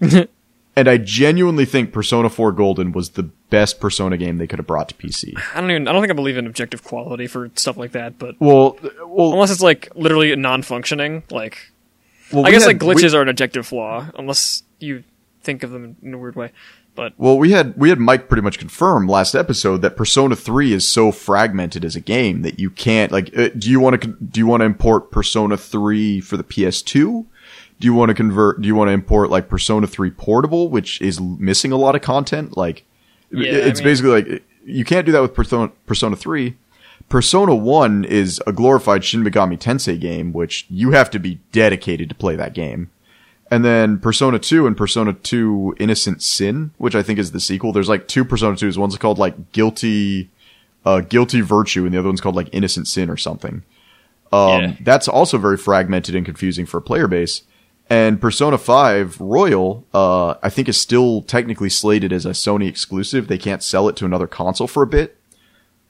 and 0.76 0.88
I 0.88 0.96
genuinely 0.98 1.64
think 1.64 1.92
Persona 1.92 2.28
4 2.28 2.52
Golden 2.52 2.92
was 2.92 3.10
the 3.10 3.22
best 3.50 3.80
Persona 3.80 4.16
game 4.16 4.38
they 4.38 4.46
could 4.46 4.58
have 4.58 4.66
brought 4.66 4.88
to 4.88 4.94
PC. 4.94 5.32
I 5.54 5.60
don't 5.60 5.70
even. 5.70 5.88
I 5.88 5.92
don't 5.92 6.00
think 6.02 6.10
I 6.10 6.14
believe 6.14 6.36
in 6.36 6.46
objective 6.46 6.82
quality 6.82 7.26
for 7.26 7.50
stuff 7.54 7.76
like 7.76 7.92
that. 7.92 8.18
But 8.18 8.36
Well, 8.40 8.76
well, 9.06 9.32
unless 9.32 9.50
it's 9.50 9.62
like 9.62 9.88
literally 9.94 10.34
non-functioning, 10.36 11.22
like 11.30 11.70
well 12.32 12.46
I 12.46 12.50
guess 12.50 12.62
had- 12.66 12.68
like 12.68 12.78
glitches 12.96 13.12
we- 13.12 13.18
are 13.18 13.22
an 13.22 13.28
objective 13.28 13.66
flaw, 13.66 14.08
unless 14.18 14.62
you 14.80 15.04
think 15.42 15.62
of 15.62 15.70
them 15.70 15.96
in 16.02 16.14
a 16.14 16.18
weird 16.18 16.36
way. 16.36 16.50
But 16.96 17.12
Well, 17.18 17.36
we 17.38 17.50
had 17.50 17.76
we 17.76 17.88
had 17.88 17.98
Mike 17.98 18.28
pretty 18.28 18.42
much 18.42 18.58
confirm 18.58 19.08
last 19.08 19.34
episode 19.34 19.82
that 19.82 19.96
Persona 19.96 20.36
3 20.36 20.72
is 20.72 20.86
so 20.86 21.10
fragmented 21.10 21.84
as 21.84 21.96
a 21.96 22.00
game 22.00 22.42
that 22.42 22.60
you 22.60 22.70
can't 22.70 23.10
like. 23.10 23.36
Uh, 23.36 23.48
do 23.58 23.68
you 23.68 23.80
want 23.80 24.00
to 24.00 24.08
do 24.08 24.38
you 24.40 24.46
want 24.46 24.60
to 24.60 24.64
import 24.64 25.10
Persona 25.10 25.56
3 25.56 26.20
for 26.20 26.36
the 26.36 26.44
PS2? 26.44 27.26
Do 27.80 27.86
you 27.86 27.94
want 27.94 28.10
to 28.10 28.14
convert? 28.14 28.60
Do 28.60 28.66
you 28.68 28.74
want 28.74 28.88
to 28.88 28.92
import 28.92 29.30
like 29.30 29.48
Persona 29.48 29.86
3 29.86 30.10
Portable, 30.10 30.68
which 30.68 31.00
is 31.00 31.20
missing 31.20 31.72
a 31.72 31.76
lot 31.76 31.94
of 31.94 32.02
content? 32.02 32.56
Like, 32.56 32.84
Yeah, 33.30 33.50
it- 33.50 33.64
I 33.64 33.68
it's 33.68 33.80
mean- 33.80 33.84
basically 33.84 34.10
like 34.10 34.42
you 34.64 34.84
can't 34.84 35.04
do 35.06 35.12
that 35.12 35.22
with 35.22 35.34
Persona 35.34 35.70
Persona 35.86 36.16
3. 36.16 36.54
Persona 37.08 37.54
1 37.54 38.04
is 38.04 38.40
a 38.46 38.52
glorified 38.52 39.04
Shin 39.04 39.22
Megami 39.22 39.58
Tensei 39.58 40.00
game, 40.00 40.32
which 40.32 40.64
you 40.70 40.92
have 40.92 41.10
to 41.10 41.18
be 41.18 41.38
dedicated 41.52 42.08
to 42.08 42.14
play 42.14 42.34
that 42.36 42.54
game. 42.54 42.88
And 43.50 43.62
then 43.64 43.98
Persona 43.98 44.38
2 44.38 44.66
and 44.66 44.74
Persona 44.76 45.12
2 45.12 45.74
Innocent 45.78 46.22
Sin, 46.22 46.70
which 46.78 46.94
I 46.94 47.02
think 47.02 47.18
is 47.18 47.32
the 47.32 47.40
sequel. 47.40 47.72
There's 47.72 47.90
like 47.90 48.08
two 48.08 48.24
Persona 48.24 48.56
2s. 48.56 48.78
One's 48.78 48.96
called 48.96 49.18
like 49.18 49.52
Guilty, 49.52 50.30
uh, 50.86 51.00
Guilty 51.00 51.42
Virtue, 51.42 51.84
and 51.84 51.92
the 51.92 51.98
other 51.98 52.08
one's 52.08 52.22
called 52.22 52.36
like 52.36 52.48
Innocent 52.52 52.88
Sin 52.88 53.10
or 53.10 53.18
something. 53.18 53.62
Um, 54.32 54.60
Yeah. 54.62 54.72
that's 54.80 55.06
also 55.08 55.36
very 55.36 55.58
fragmented 55.58 56.14
and 56.14 56.24
confusing 56.24 56.64
for 56.64 56.78
a 56.78 56.82
player 56.82 57.06
base. 57.06 57.42
And 57.90 58.20
Persona 58.20 58.56
5 58.56 59.20
Royal, 59.20 59.84
uh, 59.92 60.34
I 60.42 60.48
think 60.48 60.68
is 60.68 60.80
still 60.80 61.20
technically 61.22 61.68
slated 61.68 62.12
as 62.12 62.24
a 62.24 62.30
Sony 62.30 62.66
exclusive. 62.68 63.28
They 63.28 63.36
can't 63.38 63.62
sell 63.62 63.88
it 63.88 63.96
to 63.96 64.04
another 64.06 64.26
console 64.26 64.66
for 64.66 64.82
a 64.82 64.86
bit. 64.86 65.18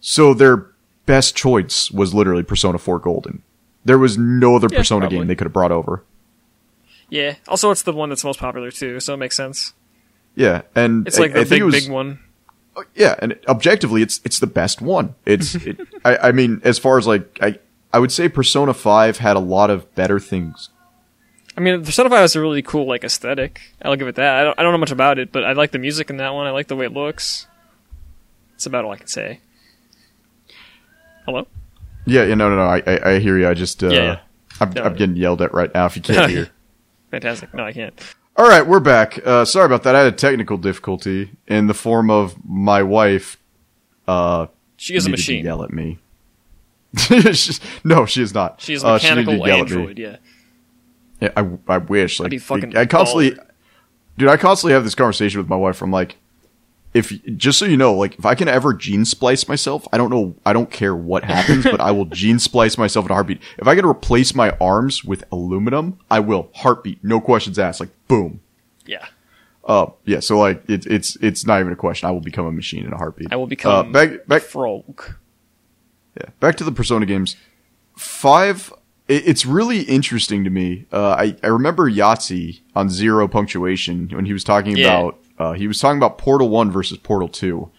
So 0.01 0.35
their 0.35 0.67
best 1.07 1.37
choice 1.37 1.91
was 1.93 2.13
literally 2.13 2.43
Persona 2.43 2.79
4 2.79 2.99
Golden. 2.99 3.43
There 3.85 3.99
was 3.99 4.19
no 4.19 4.57
other 4.57 4.69
Yeah, 4.71 4.79
Persona 4.79 5.03
probably. 5.03 5.19
game 5.19 5.27
they 5.29 5.35
could 5.37 5.45
have 5.47 5.53
brought 5.53 5.71
over. 5.73 6.03
yeah, 7.11 7.37
also 7.47 7.71
it's 7.71 7.83
the 7.83 7.93
one 7.93 8.09
that's 8.09 8.25
most 8.25 8.41
popular 8.41 8.71
too, 8.71 8.99
so 8.99 9.15
it 9.15 9.19
makes 9.19 9.37
sense. 9.37 9.73
Yeah, 10.35 10.63
and 10.75 11.07
It's 11.07 11.19
like 11.19 11.31
I, 11.31 11.35
the 11.35 11.41
I 11.41 11.45
think 11.45 11.51
big 11.51 11.61
it 11.61 11.65
was, 11.65 11.85
big 11.85 11.93
one. 11.93 12.19
Yeah, 12.97 13.15
and 13.21 13.39
objectively, 13.47 14.03
it's 14.03 14.21
it's 14.25 14.41
the 14.41 14.49
best 14.49 14.83
one. 14.83 15.15
It's, 15.25 15.55
it, 15.67 15.79
I, 16.05 16.17
I 16.17 16.33
mean, 16.33 16.61
as 16.65 16.77
far 16.79 16.99
as 16.99 17.07
like, 17.07 17.39
I 17.41 17.59
I 17.93 18.01
would 18.01 18.11
say 18.11 18.29
Persona 18.29 18.75
Five 18.75 19.19
had 19.19 19.37
a 19.37 19.41
lot 19.41 19.71
of 19.71 19.95
better 19.95 20.19
things. 20.19 20.71
I 21.57 21.61
mean, 21.61 21.85
Persona 21.85 22.09
5 22.11 22.19
has 22.19 22.35
a 22.37 22.41
really 22.41 22.63
cool 22.63 22.87
like 22.87 23.05
aesthetic. 23.05 23.61
I'll 23.83 23.97
give 23.97 24.09
it 24.09 24.17
that. 24.17 24.37
I 24.41 24.45
don't, 24.45 24.59
I 24.59 24.63
don't 24.63 24.73
know 24.73 24.79
much 24.79 24.91
about 24.91 25.19
it, 25.19 25.31
but 25.33 25.45
I 25.45 25.53
like 25.53 25.71
the 25.71 25.79
music 25.79 26.11
in 26.11 26.17
that 26.17 26.35
one. 26.35 26.47
I 26.47 26.51
like 26.51 26.67
the 26.69 26.77
way 26.77 26.87
it 26.87 26.93
looks. 26.93 27.47
That's 28.53 28.67
about 28.67 28.85
all 28.85 28.93
I 28.93 28.97
can 28.97 29.07
say. 29.07 29.41
Hello? 31.27 31.47
Yeah, 32.07 32.25
yeah, 32.25 32.35
no, 32.35 32.51
no, 32.51 32.57
no. 32.57 32.63
I 32.65 32.83
I, 32.87 33.11
I 33.15 33.19
hear 33.19 33.39
you. 33.39 33.49
I 33.49 33.55
just 33.55 33.83
uh, 33.83 33.89
Yeah, 33.89 34.03
yeah. 34.03 34.19
I'm 34.61 34.71
No. 34.71 34.83
I'm 34.83 34.95
getting 34.95 35.17
yelled 35.17 35.43
at 35.43 35.55
right 35.55 35.73
now. 35.73 35.87
If 35.87 35.97
you 35.97 36.03
can't 36.03 36.31
hear. 36.31 36.51
Fantastic. 37.11 37.55
No, 37.55 37.65
I 37.65 37.73
can't. 37.73 37.99
All 38.37 38.49
right, 38.49 38.67
we're 38.67 38.81
back. 38.81 39.25
Uh, 39.25 39.45
sorry 39.45 39.67
about 39.67 39.85
that. 39.85 39.95
I 39.95 40.01
had 40.01 40.13
a 40.13 40.17
technical 40.17 40.57
difficulty 40.59 41.31
in 41.47 41.69
the 41.69 41.75
form 41.75 42.11
of 42.11 42.35
my 42.45 42.83
wife. 42.83 43.37
Uh, 44.09 44.49
She 44.77 44.97
is 44.97 45.07
a 45.07 45.11
machine. 45.11 45.45
Yell 45.45 45.63
at 45.63 45.73
me. 45.73 45.99
No, 47.85 48.07
she 48.07 48.23
is 48.23 48.35
not. 48.35 48.61
She 48.61 48.75
is 48.75 48.83
a 48.83 48.87
Uh, 48.89 48.99
she 48.99 49.09
mechanical 49.09 49.35
at 49.35 49.41
me. 49.51 49.61
android, 49.61 49.99
yeah. 49.99 50.17
Yeah, 51.21 51.31
I, 51.37 51.49
I 51.69 51.79
wish. 51.79 52.21
Like, 52.21 52.31
be 52.31 52.39
fucking 52.39 52.77
I 52.77 52.87
constantly, 52.87 53.33
baller. 53.33 53.47
dude, 54.19 54.29
I 54.29 54.37
constantly 54.37 54.73
have 54.75 54.85
this 54.85 54.95
conversation 54.95 55.39
with 55.41 55.49
my 55.49 55.57
wife. 55.57 55.81
I'm 55.83 55.91
like, 55.91 56.17
if 56.93 57.13
just 57.37 57.59
so 57.59 57.65
you 57.65 57.77
know, 57.77 57.95
like, 57.95 58.19
if 58.19 58.25
I 58.27 58.35
can 58.35 58.47
ever 58.49 58.73
gene 58.75 59.05
splice 59.05 59.49
myself, 59.49 59.87
I 59.93 59.97
don't 59.99 60.11
know, 60.11 60.37
I 60.47 60.53
don't 60.53 60.71
care 60.71 60.95
what 60.95 61.25
happens, 61.35 61.65
but 61.65 61.81
I 61.81 61.91
will 61.93 62.05
gene 62.05 62.39
splice 62.39 62.79
myself 62.79 63.07
in 63.07 63.11
a 63.11 63.15
heartbeat. 63.15 63.41
If 63.59 63.67
I 63.67 63.75
can 63.75 63.85
replace 63.87 64.35
my 64.35 64.51
arms 64.61 65.05
with 65.05 65.25
aluminum, 65.33 65.99
I 66.11 66.21
will. 66.21 66.51
Heartbeat, 66.55 67.03
no 67.03 67.21
questions 67.21 67.59
asked. 67.59 67.81
Like, 67.81 67.91
boom. 68.07 68.41
Yeah. 68.87 69.07
Uh, 69.65 69.87
yeah. 70.05 70.21
So 70.21 70.39
like, 70.39 70.63
it's 70.69 70.85
it's 70.87 71.17
it's 71.17 71.47
not 71.47 71.59
even 71.61 71.73
a 71.73 71.77
question. 71.77 72.07
I 72.09 72.13
will 72.13 72.21
become 72.21 72.45
a 72.47 72.53
machine 72.53 72.85
in 72.85 72.93
a 72.93 72.97
heartbeat. 72.99 73.29
I 73.33 73.37
will 73.37 73.47
become 73.47 73.73
Uh, 73.89 73.91
back 73.93 74.27
back 74.27 74.43
frog. 74.43 75.15
Yeah, 76.17 76.29
back 76.39 76.57
to 76.57 76.65
the 76.65 76.71
Persona 76.71 77.07
games. 77.07 77.35
Five, 77.97 78.73
it, 79.09 79.27
it's 79.29 79.45
really 79.47 79.83
interesting 79.83 80.45
to 80.45 80.51
me. 80.51 80.87
Uh, 80.93 81.11
I 81.19 81.37
I 81.43 81.49
remember 81.49 81.91
Yahtzee 81.91 82.61
on 82.75 82.89
Zero 82.89 83.29
Punctuation 83.29 84.09
when 84.13 84.27
he 84.27 84.33
was 84.33 84.45
talking 84.45 84.77
Yeah. 84.77 84.99
about 84.99 85.19
uh, 85.39 85.53
he 85.53 85.67
was 85.67 85.81
talking 85.81 85.97
about 85.99 86.19
Portal 86.19 86.49
One 86.49 86.71
versus 86.71 86.99
Portal 86.99 87.29
Two, 87.29 87.71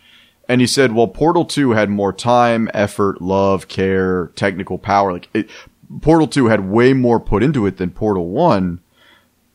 and 0.49 0.59
he 0.61 0.67
said, 0.67 0.91
well, 0.93 1.07
Portal 1.07 1.45
Two 1.45 1.71
had 1.71 1.89
more 1.89 2.11
time, 2.13 2.69
effort, 2.73 3.21
love, 3.21 3.67
care, 3.67 4.27
technical 4.35 4.77
power. 4.77 5.13
Like 5.13 5.29
it, 5.33 5.49
Portal 6.01 6.27
Two 6.27 6.47
had 6.47 6.69
way 6.69 6.93
more 6.93 7.19
put 7.19 7.43
into 7.43 7.65
it 7.65 7.77
than 7.77 7.91
Portal 7.91 8.27
One. 8.29 8.79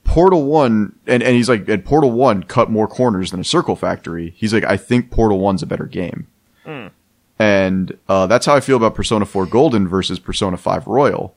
Portal 0.03 0.45
One, 0.45 0.97
and, 1.07 1.23
and 1.23 1.37
he's 1.37 1.49
like, 1.49 1.69
and 1.69 1.85
Portal 1.85 2.11
One 2.11 2.43
cut 2.43 2.71
more 2.71 2.89
corners 2.89 3.31
than 3.31 3.39
a 3.41 3.45
Circle 3.45 3.77
Factory. 3.77 4.33
He's 4.37 4.53
like, 4.55 4.65
I 4.65 4.77
think 4.77 5.11
Portal 5.11 5.39
One's 5.39 5.63
a 5.63 5.67
better 5.67 5.85
game. 5.87 6.27
And 7.39 7.97
uh, 8.09 8.27
that's 8.27 8.47
how 8.47 8.55
I 8.55 8.61
feel 8.61 8.77
about 8.77 8.95
Persona 8.95 9.25
4 9.25 9.47
Golden 9.47 9.89
versus 9.89 10.19
Persona 10.19 10.57
5 10.57 10.87
Royal. 10.87 11.35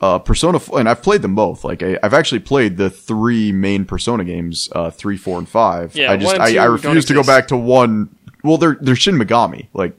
Uh, 0.00 0.18
Persona, 0.18 0.56
f- 0.56 0.72
and 0.72 0.88
I've 0.88 1.02
played 1.02 1.20
them 1.20 1.34
both. 1.34 1.62
Like 1.62 1.82
I, 1.82 1.98
I've 2.02 2.14
actually 2.14 2.38
played 2.40 2.78
the 2.78 2.88
three 2.88 3.52
main 3.52 3.84
Persona 3.84 4.24
games, 4.24 4.68
uh, 4.72 4.90
three, 4.90 5.18
four, 5.18 5.36
and 5.38 5.46
five. 5.48 5.94
Yeah, 5.94 6.12
I 6.12 6.16
just, 6.16 6.34
I, 6.40 6.46
I 6.62 6.64
refuse 6.72 7.04
to 7.04 7.12
go 7.14 7.20
back 7.26 7.48
to 7.48 7.56
one. 7.56 8.16
Well, 8.42 8.56
they're 8.56 8.78
they're 8.80 8.96
Shin 8.96 9.16
Megami. 9.16 9.66
Like 9.74 9.94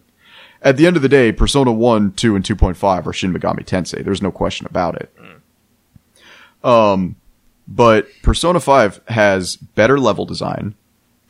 at 0.64 0.78
the 0.78 0.88
end 0.88 0.96
of 0.96 1.02
the 1.04 1.10
day, 1.10 1.32
Persona 1.32 1.72
1, 1.72 2.14
2, 2.14 2.36
and 2.36 2.46
2.5 2.46 3.06
are 3.08 3.14
Shin 3.14 3.34
Megami 3.34 3.64
Tensei. 3.66 4.04
There's 4.04 4.22
no 4.22 4.32
question 4.32 4.66
about 4.68 4.96
it. 4.96 5.12
Um, 6.64 7.16
but 7.68 8.08
Persona 8.22 8.60
5 8.60 9.02
has 9.08 9.56
better 9.56 10.00
level 10.00 10.26
design. 10.26 10.76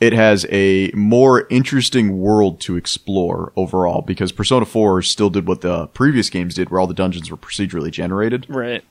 It 0.01 0.13
has 0.13 0.45
a 0.49 0.91
more 0.95 1.45
interesting 1.49 2.17
world 2.17 2.59
to 2.61 2.75
explore 2.75 3.53
overall 3.55 4.01
because 4.01 4.31
Persona 4.33 4.65
4 4.65 5.01
still 5.03 5.29
did 5.29 5.47
what 5.47 5.61
the 5.61 5.87
previous 5.87 6.29
games 6.29 6.55
did, 6.55 6.69
where 6.71 6.81
all 6.81 6.87
the 6.87 6.93
dungeons 6.95 7.29
were 7.31 7.37
procedurally 7.37 7.91
generated. 7.91 8.45
Right. 8.49 8.83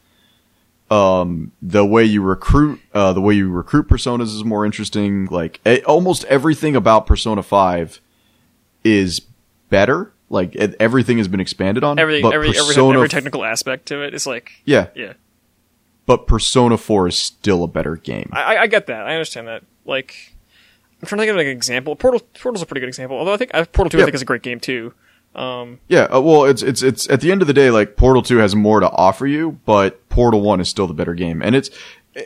The 0.88 1.84
way 1.84 2.04
you 2.04 2.22
recruit, 2.22 2.80
uh, 2.94 3.12
the 3.12 3.20
way 3.20 3.34
you 3.34 3.50
recruit 3.50 3.88
personas 3.88 4.34
is 4.34 4.44
more 4.44 4.64
interesting. 4.64 5.26
Like 5.26 5.61
almost 5.86 6.24
everything 6.24 6.76
about 6.76 7.06
Persona 7.06 7.42
5 7.42 8.00
is 8.84 9.20
better. 9.68 10.12
Like 10.28 10.54
everything 10.56 11.18
has 11.18 11.26
been 11.28 11.40
expanded 11.40 11.82
on. 11.82 11.98
Every 11.98 12.22
but 12.22 12.32
every 12.34 12.50
every, 12.50 12.61
Persona 12.61 12.98
every 12.98 13.06
f- 13.06 13.11
technical 13.11 13.44
aspect 13.44 13.86
to 13.86 14.02
it 14.02 14.14
is 14.14 14.26
like 14.26 14.52
yeah, 14.64 14.86
yeah. 14.94 15.14
but 16.06 16.28
Persona 16.28 16.76
4 16.78 17.08
is 17.08 17.16
still 17.16 17.64
a 17.64 17.68
better 17.68 17.96
game. 17.96 18.30
I- 18.32 18.58
I 18.58 18.66
get 18.68 18.86
that. 18.86 19.06
I 19.06 19.12
understand 19.14 19.48
that. 19.48 19.64
Like, 19.84 20.29
I'm 21.03 21.07
trying 21.07 21.18
to 21.18 21.22
think 21.22 21.30
of 21.30 21.36
like, 21.36 21.46
an 21.46 21.53
example. 21.53 21.96
Portal 21.96 22.20
Portal's 22.40 22.62
a 22.62 22.66
pretty 22.66 22.80
good 22.80 22.88
example. 22.88 23.16
Although 23.18 23.32
I 23.34 23.36
think 23.36 23.51
uh, 23.55 23.64
Portal 23.72 23.90
Two 23.90 24.01
I 24.01 24.05
think 24.05 24.14
is 24.14 24.22
a 24.22 24.26
great 24.26 24.42
game 24.42 24.61
too. 24.61 24.92
Um, 25.34 25.78
Yeah, 25.88 26.05
uh, 26.05 26.20
well, 26.20 26.44
it's 26.44 26.62
it's 26.62 26.82
it's 26.82 27.09
at 27.09 27.20
the 27.20 27.30
end 27.32 27.40
of 27.40 27.46
the 27.48 27.55
day, 27.55 27.70
like 27.70 27.96
Portal 27.96 28.22
Two 28.22 28.38
has 28.38 28.55
more 28.55 28.80
to 28.80 28.90
offer 28.90 29.26
you, 29.26 29.61
but 29.64 30.09
Portal 30.09 30.40
One 30.40 30.61
is 30.61 30.68
still 30.68 30.86
the 30.86 30.94
better 30.94 31.14
game, 31.14 31.40
and 31.42 31.55
it's 31.55 31.70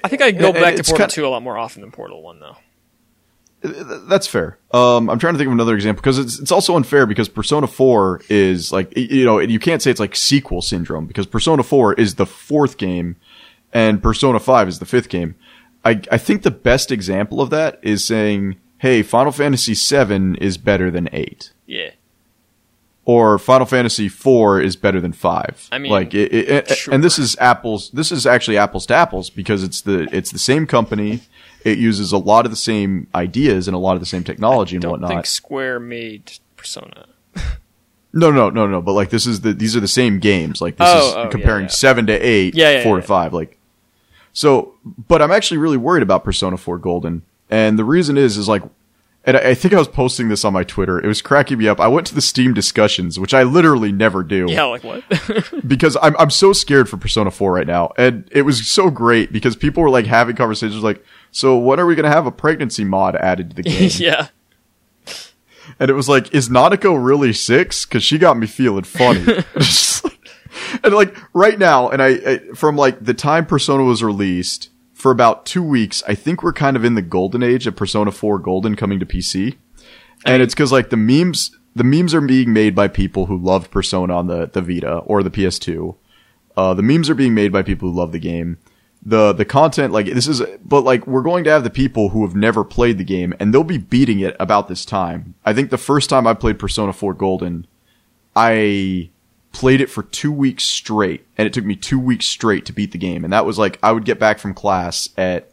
I 0.02 0.08
think 0.08 0.22
I 0.22 0.30
go 0.30 0.48
And- 0.48 0.56
and 0.56 0.64
back 0.64 0.74
to 0.76 0.82
Portal 0.82 0.98
kind- 0.98 1.10
Two 1.10 1.26
a 1.26 1.28
lot 1.28 1.42
more 1.42 1.58
often 1.58 1.82
than 1.82 1.90
Portal 1.92 2.22
One 2.22 2.40
though. 2.40 2.56
that's 3.62 4.26
fair. 4.26 4.58
Um, 4.72 5.08
I'm 5.08 5.18
trying 5.18 5.32
to 5.34 5.38
think 5.38 5.46
of 5.46 5.52
another 5.54 5.74
example 5.74 6.02
because 6.02 6.18
it's 6.18 6.38
it's 6.38 6.52
also 6.52 6.76
unfair 6.76 7.06
because 7.06 7.28
Persona 7.30 7.66
Four 7.66 8.20
is 8.28 8.72
like 8.72 8.94
you 8.96 9.24
know 9.24 9.38
you 9.38 9.58
can't 9.58 9.80
say 9.80 9.90
it's 9.90 10.00
like 10.00 10.14
sequel 10.16 10.60
syndrome 10.60 11.06
because 11.06 11.26
Persona 11.26 11.62
Four 11.62 11.94
is 11.94 12.16
the 12.16 12.26
fourth 12.26 12.76
game, 12.76 13.16
and 13.72 14.02
Persona 14.02 14.38
Five 14.38 14.68
is 14.68 14.80
the 14.80 14.86
fifth 14.86 15.08
game. 15.08 15.34
I 15.84 16.00
I 16.10 16.18
think 16.18 16.42
the 16.42 16.50
best 16.50 16.90
example 16.92 17.40
of 17.40 17.48
that 17.50 17.78
is 17.82 18.04
saying, 18.04 18.56
hey, 18.84 19.02
Final 19.02 19.32
Fantasy 19.32 19.74
Seven 19.74 20.34
is 20.36 20.58
better 20.58 20.90
than 20.90 21.08
eight. 21.12 21.52
Yeah. 21.66 21.90
or 23.06 23.38
Final 23.38 23.66
Fantasy 23.66 24.06
IV 24.06 24.62
is 24.62 24.76
better 24.76 25.00
than 25.00 25.12
five. 25.12 25.68
I 25.72 25.78
mean, 25.78 25.90
like, 25.92 26.12
it, 26.14 26.32
it, 26.32 26.68
sure. 26.68 26.92
and 26.94 27.02
this 27.02 27.18
is 27.18 27.36
apples. 27.38 27.90
This 27.90 28.10
is 28.12 28.26
actually 28.26 28.58
apples 28.58 28.84
to 28.86 28.94
apples 28.94 29.30
because 29.30 29.62
it's 29.62 29.80
the 29.82 30.06
it's 30.12 30.30
the 30.30 30.38
same 30.38 30.66
company. 30.66 31.20
It 31.64 31.78
uses 31.78 32.12
a 32.12 32.18
lot 32.18 32.44
of 32.44 32.50
the 32.52 32.56
same 32.72 33.06
ideas 33.14 33.66
and 33.68 33.74
a 33.74 33.78
lot 33.78 33.94
of 33.94 34.00
the 34.00 34.06
same 34.14 34.24
technology 34.24 34.76
and 34.76 34.82
Don't 34.82 34.90
whatnot. 34.92 35.10
think 35.10 35.26
Square 35.26 35.80
made 35.80 36.32
Persona. 36.56 37.06
no, 38.12 38.30
no, 38.30 38.50
no, 38.50 38.66
no. 38.66 38.82
But 38.82 38.92
like, 38.92 39.08
this 39.10 39.26
is 39.26 39.40
the 39.40 39.52
these 39.54 39.74
are 39.76 39.80
the 39.80 39.88
same 39.88 40.18
games. 40.18 40.60
Like, 40.60 40.76
this 40.76 40.88
Oh, 40.90 41.08
is 41.08 41.14
oh, 41.14 41.22
oh 41.22 41.28
comparing 41.30 41.64
yeah. 41.64 41.70
seven 41.84 42.06
to 42.06 42.12
eight, 42.12 42.54
Yeah, 42.54 42.70
yeah, 42.70 42.82
four 42.84 42.96
yeah. 42.96 43.00
to 43.02 43.06
five. 43.06 43.32
Like, 43.32 43.58
so, 44.34 44.74
but 44.84 45.22
I'm 45.22 45.30
actually 45.32 45.58
really 45.58 45.76
worried 45.78 46.02
about 46.02 46.22
Persona 46.24 46.56
4 46.58 46.78
Golden, 46.78 47.22
and 47.50 47.78
the 47.78 47.84
reason 47.84 48.16
is 48.16 48.36
is 48.36 48.48
like. 48.48 48.62
And 49.26 49.38
I 49.38 49.40
I 49.40 49.54
think 49.54 49.72
I 49.72 49.78
was 49.78 49.88
posting 49.88 50.28
this 50.28 50.44
on 50.44 50.52
my 50.52 50.64
Twitter. 50.64 50.98
It 50.98 51.06
was 51.06 51.22
cracking 51.22 51.56
me 51.56 51.66
up. 51.66 51.80
I 51.80 51.88
went 51.88 52.06
to 52.08 52.14
the 52.14 52.20
Steam 52.20 52.52
discussions, 52.52 53.18
which 53.18 53.32
I 53.32 53.42
literally 53.42 53.90
never 53.90 54.22
do. 54.22 54.44
Yeah, 54.50 54.64
like 54.64 54.84
what? 54.84 55.02
because 55.66 55.96
I'm 56.02 56.14
I'm 56.18 56.28
so 56.28 56.52
scared 56.52 56.90
for 56.90 56.98
Persona 56.98 57.30
4 57.30 57.50
right 57.52 57.66
now. 57.66 57.90
And 57.96 58.28
it 58.30 58.42
was 58.42 58.68
so 58.68 58.90
great 58.90 59.32
because 59.32 59.56
people 59.56 59.82
were 59.82 59.88
like 59.88 60.04
having 60.04 60.36
conversations 60.36 60.82
like, 60.82 61.02
so 61.30 61.56
when 61.56 61.80
are 61.80 61.86
we 61.86 61.94
going 61.94 62.04
to 62.04 62.10
have 62.10 62.26
a 62.26 62.30
pregnancy 62.30 62.84
mod 62.84 63.16
added 63.16 63.48
to 63.48 63.56
the 63.56 63.62
game? 63.70 63.90
yeah. 63.94 64.28
and 65.80 65.88
it 65.88 65.94
was 65.94 66.06
like, 66.06 66.34
is 66.34 66.50
Nanako 66.50 67.02
really 67.02 67.32
6 67.32 67.84
cuz 67.86 68.04
she 68.04 68.18
got 68.18 68.36
me 68.36 68.46
feeling 68.46 68.84
funny. 68.84 69.42
And 70.84 70.94
like 70.94 71.16
right 71.32 71.58
now 71.58 71.88
and 71.88 72.02
I, 72.02 72.08
I 72.08 72.38
from 72.54 72.76
like 72.76 73.04
the 73.04 73.14
time 73.14 73.46
Persona 73.46 73.82
was 73.84 74.02
released 74.04 74.68
for 75.04 75.10
about 75.10 75.44
2 75.44 75.62
weeks, 75.62 76.02
I 76.08 76.14
think 76.14 76.42
we're 76.42 76.54
kind 76.54 76.78
of 76.78 76.84
in 76.84 76.94
the 76.94 77.02
golden 77.02 77.42
age 77.42 77.66
of 77.66 77.76
Persona 77.76 78.10
4 78.10 78.38
Golden 78.38 78.74
coming 78.74 78.98
to 79.00 79.04
PC. 79.04 79.58
And 80.24 80.42
it's 80.42 80.54
cuz 80.54 80.72
like 80.72 80.88
the 80.88 80.96
memes 80.96 81.54
the 81.76 81.84
memes 81.84 82.14
are 82.14 82.22
being 82.22 82.54
made 82.54 82.74
by 82.74 82.88
people 82.88 83.26
who 83.26 83.36
loved 83.36 83.70
Persona 83.70 84.16
on 84.16 84.28
the 84.28 84.48
the 84.50 84.62
Vita 84.62 85.00
or 85.00 85.22
the 85.22 85.28
PS2. 85.28 85.94
Uh, 86.56 86.72
the 86.72 86.82
memes 86.82 87.10
are 87.10 87.14
being 87.14 87.34
made 87.34 87.52
by 87.52 87.60
people 87.60 87.90
who 87.90 87.94
love 87.94 88.12
the 88.12 88.18
game. 88.18 88.56
The 89.04 89.34
the 89.34 89.44
content 89.44 89.92
like 89.92 90.06
this 90.06 90.26
is 90.26 90.40
but 90.64 90.84
like 90.84 91.06
we're 91.06 91.20
going 91.20 91.44
to 91.44 91.50
have 91.50 91.64
the 91.64 91.78
people 91.82 92.08
who 92.08 92.24
have 92.24 92.34
never 92.34 92.64
played 92.64 92.96
the 92.96 93.04
game 93.04 93.34
and 93.38 93.52
they'll 93.52 93.62
be 93.62 93.76
beating 93.76 94.20
it 94.20 94.34
about 94.40 94.68
this 94.68 94.86
time. 94.86 95.34
I 95.44 95.52
think 95.52 95.68
the 95.68 95.76
first 95.76 96.08
time 96.08 96.26
I 96.26 96.32
played 96.32 96.58
Persona 96.58 96.94
4 96.94 97.12
Golden, 97.12 97.66
I 98.34 99.10
played 99.54 99.80
it 99.80 99.88
for 99.88 100.02
2 100.02 100.30
weeks 100.30 100.64
straight 100.64 101.24
and 101.38 101.46
it 101.46 101.52
took 101.52 101.64
me 101.64 101.76
2 101.76 101.98
weeks 101.98 102.26
straight 102.26 102.66
to 102.66 102.72
beat 102.72 102.92
the 102.92 102.98
game 102.98 103.24
and 103.24 103.32
that 103.32 103.46
was 103.46 103.58
like 103.58 103.78
I 103.82 103.92
would 103.92 104.04
get 104.04 104.18
back 104.18 104.38
from 104.38 104.52
class 104.52 105.08
at 105.16 105.50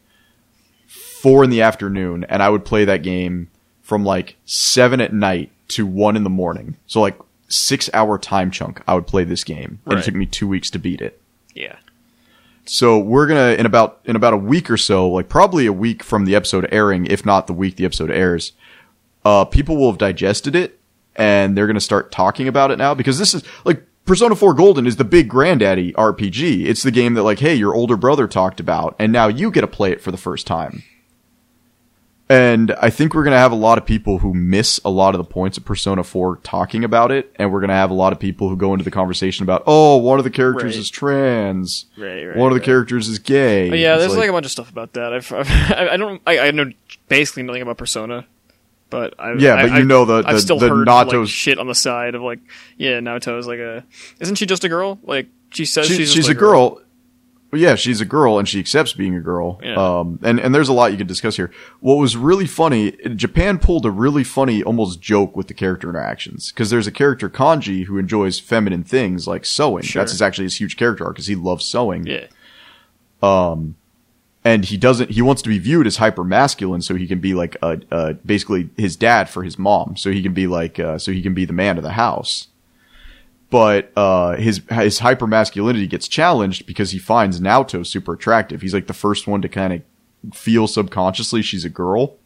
4 0.88 1.46
in 1.46 1.50
the 1.50 1.62
afternoon 1.62 2.26
and 2.26 2.44
I 2.44 2.50
would 2.50 2.66
play 2.66 2.84
that 2.84 3.04
game 3.04 3.50
from 3.82 4.04
like 4.04 4.36
7 4.46 5.00
at 5.00 5.14
night 5.14 5.52
to 5.70 5.86
1 5.86 6.18
in 6.18 6.24
the 6.24 6.30
morning. 6.30 6.78
So 6.88 7.00
like 7.00 7.18
6 7.48 7.90
hour 7.94 8.18
time 8.18 8.52
chunk 8.52 8.82
I 8.88 8.96
would 8.96 9.08
play 9.08 9.24
this 9.24 9.44
game 9.44 9.80
and 9.86 10.00
it 10.00 10.04
took 10.04 10.16
me 10.16 10.26
2 10.26 10.48
weeks 10.48 10.70
to 10.72 10.80
beat 10.80 11.00
it. 11.00 11.22
Yeah. 11.54 11.78
So 12.66 13.00
we're 13.00 13.28
gonna 13.28 13.54
in 13.54 13.66
about 13.66 14.00
in 14.06 14.16
about 14.16 14.34
a 14.34 14.38
week 14.38 14.70
or 14.70 14.78
so, 14.78 15.10
like 15.10 15.30
probably 15.30 15.66
a 15.66 15.74
week 15.74 16.04
from 16.04 16.26
the 16.26 16.36
episode 16.36 16.68
airing, 16.72 17.06
if 17.06 17.26
not 17.26 17.48
the 17.48 17.54
week 17.54 17.76
the 17.76 17.86
episode 17.86 18.12
airs, 18.12 18.54
uh, 19.26 19.46
people 19.46 19.78
will 19.78 19.92
have 19.92 19.98
digested 19.98 20.56
it 20.56 20.80
and 21.16 21.58
they're 21.58 21.68
gonna 21.68 21.80
start 21.80 22.12
talking 22.12 22.48
about 22.48 22.72
it 22.72 22.78
now 22.78 22.94
because 22.94 23.20
this 23.20 23.34
is 23.34 23.44
like 23.66 23.86
Persona 24.12 24.36
4 24.36 24.54
Golden 24.56 24.86
is 24.88 24.98
the 24.98 25.06
big 25.06 25.30
granddaddy 25.30 25.94
RPG. 25.94 26.66
It's 26.66 26.84
the 26.84 26.92
game 26.92 27.14
that 27.14 27.24
like, 27.24 27.40
hey, 27.40 27.56
your 27.56 27.74
older 27.74 27.96
brother 27.96 28.28
talked 28.28 28.60
about, 28.60 28.94
and 29.00 29.14
now 29.14 29.30
you 29.30 29.50
get 29.50 29.62
to 29.62 29.68
play 29.68 29.94
it 29.94 30.02
for 30.02 30.12
the 30.12 30.18
first 30.18 30.46
time. 30.46 30.84
And 32.28 32.74
I 32.74 32.90
think 32.90 33.14
we're 33.14 33.24
going 33.24 33.32
to 33.32 33.40
have 33.40 33.54
a 33.54 33.56
lot 33.56 33.78
of 33.78 33.86
people 33.86 34.18
who 34.18 34.34
miss 34.34 34.82
a 34.84 34.90
lot 34.90 35.16
of 35.16 35.20
the 35.20 35.24
points 35.24 35.58
of 35.58 35.64
Persona 35.64 36.04
4 36.04 36.40
talking 36.44 36.84
about 36.84 37.14
it. 37.14 37.32
And 37.38 37.54
we're 37.54 37.62
going 37.62 37.70
to 37.70 37.74
have 37.74 37.90
a 37.90 37.94
lot 37.94 38.12
of 38.12 38.20
people 38.20 38.50
who 38.50 38.58
go 38.58 38.74
into 38.74 38.84
the 38.84 38.92
conversation 38.92 39.44
about, 39.44 39.64
oh, 39.66 39.96
one 39.96 40.18
of 40.20 40.26
the 40.26 40.30
characters 40.30 40.76
Right. 40.76 40.82
is 40.82 40.90
trans. 40.90 41.86
Right, 41.98 42.26
right, 42.26 42.36
one 42.36 42.52
of 42.52 42.58
the 42.58 42.66
characters 42.66 43.08
is 43.08 43.18
gay. 43.18 43.70
But 43.70 43.80
yeah, 43.80 43.94
It's 43.94 44.08
there's 44.08 44.18
like, 44.18 44.30
a 44.30 44.34
bunch 44.34 44.46
of 44.46 44.52
stuff 44.52 44.70
about 44.70 44.92
that. 44.92 45.14
I've, 45.14 45.32
I've 45.32 45.50
I 45.72 45.96
don't 45.96 46.22
I, 46.28 46.40
I 46.40 46.52
know 46.52 46.70
basically 47.08 47.44
nothing 47.44 47.62
about 47.62 47.78
Persona, 47.78 48.26
but 48.92 49.16
I 49.18 49.34
Yeah, 49.34 49.56
but 49.64 49.72
I, 49.72 49.80
you 49.80 49.86
know 49.86 50.06
the- 50.06 50.24
I've 50.24 50.36
the- 50.36 50.42
still 50.42 50.60
the 50.60 50.70
heard 50.70 50.88
like, 50.88 51.28
shit 51.28 51.58
on 51.58 51.66
the 51.66 51.74
side 51.74 52.14
of 52.14 52.22
like 52.22 52.40
yeah 52.78 53.00
Naoto's 53.00 53.48
like 53.48 53.58
a 53.60 53.84
isn't 54.20 54.36
she 54.36 54.46
just 54.46 54.64
a 54.64 54.70
girl 54.70 55.00
like 55.02 55.28
she 55.50 55.66
says 55.66 55.88
she- 55.88 55.96
she's, 55.98 56.12
she's, 56.14 56.26
a 56.28 56.30
like 56.32 56.38
girl. 56.38 56.80
Yeah, 57.54 57.76
she's 57.76 58.00
a 58.00 58.06
girl 58.06 58.40
and 58.40 58.48
she 58.48 58.60
accepts 58.62 58.94
being 58.94 59.14
a 59.14 59.20
girl. 59.20 59.60
Yeah. 59.62 59.74
Um, 59.76 60.20
and, 60.24 60.40
and 60.40 60.56
there's 60.56 60.70
a 60.70 60.74
lot 60.74 60.94
you 60.94 60.98
can 60.98 61.06
discuss 61.06 61.36
here. 61.36 61.52
What 61.82 61.96
was 61.96 62.16
really 62.16 62.48
funny, 62.48 62.92
Japan 63.14 63.60
pulled 63.60 63.86
a 63.86 63.92
really 63.92 64.24
funny, 64.24 64.64
almost 64.64 65.02
joke 65.02 65.36
with 65.36 65.50
the 65.50 65.54
character 65.54 65.90
interactions. 65.90 66.54
Cause 66.54 66.70
there's 66.70 66.88
a 66.88 66.94
character, 66.94 67.30
Kanji, 67.30 67.88
who 67.88 67.98
enjoys 67.98 68.40
feminine 68.40 68.86
things 68.86 69.28
like 69.28 69.44
sewing. 69.44 69.84
Sure. 69.84 70.02
That's 70.02 70.14
his, 70.14 70.22
actually 70.22 70.46
his 70.46 70.62
huge 70.62 70.78
character 70.78 71.04
arc 71.04 71.16
because 71.16 71.28
he 71.28 71.36
loves 71.36 71.66
sewing. 71.66 72.06
yeah 72.08 72.28
and 74.44 74.66
he 74.66 74.78
doesn't 74.78 75.12
he 75.12 75.22
wants 75.22 75.42
to 75.44 75.50
be 75.50 75.60
viewed 75.60 75.86
as 75.86 75.98
hyper 75.98 76.24
masculine 76.24 76.82
so 76.82 76.96
he 76.96 77.08
can 77.08 77.20
be 77.20 77.34
like 77.34 77.58
a, 77.62 77.80
a 77.92 78.14
basically 78.16 78.70
his 78.76 78.96
dad 78.96 79.30
for 79.30 79.44
his 79.44 79.60
mom. 79.60 79.96
So 79.98 80.12
he 80.12 80.24
can 80.24 80.34
be 80.34 80.48
like 80.48 80.80
uh, 80.80 80.98
so 80.98 81.12
he 81.12 81.22
can 81.22 81.34
be 81.34 81.46
the 81.46 81.54
man 81.54 81.78
of 81.78 81.84
the 81.84 81.92
house. 81.92 82.48
But 83.50 83.92
uh, 83.96 84.38
his 84.38 84.62
his 84.70 85.00
hyper 85.00 85.28
masculinity 85.28 85.86
gets 85.86 86.08
challenged 86.08 86.66
because 86.66 86.92
he 86.92 87.00
finds 87.00 87.40
Naoto 87.40 87.86
super 87.86 88.14
attractive. 88.14 88.62
He's 88.62 88.74
like 88.74 88.88
the 88.88 88.94
first 88.94 89.28
one 89.28 89.42
to 89.42 89.50
kind 89.50 89.74
of 89.74 90.36
feel 90.36 90.68
subconsciously 90.68 91.42
she's 91.42 91.66
a 91.66 91.70
girl. 91.70 92.18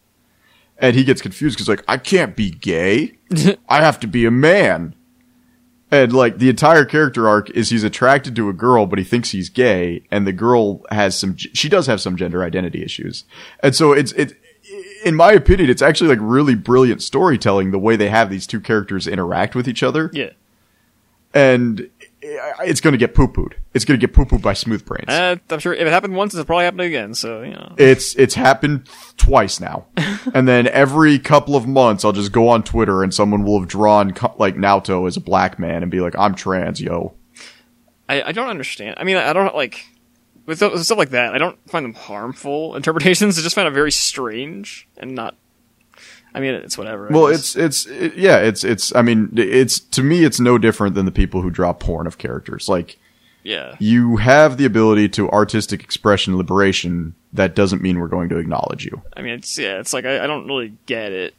And 0.78 0.94
he 0.94 1.04
gets 1.04 1.22
confused 1.22 1.56
because 1.56 1.68
like 1.68 1.84
I 1.88 1.96
can't 1.96 2.36
be 2.36 2.50
gay, 2.50 3.18
I 3.68 3.82
have 3.82 4.00
to 4.00 4.06
be 4.06 4.24
a 4.24 4.30
man. 4.30 4.94
And 5.90 6.12
like 6.12 6.38
the 6.38 6.48
entire 6.48 6.84
character 6.84 7.28
arc 7.28 7.48
is 7.50 7.70
he's 7.70 7.84
attracted 7.84 8.34
to 8.36 8.48
a 8.48 8.52
girl, 8.52 8.86
but 8.86 8.98
he 8.98 9.04
thinks 9.04 9.30
he's 9.30 9.48
gay, 9.48 10.02
and 10.10 10.26
the 10.26 10.32
girl 10.32 10.84
has 10.90 11.16
some. 11.16 11.36
She 11.36 11.68
does 11.68 11.86
have 11.86 12.00
some 12.00 12.16
gender 12.16 12.42
identity 12.42 12.82
issues, 12.82 13.24
and 13.60 13.74
so 13.74 13.92
it's 13.92 14.10
it. 14.12 14.34
In 15.04 15.14
my 15.14 15.30
opinion, 15.30 15.70
it's 15.70 15.82
actually 15.82 16.08
like 16.10 16.18
really 16.20 16.56
brilliant 16.56 17.02
storytelling 17.02 17.70
the 17.70 17.78
way 17.78 17.94
they 17.94 18.08
have 18.08 18.30
these 18.30 18.48
two 18.48 18.60
characters 18.60 19.06
interact 19.06 19.54
with 19.54 19.68
each 19.68 19.84
other, 19.84 20.10
Yeah. 20.12 20.30
and 21.32 21.88
it's 22.64 22.80
going 22.80 22.92
to 22.92 22.98
get 22.98 23.14
poo 23.14 23.28
pooed. 23.28 23.54
It's 23.74 23.84
going 23.84 23.98
to 23.98 24.06
get 24.06 24.14
poo 24.14 24.24
pooed 24.24 24.42
by 24.42 24.52
Smooth 24.52 24.84
Brains. 24.84 25.08
Uh, 25.08 25.36
I'm 25.50 25.58
sure 25.58 25.72
if 25.72 25.86
it 25.86 25.90
happened 25.90 26.16
once, 26.16 26.34
it'll 26.34 26.44
probably 26.44 26.64
happen 26.64 26.80
again. 26.80 27.14
So 27.14 27.42
you 27.42 27.52
know. 27.52 27.74
It's 27.78 28.14
it's 28.16 28.34
happened 28.34 28.88
twice 29.16 29.60
now, 29.60 29.86
and 30.34 30.46
then 30.48 30.66
every 30.68 31.18
couple 31.18 31.56
of 31.56 31.66
months 31.66 32.04
I'll 32.04 32.12
just 32.12 32.32
go 32.32 32.48
on 32.48 32.62
Twitter 32.62 33.02
and 33.02 33.12
someone 33.12 33.44
will 33.44 33.60
have 33.60 33.68
drawn 33.68 34.14
like 34.38 34.56
Naoto 34.56 35.06
as 35.06 35.16
a 35.16 35.20
black 35.20 35.58
man 35.58 35.82
and 35.82 35.90
be 35.90 36.00
like, 36.00 36.16
"I'm 36.18 36.34
trans, 36.34 36.80
yo." 36.80 37.14
I, 38.08 38.22
I 38.22 38.32
don't 38.32 38.48
understand. 38.48 38.96
I 38.98 39.04
mean, 39.04 39.16
I 39.16 39.32
don't 39.32 39.54
like 39.54 39.84
with, 40.46 40.62
with 40.62 40.84
stuff 40.84 40.98
like 40.98 41.10
that. 41.10 41.34
I 41.34 41.38
don't 41.38 41.58
find 41.68 41.84
them 41.84 41.94
harmful 41.94 42.76
interpretations. 42.76 43.38
I 43.38 43.42
just 43.42 43.54
find 43.54 43.68
it 43.68 43.72
very 43.72 43.92
strange 43.92 44.88
and 44.96 45.14
not. 45.14 45.36
I 46.36 46.40
mean, 46.40 46.52
it's 46.54 46.76
whatever. 46.76 47.08
I 47.08 47.12
Well, 47.14 47.30
guess. 47.30 47.56
it's 47.56 47.86
it's 47.86 47.86
it, 47.86 48.14
yeah, 48.14 48.36
it's 48.38 48.62
it's. 48.62 48.94
I 48.94 49.00
mean, 49.00 49.30
it's 49.36 49.80
to 49.80 50.02
me, 50.02 50.22
it's 50.22 50.38
no 50.38 50.58
different 50.58 50.94
than 50.94 51.06
the 51.06 51.10
people 51.12 51.40
who 51.40 51.50
draw 51.50 51.72
porn 51.72 52.06
of 52.06 52.18
characters. 52.18 52.68
Like 52.68 52.98
yeah, 53.42 53.76
you 53.78 54.18
have 54.18 54.58
the 54.58 54.66
ability 54.66 55.08
to 55.10 55.30
artistic 55.30 55.82
expression, 55.82 56.36
liberation. 56.36 57.14
That 57.32 57.54
doesn't 57.54 57.80
mean 57.80 57.98
we're 57.98 58.08
going 58.08 58.28
to 58.28 58.36
acknowledge 58.36 58.84
you. 58.84 59.00
I 59.16 59.22
mean, 59.22 59.32
it's 59.32 59.56
yeah, 59.58 59.80
it's 59.80 59.94
like 59.94 60.04
I, 60.04 60.24
I 60.24 60.26
don't 60.26 60.46
really 60.46 60.74
get 60.84 61.10
it. 61.12 61.34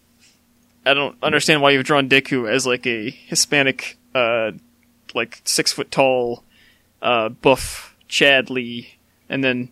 I 0.84 0.96
don't 0.96 1.16
understand 1.22 1.62
why 1.62 1.72
you've 1.72 1.86
drawn 1.86 2.10
Deku 2.10 2.50
as 2.50 2.66
like 2.66 2.88
a 2.88 3.12
Hispanic, 3.12 3.98
uh, 4.16 4.54
like 5.14 5.42
six 5.44 5.72
foot 5.72 5.92
tall, 5.92 6.44
uh, 7.04 7.30
buff 7.30 7.96
Chad 8.08 8.50
Lee, 8.50 8.96
and 9.30 9.44
then. 9.44 9.70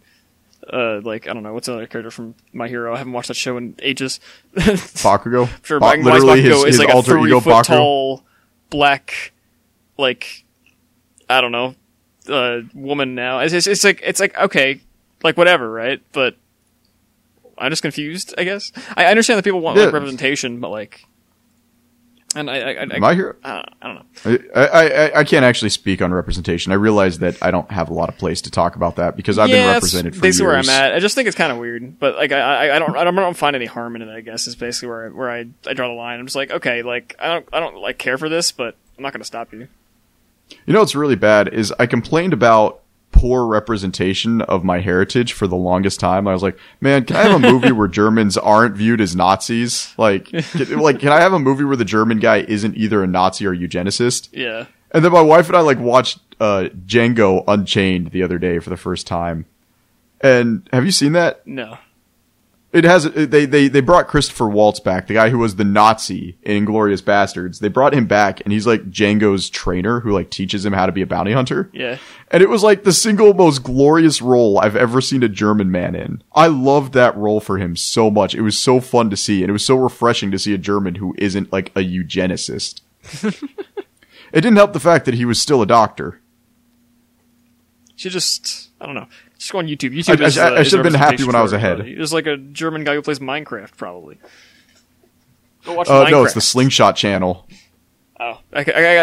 Uh, 0.71 0.99
like 1.03 1.27
I 1.27 1.33
don't 1.33 1.43
know 1.43 1.53
what's 1.53 1.67
another 1.67 1.85
character 1.87 2.09
from 2.09 2.33
My 2.51 2.67
Hero. 2.67 2.93
I 2.93 2.97
haven't 2.97 3.13
watched 3.13 3.27
that 3.27 3.35
show 3.35 3.57
in 3.57 3.75
ages. 3.81 4.19
Bakugo, 4.55 5.47
Sure, 5.63 5.79
Ba- 5.79 5.97
literally 5.97 6.41
his, 6.41 6.53
Bakugo 6.53 6.65
his 6.65 6.75
is 6.75 6.79
like 6.79 6.93
a 6.93 7.03
three 7.03 7.27
ego 7.27 7.39
foot 7.39 7.65
tall, 7.65 8.23
black, 8.69 9.31
like 9.97 10.43
I 11.29 11.41
don't 11.41 11.51
know, 11.51 11.75
uh, 12.29 12.61
woman 12.73 13.13
now. 13.15 13.39
It's, 13.39 13.53
it's, 13.53 13.67
it's 13.67 13.83
like 13.83 14.01
it's 14.03 14.19
like 14.19 14.37
okay, 14.37 14.81
like 15.23 15.37
whatever, 15.37 15.69
right? 15.69 16.01
But 16.13 16.35
I'm 17.57 17.69
just 17.71 17.81
confused. 17.81 18.33
I 18.37 18.43
guess 18.43 18.71
I 18.97 19.05
understand 19.05 19.37
that 19.37 19.43
people 19.43 19.61
want 19.61 19.77
like 19.77 19.93
representation, 19.93 20.59
but 20.59 20.69
like, 20.69 21.05
and 22.35 22.49
I, 22.49 22.55
I, 22.59 22.59
I, 22.59 22.71
I, 22.71 22.83
I, 22.83 23.15
don't, 23.15 23.35
I 23.43 23.63
don't 23.81 23.95
know. 23.95 24.39
I, 24.55 24.59
I, 24.67 24.87
I- 24.89 25.19
I 25.19 25.23
can't 25.23 25.45
actually 25.45 25.69
speak 25.69 26.01
on 26.01 26.13
representation. 26.13 26.71
I 26.71 26.75
realize 26.75 27.19
that 27.19 27.37
I 27.41 27.51
don't 27.51 27.69
have 27.71 27.89
a 27.89 27.93
lot 27.93 28.09
of 28.09 28.17
place 28.17 28.41
to 28.41 28.51
talk 28.51 28.75
about 28.75 28.97
that 28.97 29.15
because 29.15 29.39
I've 29.39 29.49
yeah, 29.49 29.65
been 29.65 29.73
represented 29.73 30.15
for 30.15 30.21
basically 30.21 30.53
years. 30.53 30.67
where 30.67 30.75
I'm 30.77 30.83
at. 30.89 30.93
I 30.93 30.99
just 30.99 31.15
think 31.15 31.27
it's 31.27 31.37
kind 31.37 31.51
of 31.51 31.57
weird, 31.57 31.99
but 31.99 32.15
like 32.15 32.31
I, 32.31 32.39
I, 32.67 32.75
I 32.75 32.79
don't, 32.79 32.95
I 32.95 33.03
don't, 33.03 33.17
I 33.17 33.21
don't 33.21 33.37
find 33.37 33.55
any 33.55 33.65
harm 33.65 33.95
in 33.95 34.01
it. 34.01 34.09
I 34.09 34.21
guess 34.21 34.47
is 34.47 34.55
basically 34.55 34.89
where 34.89 35.05
I, 35.05 35.09
where 35.09 35.31
I, 35.31 35.45
I 35.65 35.73
draw 35.73 35.87
the 35.87 35.93
line. 35.93 36.19
I'm 36.19 36.25
just 36.25 36.35
like, 36.35 36.51
okay, 36.51 36.81
like 36.83 37.15
I 37.19 37.27
don't, 37.33 37.47
I 37.53 37.59
don't 37.59 37.77
like 37.77 37.97
care 37.97 38.17
for 38.17 38.29
this, 38.29 38.51
but 38.51 38.75
I'm 38.97 39.03
not 39.03 39.13
going 39.13 39.21
to 39.21 39.25
stop 39.25 39.53
you. 39.53 39.67
You 40.65 40.73
know 40.73 40.79
what's 40.79 40.95
really 40.95 41.15
bad 41.15 41.47
is 41.53 41.73
I 41.79 41.85
complained 41.87 42.33
about 42.33 42.81
poor 43.15 43.47
representation 43.47 44.41
of 44.41 44.63
my 44.63 44.81
heritage 44.81 45.33
for 45.33 45.47
the 45.47 45.55
longest 45.55 45.99
time. 45.99 46.27
I 46.27 46.33
was 46.33 46.43
like, 46.43 46.57
man, 46.81 47.05
can 47.05 47.15
I 47.15 47.23
have 47.23 47.35
a 47.35 47.39
movie 47.39 47.71
where 47.71 47.87
Germans 47.87 48.37
aren't 48.37 48.75
viewed 48.75 48.99
as 48.99 49.15
Nazis? 49.15 49.93
Like, 49.97 50.25
can, 50.25 50.79
like, 50.79 50.99
can 50.99 51.09
I 51.09 51.21
have 51.21 51.33
a 51.33 51.39
movie 51.39 51.63
where 51.63 51.77
the 51.77 51.85
German 51.85 52.19
guy 52.19 52.37
isn't 52.41 52.75
either 52.75 53.01
a 53.01 53.07
Nazi 53.07 53.47
or 53.47 53.55
eugenicist? 53.55 54.29
Yeah. 54.33 54.65
And 54.91 55.03
then 55.03 55.11
my 55.11 55.21
wife 55.21 55.47
and 55.47 55.55
I 55.55 55.61
like 55.61 55.79
watched 55.79 56.19
uh, 56.39 56.69
Django 56.85 57.43
Unchained 57.47 58.11
the 58.11 58.23
other 58.23 58.37
day 58.37 58.59
for 58.59 58.69
the 58.69 58.77
first 58.77 59.07
time. 59.07 59.45
And 60.21 60.67
have 60.73 60.85
you 60.85 60.91
seen 60.91 61.13
that? 61.13 61.45
No. 61.47 61.77
It 62.75 62.83
has 62.83 63.05
they 63.05 63.45
they 63.45 63.69
they 63.69 63.79
brought 63.79 64.09
Christopher 64.09 64.49
Waltz 64.49 64.81
back, 64.81 65.07
the 65.07 65.13
guy 65.13 65.29
who 65.29 65.37
was 65.37 65.55
the 65.55 65.63
Nazi 65.63 66.37
in 66.41 66.65
Inglourious 66.65 67.01
Basterds. 67.01 67.59
They 67.59 67.69
brought 67.69 67.93
him 67.93 68.05
back, 68.05 68.41
and 68.41 68.51
he's 68.51 68.67
like 68.67 68.91
Django's 68.91 69.49
trainer 69.49 70.01
who 70.01 70.11
like 70.11 70.29
teaches 70.29 70.65
him 70.65 70.73
how 70.73 70.85
to 70.85 70.91
be 70.91 71.01
a 71.01 71.07
bounty 71.07 71.31
hunter. 71.31 71.69
Yeah. 71.71 71.99
And 72.31 72.43
it 72.43 72.49
was 72.49 72.63
like 72.63 72.83
the 72.83 72.91
single 72.91 73.33
most 73.33 73.63
glorious 73.63 74.21
role 74.21 74.59
I've 74.59 74.75
ever 74.75 74.99
seen 74.99 75.23
a 75.23 75.29
German 75.29 75.71
man 75.71 75.95
in. 75.95 76.21
I 76.33 76.47
loved 76.47 76.91
that 76.95 77.15
role 77.15 77.39
for 77.39 77.57
him 77.59 77.77
so 77.77 78.11
much. 78.11 78.35
It 78.35 78.41
was 78.41 78.59
so 78.59 78.81
fun 78.81 79.09
to 79.09 79.15
see, 79.15 79.41
and 79.41 79.49
it 79.49 79.53
was 79.53 79.63
so 79.63 79.77
refreshing 79.77 80.29
to 80.31 80.39
see 80.39 80.53
a 80.53 80.57
German 80.57 80.95
who 80.95 81.15
isn't 81.17 81.53
like 81.53 81.69
a 81.77 81.79
eugenicist. 81.79 82.81
it 83.23 83.39
didn't 84.33 84.57
help 84.57 84.73
the 84.73 84.81
fact 84.81 85.05
that 85.05 85.13
he 85.13 85.23
was 85.23 85.39
still 85.39 85.61
a 85.61 85.65
doctor. 85.65 86.19
Should 87.95 88.11
just 88.11 88.69
I 88.81 88.85
don't 88.85 88.95
know. 88.95 89.07
Just 89.37 89.51
go 89.51 89.59
on 89.59 89.67
YouTube. 89.67 89.95
YouTube. 89.95 90.19
I- 90.19 90.23
I- 90.23 90.27
is, 90.27 90.37
I 90.37 90.47
uh, 90.49 90.59
is 90.61 90.67
should 90.67 90.79
have 90.79 90.83
been 90.83 90.93
happy 90.99 91.23
when 91.23 91.35
I 91.35 91.41
was 91.41 91.53
ahead. 91.53 91.79
There's 91.79 92.13
like 92.13 92.27
a 92.27 92.37
German 92.37 92.83
guy 92.83 92.95
who 92.95 93.01
plays 93.01 93.19
Minecraft, 93.19 93.75
probably. 93.77 94.17
Go 95.65 95.73
watch 95.73 95.89
Uh, 95.89 96.05
Minecraft. 96.05 96.11
no, 96.11 96.23
it's 96.23 96.33
the 96.33 96.41
Slingshot 96.41 96.95
channel. 96.95 97.47
Oh, 98.19 98.39
I, 98.53 98.59
I, 98.59 98.61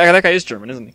I, 0.08 0.12
that 0.12 0.22
guy 0.22 0.30
is 0.30 0.44
German, 0.44 0.70
isn't 0.70 0.86
he? 0.88 0.94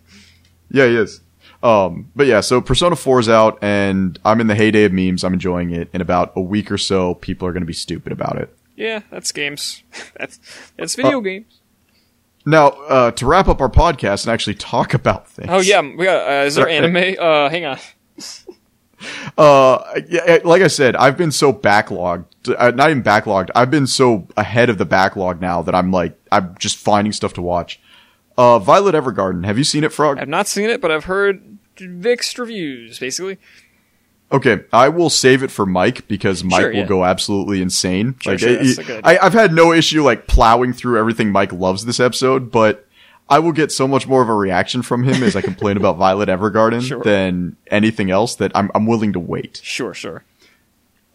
Yeah, 0.72 0.88
he 0.88 0.96
is. 0.96 1.22
Um, 1.64 2.12
but 2.16 2.28
yeah, 2.28 2.42
so 2.42 2.62
Persona 2.62 2.96
4 2.96 3.20
is 3.20 3.30
out, 3.30 3.60
and 3.62 4.18
I'm 4.24 4.40
in 4.42 4.48
the 4.48 4.56
heyday 4.56 4.84
of 4.86 4.92
memes. 4.94 5.24
I'm 5.24 5.34
enjoying 5.34 5.72
it. 5.72 5.90
In 5.94 6.02
about 6.02 6.34
a 6.36 6.42
week 6.42 6.72
or 6.72 6.78
so, 6.78 7.16
people 7.16 7.48
are 7.48 7.52
going 7.52 7.62
to 7.62 7.68
be 7.68 7.74
stupid 7.74 8.12
about 8.12 8.38
it. 8.38 8.56
Yeah, 8.76 9.02
that's 9.12 9.32
games. 9.32 9.84
that's 10.18 10.40
that's 10.78 10.94
Uh, 10.98 11.02
video 11.02 11.22
games. 11.22 11.60
Now, 12.48 12.68
uh, 12.70 13.12
to 13.12 13.26
wrap 13.26 13.50
up 13.50 13.60
our 13.60 13.70
podcast 13.70 14.24
and 14.26 14.34
actually 14.34 14.56
talk 14.56 14.94
about 14.94 15.28
things. 15.28 15.50
Oh 15.52 15.60
yeah, 15.60 15.82
we 15.82 16.06
got. 16.06 16.26
Uh, 16.26 16.46
is 16.46 16.56
there 16.56 16.70
anime? 16.70 17.16
Uh, 17.20 17.50
hang 17.50 17.66
on. 17.66 17.78
Uh, 19.38 20.02
yeah, 20.08 20.40
like 20.44 20.64
I 20.64 20.68
said, 20.68 20.96
I've 20.96 21.18
been 21.18 21.32
so 21.32 21.54
backlogged. 21.54 22.26
Uh, 22.58 22.72
not 22.72 22.90
even 22.90 23.04
backlogged. 23.04 23.52
I've 23.54 23.70
been 23.70 23.86
so 23.86 24.28
ahead 24.36 24.72
of 24.72 24.80
the 24.80 24.86
backlog 24.86 25.40
now 25.40 25.62
that 25.62 25.76
I'm 25.76 25.92
like, 25.92 26.20
I'm 26.32 26.56
just 26.58 26.78
finding 26.78 27.14
stuff 27.14 27.34
to 27.34 27.42
watch. 27.44 27.80
Uh, 28.40 28.58
Violet 28.58 28.96
Evergarden. 28.96 29.46
Have 29.46 29.60
you 29.60 29.64
seen 29.64 29.84
it, 29.84 29.94
Frog? 29.94 30.18
I've 30.18 30.28
not 30.28 30.48
seen 30.48 30.72
it, 30.72 30.82
but 30.82 30.90
I've 30.90 31.04
heard 31.04 31.60
mixed 31.80 32.40
reviews. 32.40 32.98
Basically, 32.98 33.38
Okay, 34.32 34.60
I 34.74 34.90
will 34.90 35.10
save 35.10 35.42
it 35.42 35.52
for 35.52 35.66
Mike 35.66 36.08
because 36.10 36.44
Mike 36.44 36.60
Sure, 36.60 36.74
will 36.74 36.86
go 36.86 37.06
absolutely 37.06 37.62
insane. 37.62 38.16
Sure, 38.20 38.34
like, 38.34 38.40
sure, 38.40 38.50
I- 38.50 38.56
that's 38.64 38.78
a 38.78 38.84
good 38.84 39.02
I, 39.06 39.18
I've 39.20 39.34
had 39.34 39.54
no 39.54 39.72
issue 39.72 40.04
like 40.04 40.28
plowing 40.28 40.74
through 40.74 41.00
everything 41.00 41.32
Mike 41.32 41.54
loves 41.54 41.86
this 41.86 42.00
episode, 42.02 42.52
but 42.52 42.86
I 43.30 43.40
will 43.40 43.54
get 43.54 43.72
so 43.72 43.88
much 43.88 44.06
more 44.08 44.22
of 44.22 44.28
a 44.30 44.34
reaction 44.34 44.82
from 44.82 45.04
him 45.04 45.24
as 45.24 45.36
I 45.38 45.42
complain 45.42 45.78
about 45.78 45.96
Violet 45.98 46.28
Evergarden 46.30 47.04
than 47.04 47.56
anything 47.72 48.12
else 48.12 48.36
that 48.36 48.52
I'm, 48.56 48.70
I'm 48.76 48.86
willing 48.86 49.14
to 49.14 49.20
wait. 49.20 49.62
sure, 49.64 49.94
sure. 49.94 50.24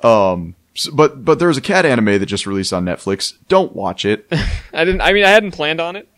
Um, 0.02 0.54
s- 0.74 0.88
but 0.88 1.24
but 1.24 1.38
there's 1.38 1.56
a 1.56 1.60
cat 1.62 1.84
anime 1.86 2.06
that 2.18 2.26
just 2.26 2.46
released 2.46 2.72
on 2.72 2.84
Netflix. 2.84 3.34
Don't 3.48 3.74
watch 3.76 4.04
it. 4.04 4.26
I 4.72 4.84
didn't. 4.84 5.00
I 5.02 5.12
mean, 5.12 5.24
I 5.24 5.28
hadn't 5.28 5.52
planned 5.52 5.80
on 5.80 5.96
it. 5.96 6.08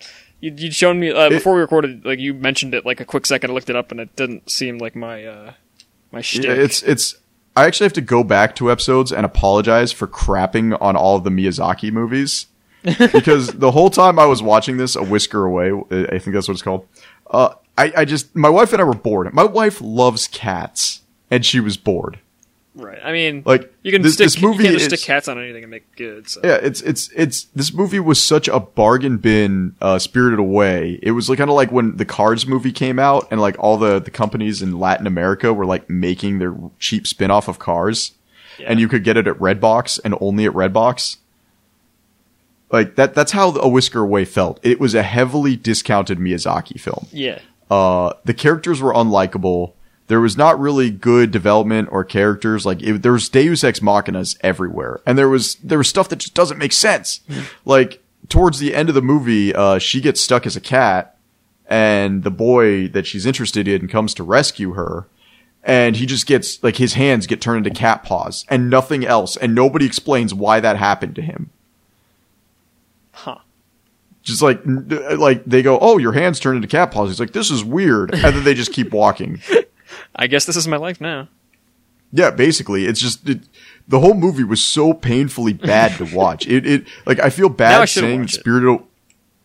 You, 0.41 0.55
you'd 0.57 0.75
shown 0.75 1.01
me 1.01 1.11
uh, 1.11 1.29
before 1.29 1.55
we 1.55 1.61
recorded. 1.61 2.05
Like 2.05 2.19
you 2.19 2.35
mentioned 2.35 2.75
it, 2.75 2.87
like 2.87 3.01
a 3.01 3.05
quick 3.05 3.27
second. 3.27 3.51
I 3.51 3.55
looked 3.55 3.69
it 3.71 3.77
up, 3.77 3.91
and 3.91 4.01
it 4.01 4.15
didn't 4.17 4.51
seem 4.51 4.79
like 4.79 4.95
my 4.97 5.25
uh, 5.25 5.53
my 6.15 6.21
shtick. 6.21 6.45
Yeah, 6.45 6.53
it's 6.53 6.83
it's. 6.83 7.17
I 7.57 7.67
actually 7.67 7.85
have 7.85 7.93
to 7.95 8.01
go 8.01 8.25
back 8.25 8.57
two 8.57 8.71
episodes 8.71 9.13
and 9.13 9.25
apologize 9.25 9.93
for 9.93 10.09
crapping 10.09 10.77
on 10.81 10.97
all 10.97 11.17
of 11.17 11.23
the 11.23 11.31
Miyazaki 11.31 11.93
movies 11.93 12.47
because 12.83 13.49
the 13.49 13.71
whole 13.71 13.91
time 13.91 14.19
I 14.19 14.27
was 14.27 14.43
watching 14.43 14.77
this, 14.77 14.97
a 14.97 15.05
whisker 15.05 15.45
away, 15.45 15.71
I 15.71 16.19
think 16.19 16.35
that's 16.35 16.49
what 16.49 16.55
it's 16.55 16.63
called. 16.63 16.89
Uh, 17.31 17.55
I 17.79 17.93
I 17.99 18.05
just 18.05 18.35
my 18.35 18.49
wife 18.49 18.73
and 18.73 18.81
I 18.81 18.85
were 18.85 18.95
bored. 18.95 19.33
My 19.35 19.45
wife 19.45 19.81
loves 19.81 20.29
cats, 20.29 21.03
and 21.31 21.45
she 21.45 21.61
was 21.61 21.77
bored. 21.77 22.19
Right. 22.75 22.99
I 23.03 23.13
mean, 23.13 23.43
Like, 23.47 23.73
you 23.83 23.93
can 23.93 24.03
this- 24.03 24.15
stick. 24.15 24.25
this 24.27 24.41
movie 24.43 24.65
you 24.69 24.79
stick 24.79 25.01
cats 25.01 25.29
on 25.29 25.39
anything 25.39 25.63
and 25.65 25.71
make 25.71 25.85
it 25.93 25.97
good. 25.97 26.29
So. 26.29 26.41
Yeah, 26.45 26.59
it's 26.63 26.81
it's 26.83 27.11
it's 27.15 27.45
this 27.55 27.73
movie 27.73 28.01
was 28.01 28.23
such 28.23 28.49
a 28.49 28.61
bargain 28.61 29.17
bin, 29.19 29.75
uh, 29.81 29.99
Spirited 29.99 30.39
Away. 30.39 30.99
It 31.03 31.13
was 31.13 31.29
like 31.29 31.39
kind 31.39 31.51
of 31.51 31.57
like 31.57 31.71
when 31.73 31.97
the 31.97 32.05
Cars 32.05 32.47
movie 32.47 32.73
came 32.73 32.99
out, 32.99 33.27
and 33.31 33.41
like 33.41 33.57
all 33.59 33.77
the 33.79 33.99
the 34.01 34.11
companies 34.11 34.63
in 34.63 34.79
Latin 34.79 35.07
America 35.07 35.53
were 35.53 35.67
like 35.67 35.89
making 35.89 36.39
their 36.39 36.55
cheap 36.79 37.07
spin 37.07 37.31
off 37.31 37.49
of 37.49 37.59
Cars, 37.59 38.13
and 38.65 38.79
you 38.81 38.89
could 38.89 39.05
get 39.05 39.17
it 39.17 39.27
at 39.27 39.37
Redbox 39.39 40.01
and 40.05 40.15
only 40.21 40.45
at 40.47 40.53
Redbox. 40.53 41.17
Like 42.71 42.97
that. 42.97 43.15
That's 43.15 43.33
how 43.33 43.51
A 43.57 43.69
Whisker 43.69 44.01
Away 44.01 44.25
felt. 44.25 44.59
It 44.63 44.81
was 44.81 44.95
a 44.95 45.03
heavily 45.03 45.55
discounted 45.57 46.19
Miyazaki 46.19 46.81
film. 46.81 47.07
Yeah. 47.13 47.39
Uh, 47.71 48.13
the 48.25 48.35
characters 48.35 48.81
were 48.83 48.93
unlikable. 48.93 49.73
There 50.07 50.21
was 50.21 50.37
not 50.37 50.61
really 50.61 50.91
good 50.91 51.31
development 51.31 51.89
or 51.91 52.05
characters. 52.05 52.67
Like 52.67 52.83
it, 52.83 53.03
there 53.03 53.13
was 53.13 53.29
Deus 53.29 53.65
Ex 53.65 53.81
Machinas 53.81 54.37
everywhere, 54.43 55.01
and 55.07 55.17
there 55.17 55.29
was 55.29 55.57
there 55.57 55.79
was 55.79 55.89
stuff 55.89 56.09
that 56.11 56.17
just 56.17 56.35
doesn't 56.35 56.59
make 56.59 56.73
sense. 56.73 57.21
like 57.65 58.03
towards 58.29 58.59
the 58.59 58.75
end 58.75 58.89
of 58.89 58.95
the 58.95 59.03
movie, 59.03 59.55
uh, 59.55 59.79
she 59.79 60.01
gets 60.01 60.21
stuck 60.21 60.47
as 60.47 60.57
a 60.57 60.61
cat, 60.61 61.17
and 61.67 62.23
the 62.23 62.31
boy 62.31 62.89
that 62.89 63.07
she's 63.07 63.27
interested 63.27 63.67
in 63.67 63.89
comes 63.89 64.13
to 64.15 64.23
rescue 64.23 64.75
her, 64.75 65.07
and 65.63 65.97
he 65.97 66.05
just 66.05 66.27
gets 66.27 66.63
like 66.63 66.77
his 66.77 66.95
hands 66.95 67.27
get 67.27 67.41
turned 67.41 67.67
into 67.67 67.79
cat 67.79 68.03
paws 68.03 68.45
and 68.49 68.69
nothing 68.69 69.07
else, 69.07 69.37
and 69.37 69.55
nobody 69.55 69.87
explains 69.87 70.35
why 70.35 70.61
that 70.61 70.77
happened 70.77 71.15
to 71.17 71.23
him. 71.23 71.51
Huh 73.13 73.39
just 74.25 74.41
like, 74.41 74.61
like 74.65 75.45
they 75.45 75.63
go, 75.63 75.79
oh, 75.81 75.99
your 75.99 76.13
hands 76.13 76.41
turn 76.41 76.57
into 76.57 76.67
cat 76.67 76.91
paws. 76.91 77.11
He's 77.11 77.21
like, 77.21 77.35
this 77.35 77.51
is 77.51 77.63
weird, 77.63 78.13
and 78.15 78.23
then 78.23 78.43
they 78.43 78.55
just 78.55 78.73
keep 78.73 78.91
walking. 78.91 79.41
I 80.17 80.27
guess 80.27 80.45
this 80.47 80.57
is 80.57 80.67
my 80.69 80.77
life 80.77 81.01
now. 81.01 81.29
Yeah, 82.13 82.31
basically, 82.31 82.87
it's 82.87 83.01
just 83.01 83.29
it, 83.29 83.41
the 83.89 83.99
whole 84.01 84.15
movie 84.15 84.45
was 84.45 84.63
so 84.65 84.95
painfully 84.95 85.53
bad 85.53 85.97
to 85.99 86.05
watch. 86.17 86.47
It, 86.47 86.65
it 86.67 86.87
like 87.07 87.19
I 87.19 87.31
feel 87.31 87.49
Now 87.49 87.55
I 87.55 87.57
bad 87.57 87.89
saying. 87.89 88.29
Spirited. 88.29 88.81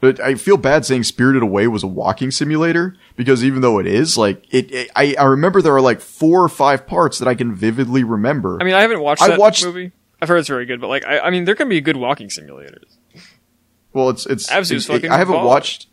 But 0.02 0.22
I 0.22 0.36
feel 0.36 0.56
bad 0.56 0.86
saying 0.86 1.04
Spirited 1.04 1.43
Away 1.43 1.68
was 1.68 1.84
a 1.84 1.88
walking 1.88 2.32
simulator 2.32 2.95
because 3.18 3.43
even 3.43 3.60
though 3.60 3.80
it 3.80 3.86
is, 3.88 4.18
like 4.18 4.45
it, 4.50 4.72
it 4.72 4.89
I, 4.95 5.14
I 5.20 5.26
remember 5.26 5.62
there 5.62 5.76
are 5.76 5.82
like 5.82 6.00
four 6.00 6.41
or 6.41 6.47
five 6.47 6.88
parts 6.88 7.20
that 7.20 7.28
I 7.28 7.36
can 7.36 7.54
vividly 7.54 8.06
remember. 8.06 8.58
I 8.62 8.64
mean, 8.64 8.76
I 8.76 8.82
haven't 8.82 9.02
watched 9.02 9.22
I 9.22 9.28
that 9.30 9.39
watched- 9.39 9.66
movie. 9.66 9.91
I've 10.22 10.30
heard 10.30 10.38
it's 10.38 10.47
very 10.47 10.66
good, 10.66 10.80
but 10.80 10.88
like, 10.88 11.06
I, 11.06 11.20
I 11.20 11.30
mean, 11.32 11.43
there 11.45 11.56
can 11.56 11.68
be 11.68 11.82
good 11.82 11.97
walking 11.97 12.28
simulators. 12.30 12.95
well, 13.91 14.10
it's 14.10 14.26
it's. 14.26 14.50
It- 14.50 15.06
I 15.10 15.18
haven't 15.18 15.43
watched. 15.43 15.88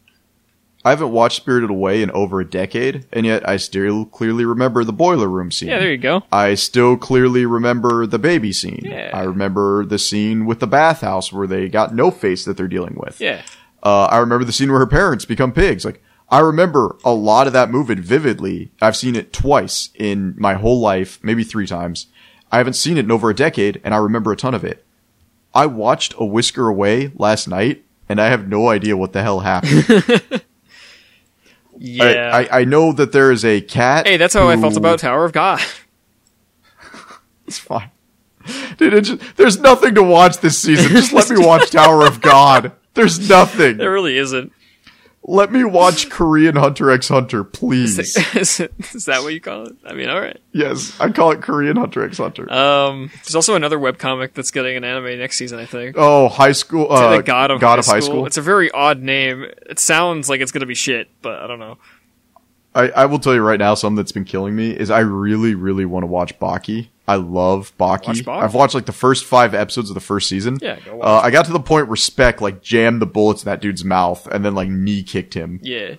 I 0.87 0.91
haven't 0.91 1.11
watched 1.11 1.39
Spirited 1.39 1.69
Away 1.69 2.01
in 2.01 2.13
over 2.13 2.39
a 2.39 2.49
decade, 2.49 3.07
and 3.13 3.27
yet 3.27 3.47
I 3.49 3.57
still 3.57 4.05
clearly 4.05 4.45
remember 4.45 4.85
the 4.85 4.93
boiler 4.93 5.27
room 5.27 5.51
scene. 5.51 5.69
Yeah, 5.69 5.81
there 5.81 5.91
you 5.91 5.99
go. 5.99 6.23
I 6.31 6.55
still 6.55 6.97
clearly 6.97 7.45
remember 7.45 8.07
the 8.07 8.21
baby 8.21 8.53
scene. 8.53 8.83
Yeah. 8.85 9.11
I 9.13 9.23
remember 9.23 9.85
the 9.85 9.99
scene 9.99 10.47
with 10.47 10.61
the 10.61 10.69
bathhouse 10.69 11.33
where 11.33 11.49
they 11.49 11.69
got 11.69 11.93
no 11.93 12.13
face 12.13 12.45
that 12.45 12.57
they're 12.57 12.69
dealing 12.69 12.95
with. 12.97 13.21
Yeah. 13.21 13.43
Uh, 13.83 14.05
I 14.05 14.19
remember 14.19 14.45
the 14.45 14.53
scene 14.53 14.71
where 14.71 14.79
her 14.79 14.87
parents 14.87 15.25
become 15.25 15.51
pigs. 15.51 15.85
Like, 15.85 16.01
I 16.29 16.39
remember 16.39 16.97
a 17.05 17.13
lot 17.13 17.49
of 17.49 17.53
that 17.53 17.69
movie 17.69 17.97
vividly. 17.97 18.71
I've 18.81 18.97
seen 18.97 19.17
it 19.17 19.33
twice 19.33 19.91
in 19.97 20.37
my 20.39 20.55
whole 20.55 20.79
life, 20.79 21.19
maybe 21.21 21.43
three 21.43 21.67
times. 21.67 22.07
I 22.53 22.59
haven't 22.59 22.75
seen 22.75 22.97
it 22.97 23.07
in 23.07 23.11
over 23.11 23.29
a 23.29 23.35
decade, 23.35 23.81
and 23.83 23.93
I 23.93 23.97
remember 23.97 24.31
a 24.31 24.37
ton 24.37 24.55
of 24.55 24.63
it. 24.63 24.87
I 25.53 25.67
watched 25.67 26.15
A 26.17 26.25
Whisker 26.25 26.69
Away 26.69 27.11
last 27.17 27.49
night, 27.49 27.85
and 28.09 28.21
I 28.21 28.29
have 28.29 28.47
no 28.47 28.69
idea 28.69 28.97
what 28.97 29.15
the 29.15 29.25
hell 29.25 29.41
happened. 29.41 30.45
Yeah. 31.79 32.31
I, 32.33 32.43
I, 32.43 32.61
I 32.61 32.65
know 32.65 32.93
that 32.93 33.13
there 33.13 33.31
is 33.31 33.45
a 33.45 33.61
cat. 33.61 34.07
hey, 34.07 34.17
that's 34.17 34.35
how 34.35 34.49
I 34.49 34.57
felt 34.57 34.77
about 34.77 34.99
Tower 34.99 35.25
of 35.25 35.33
God. 35.33 35.61
It's 37.47 37.59
fine. 37.59 37.93
Dude, 38.77 38.93
it 38.93 39.03
just, 39.03 39.37
there's 39.37 39.61
nothing 39.61 39.95
to 39.95 40.03
watch 40.03 40.39
this 40.39 40.59
season. 40.59 40.91
Just 40.91 41.13
let 41.13 41.31
me 41.31 41.39
watch 41.39 41.71
Tower 41.71 42.05
of 42.05 42.21
God. 42.21 42.73
There's 42.95 43.29
nothing. 43.29 43.77
There 43.77 43.93
really 43.93 44.17
isn't. 44.19 44.53
Let 45.29 45.51
me 45.51 45.65
watch 45.65 46.09
Korean 46.09 46.55
Hunter 46.55 46.89
x 46.89 47.09
Hunter, 47.09 47.43
please. 47.43 47.99
Is, 48.37 48.61
it- 48.61 48.73
is 48.95 49.07
that 49.07 49.23
what 49.23 49.35
you 49.35 49.41
call 49.41 49.67
it? 49.67 49.75
I 49.85 49.93
mean, 49.93 50.09
all 50.09 50.21
right. 50.21 50.39
yes, 50.53 50.97
I 51.01 51.11
call 51.11 51.33
it 51.33 51.43
Korean 51.43 51.77
Hunter 51.77 52.05
x 52.05 52.19
Hunter. 52.19 52.51
Um, 52.53 53.11
there's 53.25 53.35
also 53.35 53.57
another 53.57 53.77
webcomic 53.77 54.35
that's 54.35 54.53
getting 54.53 54.77
an 54.77 54.85
anime 54.85 55.19
next 55.19 55.37
season, 55.37 55.59
I 55.59 55.67
think. 55.67 55.97
oh, 55.99 56.29
high 56.29 56.53
school. 56.53 56.93
Uh, 56.93 57.17
the 57.17 57.23
God 57.25 57.51
of, 57.51 57.61
God 57.61 57.85
high, 57.85 57.99
of 57.99 58.05
school. 58.05 58.25
It's 58.27 58.37
a 58.37 58.43
very 58.43 58.71
odd 58.71 59.01
name. 59.03 59.45
It 59.69 59.81
sounds 59.81 60.29
like 60.29 60.41
it's 60.41 60.53
gonna 60.53 60.65
be 60.67 60.77
shit, 60.77 61.09
but 61.23 61.43
I 61.43 61.49
don't 61.49 61.59
know. 61.59 61.79
I, 62.75 62.91
I 62.91 63.07
will 63.07 63.19
tell 63.19 63.35
you 63.35 63.41
right 63.43 63.59
now, 63.59 63.75
something 63.75 63.97
that's 63.97 64.13
been 64.13 64.25
killing 64.27 64.55
me 64.55 64.71
is 64.71 64.91
I 64.91 65.01
really, 65.01 65.55
really 65.57 65.87
want 65.87 66.03
to 66.05 66.07
watch 66.09 66.39
Baki. 66.39 66.89
I 67.09 67.17
love 67.17 67.73
Baki. 67.79 68.23
Baki? 68.23 68.29
I've 68.43 68.55
watched 68.55 68.75
like 68.75 68.87
the 68.87 68.93
first 68.93 69.25
five 69.25 69.55
episodes 69.55 69.91
of 69.91 69.95
the 69.95 70.01
first 70.01 70.29
season. 70.29 70.59
Yeah, 70.61 70.79
go 70.85 70.97
watch 70.97 71.07
Uh, 71.07 71.21
I 71.21 71.31
got 71.31 71.45
to 71.47 71.53
the 71.53 71.61
point 71.61 71.87
where 71.89 71.97
Spec 71.97 72.41
like 72.41 72.63
jammed 72.63 73.01
the 73.01 73.07
bullets 73.07 73.43
in 73.43 73.47
that 73.47 73.61
dude's 73.61 73.85
mouth 73.85 74.27
and 74.29 74.45
then 74.45 74.55
like 74.55 74.69
knee 74.69 75.03
kicked 75.03 75.35
him. 75.35 75.61
Yeah. 75.63 75.95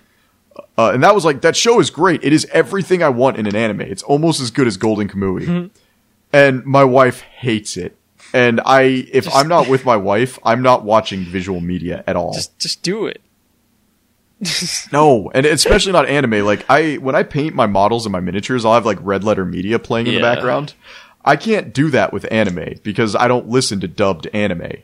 Uh, 0.76 0.90
and 0.92 1.02
that 1.02 1.14
was 1.14 1.24
like 1.24 1.40
that 1.42 1.56
show 1.56 1.80
is 1.80 1.90
great. 1.90 2.22
It 2.22 2.32
is 2.32 2.46
everything 2.52 3.02
I 3.02 3.08
want 3.08 3.36
in 3.36 3.46
an 3.46 3.56
anime. 3.56 3.80
It's 3.82 4.02
almost 4.02 4.40
as 4.40 4.50
good 4.50 4.66
as 4.66 4.76
Golden 4.76 5.08
Kamui. 5.08 5.42
Mm-hmm. 5.46 5.66
and 6.32 6.64
my 6.64 6.84
wife 6.84 7.20
hates 7.20 7.76
it. 7.76 7.96
And 8.34 8.60
I, 8.66 8.82
if 9.10 9.32
I'm 9.34 9.48
not 9.48 9.68
with 9.68 9.86
my 9.86 9.96
wife, 9.96 10.38
I'm 10.44 10.60
not 10.60 10.84
watching 10.84 11.20
visual 11.24 11.60
media 11.60 12.04
at 12.06 12.14
all. 12.16 12.34
Just 12.34 12.58
just 12.58 12.82
do 12.82 13.06
it. 13.06 13.22
no, 14.92 15.30
and 15.34 15.44
especially 15.46 15.92
not 15.92 16.06
anime. 16.06 16.44
Like 16.44 16.64
I, 16.68 16.94
when 16.96 17.14
I 17.14 17.22
paint 17.22 17.54
my 17.54 17.66
models 17.66 18.06
and 18.06 18.12
my 18.12 18.20
miniatures, 18.20 18.64
I'll 18.64 18.74
have 18.74 18.86
like 18.86 18.98
red 19.00 19.24
letter 19.24 19.44
media 19.44 19.78
playing 19.78 20.06
in 20.06 20.14
the 20.14 20.20
background. 20.20 20.74
I 21.24 21.36
can't 21.36 21.74
do 21.74 21.90
that 21.90 22.12
with 22.12 22.30
anime 22.30 22.78
because 22.82 23.16
I 23.16 23.28
don't 23.28 23.48
listen 23.48 23.80
to 23.80 23.88
dubbed 23.88 24.28
anime. 24.32 24.82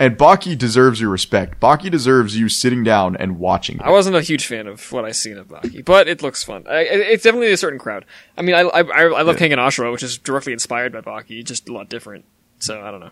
And 0.00 0.16
Baki 0.16 0.56
deserves 0.56 1.00
your 1.00 1.10
respect. 1.10 1.60
Baki 1.60 1.90
deserves 1.90 2.38
you 2.38 2.48
sitting 2.48 2.84
down 2.84 3.16
and 3.16 3.40
watching 3.40 3.78
it. 3.78 3.82
I 3.82 3.90
wasn't 3.90 4.14
a 4.14 4.22
huge 4.22 4.46
fan 4.46 4.68
of 4.68 4.92
what 4.92 5.04
I 5.04 5.10
seen 5.10 5.36
of 5.36 5.48
Baki, 5.48 5.84
but 5.84 6.06
it 6.06 6.22
looks 6.22 6.44
fun. 6.44 6.64
I, 6.68 6.82
it's 6.82 7.24
definitely 7.24 7.50
a 7.50 7.56
certain 7.56 7.80
crowd. 7.80 8.04
I 8.36 8.42
mean, 8.42 8.54
I 8.54 8.60
I, 8.60 8.82
I 8.82 9.22
love 9.22 9.36
Kengan 9.36 9.56
Ashura, 9.56 9.90
which 9.90 10.04
is 10.04 10.16
directly 10.16 10.52
inspired 10.52 10.92
by 10.92 11.00
Baki, 11.00 11.44
just 11.44 11.68
a 11.68 11.72
lot 11.72 11.88
different. 11.88 12.24
So 12.60 12.80
I 12.80 12.92
don't 12.92 13.00
know. 13.00 13.10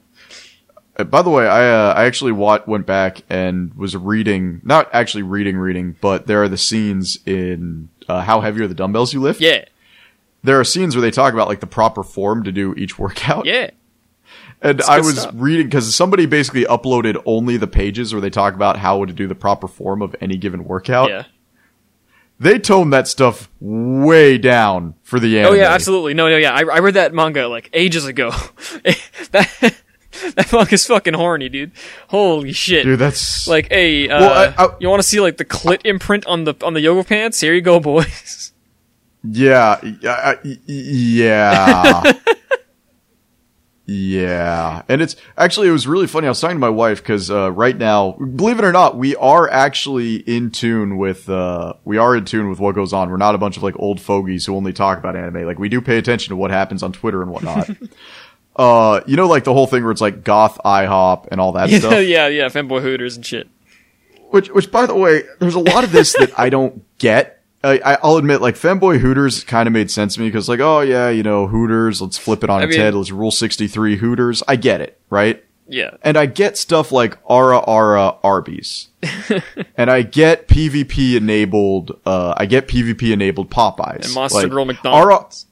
Uh, 0.99 1.05
By 1.05 1.23
the 1.23 1.31
way, 1.31 1.47
I 1.47 1.69
uh, 1.69 1.95
I 1.95 2.05
actually 2.07 2.33
wa- 2.33 2.61
went 2.67 2.87
back 2.87 3.23
and 3.29 3.75
was 3.75 3.97
reading, 3.97 4.61
not 4.65 4.89
actually 4.93 5.23
reading, 5.23 5.57
reading, 5.59 5.97
but 6.01 6.27
there 6.27 6.43
are 6.43 6.49
the 6.49 6.57
scenes 6.59 7.19
in 7.27 7.89
uh, 8.09 8.23
How 8.23 8.41
Heavy 8.41 8.63
Are 8.63 8.67
the 8.69 8.75
Dumbbells 8.75 9.13
You 9.13 9.21
Lift. 9.21 9.41
Yeah, 9.41 9.65
There 10.43 10.59
are 10.59 10.65
scenes 10.65 10.95
where 10.97 11.03
they 11.03 11.11
talk 11.11 11.33
about 11.35 11.49
like 11.49 11.61
the 11.61 11.67
proper 11.67 12.03
form 12.03 12.45
to 12.45 12.53
do 12.53 12.75
each 12.77 12.99
workout. 12.99 13.45
yeah. 13.47 13.71
And 14.63 14.81
I 14.83 15.01
was 15.01 15.21
stuff. 15.21 15.35
reading 15.37 15.67
because 15.67 15.95
somebody 15.95 16.25
basically 16.25 16.65
uploaded 16.65 17.21
only 17.27 17.59
the 17.59 17.67
pages 17.67 18.15
where 18.15 18.23
they 18.23 18.31
talk 18.31 18.55
about 18.55 18.79
how 18.79 19.05
to 19.05 19.13
do 19.13 19.27
the 19.27 19.35
proper 19.35 19.69
form 19.69 20.01
of 20.01 20.17
any 20.21 20.39
given 20.39 20.65
workout. 20.65 21.11
Yeah. 21.11 21.25
They 22.41 22.59
toned 22.59 22.91
that 22.95 23.07
stuff 23.07 23.51
way 23.61 24.39
down 24.39 24.95
for 25.03 25.21
the 25.21 25.39
anime. 25.39 25.53
Oh 25.53 25.55
yeah, 25.57 25.71
absolutely. 25.73 26.15
No, 26.15 26.29
no, 26.31 26.37
yeah. 26.39 26.53
I, 26.55 26.61
I 26.61 26.79
read 26.79 26.95
that 26.95 27.13
manga 27.13 27.49
like 27.49 27.69
ages 27.75 28.07
ago. 28.07 28.31
that 29.33 29.75
that 30.37 30.47
fuck 30.47 30.73
is 30.73 30.87
fucking 30.87 31.15
horny, 31.15 31.49
dude. 31.49 31.73
Holy 32.09 32.53
shit. 32.53 32.85
Dude, 32.85 32.99
that's 32.99 33.47
like, 33.49 33.69
hey, 33.71 34.09
uh, 34.09 34.21
Well, 34.21 34.55
I- 34.59 34.65
I- 34.65 34.77
you 34.81 34.89
want 34.89 35.03
to 35.03 35.09
see 35.09 35.21
like 35.21 35.37
the 35.37 35.45
clit 35.45 35.81
imprint 35.85 36.27
on 36.27 36.45
the 36.45 36.55
on 36.63 36.75
the 36.75 36.81
yoga 36.81 37.05
pants? 37.05 37.41
Here 37.41 37.55
you 37.55 37.61
go, 37.63 37.81
boys. 37.93 38.53
Yeah, 39.29 39.81
yeah. 40.01 40.35
yeah. 43.87 44.83
And 44.89 45.01
it's 45.01 45.15
actually, 45.37 45.69
it 45.69 45.73
was 45.73 45.87
really 45.87 46.09
funny. 46.09 46.27
I 46.27 46.31
was 46.31 46.41
talking 46.41 46.57
to 46.57 46.61
my 46.61 46.69
wife 46.69 47.01
because, 47.03 47.31
uh, 47.31 47.53
right 47.53 47.77
now, 47.77 48.13
believe 48.13 48.59
it 48.59 48.65
or 48.65 48.73
not, 48.73 48.97
we 48.97 49.15
are 49.17 49.49
actually 49.49 50.17
in 50.17 50.51
tune 50.51 50.97
with, 50.97 51.29
uh, 51.29 51.75
we 51.85 51.97
are 51.97 52.17
in 52.17 52.25
tune 52.25 52.51
with 52.51 52.59
what 52.59 52.75
goes 52.75 52.93
on. 52.93 53.11
We're 53.11 53.17
not 53.17 53.37
a 53.37 53.39
bunch 53.39 53.57
of 53.57 53.63
like 53.63 53.79
old 53.79 54.01
fogies 54.01 54.45
who 54.47 54.57
only 54.57 54.73
talk 54.73 54.99
about 54.99 55.15
anime. 55.15 55.45
Like 55.47 55.59
we 55.59 55.69
do 55.69 55.81
pay 55.81 55.99
attention 55.99 56.31
to 56.31 56.37
what 56.37 56.51
happens 56.51 56.83
on 56.83 56.93
Twitter 56.93 57.23
and 57.23 57.31
whatnot. 57.31 57.71
Uh, 58.57 59.01
you 59.07 59.17
know, 59.17 59.29
like 59.29 59.45
the 59.45 59.53
whole 59.53 59.67
thing 59.67 59.83
where 59.83 59.93
it's 59.93 60.01
like 60.01 60.25
goth 60.25 60.59
IHOP 60.65 61.29
and 61.31 61.41
all 61.41 61.53
that 61.53 61.69
yeah, 61.71 61.79
stuff. 61.79 61.93
yeah, 62.07 62.27
yeah. 62.29 62.47
Femboy 62.49 62.81
Hooters 62.83 63.17
and 63.17 63.25
shit. 63.25 63.49
Which, 64.31 64.49
which, 64.51 64.73
by 64.73 64.87
the 64.87 64.95
way, 64.95 65.23
there's 65.41 65.55
a 65.55 65.61
lot 65.61 65.85
of 65.85 65.93
this 65.93 66.15
that 66.15 66.37
I 66.39 66.49
don't 66.51 66.83
get. 66.99 67.43
I, 67.63 67.79
I- 67.85 67.99
I'll 68.03 68.17
admit, 68.17 68.41
like 68.41 68.55
Femboy 68.55 68.99
Hooters 68.99 69.45
kind 69.45 69.67
of 69.67 69.73
made 69.73 69.91
sense 69.91 70.15
to 70.15 70.21
me 70.21 70.29
because, 70.29 70.49
like, 70.49 70.61
oh 70.61 70.81
yeah, 70.81 71.09
you 71.11 71.23
know, 71.23 71.47
Hooters, 71.47 72.01
let's 72.03 72.19
flip 72.19 72.43
it 72.43 72.51
on 72.51 72.61
I 72.61 72.65
its 72.65 72.73
mean- 72.73 72.81
head. 72.81 72.95
Let's 72.95 73.11
rule 73.11 73.31
sixty 73.31 73.69
three 73.69 73.97
Hooters. 73.97 74.43
I 74.49 74.57
get 74.57 74.81
it, 74.81 74.99
right? 75.11 75.43
Yeah. 75.69 75.97
And 76.03 76.17
I 76.17 76.27
get 76.27 76.57
stuff 76.57 76.93
like 76.93 77.19
Ara 77.29 77.59
Ara 77.69 78.17
Arby's, 78.23 78.89
and 79.77 79.91
I 79.91 80.03
get 80.03 80.49
PvP 80.49 81.17
enabled. 81.17 81.99
Uh, 82.07 82.35
I 82.37 82.47
get 82.47 82.69
PvP 82.69 83.13
enabled 83.13 83.51
Popeyes 83.51 84.05
And 84.07 84.15
Monster 84.15 84.43
Like, 84.43 84.51
Grill 84.51 84.65
McDonald's. 84.65 85.47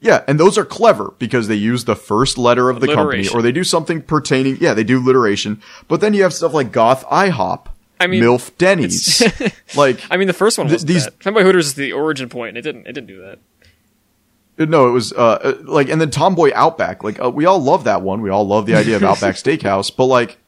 Yeah, 0.00 0.22
and 0.28 0.38
those 0.38 0.56
are 0.56 0.64
clever 0.64 1.12
because 1.18 1.48
they 1.48 1.56
use 1.56 1.84
the 1.84 1.96
first 1.96 2.38
letter 2.38 2.70
of 2.70 2.80
the 2.80 2.86
company 2.94 3.28
or 3.28 3.42
they 3.42 3.52
do 3.52 3.64
something 3.64 4.00
pertaining. 4.02 4.58
Yeah, 4.60 4.74
they 4.74 4.84
do 4.84 4.98
alliteration. 4.98 5.60
But 5.88 6.00
then 6.00 6.14
you 6.14 6.22
have 6.22 6.32
stuff 6.32 6.54
like 6.54 6.70
Goth 6.70 7.04
IHOP, 7.06 7.66
I 8.00 8.06
mean, 8.06 8.22
MILF 8.22 8.56
Denny's. 8.58 9.22
like, 9.76 10.00
I 10.10 10.16
mean, 10.16 10.28
the 10.28 10.34
first 10.34 10.56
one 10.56 10.68
Th- 10.68 10.82
these- 10.82 11.08
Tomboy 11.20 11.42
Hooters 11.42 11.68
is 11.68 11.74
the 11.74 11.92
origin 11.92 12.28
point, 12.28 12.54
point. 12.54 12.56
it 12.58 12.62
didn't. 12.62 12.86
It 12.86 12.92
didn't 12.92 13.08
do 13.08 13.20
that. 13.22 14.68
no, 14.68 14.88
it 14.88 14.92
was, 14.92 15.12
uh, 15.12 15.16
uh, 15.16 15.54
like, 15.62 15.88
and 15.88 16.00
then 16.00 16.10
Tomboy 16.10 16.50
Outback. 16.54 17.02
Like, 17.02 17.20
uh, 17.20 17.30
we 17.30 17.44
all 17.44 17.58
love 17.58 17.84
that 17.84 18.02
one. 18.02 18.22
We 18.22 18.30
all 18.30 18.46
love 18.46 18.66
the 18.66 18.76
idea 18.76 18.96
of 18.96 19.02
Outback 19.04 19.34
Steakhouse, 19.34 19.94
but 19.94 20.06
like, 20.06 20.38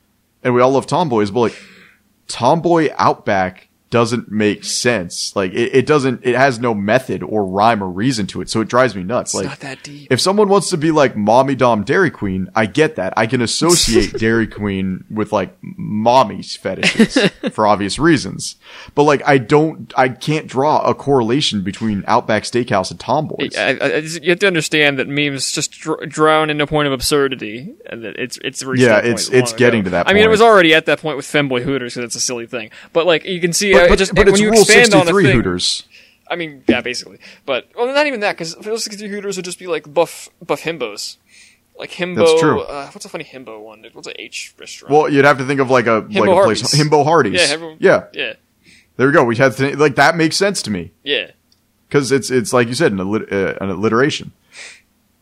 and 0.45 0.55
we 0.55 0.61
all 0.61 0.71
love 0.71 0.87
Tomboys, 0.87 1.33
but 1.33 1.41
like, 1.41 1.63
Tomboy 2.29 2.91
Outback 2.97 3.69
doesn't 3.91 4.31
make 4.31 4.65
sense. 4.65 5.35
Like, 5.35 5.53
it, 5.53 5.75
it 5.75 5.87
doesn't, 5.87 6.25
it 6.25 6.35
has 6.37 6.59
no 6.61 6.75
method 6.75 7.23
or 7.23 7.45
rhyme 7.45 7.83
or 7.83 7.89
reason 7.91 8.27
to 8.29 8.41
it, 8.41 8.49
so 8.49 8.61
it 8.61 8.69
drives 8.69 8.95
me 8.95 9.03
nuts. 9.03 9.31
It's 9.31 9.43
like, 9.43 9.47
not 9.47 9.61
that 9.61 9.83
deep. 9.83 10.07
if 10.11 10.21
someone 10.21 10.49
wants 10.49 10.71
to 10.71 10.77
be 10.77 10.91
like 10.93 11.17
mommy 11.17 11.55
dom 11.57 11.83
Dairy 11.85 12.11
Queen, 12.11 12.49
I 12.55 12.67
get 12.67 12.97
that. 12.97 13.13
I 13.17 13.27
can 13.27 13.41
associate 13.41 14.13
Dairy 14.19 14.47
Queen 14.47 15.05
with 15.11 15.33
like 15.33 15.57
mommy's 15.63 16.55
fetishes 16.57 17.19
for 17.53 17.67
obvious 17.67 17.99
reasons. 17.99 18.57
But 18.95 19.03
like, 19.05 19.23
I 19.27 19.39
don't, 19.39 19.93
I 19.97 20.09
can't 20.09 20.47
draw 20.47 20.81
a 20.83 20.95
correlation 20.95 21.63
between 21.63 22.05
Outback 22.07 22.45
Steakhouse 22.45 22.91
and 22.91 23.01
Tomboys. 23.01 23.57
I, 23.57 23.71
I, 23.71 23.87
I 23.87 23.97
you 23.99 24.31
have 24.31 24.39
to 24.41 24.47
understand 24.47 24.99
that 24.99 25.09
memes 25.09 25.51
just 25.53 25.73
dr- 25.73 26.09
drown 26.09 26.51
in 26.51 26.61
a 26.61 26.67
point 26.67 26.87
of 26.87 26.93
absurdity, 26.93 27.75
and 27.87 28.05
that 28.05 28.17
it's 28.17 28.39
it's 28.45 28.63
Yeah, 28.63 28.99
it's- 28.99 29.29
it's 29.31 29.53
getting 29.53 29.81
ago. 29.81 29.85
to 29.87 29.91
that 29.91 30.07
point. 30.07 30.11
I 30.11 30.15
mean, 30.15 30.25
it 30.25 30.31
was 30.31 30.41
already 30.41 30.75
at 30.75 30.87
that 30.87 31.01
point 31.01 31.17
with 31.17 31.27
Femboy 31.27 31.63
Hooters 31.63 31.95
because 31.95 32.07
it's 32.07 32.15
a 32.15 32.21
silly 32.21 32.47
thing. 32.47 32.71
But 32.93 33.07
like 33.07 33.25
you 33.25 33.41
can 33.41 33.53
see, 33.53 33.75
but, 33.83 33.89
but, 33.91 33.99
just 33.99 34.15
but 34.15 34.27
when 34.27 34.35
it's 34.35 34.41
you 34.41 34.51
Rule 34.51 34.61
expand 34.61 34.95
on 34.95 35.03
a 35.03 35.05
63 35.07 35.25
thing, 35.25 35.35
Hooters. 35.37 35.85
I 36.29 36.37
mean, 36.37 36.63
yeah, 36.69 36.81
basically. 36.81 37.19
But 37.45 37.69
well, 37.77 37.93
not 37.93 38.07
even 38.07 38.21
that 38.21 38.33
because 38.33 38.57
Rule 38.65 38.79
63 38.79 39.09
Hooters 39.09 39.37
would 39.37 39.45
just 39.45 39.59
be 39.59 39.67
like 39.67 39.93
buff 39.93 40.29
buff 40.45 40.63
himbos. 40.63 41.17
like 41.79 41.91
himbo. 41.91 42.17
That's 42.17 42.41
true. 42.41 42.61
Uh, 42.61 42.89
what's 42.91 43.05
a 43.05 43.09
funny 43.09 43.25
himbo 43.25 43.61
one? 43.61 43.85
What's 43.93 44.07
a 44.07 44.21
H 44.21 44.55
restaurant? 44.59 44.93
Well, 44.95 45.09
you'd 45.09 45.25
have 45.25 45.39
to 45.39 45.45
think 45.45 45.61
of 45.61 45.71
like 45.71 45.87
a 45.87 46.03
Himbo 46.03 46.21
like 46.21 46.31
a 46.31 46.43
place. 46.45 46.75
Himbo 46.75 47.05
Hardee's. 47.05 47.33
Yeah, 47.41 47.55
everyone- 47.55 47.77
yeah. 47.81 48.05
yeah, 48.13 48.35
There 48.97 49.07
we 49.09 49.13
go. 49.13 49.25
We 49.25 49.37
had 49.37 49.53
to, 49.57 49.77
like 49.77 49.97
that 49.97 50.17
makes 50.17 50.37
sense 50.37 50.63
to 50.63 50.71
me 50.71 50.93
yeah, 51.03 51.31
because 51.89 52.13
it's 52.13 52.31
it's 52.31 52.53
like 52.53 52.69
you 52.69 52.75
said 52.75 52.93
an, 52.93 52.99
allit- 52.99 53.33
uh, 53.33 53.57
an 53.61 53.71
alliteration. 53.71 54.33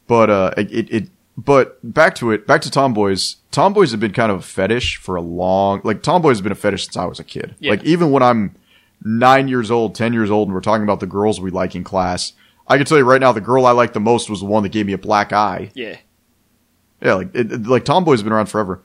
But 0.06 0.30
uh, 0.30 0.54
it 0.56 0.90
it 0.90 1.08
but 1.38 1.78
back 1.84 2.14
to 2.16 2.32
it, 2.32 2.46
back 2.48 2.60
to 2.62 2.70
tomboys. 2.70 3.36
Tomboys 3.52 3.92
have 3.92 4.00
been 4.00 4.12
kind 4.12 4.32
of 4.32 4.38
a 4.40 4.42
fetish 4.42 4.96
for 4.96 5.14
a 5.16 5.20
long. 5.22 5.80
Like 5.84 6.02
tomboys 6.02 6.38
have 6.38 6.42
been 6.42 6.52
a 6.52 6.56
fetish 6.56 6.84
since 6.86 6.96
I 6.96 7.04
was 7.04 7.20
a 7.20 7.24
kid. 7.24 7.54
Yeah. 7.60 7.70
Like 7.70 7.84
even 7.84 8.10
when 8.10 8.22
I'm 8.24 8.54
nine 9.04 9.46
years 9.46 9.70
old, 9.70 9.94
ten 9.94 10.12
years 10.12 10.30
old, 10.30 10.48
and 10.48 10.54
we're 10.54 10.60
talking 10.60 10.82
about 10.82 10.98
the 11.00 11.06
girls 11.06 11.40
we 11.40 11.50
like 11.52 11.76
in 11.76 11.84
class, 11.84 12.32
I 12.66 12.76
can 12.76 12.84
tell 12.86 12.98
you 12.98 13.04
right 13.04 13.20
now, 13.20 13.30
the 13.32 13.40
girl 13.40 13.64
I 13.66 13.70
liked 13.70 13.94
the 13.94 14.00
most 14.00 14.28
was 14.28 14.40
the 14.40 14.46
one 14.46 14.64
that 14.64 14.72
gave 14.72 14.86
me 14.86 14.92
a 14.92 14.98
black 14.98 15.32
eye. 15.32 15.70
yeah. 15.74 15.96
Yeah, 17.00 17.14
like 17.14 17.32
it- 17.32 17.66
like 17.66 17.84
tomboys 17.84 18.18
have 18.18 18.24
been 18.24 18.32
around 18.32 18.46
forever. 18.46 18.82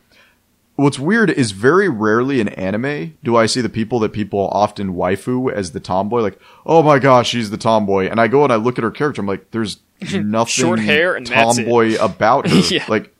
What's 0.76 0.98
weird 0.98 1.30
is 1.30 1.52
very 1.52 1.88
rarely 1.88 2.40
in 2.40 2.48
anime 2.50 3.16
do 3.24 3.36
I 3.36 3.46
see 3.46 3.62
the 3.62 3.70
people 3.70 4.00
that 4.00 4.12
people 4.12 4.50
often 4.52 4.96
waifu 4.96 5.52
as 5.54 5.72
the 5.72 5.80
tomboy. 5.80 6.22
Like, 6.22 6.40
oh 6.66 6.82
my 6.82 6.98
gosh, 6.98 7.30
she's 7.30 7.52
the 7.52 7.58
tomboy, 7.58 8.08
and 8.10 8.20
I 8.20 8.28
go 8.28 8.44
and 8.44 8.52
I 8.52 8.56
look 8.56 8.80
at 8.80 8.84
her 8.84 8.90
character. 8.92 9.22
I'm 9.22 9.28
like, 9.28 9.52
there's 9.52 9.78
nothing 10.14 10.50
Short 10.52 10.80
hair 10.80 11.14
and 11.16 11.28
tomboy 11.28 11.96
about 12.02 12.48
her. 12.50 12.58
Yeah. 12.74 12.86
Like, 12.88 13.14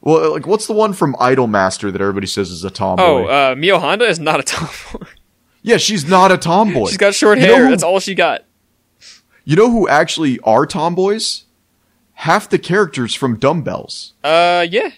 well, 0.00 0.32
like 0.32 0.46
what's 0.46 0.66
the 0.68 0.72
one 0.72 0.92
from 0.92 1.14
Idolmaster 1.14 1.92
that 1.92 2.00
everybody 2.00 2.26
says 2.28 2.50
is 2.50 2.62
a 2.64 2.70
tomboy? 2.70 3.02
Oh, 3.04 3.26
uh, 3.52 3.54
Mio 3.56 3.78
Honda 3.80 4.04
is 4.06 4.20
not 4.20 4.38
a 4.38 4.42
tomboy. 4.44 5.06
yeah, 5.62 5.78
she's 5.78 6.08
not 6.08 6.30
a 6.30 6.38
tomboy. 6.38 6.86
She's 6.86 6.96
got 6.96 7.14
short 7.14 7.38
You 7.38 7.44
hair. 7.46 7.64
who- 7.64 7.70
That's 7.70 7.82
all 7.82 7.98
she 8.00 8.14
got. 8.14 8.44
You 9.44 9.56
know 9.56 9.68
who 9.70 9.88
actually 9.88 10.38
are 10.44 10.64
tomboys? 10.66 11.44
Half 12.14 12.50
the 12.50 12.58
characters 12.60 13.14
from 13.14 13.36
Dumbbells. 13.36 14.12
Uh, 14.22 14.64
yeah, 14.70 14.90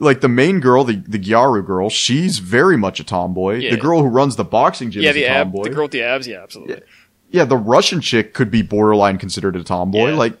like 0.00 0.22
the 0.22 0.28
main 0.28 0.60
girl, 0.60 0.82
the 0.82 0.96
the 0.96 1.18
Gyaru 1.18 1.64
girl, 1.64 1.90
she's 1.90 2.38
very 2.38 2.76
much 2.76 2.98
a 2.98 3.04
tomboy. 3.04 3.56
Yeah. 3.56 3.70
The 3.72 3.76
girl 3.76 4.00
who 4.02 4.08
runs 4.08 4.36
the 4.36 4.44
boxing 4.44 4.90
gym 4.90 5.02
yeah. 5.02 5.10
is 5.10 5.14
The 5.14 5.24
a 5.24 5.28
ab, 5.28 5.52
the 5.52 5.70
girl 5.70 5.84
with 5.84 5.92
the 5.92 6.02
abs. 6.02 6.26
Yeah, 6.26 6.42
absolutely. 6.42 6.80
yeah, 7.30 7.44
the 7.44 7.56
Russian 7.56 8.00
chick 8.00 8.34
could 8.34 8.50
be 8.50 8.62
borderline 8.62 9.18
considered 9.18 9.54
a 9.56 9.62
tomboy. 9.62 10.10
Yeah. 10.10 10.16
Like, 10.16 10.38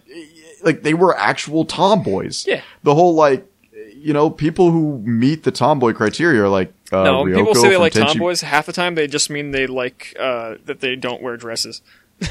like 0.62 0.82
they 0.82 0.94
were 0.94 1.16
actual 1.16 1.64
tomboys. 1.64 2.46
Yeah. 2.46 2.62
The 2.82 2.94
whole 2.94 3.14
like, 3.14 3.46
you 3.94 4.12
know, 4.12 4.30
people 4.30 4.70
who 4.70 4.98
meet 5.04 5.44
the 5.44 5.52
tomboy 5.52 5.92
criteria 5.92 6.42
are 6.42 6.48
like 6.48 6.72
uh, 6.90 7.04
no, 7.04 7.24
Ryoko 7.24 7.36
people 7.36 7.54
say 7.54 7.68
they 7.68 7.76
like 7.76 7.92
Tenchi- 7.92 8.14
tomboys. 8.14 8.40
Half 8.40 8.66
the 8.66 8.72
time, 8.72 8.94
they 8.94 9.06
just 9.06 9.30
mean 9.30 9.50
they 9.50 9.66
like 9.66 10.16
uh, 10.18 10.56
that 10.64 10.80
they 10.80 10.96
don't 10.96 11.22
wear 11.22 11.36
dresses. 11.36 11.82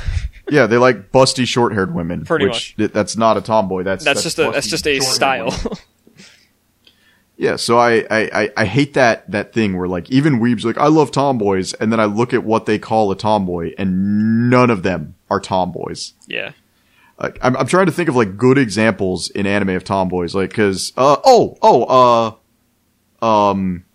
Yeah, 0.51 0.65
they 0.65 0.77
like 0.77 1.11
busty 1.11 1.47
short-haired 1.47 1.93
women. 1.93 2.25
Pretty 2.25 2.45
which 2.47 2.75
th- 2.75 2.91
that's 2.91 3.15
not 3.15 3.37
a 3.37 3.41
tomboy. 3.41 3.83
That's 3.83 4.03
That's, 4.03 4.23
just 4.23 4.39
a 4.39 4.51
that's 4.51 4.67
just 4.67 4.87
a 4.87 4.99
style. 4.99 5.51
Yeah, 7.41 7.55
so 7.55 7.77
I, 7.77 8.05
I, 8.11 8.29
I, 8.41 8.49
I 8.57 8.65
hate 8.65 8.95
that 8.95 9.31
that 9.31 9.53
thing 9.53 9.77
where 9.77 9.87
like 9.87 10.09
even 10.11 10.41
weebs 10.41 10.65
like 10.65 10.77
I 10.77 10.87
love 10.87 11.09
tomboys, 11.09 11.73
and 11.75 11.89
then 11.89 11.97
I 12.01 12.03
look 12.03 12.33
at 12.33 12.43
what 12.43 12.65
they 12.65 12.77
call 12.77 13.09
a 13.11 13.15
tomboy, 13.15 13.71
and 13.77 14.49
none 14.49 14.69
of 14.69 14.83
them 14.83 15.15
are 15.31 15.39
tomboys. 15.39 16.13
yeah, 16.27 16.51
Like 17.17 17.39
I'm, 17.41 17.55
I'm 17.55 17.65
trying 17.65 17.85
to 17.85 17.93
think 17.93 18.09
of 18.09 18.15
like 18.17 18.35
good 18.35 18.57
examples 18.57 19.29
in 19.29 19.47
anime 19.47 19.69
of 19.69 19.85
tomboys, 19.85 20.35
like 20.35 20.49
because 20.49 20.91
uh 20.97 21.15
oh 21.23 21.57
oh 21.61 22.35
uh 23.21 23.25
um 23.25 23.85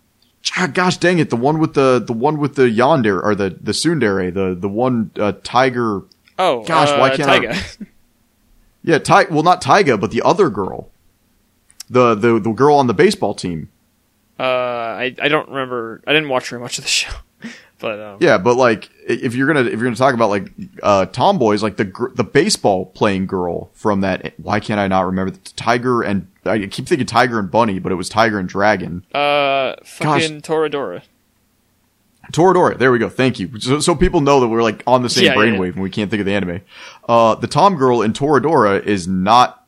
ah, 0.57 0.67
gosh 0.73 0.97
dang 0.97 1.19
it 1.19 1.29
the 1.29 1.35
one 1.35 1.59
with 1.59 1.75
the 1.75 1.99
the 2.03 2.13
one 2.13 2.39
with 2.39 2.55
the 2.55 2.63
yandere 2.63 3.21
or 3.23 3.35
the 3.35 3.51
the 3.61 3.73
tsundere 3.73 4.33
the 4.33 4.55
the 4.59 4.69
one 4.69 5.11
uh, 5.19 5.33
tiger 5.43 6.01
Oh, 6.37 6.63
Gosh, 6.65 6.89
uh, 6.89 6.97
why 6.97 7.15
can't 7.15 7.29
I- 7.29 7.39
Taiga. 7.39 7.61
yeah 8.83 8.97
Ty 8.97 9.25
well 9.29 9.43
not 9.43 9.61
Taiga 9.61 9.97
but 9.99 10.09
the 10.11 10.21
other 10.23 10.49
girl 10.49 10.89
the 11.89 12.15
the 12.15 12.39
the 12.39 12.51
girl 12.51 12.75
on 12.77 12.87
the 12.87 12.93
baseball 12.93 13.33
team 13.33 13.69
uh, 14.39 14.43
I 14.43 15.15
I 15.21 15.27
don't 15.29 15.47
remember. 15.47 16.01
I 16.05 16.11
didn't 16.11 16.27
watch 16.29 16.49
very 16.49 16.61
much 16.61 16.77
of 16.77 16.83
the 16.83 16.89
show, 17.01 17.11
but 17.79 17.99
um, 18.01 18.17
Yeah, 18.19 18.37
but 18.37 18.55
like 18.57 18.89
if 19.07 19.33
you're 19.33 19.47
gonna 19.47 19.61
if 19.61 19.71
you're 19.79 19.83
gonna 19.83 19.95
talk 19.95 20.13
about 20.13 20.29
like 20.29 20.51
uh 20.83 21.05
tomboys, 21.05 21.63
like 21.63 21.77
the 21.77 21.85
gr- 21.85 22.13
the 22.13 22.25
baseball 22.25 22.87
playing 22.87 23.27
girl 23.27 23.69
from 23.73 24.01
that. 24.01 24.33
Why 24.37 24.59
can't 24.59 24.77
I 24.79 24.87
not 24.89 25.05
remember 25.05 25.31
the 25.31 25.39
Tiger 25.55 26.01
and 26.01 26.27
I 26.43 26.65
keep 26.67 26.85
thinking 26.87 27.07
Tiger 27.07 27.39
and 27.39 27.49
Bunny, 27.49 27.79
but 27.79 27.93
it 27.93 27.95
was 27.95 28.09
Tiger 28.09 28.37
and 28.37 28.49
Dragon. 28.49 29.05
uh, 29.15 29.75
fucking 29.85 30.41
Toradora. 30.41 31.01
Toradora. 32.33 32.77
There 32.77 32.91
we 32.91 32.97
go. 32.99 33.07
Thank 33.07 33.39
you. 33.39 33.59
So, 33.59 33.79
so 33.79 33.95
people 33.95 34.19
know 34.19 34.39
that 34.39 34.47
we're 34.47 34.63
like 34.63 34.83
on 34.87 35.01
the 35.03 35.09
same 35.09 35.25
Yeah, 35.25 35.31
yeah, 35.31 35.37
brainwave 35.37 35.73
and 35.73 35.81
we 35.81 35.89
can't 35.91 36.09
think 36.09 36.19
of 36.21 36.25
the 36.25 36.33
anime. 36.33 36.61
Uh, 37.07 37.35
the 37.35 37.47
Tom 37.47 37.75
girl 37.75 38.01
in 38.01 38.13
Toradora 38.13 38.83
is 38.83 39.07
not 39.07 39.64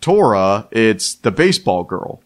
Tora. 0.00 0.68
It's 0.70 1.14
the 1.14 1.30
baseball 1.30 1.84
girl. 1.84 2.20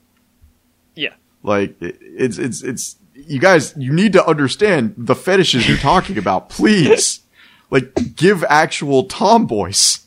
Yeah, 0.94 1.15
Like 1.43 1.74
it's 1.81 2.39
it's 2.39 2.62
it's 2.62 2.97
you 3.15 3.39
guys 3.40 3.74
you 3.77 3.93
need 3.93 4.12
to 4.15 4.27
understand 4.27 4.94
the 4.97 5.15
fetishes 5.15 5.69
you're 5.69 5.78
talking 5.78 6.19
about, 6.19 6.49
please. 6.49 7.20
Like 7.70 8.16
give 8.16 8.44
actual 8.51 9.05
tomboys. 9.05 10.01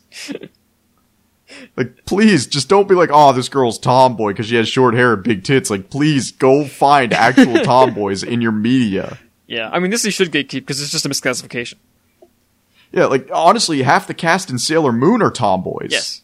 Like 1.76 2.06
please 2.06 2.46
just 2.48 2.70
don't 2.70 2.88
be 2.88 2.94
like, 2.96 3.10
"Oh, 3.12 3.34
this 3.34 3.50
girl's 3.50 3.80
tomboy 3.80 4.34
because 4.34 4.48
she 4.48 4.56
has 4.56 4.68
short 4.70 4.94
hair 4.94 5.14
and 5.14 5.24
big 5.24 5.44
tits." 5.44 5.70
Like 5.72 5.90
please 5.90 6.32
go 6.32 6.66
find 6.66 7.12
actual 7.12 7.56
tomboys 7.64 8.22
in 8.24 8.40
your 8.42 8.52
media. 8.52 9.18
yeah. 9.48 9.70
I 9.72 9.80
mean, 9.80 9.90
this 9.90 10.06
you 10.06 10.12
should 10.12 10.32
gatekeep 10.32 10.52
because 10.62 10.80
it's 10.82 10.92
just 10.92 11.06
a 11.06 11.10
misclassification. 11.10 11.76
Yeah, 12.92 13.06
like 13.06 13.30
honestly, 13.34 13.82
half 13.82 14.06
the 14.06 14.14
cast 14.14 14.52
in 14.52 14.60
Sailor 14.60 14.92
Moon 14.92 15.22
are 15.24 15.32
tomboys. 15.32 15.90
Yes, 15.92 16.22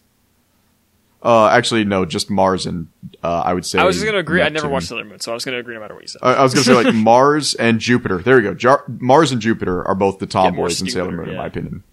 Uh 1.24 1.48
actually 1.50 1.84
no, 1.84 2.04
just 2.06 2.30
Mars 2.30 2.66
and 2.66 2.88
uh 3.24 3.42
I 3.46 3.54
would 3.54 3.66
say 3.66 3.78
I 3.80 3.84
was 3.84 3.96
just 3.98 4.06
gonna 4.06 4.18
agree. 4.18 4.42
I 4.42 4.46
never 4.46 4.54
Neptune. 4.54 4.72
watched 4.72 4.88
Sailor 4.88 5.04
Moon, 5.06 5.20
so 5.20 5.32
I 5.32 5.34
was 5.36 5.46
gonna 5.46 5.60
agree 5.60 5.76
no 5.76 5.82
matter 5.82 5.94
what 5.94 6.04
you 6.04 6.08
said. 6.08 6.20
I 6.24 6.34
I 6.34 6.44
was 6.44 6.54
gonna 6.54 6.64
say 6.64 6.74
like 6.74 6.94
Mars 6.96 7.54
and 7.56 7.80
Jupiter. 7.80 8.18
There 8.20 8.38
we 8.38 8.42
go. 8.42 8.54
Jar- 8.54 8.84
Mars 8.88 9.32
and 9.32 9.40
Jupiter 9.42 9.88
are 9.88 9.96
both 9.96 10.20
the 10.20 10.26
tomboys 10.28 10.82
in 10.82 10.90
Sailor 10.90 11.12
Moon, 11.12 11.30
in 11.30 11.38
my 11.38 11.46
opinion. 11.46 11.84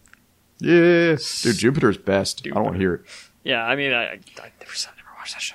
Yeah, 0.61 1.17
dude, 1.43 1.57
Jupiter's 1.59 1.99
best. 1.99 2.43
I 2.47 2.51
don't 2.51 2.65
want 2.65 2.75
to 2.75 2.81
hear 2.81 2.95
it. 2.95 3.03
yeah, 3.45 3.63
I 3.65 3.77
mean, 3.77 3.93
I, 3.93 4.05
I, 4.05 4.11
I 4.43 4.53
never 4.61 4.75
saw, 4.75 4.91
never 4.97 5.09
watched 5.19 5.35
that 5.35 5.43
show. 5.43 5.55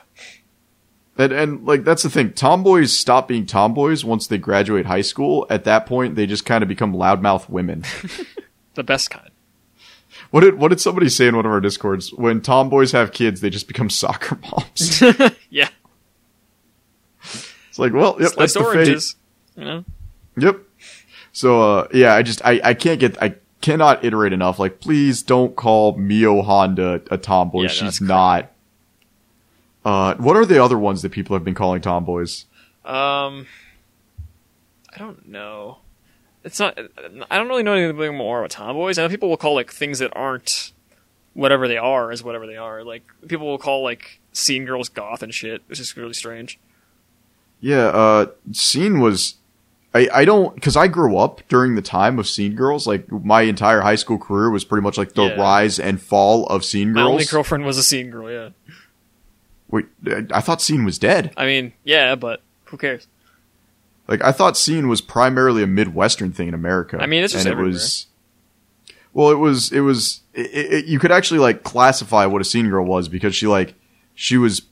And 1.17 1.31
and 1.33 1.65
like 1.65 1.83
that's 1.83 2.03
the 2.03 2.09
thing. 2.09 2.31
Tomboys 2.33 2.97
stop 2.97 3.27
being 3.27 3.45
tomboys 3.45 4.05
once 4.05 4.27
they 4.27 4.37
graduate 4.37 4.85
high 4.85 5.01
school. 5.01 5.45
At 5.49 5.63
that 5.65 5.85
point, 5.85 6.15
they 6.15 6.25
just 6.25 6.45
kind 6.45 6.61
of 6.63 6.67
become 6.67 6.93
loudmouth 6.93 7.49
women. 7.49 7.83
The 8.75 8.83
best 8.83 9.11
kind. 9.11 9.29
What 10.34 10.41
did 10.41 10.55
what 10.55 10.69
did 10.69 10.81
somebody 10.81 11.10
say 11.10 11.27
in 11.27 11.35
one 11.35 11.45
of 11.45 11.51
our 11.51 11.61
discords? 11.61 12.11
When 12.11 12.41
tomboys 12.41 12.91
have 12.91 13.11
kids, 13.11 13.39
they 13.41 13.51
just 13.51 13.68
become 13.68 13.88
soccer 14.01 14.39
moms. 14.41 15.03
Yeah, 15.51 15.69
it's 17.69 17.77
like, 17.77 17.93
well, 17.93 18.18
yep, 18.19 18.31
that's 18.35 18.55
the 18.55 18.64
fate. 18.64 19.15
You 19.55 19.64
know, 19.64 19.85
Yep. 20.38 20.57
So 21.34 21.61
uh 21.61 21.88
yeah, 21.93 22.15
I 22.15 22.23
just 22.23 22.43
I 22.43 22.60
I 22.64 22.73
can't 22.73 22.99
get 22.99 23.22
I 23.22 23.35
cannot 23.61 24.03
iterate 24.03 24.34
enough. 24.34 24.57
Like 24.57 24.80
please 24.80 25.22
don't 25.22 25.55
call 25.55 25.95
Mio 25.97 26.41
Honda 26.41 27.03
a 27.11 27.18
tomboy. 27.19 27.64
Yeah, 27.64 27.68
She's 27.68 28.01
not. 28.01 28.51
Uh 29.85 30.15
what 30.15 30.35
are 30.35 30.45
the 30.47 30.64
other 30.64 30.80
ones 30.80 31.03
that 31.03 31.11
people 31.11 31.35
have 31.35 31.43
been 31.43 31.53
calling 31.53 31.81
tomboys? 31.81 32.45
um, 32.85 33.45
I 34.95 34.97
don't 34.97 35.27
know. 35.27 35.77
It's 36.44 36.60
not. 36.60 36.78
I 37.32 37.38
don't 37.38 37.48
really 37.48 37.64
know 37.64 37.74
anything 37.74 38.15
more 38.18 38.40
about 38.40 38.52
tomboys. 38.52 38.98
I 38.98 39.03
know 39.03 39.10
people 39.10 39.30
will 39.30 39.38
call 39.38 39.56
like 39.56 39.72
things 39.72 39.99
that 39.99 40.11
aren't 40.15 40.72
whatever 41.34 41.68
they 41.68 41.78
are 41.78 42.11
as 42.11 42.24
whatever 42.24 42.45
they 42.45 42.57
are. 42.57 42.84
Like 42.84 43.03
people 43.28 43.48
will 43.48 43.57
call 43.57 43.84
like 43.84 44.20
scene 44.34 44.65
girls 44.65 44.90
goth 44.90 45.24
and 45.24 45.34
shit, 45.34 45.61
which 45.68 45.80
is 45.80 45.95
really 45.95 46.14
strange. 46.14 46.60
Yeah, 47.61 47.86
uh 47.88 48.26
Scene 48.52 48.99
was 48.99 49.36
I, 49.94 50.10
I 50.14 50.26
don't 50.26 50.53
because 50.56 50.76
I 50.76 50.88
grew 50.88 51.18
up 51.18 51.41
during 51.48 51.76
the 51.76 51.82
time 51.82 52.20
of 52.20 52.28
Scene 52.28 52.56
Girls. 52.56 52.86
Like 52.88 53.10
my 53.11 53.44
entire 53.44 53.82
high 53.82 53.95
school 53.95 54.18
career 54.18 54.49
was 54.49 54.65
pretty 54.65 54.84
much 54.84 54.98
like 54.98 55.14
the 55.14 55.24
Yeah. 55.28 55.40
rise 55.40 55.80
and 55.80 56.02
fall 56.02 56.45
of 56.48 56.65
Scene 56.65 56.90
Girls. 56.94 57.06
My 57.06 57.10
only 57.11 57.26
girlfriend 57.26 57.64
was 57.65 57.78
a 57.78 57.84
scene 57.84 58.10
girl. 58.10 58.30
Yeah, 58.30 58.49
Wait, 59.70 59.86
I- 60.06 60.26
I 60.34 60.41
thought 60.41 60.61
Scene 60.61 60.84
was 60.84 60.99
dead. 60.99 61.32
I 61.38 61.45
mean, 61.45 61.74
yeah, 61.84 62.15
but 62.15 62.41
who 62.65 62.78
cares? 62.78 63.07
Like 64.07 64.23
I 64.23 64.31
thought 64.31 64.57
scene 64.57 64.88
was 64.88 65.01
primarily 65.01 65.63
a 65.63 65.67
midwestern 65.67 66.31
thing 66.31 66.47
in 66.47 66.53
America. 66.53 66.97
I 66.99 67.05
mean, 67.05 67.23
it's 67.23 67.34
just 67.34 67.45
and 67.45 67.51
it 67.51 67.53
everywhere. 67.53 67.73
was. 67.73 68.07
Well, 69.13 69.30
it 69.30 69.38
was. 69.38 69.71
It 69.71 69.81
was. 69.81 70.21
It, 70.34 70.47
it, 70.53 70.85
you 70.85 70.99
could 70.99 71.11
actually 71.11 71.39
like 71.39 71.63
classify 71.63 72.25
what 72.25 72.41
a 72.41 72.45
scene 72.45 72.69
girl 72.69 72.85
was 72.85 73.07
because 73.07 73.35
she 73.35 73.47
like 73.47 73.75
she 74.13 74.38
was 74.38 74.63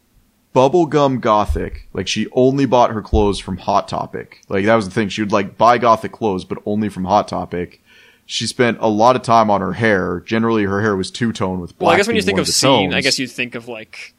bubblegum 0.53 1.21
gothic. 1.21 1.87
Like 1.93 2.07
she 2.07 2.27
only 2.33 2.65
bought 2.65 2.91
her 2.91 3.01
clothes 3.01 3.39
from 3.39 3.57
Hot 3.57 3.87
Topic. 3.87 4.41
Like 4.49 4.65
that 4.65 4.75
was 4.75 4.85
the 4.85 4.91
thing. 4.91 5.09
She 5.09 5.21
would 5.21 5.31
like 5.31 5.57
buy 5.57 5.77
gothic 5.77 6.11
clothes, 6.11 6.45
but 6.45 6.57
only 6.65 6.89
from 6.89 7.05
Hot 7.05 7.27
Topic. 7.27 7.81
She 8.25 8.47
spent 8.47 8.77
a 8.79 8.87
lot 8.87 9.15
of 9.15 9.23
time 9.23 9.49
on 9.49 9.61
her 9.61 9.73
hair. 9.73 10.21
Generally, 10.21 10.63
her 10.63 10.81
hair 10.81 10.95
was 10.95 11.11
two 11.11 11.33
tone 11.33 11.59
with 11.59 11.77
black. 11.77 11.87
Well, 11.87 11.93
I 11.95 11.97
guess 11.97 12.07
when 12.07 12.15
you 12.15 12.21
think 12.21 12.39
of 12.39 12.47
scene, 12.47 12.93
I 12.93 13.01
guess 13.01 13.19
you 13.19 13.27
think 13.27 13.55
of 13.55 13.67
like 13.67 14.13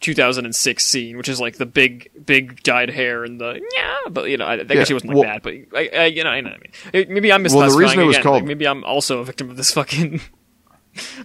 2006 0.00 0.84
scene, 0.84 1.16
which 1.16 1.28
is 1.28 1.40
like 1.40 1.56
the 1.56 1.66
big, 1.66 2.10
big 2.24 2.62
dyed 2.62 2.90
hair 2.90 3.24
and 3.24 3.40
the 3.40 3.60
yeah. 3.76 3.94
But 4.10 4.30
you 4.30 4.36
know, 4.36 4.44
I, 4.46 4.54
I 4.54 4.64
guess 4.64 4.76
Yeah, 4.76 4.84
she 4.84 4.94
wasn't 4.94 5.14
like 5.14 5.24
well- 5.24 5.32
that. 5.34 5.42
But 5.42 5.54
I, 5.76 5.88
I, 6.02 6.04
you 6.06 6.24
know, 6.24 6.30
I 6.30 6.40
know 6.40 6.50
what 6.50 6.56
I 6.56 6.60
mean. 6.60 6.72
It- 6.92 7.10
maybe 7.10 7.32
I'm 7.32 7.42
misclassifying 7.44 7.54
Well, 7.56 7.70
the 7.72 7.78
reason 7.78 8.00
it 8.00 8.04
was 8.04 8.16
again. 8.16 8.22
called- 8.22 8.34
Like, 8.42 8.44
maybe 8.48 8.66
I'm 8.66 8.84
also 8.84 9.18
a 9.20 9.24
victim 9.24 9.50
of 9.50 9.56
this 9.56 9.72
fucking 9.74 10.20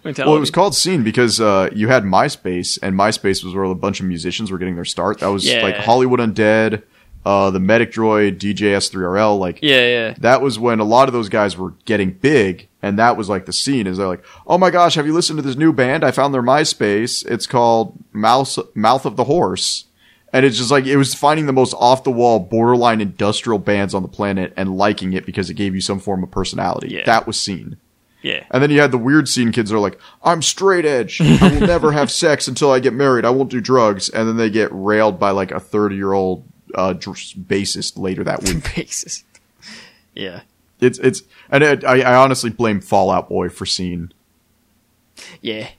mentality. 0.03 0.23
Well, 0.29 0.37
it 0.37 0.39
was 0.39 0.51
called 0.51 0.75
Scene 0.75 1.03
because 1.03 1.39
uh, 1.39 1.69
you 1.73 1.87
had 1.87 2.03
MySpace, 2.03 2.77
and 2.81 2.95
MySpace 2.95 3.43
was 3.43 3.53
where 3.53 3.63
a 3.63 3.75
bunch 3.75 3.99
of 3.99 4.05
musicians 4.07 4.51
were 4.51 4.57
getting 4.57 4.75
their 4.75 4.85
start. 4.85 5.19
That 5.19 5.27
was 5.27 5.45
Yeah. 5.45 5.61
like 5.63 5.75
Hollywood 5.77 6.19
Undead, 6.19 6.83
uh, 7.25 7.49
the 7.51 7.59
Medic 7.59 7.91
Droid, 7.91 8.37
DJS3RL. 8.37 9.39
Like, 9.39 9.59
yeah, 9.61 9.87
yeah. 9.87 10.15
that 10.19 10.41
was 10.41 10.59
when 10.59 10.79
a 10.79 10.83
lot 10.83 11.07
of 11.07 11.13
those 11.13 11.29
guys 11.29 11.57
were 11.57 11.71
getting 11.85 12.11
big, 12.11 12.67
and 12.81 12.99
that 12.99 13.17
was 13.17 13.29
like 13.29 13.45
the 13.45 13.53
scene. 13.53 13.87
Is 13.87 13.97
they're 13.97 14.07
like, 14.07 14.25
oh 14.45 14.57
my 14.57 14.69
gosh, 14.69 14.95
have 14.95 15.05
you 15.05 15.13
listened 15.13 15.37
to 15.37 15.43
this 15.43 15.55
new 15.55 15.73
band? 15.73 16.03
I 16.03 16.11
found 16.11 16.33
their 16.33 16.43
MySpace. 16.43 17.25
It's 17.25 17.47
called 17.47 17.97
Mouse 18.11 18.59
Mouth 18.75 19.05
of 19.05 19.15
the 19.15 19.25
Horse. 19.25 19.85
And 20.33 20.47
it's 20.47 20.57
just 20.57 20.71
like 20.71 20.87
it 20.87 20.97
was 20.97 21.13
finding 21.13 21.45
the 21.45 21.53
most 21.53 21.75
off 21.75 22.03
the 22.03 22.11
wall, 22.11 22.39
borderline 22.39 23.01
industrial 23.01 23.59
bands 23.59 23.93
on 23.93 24.01
the 24.01 24.07
planet 24.07 24.51
and 24.57 24.75
liking 24.75 25.13
it 25.13 25.27
because 25.27 25.51
it 25.51 25.53
gave 25.53 25.75
you 25.75 25.81
some 25.81 25.99
form 25.99 26.23
of 26.23 26.31
personality. 26.31 26.89
Yeah. 26.89 27.05
That 27.05 27.27
was 27.27 27.39
scene. 27.39 27.77
Yeah. 28.23 28.43
And 28.49 28.63
then 28.63 28.71
you 28.71 28.81
had 28.81 28.91
the 28.91 28.97
weird 28.97 29.29
scene 29.29 29.51
kids 29.51 29.69
that 29.69 29.75
are 29.75 29.79
like, 29.79 29.99
I'm 30.23 30.41
straight 30.41 30.85
edge. 30.85 31.21
I 31.21 31.49
will 31.51 31.67
never 31.67 31.91
have 31.91 32.09
sex 32.09 32.47
until 32.47 32.71
I 32.71 32.79
get 32.79 32.93
married. 32.93 33.25
I 33.25 33.29
won't 33.29 33.51
do 33.51 33.61
drugs. 33.61 34.09
And 34.09 34.27
then 34.27 34.37
they 34.37 34.49
get 34.49 34.69
railed 34.71 35.19
by 35.19 35.29
like 35.29 35.51
a 35.51 35.59
30 35.59 35.95
year 35.95 36.13
old 36.13 36.43
uh, 36.73 36.93
bassist 36.93 37.97
later 37.97 38.23
that 38.23 38.43
week. 38.43 38.63
Basis. 38.75 39.23
Yeah. 40.13 40.41
it's, 40.79 40.99
it's, 40.99 41.23
and 41.49 41.63
it, 41.63 41.83
I, 41.83 42.01
I 42.01 42.15
honestly 42.15 42.49
blame 42.49 42.81
Fall 42.81 43.09
Out 43.09 43.29
Boy 43.29 43.49
for 43.49 43.65
scene. 43.65 44.13
Yeah. 45.41 45.69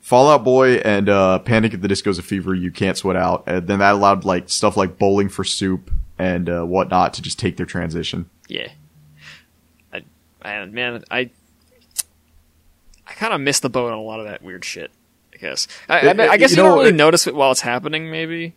Fall 0.00 0.30
Out 0.30 0.44
Boy 0.44 0.76
and 0.76 1.08
uh, 1.08 1.38
Panic 1.40 1.74
at 1.74 1.82
the 1.82 1.88
Disco's 1.88 2.18
a 2.18 2.22
fever 2.22 2.54
you 2.54 2.70
can't 2.70 2.96
sweat 2.96 3.16
out. 3.16 3.44
And 3.46 3.66
then 3.66 3.80
that 3.80 3.92
allowed 3.94 4.24
like 4.24 4.48
stuff 4.48 4.76
like 4.76 4.98
Bowling 4.98 5.28
for 5.28 5.44
Soup 5.44 5.90
and 6.18 6.48
uh, 6.48 6.64
whatnot 6.64 7.14
to 7.14 7.22
just 7.22 7.38
take 7.38 7.56
their 7.56 7.66
transition. 7.66 8.28
Yeah. 8.48 8.68
I, 9.92 10.02
I 10.42 10.64
man, 10.66 11.04
I 11.10 11.30
I 13.06 13.12
kind 13.12 13.32
of 13.32 13.40
missed 13.40 13.62
the 13.62 13.70
boat 13.70 13.92
on 13.92 13.98
a 13.98 14.02
lot 14.02 14.20
of 14.20 14.26
that 14.26 14.42
weird 14.42 14.64
shit. 14.64 14.90
I 15.32 15.36
guess. 15.36 15.68
I, 15.88 16.08
I, 16.08 16.28
I 16.32 16.36
guess 16.36 16.50
you 16.50 16.56
you, 16.56 16.62
know, 16.62 16.68
don't 16.70 16.78
really 16.78 16.90
it- 16.90 16.96
notice 16.96 17.26
it 17.26 17.34
while 17.34 17.50
it's 17.50 17.60
happening, 17.60 18.10
maybe. 18.10 18.54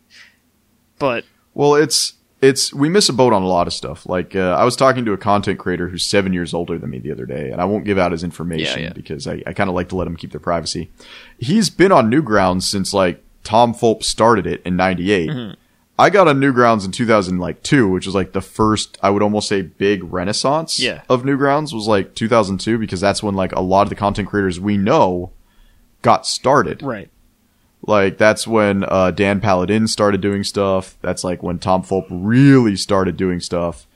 But 1.01 1.25
Well, 1.53 1.75
it's 1.75 2.13
it's 2.41 2.73
we 2.73 2.87
miss 2.89 3.07
a 3.09 3.13
boat 3.13 3.33
on 3.33 3.43
a 3.43 3.47
lot 3.47 3.67
of 3.67 3.73
stuff. 3.73 4.05
Like 4.07 4.35
uh, 4.35 4.55
I 4.57 4.63
was 4.63 4.75
talking 4.75 5.03
to 5.05 5.11
a 5.13 5.17
content 5.17 5.59
creator 5.59 5.89
who's 5.89 6.05
seven 6.05 6.31
years 6.33 6.53
older 6.53 6.77
than 6.79 6.89
me 6.89 6.99
the 6.99 7.11
other 7.11 7.25
day, 7.25 7.51
and 7.51 7.59
I 7.61 7.65
won't 7.65 7.85
give 7.85 7.97
out 7.99 8.11
his 8.13 8.23
information 8.23 8.79
Yeah, 8.79 8.87
yeah. 8.87 8.93
because 8.93 9.27
I, 9.27 9.43
I 9.45 9.53
kind 9.53 9.69
of 9.69 9.75
like 9.75 9.89
to 9.89 9.95
let 9.95 10.07
him 10.07 10.15
keep 10.15 10.31
their 10.31 10.39
privacy. 10.39 10.89
He's 11.37 11.69
been 11.69 11.91
on 11.91 12.09
Newgrounds 12.09 12.63
since 12.63 12.93
like 12.93 13.21
Tom 13.43 13.73
Fulp 13.75 14.03
started 14.03 14.47
it 14.47 14.61
in 14.65 14.75
'98. 14.75 15.29
Mm-hmm. 15.29 15.53
I 15.99 16.09
got 16.09 16.27
on 16.27 16.39
Newgrounds 16.39 16.83
in 16.83 16.91
2002, 16.91 17.87
which 17.87 18.07
was 18.07 18.15
like 18.15 18.31
the 18.31 18.41
first, 18.41 18.97
I 19.03 19.11
would 19.11 19.21
almost 19.21 19.47
say, 19.47 19.61
big 19.61 20.03
renaissance 20.11 20.79
Yeah. 20.79 21.03
of 21.09 21.21
Newgrounds 21.21 21.73
was 21.75 21.85
like 21.87 22.15
2002 22.15 22.79
because 22.79 22.99
that's 22.99 23.21
when 23.21 23.35
like 23.35 23.51
a 23.51 23.61
lot 23.61 23.83
of 23.83 23.89
the 23.89 23.95
content 23.95 24.27
creators 24.29 24.59
we 24.59 24.77
know 24.77 25.29
got 26.01 26.25
started. 26.25 26.81
right. 26.81 27.09
Like 27.85 28.17
that's 28.17 28.47
when 28.47 28.83
uh, 28.83 29.11
Dan 29.11 29.41
Paladin 29.41 29.87
started 29.87 30.21
doing 30.21 30.43
stuff. 30.43 30.97
That's 31.01 31.23
like 31.23 31.41
when 31.41 31.59
Tom 31.59 31.83
Fulp 31.83 32.05
really 32.09 32.75
started 32.75 33.17
doing 33.17 33.39
stuff. 33.39 33.87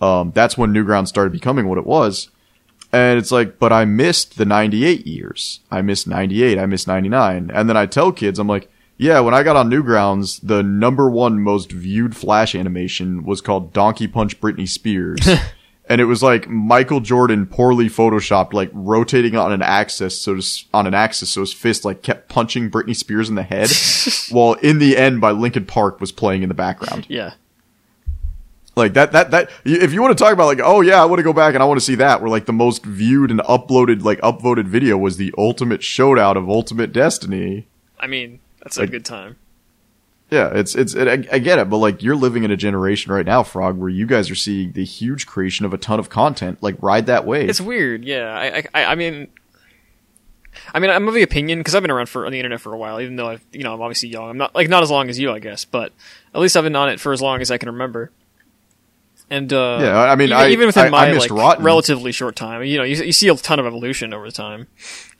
Um, 0.00 0.32
that's 0.34 0.56
when 0.56 0.72
Newgrounds 0.72 1.08
started 1.08 1.32
becoming 1.32 1.68
what 1.68 1.78
it 1.78 1.86
was. 1.86 2.30
And 2.92 3.18
it's 3.18 3.30
like, 3.30 3.58
but 3.58 3.72
I 3.72 3.84
missed 3.84 4.36
the 4.36 4.44
98 4.44 5.06
years. 5.06 5.60
I 5.70 5.80
missed 5.80 6.08
98. 6.08 6.58
I 6.58 6.66
missed 6.66 6.88
99. 6.88 7.50
And 7.52 7.68
then 7.68 7.76
I 7.76 7.86
tell 7.86 8.10
kids, 8.10 8.38
I'm 8.38 8.48
like, 8.48 8.70
yeah, 8.96 9.20
when 9.20 9.32
I 9.32 9.42
got 9.42 9.56
on 9.56 9.70
Newgrounds, 9.70 10.40
the 10.42 10.62
number 10.62 11.08
one 11.08 11.40
most 11.40 11.72
viewed 11.72 12.16
Flash 12.16 12.54
animation 12.54 13.24
was 13.24 13.40
called 13.40 13.72
Donkey 13.72 14.08
Punch 14.08 14.40
Britney 14.40 14.68
Spears. 14.68 15.20
and 15.90 16.00
it 16.00 16.04
was 16.04 16.22
like 16.22 16.48
Michael 16.48 17.00
Jordan 17.00 17.46
poorly 17.46 17.88
photoshopped, 17.88 18.52
like 18.52 18.70
rotating 18.72 19.34
on 19.34 19.50
an 19.50 19.60
axis, 19.60 20.18
so 20.22 20.36
to, 20.36 20.64
on 20.72 20.86
an 20.86 20.94
axis, 20.94 21.30
so 21.30 21.40
his 21.40 21.52
fist 21.52 21.84
like 21.84 22.00
kept 22.02 22.28
punching 22.28 22.70
Britney 22.70 22.94
Spears 22.94 23.28
in 23.28 23.34
the 23.34 23.42
head, 23.42 23.68
while 24.30 24.52
in 24.54 24.78
the 24.78 24.96
end 24.96 25.20
by 25.20 25.32
Linkin 25.32 25.66
Park 25.66 26.00
was 26.00 26.12
playing 26.12 26.44
in 26.44 26.48
the 26.48 26.54
background. 26.54 27.06
Yeah. 27.08 27.34
Like 28.76 28.94
that, 28.94 29.10
that, 29.10 29.32
that, 29.32 29.50
if 29.64 29.92
you 29.92 30.00
want 30.00 30.16
to 30.16 30.24
talk 30.24 30.32
about 30.32 30.46
like, 30.46 30.60
oh 30.62 30.80
yeah, 30.80 31.02
I 31.02 31.06
want 31.06 31.18
to 31.18 31.24
go 31.24 31.32
back 31.32 31.54
and 31.54 31.62
I 31.62 31.66
want 31.66 31.80
to 31.80 31.84
see 31.84 31.96
that, 31.96 32.20
where 32.20 32.30
like 32.30 32.46
the 32.46 32.52
most 32.52 32.86
viewed 32.86 33.32
and 33.32 33.40
uploaded, 33.40 34.04
like 34.04 34.20
upvoted 34.20 34.66
video 34.66 34.96
was 34.96 35.16
the 35.16 35.34
ultimate 35.36 35.82
showdown 35.82 36.36
of 36.36 36.48
Ultimate 36.48 36.92
Destiny. 36.92 37.66
I 37.98 38.06
mean, 38.06 38.38
that's 38.62 38.78
a 38.78 38.86
good 38.86 39.04
time. 39.04 39.38
Yeah, 40.30 40.50
it's, 40.54 40.74
it's, 40.76 40.94
it, 40.94 41.08
I, 41.08 41.34
I 41.34 41.38
get 41.40 41.58
it, 41.58 41.68
but 41.68 41.78
like 41.78 42.02
you're 42.02 42.14
living 42.16 42.44
in 42.44 42.50
a 42.50 42.56
generation 42.56 43.12
right 43.12 43.26
now, 43.26 43.42
Frog, 43.42 43.76
where 43.78 43.88
you 43.88 44.06
guys 44.06 44.30
are 44.30 44.34
seeing 44.36 44.72
the 44.72 44.84
huge 44.84 45.26
creation 45.26 45.66
of 45.66 45.74
a 45.74 45.78
ton 45.78 45.98
of 45.98 46.08
content. 46.08 46.62
Like 46.62 46.76
ride 46.80 47.06
that 47.06 47.26
wave. 47.26 47.48
It's 47.50 47.60
weird. 47.60 48.04
Yeah. 48.04 48.32
I. 48.32 48.64
I. 48.72 48.84
I 48.92 48.94
mean. 48.94 49.28
I 50.74 50.80
mean, 50.80 50.90
I'm 50.90 51.06
of 51.06 51.14
the 51.14 51.22
opinion 51.22 51.58
because 51.60 51.74
I've 51.74 51.82
been 51.82 51.90
around 51.92 52.08
for 52.08 52.26
on 52.26 52.32
the 52.32 52.38
internet 52.38 52.60
for 52.60 52.72
a 52.74 52.76
while. 52.76 53.00
Even 53.00 53.16
though 53.16 53.28
I've, 53.28 53.44
you 53.52 53.62
know, 53.62 53.72
I'm 53.72 53.80
obviously 53.80 54.08
young. 54.08 54.28
I'm 54.30 54.36
not 54.36 54.54
like 54.54 54.68
not 54.68 54.82
as 54.82 54.90
long 54.90 55.08
as 55.08 55.18
you, 55.18 55.30
I 55.32 55.38
guess, 55.38 55.64
but 55.64 55.92
at 56.34 56.40
least 56.40 56.56
I've 56.56 56.64
been 56.64 56.76
on 56.76 56.88
it 56.88 56.98
for 57.00 57.12
as 57.12 57.22
long 57.22 57.40
as 57.40 57.50
I 57.50 57.58
can 57.58 57.68
remember. 57.68 58.10
And 59.30 59.52
uh, 59.52 59.78
Yeah, 59.80 59.96
I 60.00 60.16
mean, 60.16 60.28
even, 60.28 60.36
I- 60.38 60.48
even 60.50 60.66
within 60.66 60.86
I- 60.86 60.90
my 60.90 61.12
missed 61.12 61.30
like 61.30 61.38
Rotten. 61.40 61.64
relatively 61.64 62.10
short 62.10 62.34
time, 62.34 62.64
you 62.64 62.78
know, 62.78 62.84
you, 62.84 62.96
you 63.02 63.12
see 63.12 63.28
a 63.28 63.34
ton 63.36 63.60
of 63.60 63.66
evolution 63.66 64.12
over 64.12 64.28
time. 64.32 64.66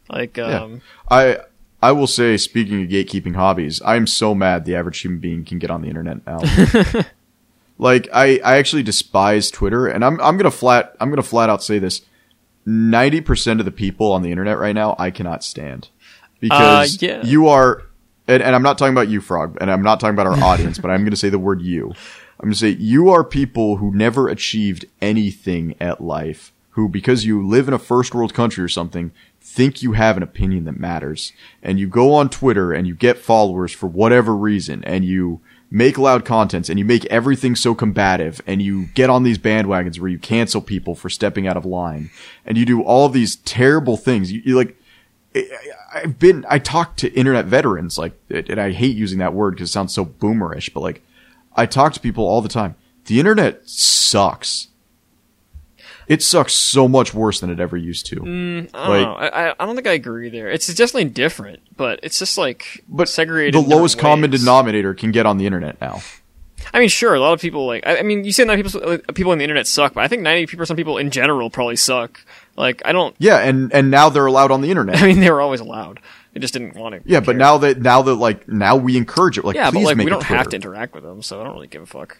Like, 0.08 0.36
um, 0.38 0.82
I 1.08 1.38
I 1.82 1.93
will 1.93 2.07
say, 2.07 2.36
speaking 2.36 2.82
of 2.82 2.89
gatekeeping 2.89 3.35
hobbies, 3.36 3.81
I'm 3.85 4.07
so 4.07 4.35
mad 4.35 4.65
the 4.65 4.77
average 4.77 5.01
human 5.01 5.19
being 5.19 5.44
can 5.44 5.59
get 5.59 5.70
on 5.70 5.81
the 5.82 5.89
internet 5.89 6.27
now. 6.27 6.40
like 7.78 8.09
I, 8.12 8.40
I 8.44 8.57
actually 8.59 8.82
despise 8.82 9.51
Twitter, 9.51 9.86
and 9.86 10.05
I'm 10.05 10.20
I'm 10.20 10.36
gonna 10.36 10.51
flat 10.51 10.94
I'm 11.01 11.11
gonna 11.11 11.23
flat 11.23 11.48
out 11.51 11.62
say 11.62 11.78
this: 11.78 12.02
ninety 12.66 13.20
percent 13.20 13.61
of 13.61 13.66
the 13.66 13.73
people 13.73 14.12
on 14.12 14.23
the 14.23 14.31
internet 14.31 14.59
right 14.59 14.74
now 14.74 14.94
I 14.98 15.11
cannot 15.11 15.43
stand 15.43 15.89
because 16.39 16.97
Uh, 17.02 17.07
yeah. 17.07 17.24
you 17.24 17.48
are, 17.48 17.82
and, 18.28 18.43
and 18.43 18.55
I'm 18.55 18.62
not 18.62 18.78
talking 18.78 18.94
about 18.94 19.09
you, 19.09 19.20
Frog, 19.20 19.57
and 19.61 19.70
I'm 19.70 19.82
not 19.82 20.01
talking 20.01 20.15
about 20.15 20.27
our 20.27 20.43
audience, 20.52 20.78
but 20.78 20.90
I'm 20.90 21.05
gonna 21.05 21.16
say 21.16 21.28
the 21.31 21.39
word 21.39 21.62
you. 21.62 21.93
I'm 22.39 22.47
gonna 22.47 22.55
say 22.55 22.70
you 22.70 23.11
are 23.11 23.24
people 23.24 23.77
who 23.77 23.94
never 23.94 24.28
achieved 24.28 24.85
anything 25.01 25.74
at 25.81 26.02
life, 26.02 26.52
who 26.70 26.89
because 26.89 27.24
you 27.24 27.47
live 27.47 27.69
in 27.69 27.74
a 27.74 27.78
first 27.78 28.15
world 28.15 28.32
country 28.35 28.62
or 28.65 28.69
something, 28.69 29.12
think 29.40 29.82
you 29.82 29.92
have 29.92 30.16
an 30.16 30.22
opinion 30.22 30.64
that 30.64 30.78
matters. 30.78 31.32
And 31.62 31.78
you 31.78 31.88
go 31.88 32.14
on 32.14 32.28
Twitter 32.28 32.72
and 32.72 32.86
you 32.86 32.94
get 32.94 33.18
followers 33.18 33.72
for 33.72 33.86
whatever 33.86 34.36
reason 34.36 34.84
and 34.84 35.04
you 35.04 35.40
make 35.70 35.98
loud 35.98 36.24
contents 36.24 36.68
and 36.68 36.78
you 36.78 36.84
make 36.84 37.04
everything 37.06 37.54
so 37.54 37.74
combative 37.74 38.40
and 38.46 38.60
you 38.60 38.86
get 38.94 39.08
on 39.08 39.22
these 39.22 39.38
bandwagons 39.38 40.00
where 40.00 40.10
you 40.10 40.18
cancel 40.18 40.60
people 40.60 40.94
for 40.94 41.08
stepping 41.08 41.46
out 41.46 41.56
of 41.56 41.64
line 41.64 42.10
and 42.44 42.58
you 42.58 42.64
do 42.64 42.82
all 42.82 43.08
these 43.08 43.36
terrible 43.36 43.96
things. 43.96 44.32
You, 44.32 44.42
you 44.44 44.56
like, 44.56 44.76
I've 45.94 46.18
been, 46.18 46.44
I 46.48 46.58
talk 46.58 46.96
to 46.96 47.12
internet 47.12 47.46
veterans, 47.46 47.96
like, 47.96 48.18
and 48.30 48.60
I 48.60 48.72
hate 48.72 48.96
using 48.96 49.20
that 49.20 49.34
word 49.34 49.52
because 49.52 49.70
it 49.70 49.72
sounds 49.72 49.94
so 49.94 50.04
boomerish, 50.04 50.72
but 50.74 50.80
like, 50.80 51.02
I 51.54 51.66
talk 51.66 51.92
to 51.92 52.00
people 52.00 52.24
all 52.26 52.42
the 52.42 52.48
time. 52.48 52.74
The 53.06 53.20
internet 53.20 53.68
sucks. 53.68 54.68
It 56.10 56.22
sucks 56.22 56.52
so 56.54 56.88
much 56.88 57.14
worse 57.14 57.38
than 57.40 57.50
it 57.50 57.60
ever 57.60 57.76
used 57.76 58.04
to. 58.06 58.16
Mm, 58.16 58.70
I 58.74 58.86
don't 58.86 59.18
Like-. 59.20 59.32
I, 59.32 59.54
I- 59.58 59.64
don't 59.66 59.76
think 59.76 59.86
I 59.86 59.92
agree 59.92 60.28
there. 60.28 60.50
It's 60.50 60.66
definitely 60.66 61.04
different, 61.10 61.60
but 61.76 62.00
it's 62.02 62.18
just 62.18 62.36
like 62.36 62.84
But 62.88 63.08
segregated. 63.08 63.54
the 63.54 63.66
lowest 63.66 63.98
common 63.98 64.28
denominator 64.30 64.92
can 64.92 65.12
get 65.12 65.24
on 65.24 65.38
the 65.38 65.46
internet 65.46 65.80
now. 65.80 66.02
I 66.74 66.78
mean, 66.80 66.88
sure, 66.88 67.14
a 67.14 67.20
lot 67.20 67.32
of 67.32 67.40
people 67.40 67.64
like. 67.66 67.86
I, 67.86 67.98
I 68.00 68.02
mean, 68.02 68.24
you 68.24 68.32
say 68.32 68.44
ninety 68.44 68.62
people 68.64 68.82
uh, 68.90 68.98
people 69.14 69.32
on 69.32 69.38
the 69.38 69.44
internet 69.44 69.66
suck, 69.66 69.94
but 69.94 70.04
I 70.04 70.08
think 70.08 70.22
ninety 70.22 70.44
percent 70.56 70.70
of 70.72 70.76
people 70.76 70.98
in 70.98 71.10
general 71.10 71.48
probably 71.48 71.76
suck. 71.76 72.20
Like, 72.56 72.82
I 72.84 72.92
don't. 72.92 73.16
Yeah, 73.18 73.38
and 73.38 73.72
and 73.72 73.90
now 73.90 74.08
they're 74.10 74.26
allowed 74.26 74.50
on 74.50 74.60
the 74.60 74.68
internet. 74.70 74.96
I 75.02 75.06
mean, 75.06 75.20
they 75.20 75.30
were 75.30 75.40
always 75.40 75.60
allowed. 75.60 76.00
They 76.34 76.38
just 76.40 76.52
didn't 76.52 76.76
want 76.76 76.94
to. 76.96 77.00
yeah, 77.10 77.20
but 77.20 77.36
now 77.36 77.56
that 77.58 77.80
now 77.80 78.02
that 78.02 78.16
like 78.16 78.46
now 78.46 78.76
we 78.76 78.96
encourage 78.98 79.38
it. 79.38 79.44
Like, 79.44 79.56
yeah, 79.56 79.70
but 79.70 79.82
like 79.82 79.96
we 79.96 80.04
don't 80.06 80.22
have 80.24 80.48
to 80.50 80.56
interact 80.56 80.92
with 80.94 81.02
them, 81.02 81.22
so 81.22 81.40
I 81.40 81.44
don't 81.44 81.54
really 81.54 81.66
give 81.66 81.82
a 81.82 81.86
fuck. 81.86 82.18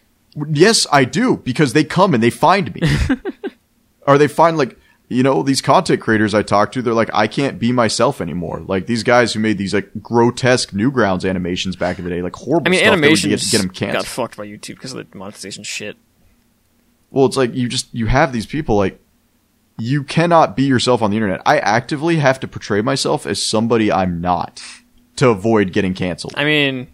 Yes, 0.49 0.87
I 0.91 1.05
do 1.05 1.37
because 1.37 1.73
they 1.73 1.83
come 1.83 2.13
and 2.13 2.23
they 2.23 2.29
find 2.31 2.73
me, 2.73 2.81
or 4.07 4.17
they 4.17 4.27
find 4.27 4.57
like 4.57 4.77
you 5.07 5.23
know 5.23 5.43
these 5.43 5.61
content 5.61 6.01
creators 6.01 6.33
I 6.33 6.41
talk 6.41 6.71
to. 6.73 6.81
They're 6.81 6.93
like, 6.93 7.09
I 7.13 7.27
can't 7.27 7.59
be 7.59 7.71
myself 7.71 8.21
anymore. 8.21 8.61
Like 8.61 8.85
these 8.85 9.03
guys 9.03 9.33
who 9.33 9.39
made 9.39 9.57
these 9.57 9.73
like 9.73 9.89
grotesque 10.01 10.71
Newgrounds 10.71 11.29
animations 11.29 11.75
back 11.75 11.99
in 11.99 12.05
the 12.05 12.09
day, 12.09 12.21
like 12.21 12.35
horrible. 12.35 12.67
I 12.67 12.71
mean, 12.71 12.83
animation 12.83 13.29
that 13.29 13.35
would 13.35 13.41
animations 13.41 13.51
get, 13.51 13.61
get 13.73 13.81
them 13.81 13.93
got 13.93 14.05
fucked 14.05 14.37
by 14.37 14.45
YouTube 14.45 14.75
because 14.75 14.93
of 14.93 15.11
the 15.11 15.17
monetization 15.17 15.63
shit. 15.63 15.97
Well, 17.09 17.25
it's 17.25 17.35
like 17.35 17.53
you 17.53 17.67
just 17.67 17.93
you 17.93 18.05
have 18.07 18.31
these 18.31 18.45
people 18.45 18.77
like 18.77 18.99
you 19.77 20.03
cannot 20.03 20.55
be 20.55 20.63
yourself 20.63 21.01
on 21.01 21.11
the 21.11 21.17
internet. 21.17 21.41
I 21.45 21.59
actively 21.59 22.17
have 22.17 22.39
to 22.41 22.47
portray 22.47 22.81
myself 22.81 23.25
as 23.25 23.43
somebody 23.43 23.91
I'm 23.91 24.21
not 24.21 24.63
to 25.17 25.29
avoid 25.29 25.73
getting 25.73 25.93
canceled. 25.93 26.33
I 26.37 26.45
mean, 26.45 26.87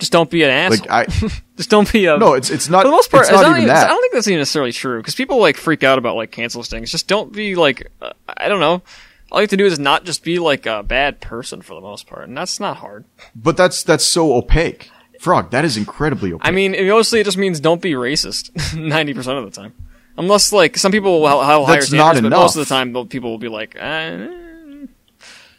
just 0.00 0.10
don't 0.10 0.28
be 0.30 0.42
an 0.42 0.50
asshole. 0.50 0.86
Like 0.88 0.90
I 0.90 1.04
just 1.56 1.70
don't 1.70 1.90
be 1.92 2.06
a. 2.06 2.16
no, 2.18 2.32
it's 2.34 2.50
it's 2.50 2.68
not. 2.68 2.82
for 2.82 2.88
the 2.88 2.92
most 2.92 3.10
part, 3.10 3.30
not 3.30 3.42
not 3.42 3.58
even. 3.58 3.70
I 3.70 3.86
don't 3.86 4.00
think 4.00 4.14
that's 4.14 4.26
even 4.26 4.40
necessarily 4.40 4.72
true 4.72 4.98
because 4.98 5.14
people 5.14 5.38
like 5.38 5.56
freak 5.56 5.84
out 5.84 5.98
about 5.98 6.16
like 6.16 6.32
cancel 6.32 6.62
things. 6.64 6.90
Just 6.90 7.06
don't 7.06 7.32
be 7.32 7.54
like 7.54 7.88
uh, 8.02 8.12
I 8.26 8.48
don't 8.48 8.60
know. 8.60 8.82
All 9.30 9.38
you 9.38 9.42
have 9.44 9.50
to 9.50 9.56
do 9.56 9.64
is 9.66 9.78
not 9.78 10.04
just 10.04 10.24
be 10.24 10.40
like 10.40 10.66
a 10.66 10.82
bad 10.82 11.20
person 11.20 11.62
for 11.62 11.74
the 11.74 11.80
most 11.80 12.08
part, 12.08 12.26
and 12.26 12.36
that's 12.36 12.58
not 12.58 12.78
hard. 12.78 13.04
But 13.36 13.56
that's 13.56 13.84
that's 13.84 14.04
so 14.04 14.32
opaque. 14.34 14.90
Frog, 15.20 15.50
that 15.50 15.64
is 15.64 15.76
incredibly 15.76 16.32
opaque. 16.32 16.48
I 16.48 16.50
mean, 16.50 16.72
mostly 16.88 17.20
it 17.20 17.24
just 17.24 17.36
means 17.36 17.60
don't 17.60 17.80
be 17.82 17.92
racist 17.92 18.74
ninety 18.76 19.14
percent 19.14 19.38
of 19.38 19.44
the 19.44 19.50
time. 19.50 19.74
Unless 20.16 20.52
like 20.52 20.76
some 20.76 20.90
people 20.92 21.20
will 21.20 21.28
have 21.28 21.46
have 21.46 21.66
higher 21.66 21.76
That's 21.76 21.88
standards, 21.88 22.20
but 22.22 22.26
enough. 22.28 22.40
most 22.40 22.56
of 22.56 22.66
the 22.66 22.74
time 22.74 22.92
people 23.08 23.30
will 23.30 23.38
be 23.38 23.48
like, 23.48 23.76
eh, 23.78 24.26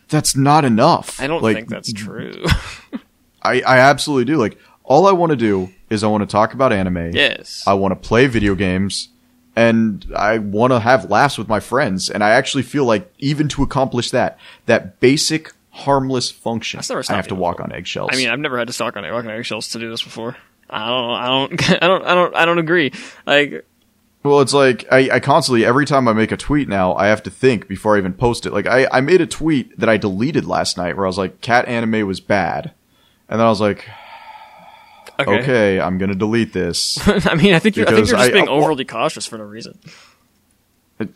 That's 0.09 0.35
not 0.35 0.65
enough. 0.65 1.22
I 1.22 1.27
don't 1.27 1.41
Like, 1.41 1.55
think 1.55 1.69
that's 1.69 1.93
true. 1.93 2.34
I, 3.41 3.61
I 3.61 3.77
absolutely 3.80 4.26
do. 4.26 4.38
Like, 4.38 4.57
all 4.84 5.07
I 5.07 5.11
want 5.11 5.31
to 5.31 5.35
do 5.35 5.69
is 5.89 6.03
I 6.03 6.07
want 6.07 6.22
to 6.22 6.31
talk 6.31 6.53
about 6.53 6.73
anime. 6.73 7.11
yes. 7.13 7.63
I 7.68 7.73
want 7.73 7.91
to 7.91 8.07
play 8.07 8.27
video 8.27 8.55
games 8.55 9.09
and 9.55 10.05
I 10.15 10.38
want 10.38 10.72
to 10.72 10.80
have 10.80 11.09
laughs 11.09 11.38
with 11.38 11.47
my 11.47 11.59
friends. 11.59 12.09
And 12.09 12.23
I 12.23 12.31
actually 12.31 12.63
feel 12.63 12.85
like 12.85 13.13
even 13.19 13.47
to 13.49 13.63
accomplish 13.63 14.11
that, 14.11 14.38
that 14.65 14.99
basic 14.99 15.53
harmless 15.72 16.31
function, 16.31 16.80
I 16.80 17.13
have 17.15 17.27
to 17.27 17.35
me, 17.35 17.39
walk 17.39 17.59
on 17.59 17.72
eggshells. 17.72 18.09
I 18.11 18.15
mean, 18.15 18.30
I've 18.30 18.39
never 18.39 18.57
had 18.57 18.68
to 18.68 18.73
stalk 18.73 18.97
on 18.97 19.03
walk 19.03 19.26
on 19.26 19.31
eggshells 19.31 19.69
to 19.69 19.80
do 19.80 19.89
this 19.89 20.03
before. 20.03 20.38
I 20.69 20.88
don't, 20.88 21.09
I 21.11 21.27
don't, 21.27 21.72
I 21.84 21.88
don't, 21.88 22.05
I 22.05 22.15
don't, 22.15 22.35
I 22.35 22.45
don't 22.45 22.59
agree. 22.59 22.93
Like, 23.26 23.65
well, 24.23 24.41
it's 24.41 24.53
like 24.53 24.85
I, 24.91 25.09
I 25.15 25.19
constantly, 25.19 25.65
every 25.65 25.85
time 25.85 26.07
I 26.07 26.13
make 26.13 26.31
a 26.31 26.38
tweet 26.38 26.69
now, 26.69 26.95
I 26.95 27.07
have 27.07 27.23
to 27.23 27.30
think 27.30 27.68
before 27.68 27.95
I 27.95 27.99
even 27.99 28.13
post 28.13 28.45
it. 28.45 28.53
Like 28.53 28.68
I, 28.68 28.88
I 28.91 29.01
made 29.01 29.19
a 29.19 29.26
tweet 29.27 29.77
that 29.80 29.89
I 29.89 29.97
deleted 29.97 30.45
last 30.45 30.77
night 30.77 30.95
where 30.95 31.05
I 31.05 31.09
was 31.09 31.18
like, 31.18 31.41
cat 31.41 31.68
anime 31.68 32.07
was 32.07 32.19
bad. 32.19 32.73
And 33.31 33.39
then 33.39 33.47
I 33.47 33.49
was 33.49 33.61
like, 33.61 33.87
okay. 35.19 35.39
okay, 35.39 35.79
I'm 35.79 35.97
going 35.97 36.09
to 36.09 36.15
delete 36.17 36.53
this. 36.53 36.99
I 37.07 37.33
mean, 37.35 37.53
I 37.53 37.59
think 37.59 37.77
you're, 37.77 37.87
I 37.87 37.91
think 37.93 38.07
you're 38.09 38.17
just 38.17 38.29
I- 38.29 38.31
being 38.31 38.47
I- 38.47 38.51
overly 38.51 38.85
cautious 38.85 39.25
for 39.25 39.37
no 39.37 39.45
reason. 39.45 39.79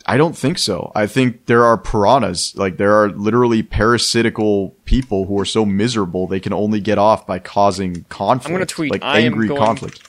I 0.04 0.16
don't 0.16 0.36
think 0.36 0.58
so. 0.58 0.90
I 0.96 1.06
think 1.06 1.46
there 1.46 1.64
are 1.64 1.78
piranhas. 1.78 2.56
Like 2.56 2.76
there 2.76 2.92
are 3.00 3.10
literally 3.10 3.62
parasitical 3.62 4.70
people 4.84 5.26
who 5.26 5.38
are 5.38 5.44
so 5.44 5.64
miserable 5.64 6.26
they 6.26 6.40
can 6.40 6.52
only 6.52 6.80
get 6.80 6.98
off 6.98 7.24
by 7.24 7.38
causing 7.38 8.02
conflict. 8.08 8.46
I'm 8.48 8.52
gonna 8.54 8.66
tweet, 8.66 8.90
like 8.90 9.04
I 9.04 9.20
am 9.20 9.26
angry 9.26 9.46
going- 9.46 9.60
conflict. 9.60 10.08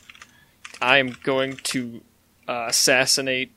I 0.81 0.97
am 0.97 1.15
going 1.23 1.57
to 1.57 2.01
uh, 2.47 2.65
assassinate 2.69 3.51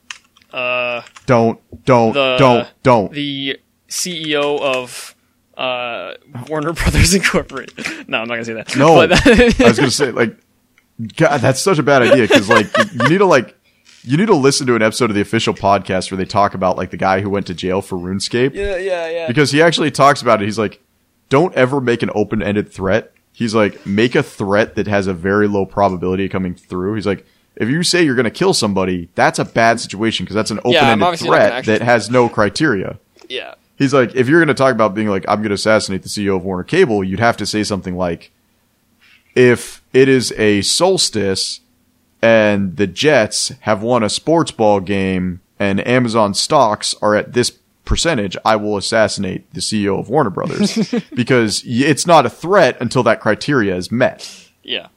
uh, 0.53 1.01
Don't, 1.25 1.59
don't, 1.85 2.13
the 2.13 2.37
don't, 2.37 2.67
don't. 2.83 3.11
the 3.13 3.59
CEO 3.89 4.59
of 4.59 5.15
uh, 5.61 6.13
Warner 6.47 6.73
Brothers 6.81 7.13
Incorporated. 7.13 8.09
No, 8.09 8.19
I'm 8.21 8.27
not 8.27 8.35
gonna 8.35 8.45
say 8.45 8.53
that. 8.53 8.75
No, 8.75 8.95
But- 9.07 9.11
I 9.61 9.67
was 9.69 9.77
gonna 9.77 9.91
say 9.91 10.11
like, 10.11 10.35
God, 11.15 11.39
that's 11.41 11.61
such 11.61 11.79
a 11.79 11.83
bad 11.83 12.01
idea 12.01 12.27
because 12.27 12.49
like 12.49 12.67
you 12.93 13.09
need 13.09 13.17
to 13.19 13.25
like. 13.25 13.57
You 14.03 14.17
need 14.17 14.29
to 14.29 14.35
listen 14.35 14.65
to 14.65 14.75
an 14.75 14.81
episode 14.81 15.11
of 15.11 15.15
the 15.15 15.21
official 15.21 15.53
podcast 15.53 16.09
where 16.09 16.17
they 16.17 16.25
talk 16.25 16.55
about 16.55 16.75
like 16.75 16.89
the 16.89 16.97
guy 16.97 17.21
who 17.21 17.29
went 17.29 17.45
to 17.47 17.53
jail 17.53 17.83
for 17.83 17.99
RuneScape. 17.99 18.55
yeah, 18.55 18.75
yeah, 18.77 19.07
yeah. 19.07 19.27
because 19.27 19.51
he 19.51 19.61
actually 19.61 19.91
talks 19.91 20.23
about 20.23 20.41
it. 20.41 20.45
He's 20.45 20.57
like, 20.57 20.81
don't 21.29 21.53
ever 21.53 21.79
make 21.79 22.01
an 22.01 22.09
open 22.15 22.41
ended 22.41 22.73
threat. 22.73 23.13
He's 23.31 23.53
like, 23.53 23.85
make 23.85 24.15
a 24.15 24.23
threat 24.23 24.73
that 24.73 24.87
has 24.87 25.05
a 25.05 25.13
very 25.13 25.47
low 25.47 25.67
probability 25.67 26.25
of 26.25 26.31
coming 26.31 26.55
through. 26.55 26.95
He's 26.95 27.05
like, 27.05 27.27
if 27.55 27.69
you 27.69 27.83
say 27.83 28.01
you're 28.03 28.15
going 28.15 28.23
to 28.23 28.31
kill 28.31 28.55
somebody, 28.55 29.07
that's 29.13 29.37
a 29.37 29.45
bad 29.45 29.79
situation 29.79 30.23
because 30.25 30.33
that's 30.35 30.49
an 30.49 30.57
open 30.65 30.73
ended 30.77 31.03
obviously 31.03 31.27
threat 31.27 31.65
that 31.65 31.83
has 31.83 32.09
no 32.09 32.27
criteria. 32.27 32.97
yeah. 33.29 33.53
He's 33.81 33.95
like, 33.95 34.13
if 34.13 34.29
you're 34.29 34.39
going 34.39 34.47
to 34.47 34.53
talk 34.53 34.75
about 34.75 34.93
being 34.93 35.07
like, 35.07 35.25
I'm 35.27 35.39
going 35.39 35.49
to 35.49 35.55
assassinate 35.55 36.03
the 36.03 36.07
CEO 36.07 36.35
of 36.35 36.45
Warner 36.45 36.63
Cable, 36.63 37.03
you'd 37.03 37.19
have 37.19 37.35
to 37.37 37.47
say 37.47 37.63
something 37.63 37.97
like, 37.97 38.29
if 39.33 39.81
it 39.91 40.07
is 40.07 40.31
a 40.33 40.61
solstice 40.61 41.61
and 42.21 42.77
the 42.77 42.85
Jets 42.85 43.49
have 43.61 43.81
won 43.81 44.03
a 44.03 44.09
sports 44.09 44.51
ball 44.51 44.81
game 44.81 45.41
and 45.57 45.85
Amazon 45.87 46.35
stocks 46.35 46.93
are 47.01 47.15
at 47.15 47.33
this 47.33 47.57
percentage, 47.83 48.37
I 48.45 48.55
will 48.55 48.77
assassinate 48.77 49.51
the 49.51 49.61
CEO 49.61 49.99
of 49.99 50.09
Warner 50.09 50.29
Brothers 50.29 50.93
because 51.15 51.63
it's 51.65 52.05
not 52.05 52.27
a 52.27 52.29
threat 52.29 52.77
until 52.79 53.01
that 53.01 53.19
criteria 53.19 53.75
is 53.75 53.91
met. 53.91 54.47
Yeah. 54.61 54.89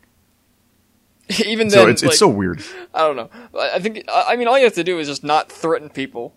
Even 1.46 1.68
then, 1.68 1.78
So 1.78 1.88
it's 1.88 2.02
like, 2.02 2.10
it's 2.10 2.18
so 2.18 2.28
weird. 2.28 2.62
I 2.92 2.98
don't 2.98 3.16
know. 3.16 3.30
I 3.58 3.78
think 3.78 4.04
I 4.12 4.36
mean 4.36 4.46
all 4.46 4.58
you 4.58 4.64
have 4.64 4.74
to 4.74 4.84
do 4.84 4.98
is 4.98 5.08
just 5.08 5.24
not 5.24 5.50
threaten 5.50 5.88
people, 5.88 6.34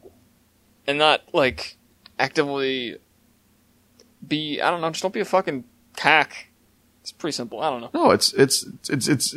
and 0.87 0.97
not 0.97 1.23
like 1.33 1.76
actively 2.19 2.97
be. 4.27 4.61
I 4.61 4.69
don't 4.69 4.81
know. 4.81 4.89
Just 4.89 5.01
don't 5.01 5.13
be 5.13 5.19
a 5.19 5.25
fucking 5.25 5.63
cack. 5.95 6.47
It's 7.01 7.11
pretty 7.11 7.35
simple. 7.35 7.61
I 7.61 7.69
don't 7.69 7.81
know. 7.81 7.89
No, 7.93 8.11
it's 8.11 8.33
it's 8.33 8.67
it's 8.89 9.07
it's. 9.07 9.35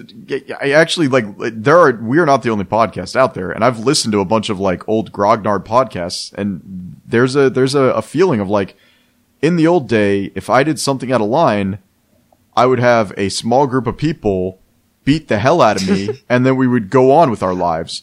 I 0.60 0.72
actually 0.72 1.08
like. 1.08 1.26
There 1.38 1.78
are 1.78 1.92
we 1.92 2.18
are 2.18 2.26
not 2.26 2.42
the 2.42 2.50
only 2.50 2.64
podcast 2.64 3.14
out 3.14 3.34
there, 3.34 3.50
and 3.50 3.64
I've 3.64 3.78
listened 3.78 4.12
to 4.12 4.20
a 4.20 4.24
bunch 4.24 4.50
of 4.50 4.58
like 4.58 4.88
old 4.88 5.12
Grognard 5.12 5.64
podcasts, 5.64 6.32
and 6.32 7.00
there's 7.06 7.36
a 7.36 7.48
there's 7.48 7.74
a, 7.74 7.82
a 7.82 8.02
feeling 8.02 8.40
of 8.40 8.48
like 8.48 8.76
in 9.42 9.56
the 9.56 9.66
old 9.66 9.88
day, 9.88 10.32
if 10.34 10.50
I 10.50 10.62
did 10.62 10.78
something 10.78 11.12
out 11.12 11.20
of 11.20 11.28
line, 11.28 11.78
I 12.56 12.66
would 12.66 12.80
have 12.80 13.12
a 13.16 13.28
small 13.28 13.66
group 13.66 13.86
of 13.86 13.96
people 13.96 14.60
beat 15.04 15.28
the 15.28 15.38
hell 15.38 15.62
out 15.62 15.80
of 15.80 15.88
me, 15.88 16.10
and 16.28 16.44
then 16.44 16.56
we 16.56 16.66
would 16.66 16.90
go 16.90 17.12
on 17.12 17.30
with 17.30 17.42
our 17.42 17.54
lives. 17.54 18.02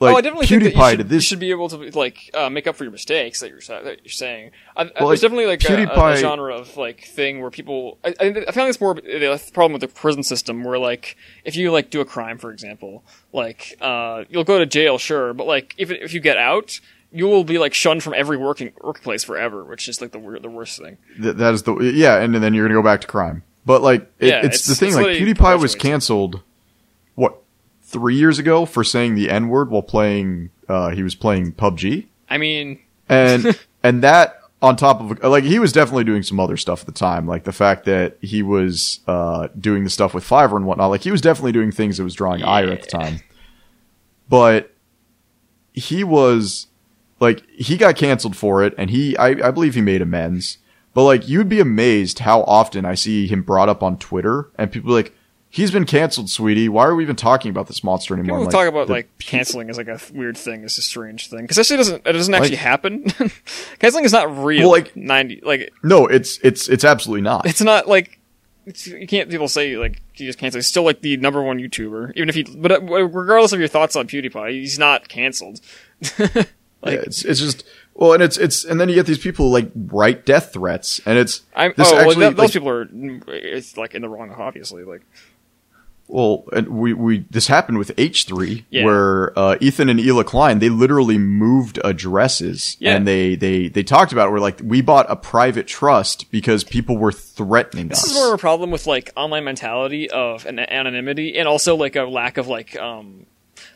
Like 0.00 0.14
oh, 0.14 0.16
I 0.18 0.20
definitely 0.20 0.46
PewDiePie 0.46 0.48
think 0.48 0.74
that 0.74 0.80
you 0.84 0.90
should, 0.90 0.96
did 0.98 1.04
you 1.06 1.16
this. 1.16 1.24
should 1.24 1.38
be 1.38 1.50
able 1.50 1.68
to 1.68 1.76
like 1.98 2.30
uh, 2.34 2.50
make 2.50 2.66
up 2.66 2.74
for 2.76 2.84
your 2.84 2.90
mistakes 2.90 3.40
that 3.40 3.50
you're 3.50 3.60
that 3.60 4.00
you're 4.04 4.10
saying. 4.10 4.50
I, 4.76 4.82
I- 4.82 4.84
Well, 4.84 5.08
there's 5.08 5.08
like, 5.08 5.20
definitely 5.20 5.46
like 5.46 5.64
a, 5.88 6.00
a, 6.00 6.12
a 6.12 6.16
genre 6.16 6.54
of 6.54 6.76
like 6.76 7.04
thing 7.04 7.40
where 7.40 7.50
people. 7.50 7.98
I, 8.04 8.14
I, 8.20 8.44
I 8.48 8.50
found 8.52 8.68
it's 8.68 8.80
more 8.80 8.94
the 8.94 9.40
problem 9.52 9.72
with 9.72 9.82
the 9.82 9.88
prison 9.88 10.22
system 10.22 10.64
where 10.64 10.78
like 10.78 11.16
if 11.44 11.56
you 11.56 11.70
like 11.70 11.90
do 11.90 12.00
a 12.00 12.04
crime, 12.04 12.38
for 12.38 12.50
example, 12.50 13.04
like 13.32 13.76
uh, 13.80 14.24
you'll 14.28 14.44
go 14.44 14.58
to 14.58 14.66
jail, 14.66 14.98
sure, 14.98 15.32
but 15.32 15.46
like 15.46 15.74
if 15.78 15.90
if 15.90 16.12
you 16.12 16.20
get 16.20 16.36
out. 16.38 16.80
You 17.16 17.26
will 17.26 17.44
be 17.44 17.58
like 17.58 17.74
shunned 17.74 18.02
from 18.02 18.12
every 18.14 18.36
working 18.36 18.72
workplace 18.82 19.22
forever, 19.22 19.62
which 19.62 19.86
is 19.88 20.00
like 20.00 20.10
the 20.10 20.18
the 20.42 20.50
worst 20.50 20.80
thing. 20.80 20.98
Th- 21.22 21.36
that 21.36 21.54
is 21.54 21.62
the 21.62 21.76
yeah, 21.76 22.16
and 22.18 22.34
then 22.34 22.52
you're 22.54 22.66
gonna 22.66 22.76
go 22.76 22.82
back 22.82 23.02
to 23.02 23.06
crime. 23.06 23.44
But 23.64 23.82
like, 23.82 24.02
it, 24.18 24.30
Yeah, 24.30 24.38
it's, 24.38 24.46
it's- 24.46 24.66
the 24.66 24.74
thing. 24.74 24.88
it's 24.88 24.96
like, 24.96 25.18
PewDiePie 25.18 25.60
was 25.62 25.76
canceled. 25.76 26.42
Three 27.94 28.16
years 28.16 28.40
ago 28.40 28.66
for 28.66 28.82
saying 28.82 29.14
the 29.14 29.30
n 29.30 29.48
word 29.48 29.70
while 29.70 29.82
playing? 29.82 30.50
Uh, 30.68 30.90
he 30.90 31.04
was 31.04 31.14
playing 31.14 31.52
PUBG, 31.52 32.06
I 32.28 32.38
mean, 32.38 32.80
and 33.08 33.56
and 33.84 34.02
that 34.02 34.40
on 34.60 34.74
top 34.74 35.00
of 35.00 35.22
like 35.22 35.44
he 35.44 35.60
was 35.60 35.72
definitely 35.72 36.02
doing 36.02 36.24
some 36.24 36.40
other 36.40 36.56
stuff 36.56 36.80
at 36.80 36.86
the 36.86 36.92
time, 36.92 37.28
like 37.28 37.44
the 37.44 37.52
fact 37.52 37.84
that 37.84 38.16
he 38.20 38.42
was 38.42 38.98
uh, 39.06 39.46
doing 39.60 39.84
the 39.84 39.90
stuff 39.90 40.12
with 40.12 40.28
Fiverr 40.28 40.56
and 40.56 40.66
whatnot. 40.66 40.90
Like 40.90 41.02
he 41.02 41.12
was 41.12 41.20
definitely 41.20 41.52
doing 41.52 41.70
things 41.70 41.98
that 41.98 42.04
was 42.04 42.14
drawing 42.14 42.42
ire 42.42 42.70
at 42.70 42.82
the 42.82 42.88
time. 42.88 43.20
But 44.28 44.74
he 45.72 46.02
was 46.02 46.66
like 47.20 47.46
he 47.50 47.76
got 47.76 47.96
canceled 47.96 48.36
for 48.36 48.62
it 48.62 48.74
and 48.78 48.90
he 48.90 49.16
I, 49.16 49.28
I 49.28 49.50
believe 49.50 49.74
he 49.74 49.80
made 49.80 50.02
amends 50.02 50.58
but 50.94 51.04
like 51.04 51.28
you'd 51.28 51.48
be 51.48 51.60
amazed 51.60 52.20
how 52.20 52.42
often 52.42 52.84
i 52.84 52.94
see 52.94 53.26
him 53.26 53.42
brought 53.42 53.68
up 53.68 53.82
on 53.82 53.98
twitter 53.98 54.50
and 54.56 54.70
people 54.70 54.92
like 54.92 55.12
he's 55.54 55.70
been 55.70 55.86
canceled 55.86 56.28
sweetie 56.28 56.68
why 56.68 56.84
are 56.84 56.94
we 56.96 57.04
even 57.04 57.14
talking 57.16 57.50
about 57.50 57.68
this 57.68 57.84
monster 57.84 58.12
anymore 58.14 58.38
people 58.38 58.46
I'm 58.46 58.52
talk 58.52 58.68
about 58.68 58.88
the- 58.88 58.92
like 58.94 59.18
canceling 59.18 59.70
as 59.70 59.76
like 59.78 59.88
a 59.88 60.00
weird 60.12 60.36
thing, 60.36 60.64
it's 60.64 60.78
a 60.78 60.82
strange 60.82 61.28
thing 61.28 61.42
because 61.42 61.58
actually 61.58 61.76
doesn't 61.78 62.06
it 62.06 62.12
doesn't 62.12 62.34
actually 62.34 62.56
happen. 62.56 63.04
canceling 63.78 64.04
is 64.04 64.12
not 64.12 64.36
real. 64.44 64.62
Well, 64.62 64.70
like- 64.70 64.94
ninety, 64.96 65.40
like 65.44 65.72
no 65.82 66.06
it's 66.06 66.38
it's 66.42 66.68
it's 66.68 66.84
absolutely 66.84 67.22
not 67.22 67.46
it's 67.46 67.60
not 67.62 67.86
like 67.88 68.18
it's, 68.66 68.86
you 68.86 69.06
can't 69.06 69.30
people 69.30 69.46
say 69.48 69.76
like 69.76 70.00
he 70.12 70.26
just 70.26 70.38
canceled. 70.38 70.58
He's 70.60 70.66
still 70.66 70.84
like 70.84 71.02
the 71.02 71.16
number 71.18 71.42
one 71.42 71.58
YouTuber, 71.58 72.12
even 72.16 72.28
if 72.30 72.34
he. 72.34 72.44
But 72.44 72.72
uh, 72.72 72.80
regardless 72.80 73.52
of 73.52 73.58
your 73.58 73.68
thoughts 73.68 73.94
on 73.94 74.08
PewDiePie, 74.08 74.52
he's 74.52 74.78
not 74.78 75.06
canceled. 75.08 75.60
like 76.18 76.30
yeah, 76.84 76.90
it's 77.02 77.24
it's 77.26 77.40
just 77.40 77.64
well 77.92 78.14
and 78.14 78.22
it's 78.22 78.38
it's 78.38 78.64
and 78.64 78.80
then 78.80 78.88
you 78.88 78.94
get 78.94 79.04
these 79.06 79.18
people 79.18 79.50
like 79.50 79.70
write 79.74 80.24
death 80.24 80.54
threats 80.54 81.00
and 81.04 81.18
it's 81.18 81.42
I'm. 81.54 81.74
this 81.76 81.90
Oh, 81.92 81.94
well, 81.94 82.14
th- 82.14 82.16
those 82.16 82.38
like- 82.38 82.52
people 82.52 82.68
are. 82.70 82.88
It's 83.28 83.76
like 83.76 83.94
in 83.94 84.00
the 84.02 84.08
wrong, 84.08 84.30
obviously. 84.30 84.82
Like 84.84 85.02
Well, 86.06 86.44
and 86.52 86.68
we, 86.68 86.92
we 86.92 87.18
this 87.30 87.46
happened 87.46 87.78
with 87.78 87.90
H 87.96 88.26
three 88.26 88.66
Yeah. 88.70 88.84
where 88.84 89.38
uh, 89.38 89.56
Ethan 89.60 89.88
and 89.88 89.98
Hila 89.98 90.24
Klein 90.24 90.58
they 90.58 90.68
literally 90.68 91.16
moved 91.18 91.78
addresses 91.82 92.76
Yeah. 92.78 92.94
and 92.96 93.06
they 93.06 93.34
they 93.36 93.68
they 93.68 93.82
talked 93.82 94.12
about 94.12 94.28
it. 94.28 94.30
Where 94.30 94.40
like 94.40 94.60
we 94.62 94.80
bought 94.82 95.06
a 95.10 95.16
private 95.16 95.66
trust 95.66 96.30
because 96.30 96.62
people 96.62 96.96
were 96.98 97.10
threatening 97.12 97.88
This 97.88 97.98
us. 97.98 98.04
This 98.04 98.12
is 98.12 98.18
more 98.18 98.28
of 98.28 98.34
a 98.34 98.38
problem 98.38 98.70
with 98.70 98.86
like 98.86 99.12
online 99.16 99.44
mentality 99.44 100.10
of 100.10 100.46
an 100.46 100.58
anonymity 100.58 101.36
and 101.38 101.48
also 101.48 101.74
like 101.74 101.96
a 101.96 102.02
lack 102.04 102.36
of 102.36 102.48
like 102.48 102.78
um 102.78 103.26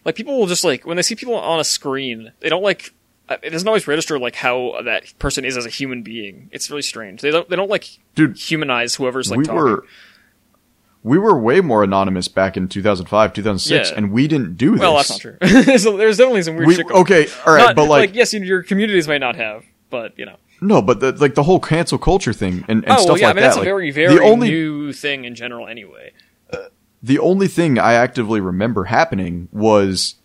like 0.05 0.15
people 0.15 0.39
will 0.39 0.47
just 0.47 0.65
like 0.65 0.87
when 0.87 0.97
they 0.97 1.03
see 1.03 1.15
people 1.15 1.35
on 1.35 1.59
a 1.61 1.65
screen 1.65 2.33
they 2.41 2.49
don't 2.51 2.63
like 2.63 2.93
uh, 3.31 3.37
it 3.43 3.51
doesn't 3.51 3.69
always 3.69 3.87
register 3.87 4.19
like 4.19 4.35
how 4.35 4.81
that 4.85 5.13
person 5.19 5.45
is 5.45 5.57
as 5.57 5.67
a 5.67 5.71
human 5.71 6.03
being. 6.03 6.49
It's 6.53 6.71
really 6.71 6.83
strange. 6.83 7.21
They 7.21 7.31
don't 7.31 7.49
they 7.49 7.57
don't 7.57 7.71
like 7.71 7.99
Dude, 8.15 8.37
humanize 8.39 8.95
whoever's 8.95 9.31
like 9.31 9.39
we 9.39 9.45
talking. 9.45 9.61
were 9.61 9.85
we 11.03 11.19
were 11.19 11.39
way 11.39 11.61
more 11.61 11.83
anonymous 11.85 12.29
back 12.29 12.57
in 12.57 12.69
2005 12.69 13.33
2006 13.33 13.91
Yeah. 13.91 13.97
and 13.97 14.13
we 14.13 14.27
didn't 14.29 14.57
do 14.57 14.73
this 14.73 14.81
well, 14.81 14.97
that's 14.97 15.11
not 15.11 15.21
true. 15.21 15.37
so 15.79 15.97
there's 15.97 16.17
definitely 16.19 16.43
some 16.43 16.57
weird 16.57 16.67
we, 16.69 16.75
shit. 16.75 16.87
going- 16.89 17.01
okay 17.03 17.27
all 17.47 17.55
right 17.55 17.67
Not- 17.67 17.77
but 17.77 17.89
like, 17.89 18.15
yes, 18.15 18.35
your 18.35 18.63
communities 18.63 19.07
might 19.09 19.19
not 19.19 19.37
have, 19.37 19.65
but 19.91 20.19
you 20.19 20.27
know. 20.27 20.37
no 20.61 20.83
but 20.83 21.01
the, 21.01 21.13
like 21.13 21.35
the 21.35 21.45
whole 21.45 21.61
cancel 21.61 21.99
culture 21.99 22.33
thing 22.33 22.65
and, 22.69 22.85
and 22.85 22.93
oh, 22.93 22.97
stuff 22.97 23.09
well, 23.09 23.19
yeah, 23.19 23.27
like 23.29 23.37
I 23.37 23.37
mean 23.37 23.43
that 23.43 23.49
that's 23.49 23.57
a 23.59 23.65
very 23.65 23.91
very 23.91 24.15
the 24.17 24.23
only 24.23 24.49
new 24.49 24.93
thing 24.93 25.25
in 25.25 25.35
general 25.35 25.67
anyway. 25.69 26.13
the 27.03 27.19
only 27.19 27.47
thing 27.49 27.79
I 27.79 27.93
actively 27.95 28.41
remember 28.41 28.85
happening 28.85 29.49
was 29.53 30.17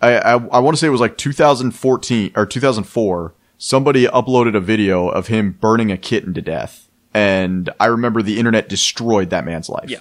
I, 0.00 0.16
I, 0.16 0.32
I 0.32 0.58
want 0.58 0.76
to 0.76 0.80
say 0.80 0.86
it 0.86 0.90
was 0.90 1.00
like 1.00 1.16
2014 1.16 2.32
or 2.36 2.44
2004. 2.46 3.34
Somebody 3.56 4.06
uploaded 4.06 4.54
a 4.54 4.60
video 4.60 5.08
of 5.08 5.28
him 5.28 5.52
burning 5.52 5.90
a 5.90 5.96
kitten 5.96 6.34
to 6.34 6.42
death, 6.42 6.83
and 7.14 7.70
I 7.80 7.86
remember 7.86 8.20
the 8.20 8.38
internet 8.38 8.68
destroyed 8.68 9.30
that 9.30 9.44
man's 9.44 9.68
life. 9.70 9.88
Yeah. 9.88 10.00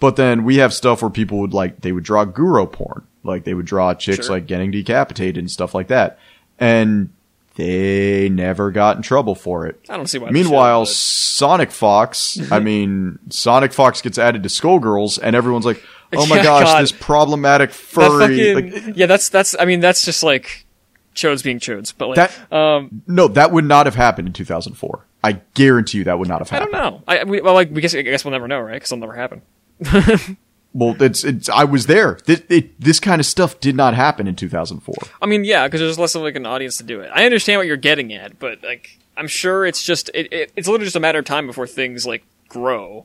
But 0.00 0.16
then 0.16 0.42
we 0.44 0.56
have 0.56 0.74
stuff 0.74 1.00
where 1.02 1.10
people 1.10 1.38
would 1.38 1.54
like 1.54 1.80
they 1.82 1.92
would 1.92 2.02
draw 2.04 2.24
guro 2.24 2.70
porn, 2.70 3.06
like 3.22 3.44
they 3.44 3.54
would 3.54 3.66
draw 3.66 3.94
chicks 3.94 4.26
Sure. 4.26 4.36
like 4.36 4.46
getting 4.46 4.70
decapitated 4.72 5.38
and 5.38 5.50
stuff 5.50 5.74
like 5.74 5.88
that, 5.88 6.18
and 6.58 7.10
they 7.54 8.28
never 8.30 8.70
got 8.72 8.96
in 8.96 9.02
trouble 9.02 9.34
for 9.34 9.66
it. 9.66 9.78
I 9.88 9.96
don't 9.96 10.06
see 10.06 10.18
why. 10.18 10.30
Meanwhile, 10.30 10.86
should, 10.86 10.96
Sonic 10.96 11.70
Fox, 11.70 12.38
I 12.50 12.58
mean, 12.60 13.18
Sonic 13.28 13.72
Fox 13.72 14.00
gets 14.02 14.18
added 14.18 14.42
to 14.42 14.48
Skullgirls, 14.48 15.20
and 15.22 15.36
everyone's 15.36 15.66
like, 15.66 15.80
"Oh 16.14 16.26
my 16.26 16.36
Yeah, 16.38 16.42
gosh, 16.42 16.64
God. 16.64 16.82
this 16.82 16.92
problematic 16.92 17.70
but 17.70 17.76
that 17.76 18.26
furry." 18.26 18.54
fucking, 18.54 18.86
like, 18.86 18.96
yeah, 18.96 19.06
that's 19.06 19.28
that's. 19.28 19.54
I 19.60 19.66
mean, 19.66 19.78
that's 19.80 20.04
just 20.04 20.22
like 20.24 20.66
chodes 21.14 21.44
being 21.44 21.60
chodes. 21.60 21.92
But 21.96 22.08
like, 22.08 22.16
That- 22.16 22.52
um, 22.52 23.02
no, 23.06 23.28
that 23.28 23.52
would 23.52 23.66
not 23.66 23.86
have 23.86 23.94
happened 23.94 24.26
in 24.28 24.32
2004. 24.34 25.04
I 25.24 25.32
guarantee 25.54 25.98
you 25.98 26.04
that 26.04 26.18
would 26.18 26.28
not 26.28 26.40
have 26.40 26.50
happened. 26.50 26.74
I 26.74 26.80
don't 26.80 26.92
know. 26.94 27.02
I 27.06 27.24
we, 27.24 27.40
well, 27.40 27.54
like, 27.54 27.70
we 27.70 27.80
guess 27.80 27.94
I 27.94 28.02
guess 28.02 28.24
we'll 28.24 28.32
never 28.32 28.48
know, 28.48 28.60
right? 28.60 28.74
Because 28.74 28.90
it'll 28.92 29.00
never 29.00 29.14
happen. 29.14 29.42
Well, 30.74 30.96
it's, 31.02 31.22
it's 31.22 31.50
I 31.50 31.64
was 31.64 31.84
there. 31.84 32.18
This, 32.24 32.42
it, 32.48 32.80
this 32.80 32.98
kind 32.98 33.20
of 33.20 33.26
stuff 33.26 33.60
did 33.60 33.76
not 33.76 33.92
happen 33.92 34.26
in 34.26 34.34
2004. 34.36 34.94
I 35.20 35.26
mean, 35.26 35.44
yeah, 35.44 35.66
because 35.66 35.80
there's 35.82 35.98
less 35.98 36.14
of 36.14 36.22
like 36.22 36.34
an 36.34 36.46
audience 36.46 36.78
to 36.78 36.82
do 36.82 37.00
it. 37.02 37.10
I 37.14 37.26
understand 37.26 37.58
what 37.58 37.66
you're 37.66 37.76
getting 37.76 38.10
at, 38.14 38.38
but 38.38 38.62
like, 38.64 38.98
I'm 39.14 39.28
sure 39.28 39.66
it's 39.66 39.82
just 39.84 40.10
it, 40.14 40.32
it, 40.32 40.52
it's 40.56 40.66
literally 40.66 40.86
just 40.86 40.96
a 40.96 41.00
matter 41.00 41.18
of 41.18 41.26
time 41.26 41.46
before 41.46 41.66
things 41.66 42.06
like 42.06 42.24
grow. 42.48 43.04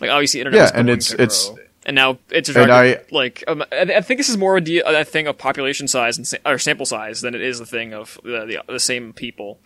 Like 0.00 0.10
obviously, 0.10 0.40
internet. 0.40 0.58
Yeah, 0.58 0.64
is 0.64 0.70
and 0.72 0.90
it's- 0.90 1.06
to 1.10 1.14
it's- 1.14 1.48
grow. 1.50 1.58
and 1.86 1.94
now 1.94 2.18
it's 2.30 2.48
a 2.48 2.62
And 2.62 2.72
I- 2.72 3.00
like 3.12 3.44
um, 3.46 3.62
I, 3.70 3.82
I 3.82 4.00
think 4.00 4.18
this 4.18 4.28
is 4.28 4.36
more 4.36 4.56
a, 4.56 4.60
de- 4.60 4.80
a 4.80 5.04
thing 5.04 5.28
of 5.28 5.38
population 5.38 5.86
size 5.86 6.16
and 6.16 6.26
sa- 6.26 6.38
or 6.44 6.58
sample 6.58 6.84
size 6.84 7.20
than 7.20 7.32
it 7.32 7.40
is 7.42 7.60
a 7.60 7.66
thing 7.66 7.94
of 7.94 8.18
the 8.24 8.44
the, 8.66 8.72
the 8.72 8.80
same 8.80 9.12
people. 9.12 9.60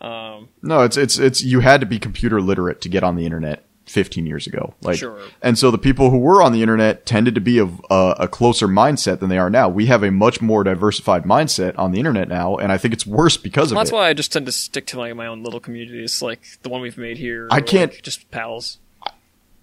Um, 0.00 0.48
No, 0.62 0.82
it's 0.82 0.96
it's 0.96 1.18
it's 1.18 1.42
you 1.42 1.60
had 1.60 1.80
to 1.80 1.86
be 1.86 1.98
computer 1.98 2.40
literate 2.40 2.80
to 2.82 2.88
get 2.88 3.02
on 3.02 3.16
the 3.16 3.24
internet 3.24 3.64
15 3.86 4.26
years 4.26 4.46
ago. 4.46 4.74
Like, 4.82 4.98
Sure. 4.98 5.18
and 5.40 5.56
so 5.58 5.70
the 5.70 5.78
people 5.78 6.10
who 6.10 6.18
were 6.18 6.42
on 6.42 6.52
the 6.52 6.60
internet 6.60 7.06
tended 7.06 7.34
to 7.36 7.40
be 7.40 7.56
of 7.58 7.80
a, 7.90 8.14
a 8.20 8.28
closer 8.28 8.68
mindset 8.68 9.18
than 9.20 9.30
they 9.30 9.38
are 9.38 9.48
now. 9.48 9.68
We 9.70 9.86
have 9.86 10.02
a 10.02 10.10
much 10.10 10.42
more 10.42 10.62
diversified 10.62 11.24
mindset 11.24 11.78
on 11.78 11.92
the 11.92 11.98
internet 11.98 12.28
now, 12.28 12.56
and 12.56 12.70
I 12.70 12.76
think 12.76 12.92
it's 12.92 13.06
worse 13.06 13.38
because 13.38 13.72
of 13.72 13.76
it. 13.76 13.80
that's 13.80 13.90
it. 13.90 13.94
why 13.94 14.08
I 14.08 14.12
just 14.12 14.30
tend 14.30 14.44
to 14.46 14.52
stick 14.52 14.86
to 14.88 14.98
like 14.98 15.16
my 15.16 15.26
own 15.26 15.42
little 15.42 15.58
communities, 15.60 16.20
like 16.20 16.42
the 16.62 16.68
one 16.68 16.82
we've 16.82 16.98
made 16.98 17.16
here. 17.16 17.48
I 17.50 17.60
can't- 17.62 17.92
like, 17.92 18.02
just 18.02 18.30
pals. 18.30 18.78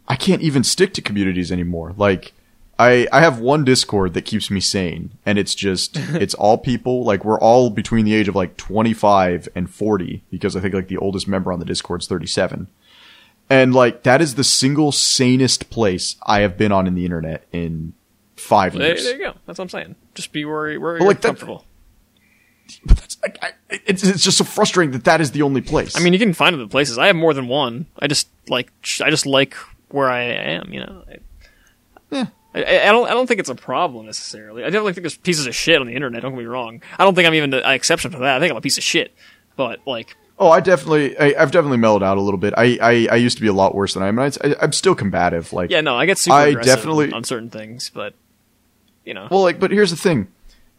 I 0.07 0.15
can't 0.15 0.41
even 0.41 0.63
stick 0.63 0.93
to 0.95 1.01
communities 1.01 1.51
anymore. 1.51 1.93
Like 1.95 2.33
I 2.77 3.07
I 3.11 3.21
have 3.21 3.39
one 3.39 3.63
Discord 3.63 4.13
that 4.15 4.23
keeps 4.23 4.51
me 4.51 4.59
sane 4.59 5.11
and 5.25 5.37
it's 5.39 5.55
just 5.55 5.95
it's 5.97 6.33
all 6.33 6.57
people 6.57 7.03
like 7.03 7.23
we're 7.23 7.39
all 7.39 7.69
between 7.69 8.05
the 8.05 8.13
age 8.13 8.27
of 8.27 8.35
like 8.35 8.57
25 8.57 9.47
and 9.55 9.69
40 9.69 10.23
because 10.29 10.55
I 10.55 10.59
think 10.59 10.73
like 10.73 10.87
the 10.89 10.97
oldest 10.97 11.27
member 11.27 11.51
on 11.53 11.59
the 11.59 11.65
Discord 11.65 12.01
is 12.01 12.07
37. 12.07 12.67
And 13.49 13.73
like 13.75 14.03
that 14.03 14.21
is 14.21 14.35
the 14.35 14.43
single 14.43 14.91
sanest 14.91 15.69
place 15.69 16.15
I 16.25 16.41
have 16.41 16.57
been 16.57 16.71
on 16.71 16.87
in 16.87 16.95
the 16.95 17.05
internet 17.05 17.45
in 17.53 17.93
5 18.37 18.73
There, 18.73 18.81
years. 18.87 19.03
there 19.03 19.13
there, 19.13 19.21
you 19.27 19.33
go. 19.33 19.39
That's 19.45 19.59
what 19.59 19.65
I'm 19.65 19.69
saying. 19.69 19.95
Just 20.13 20.31
be 20.33 20.43
where, 20.45 20.79
where 20.79 20.97
you're 20.97 21.07
like, 21.07 21.21
that- 21.21 21.27
comfortable. 21.29 21.65
But 22.83 22.97
that's 22.97 23.17
I, 23.23 23.31
I, 23.43 23.51
it's 23.85 24.03
it's 24.03 24.23
just 24.23 24.39
so 24.39 24.43
frustrating 24.43 24.91
that 24.93 25.03
that 25.03 25.21
is 25.21 25.29
the 25.31 25.43
only 25.43 25.61
place. 25.61 25.95
I 25.95 25.99
mean, 25.99 26.13
you 26.13 26.19
can 26.19 26.33
find 26.33 26.55
other 26.55 26.65
places. 26.65 26.97
I 26.97 27.05
have 27.05 27.15
more 27.15 27.31
than 27.35 27.47
one. 27.47 27.85
I 27.99 28.07
just 28.07 28.27
like 28.49 28.71
I 29.03 29.11
just 29.11 29.27
like 29.27 29.53
where 29.89 30.09
I 30.09 30.23
am. 30.23 30.73
You 30.73 30.79
know. 30.79 31.03
I, 31.07 31.17
Yeah. 32.09 32.25
I, 32.55 32.87
I 32.87 32.91
don't. 32.91 33.07
I 33.07 33.11
don't 33.13 33.27
think 33.27 33.39
it's 33.41 33.49
a 33.49 33.55
problem 33.55 34.05
necessarily. 34.05 34.63
I 34.63 34.67
definitely 34.67 34.93
think 34.93 35.03
there's 35.03 35.17
pieces 35.17 35.45
of 35.45 35.53
shit 35.55 35.79
on 35.81 35.87
the 35.87 35.93
internet. 35.93 36.21
Don't 36.21 36.31
get 36.31 36.39
me 36.39 36.45
wrong. 36.45 36.81
I 36.97 37.03
don't 37.03 37.13
think 37.13 37.27
I'm 37.27 37.33
even 37.33 37.53
an 37.53 37.71
exception 37.71 38.11
to 38.11 38.17
that. 38.19 38.37
I 38.37 38.39
think 38.39 38.51
I'm 38.51 38.57
a 38.57 38.61
piece 38.61 38.77
of 38.77 38.83
shit. 38.83 39.13
But 39.57 39.79
like, 39.85 40.15
Oh, 40.37 40.49
I 40.49 40.59
definitely, 40.59 41.17
I, 41.17 41.41
I've 41.41 41.51
definitely 41.51 41.77
mellowed 41.77 42.03
out 42.03 42.17
a 42.17 42.21
little 42.21 42.37
bit. 42.37 42.53
I, 42.57 42.77
I, 42.81 43.07
I 43.11 43.15
used 43.15 43.37
to 43.37 43.41
be 43.41 43.47
a 43.47 43.53
lot 43.53 43.73
worse 43.73 43.93
than 43.93 44.03
I 44.03 44.07
am. 44.09 44.19
I, 44.19 44.31
I'm 44.61 44.73
still 44.73 44.93
combative. 44.95 45.53
Like, 45.53 45.69
yeah, 45.69 45.79
no, 45.81 45.95
I 45.95 46.05
get 46.05 46.17
super 46.17 46.35
I 46.35 46.47
aggressive 46.47 46.75
definitely- 46.75 47.11
on 47.13 47.23
certain 47.23 47.49
things, 47.49 47.89
but 47.93 48.13
you 49.05 49.13
know, 49.13 49.27
Well, 49.29 49.41
like, 49.41 49.59
but 49.59 49.71
here's 49.71 49.91
the 49.91 49.97
thing: 49.97 50.27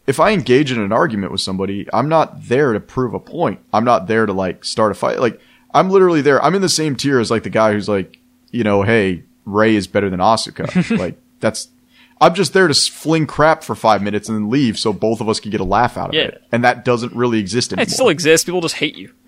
if 0.05 0.19
I 0.19 0.31
engage 0.31 0.71
in 0.71 0.79
an 0.79 0.91
argument 0.91 1.31
with 1.31 1.41
somebody, 1.41 1.87
I'm 1.93 2.09
not 2.09 2.43
there 2.47 2.73
to 2.73 2.79
prove 2.79 3.13
a 3.13 3.19
point. 3.19 3.59
I'm 3.73 3.83
not 3.85 4.07
there 4.07 4.25
to 4.25 4.33
like 4.33 4.63
start 4.65 4.91
a 4.91 4.95
fight. 4.95 5.19
Like, 5.19 5.39
I'm 5.73 5.89
literally 5.89 6.21
there. 6.21 6.43
I'm 6.43 6.53
in 6.53 6.61
the 6.61 6.69
same 6.69 6.95
tier 6.95 7.19
as 7.19 7.31
like 7.31 7.43
the 7.43 7.49
guy 7.49 7.71
who's 7.73 7.87
like, 7.89 8.19
you 8.51 8.63
know, 8.63 8.81
hey, 8.83 9.23
Rei 9.45 9.75
is 9.75 9.87
better 9.87 10.09
than 10.09 10.19
Asuka. 10.19 10.97
like, 10.99 11.17
that's. 11.39 11.69
I'm 12.19 12.33
just 12.33 12.53
there 12.53 12.67
to 12.67 12.73
fling 12.73 13.27
crap 13.27 13.63
for 13.63 13.75
five 13.75 14.01
minutes 14.01 14.27
and 14.27 14.35
then 14.35 14.49
leave, 14.49 14.79
so 14.79 14.91
both 14.91 15.21
of 15.21 15.29
us 15.29 15.39
can 15.39 15.51
get 15.51 15.61
a 15.61 15.63
laugh 15.63 15.97
out 15.97 16.09
of 16.09 16.15
Yeah. 16.15 16.23
it. 16.23 16.43
And 16.51 16.63
that 16.63 16.83
doesn't 16.83 17.13
really 17.13 17.37
exist 17.39 17.71
anymore. 17.73 17.83
it 17.83 17.91
still 17.91 18.09
exists. 18.09 18.43
People 18.45 18.59
just 18.61 18.73
hate 18.75 18.95
you. 18.97 19.13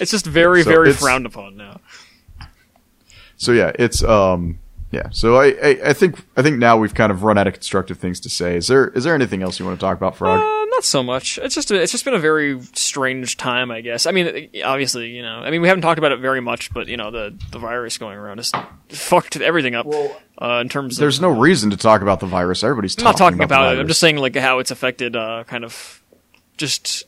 it's 0.00 0.10
just 0.10 0.24
very, 0.26 0.62
So 0.62 0.70
very 0.70 0.92
frowned 0.92 1.26
upon 1.26 1.56
now. 1.56 1.80
So 3.36 3.52
yeah, 3.52 3.72
it's 3.78 4.02
um 4.04 4.58
yeah. 4.90 5.08
So 5.10 5.36
I, 5.36 5.46
I 5.62 5.78
I 5.86 5.92
think 5.92 6.24
I 6.36 6.42
think 6.42 6.58
now 6.58 6.76
we've 6.76 6.94
kind 6.94 7.10
of 7.10 7.22
run 7.22 7.38
out 7.38 7.46
of 7.46 7.54
constructive 7.54 7.98
things 7.98 8.20
to 8.20 8.30
say. 8.30 8.56
Is 8.56 8.68
there 8.68 8.88
is 8.88 9.04
there 9.04 9.14
anything 9.14 9.42
else 9.42 9.58
you 9.58 9.66
want 9.66 9.78
to 9.78 9.84
talk 9.84 9.96
about, 9.96 10.16
Frog? 10.16 10.40
Uh, 10.40 10.64
not 10.70 10.84
so 10.84 11.02
much. 11.02 11.38
It's 11.38 11.54
just 11.54 11.70
a, 11.70 11.80
it's 11.80 11.92
just 11.92 12.04
been 12.04 12.14
a 12.14 12.18
very 12.18 12.60
strange 12.74 13.36
time, 13.36 13.70
I 13.70 13.80
guess. 13.80 14.06
I 14.06 14.10
mean, 14.12 14.50
obviously, 14.64 15.10
you 15.10 15.22
know, 15.22 15.38
I 15.38 15.50
mean, 15.50 15.60
we 15.62 15.68
haven't 15.68 15.82
talked 15.82 15.98
about 15.98 16.12
it 16.12 16.20
very 16.20 16.40
much, 16.40 16.72
but 16.72 16.88
you 16.88 16.96
know, 16.96 17.10
the 17.10 17.36
the 17.50 17.58
virus 17.58 17.98
going 17.98 18.16
around 18.16 18.38
has 18.38 18.52
fucked 18.88 19.36
everything 19.36 19.74
up. 19.74 19.86
uh, 20.40 20.60
in 20.60 20.68
terms 20.68 20.96
There's 20.96 21.18
of, 21.18 21.22
no 21.22 21.30
reason 21.30 21.70
to 21.70 21.76
talk 21.76 22.02
about 22.02 22.20
the 22.20 22.26
virus. 22.26 22.62
Everybody's 22.62 22.96
I'm 22.98 23.04
not 23.04 23.16
talking 23.16 23.40
about, 23.40 23.62
about, 23.62 23.76
it. 23.76 23.80
I'm 23.80 23.88
just 23.88 24.00
saying 24.00 24.16
like 24.16 24.36
how 24.36 24.58
it's 24.58 24.70
affected, 24.70 25.16
uh, 25.16 25.44
kind 25.46 25.64
of, 25.64 26.02
just 26.56 27.04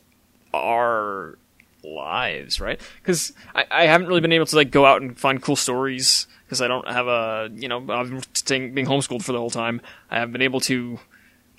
our 0.53 1.37
lives, 1.83 2.59
right? 2.59 2.79
Because 3.01 3.33
I, 3.55 3.65
I 3.69 3.85
haven't 3.85 4.07
really 4.07 4.21
been 4.21 4.33
able 4.33 4.45
to 4.47 4.55
like 4.55 4.71
go 4.71 4.85
out 4.85 5.01
and 5.01 5.17
find 5.17 5.41
cool 5.41 5.55
stories 5.55 6.27
because 6.45 6.61
I 6.61 6.67
don't 6.67 6.87
have 6.87 7.07
a, 7.07 7.49
you 7.53 7.67
know, 7.67 7.77
I've 7.89 8.09
been 8.09 8.23
staying, 8.33 8.73
being 8.73 8.87
homeschooled 8.87 9.23
for 9.23 9.31
the 9.31 9.39
whole 9.39 9.49
time. 9.49 9.81
I 10.09 10.19
haven't 10.19 10.33
been 10.33 10.41
able 10.41 10.59
to 10.61 10.99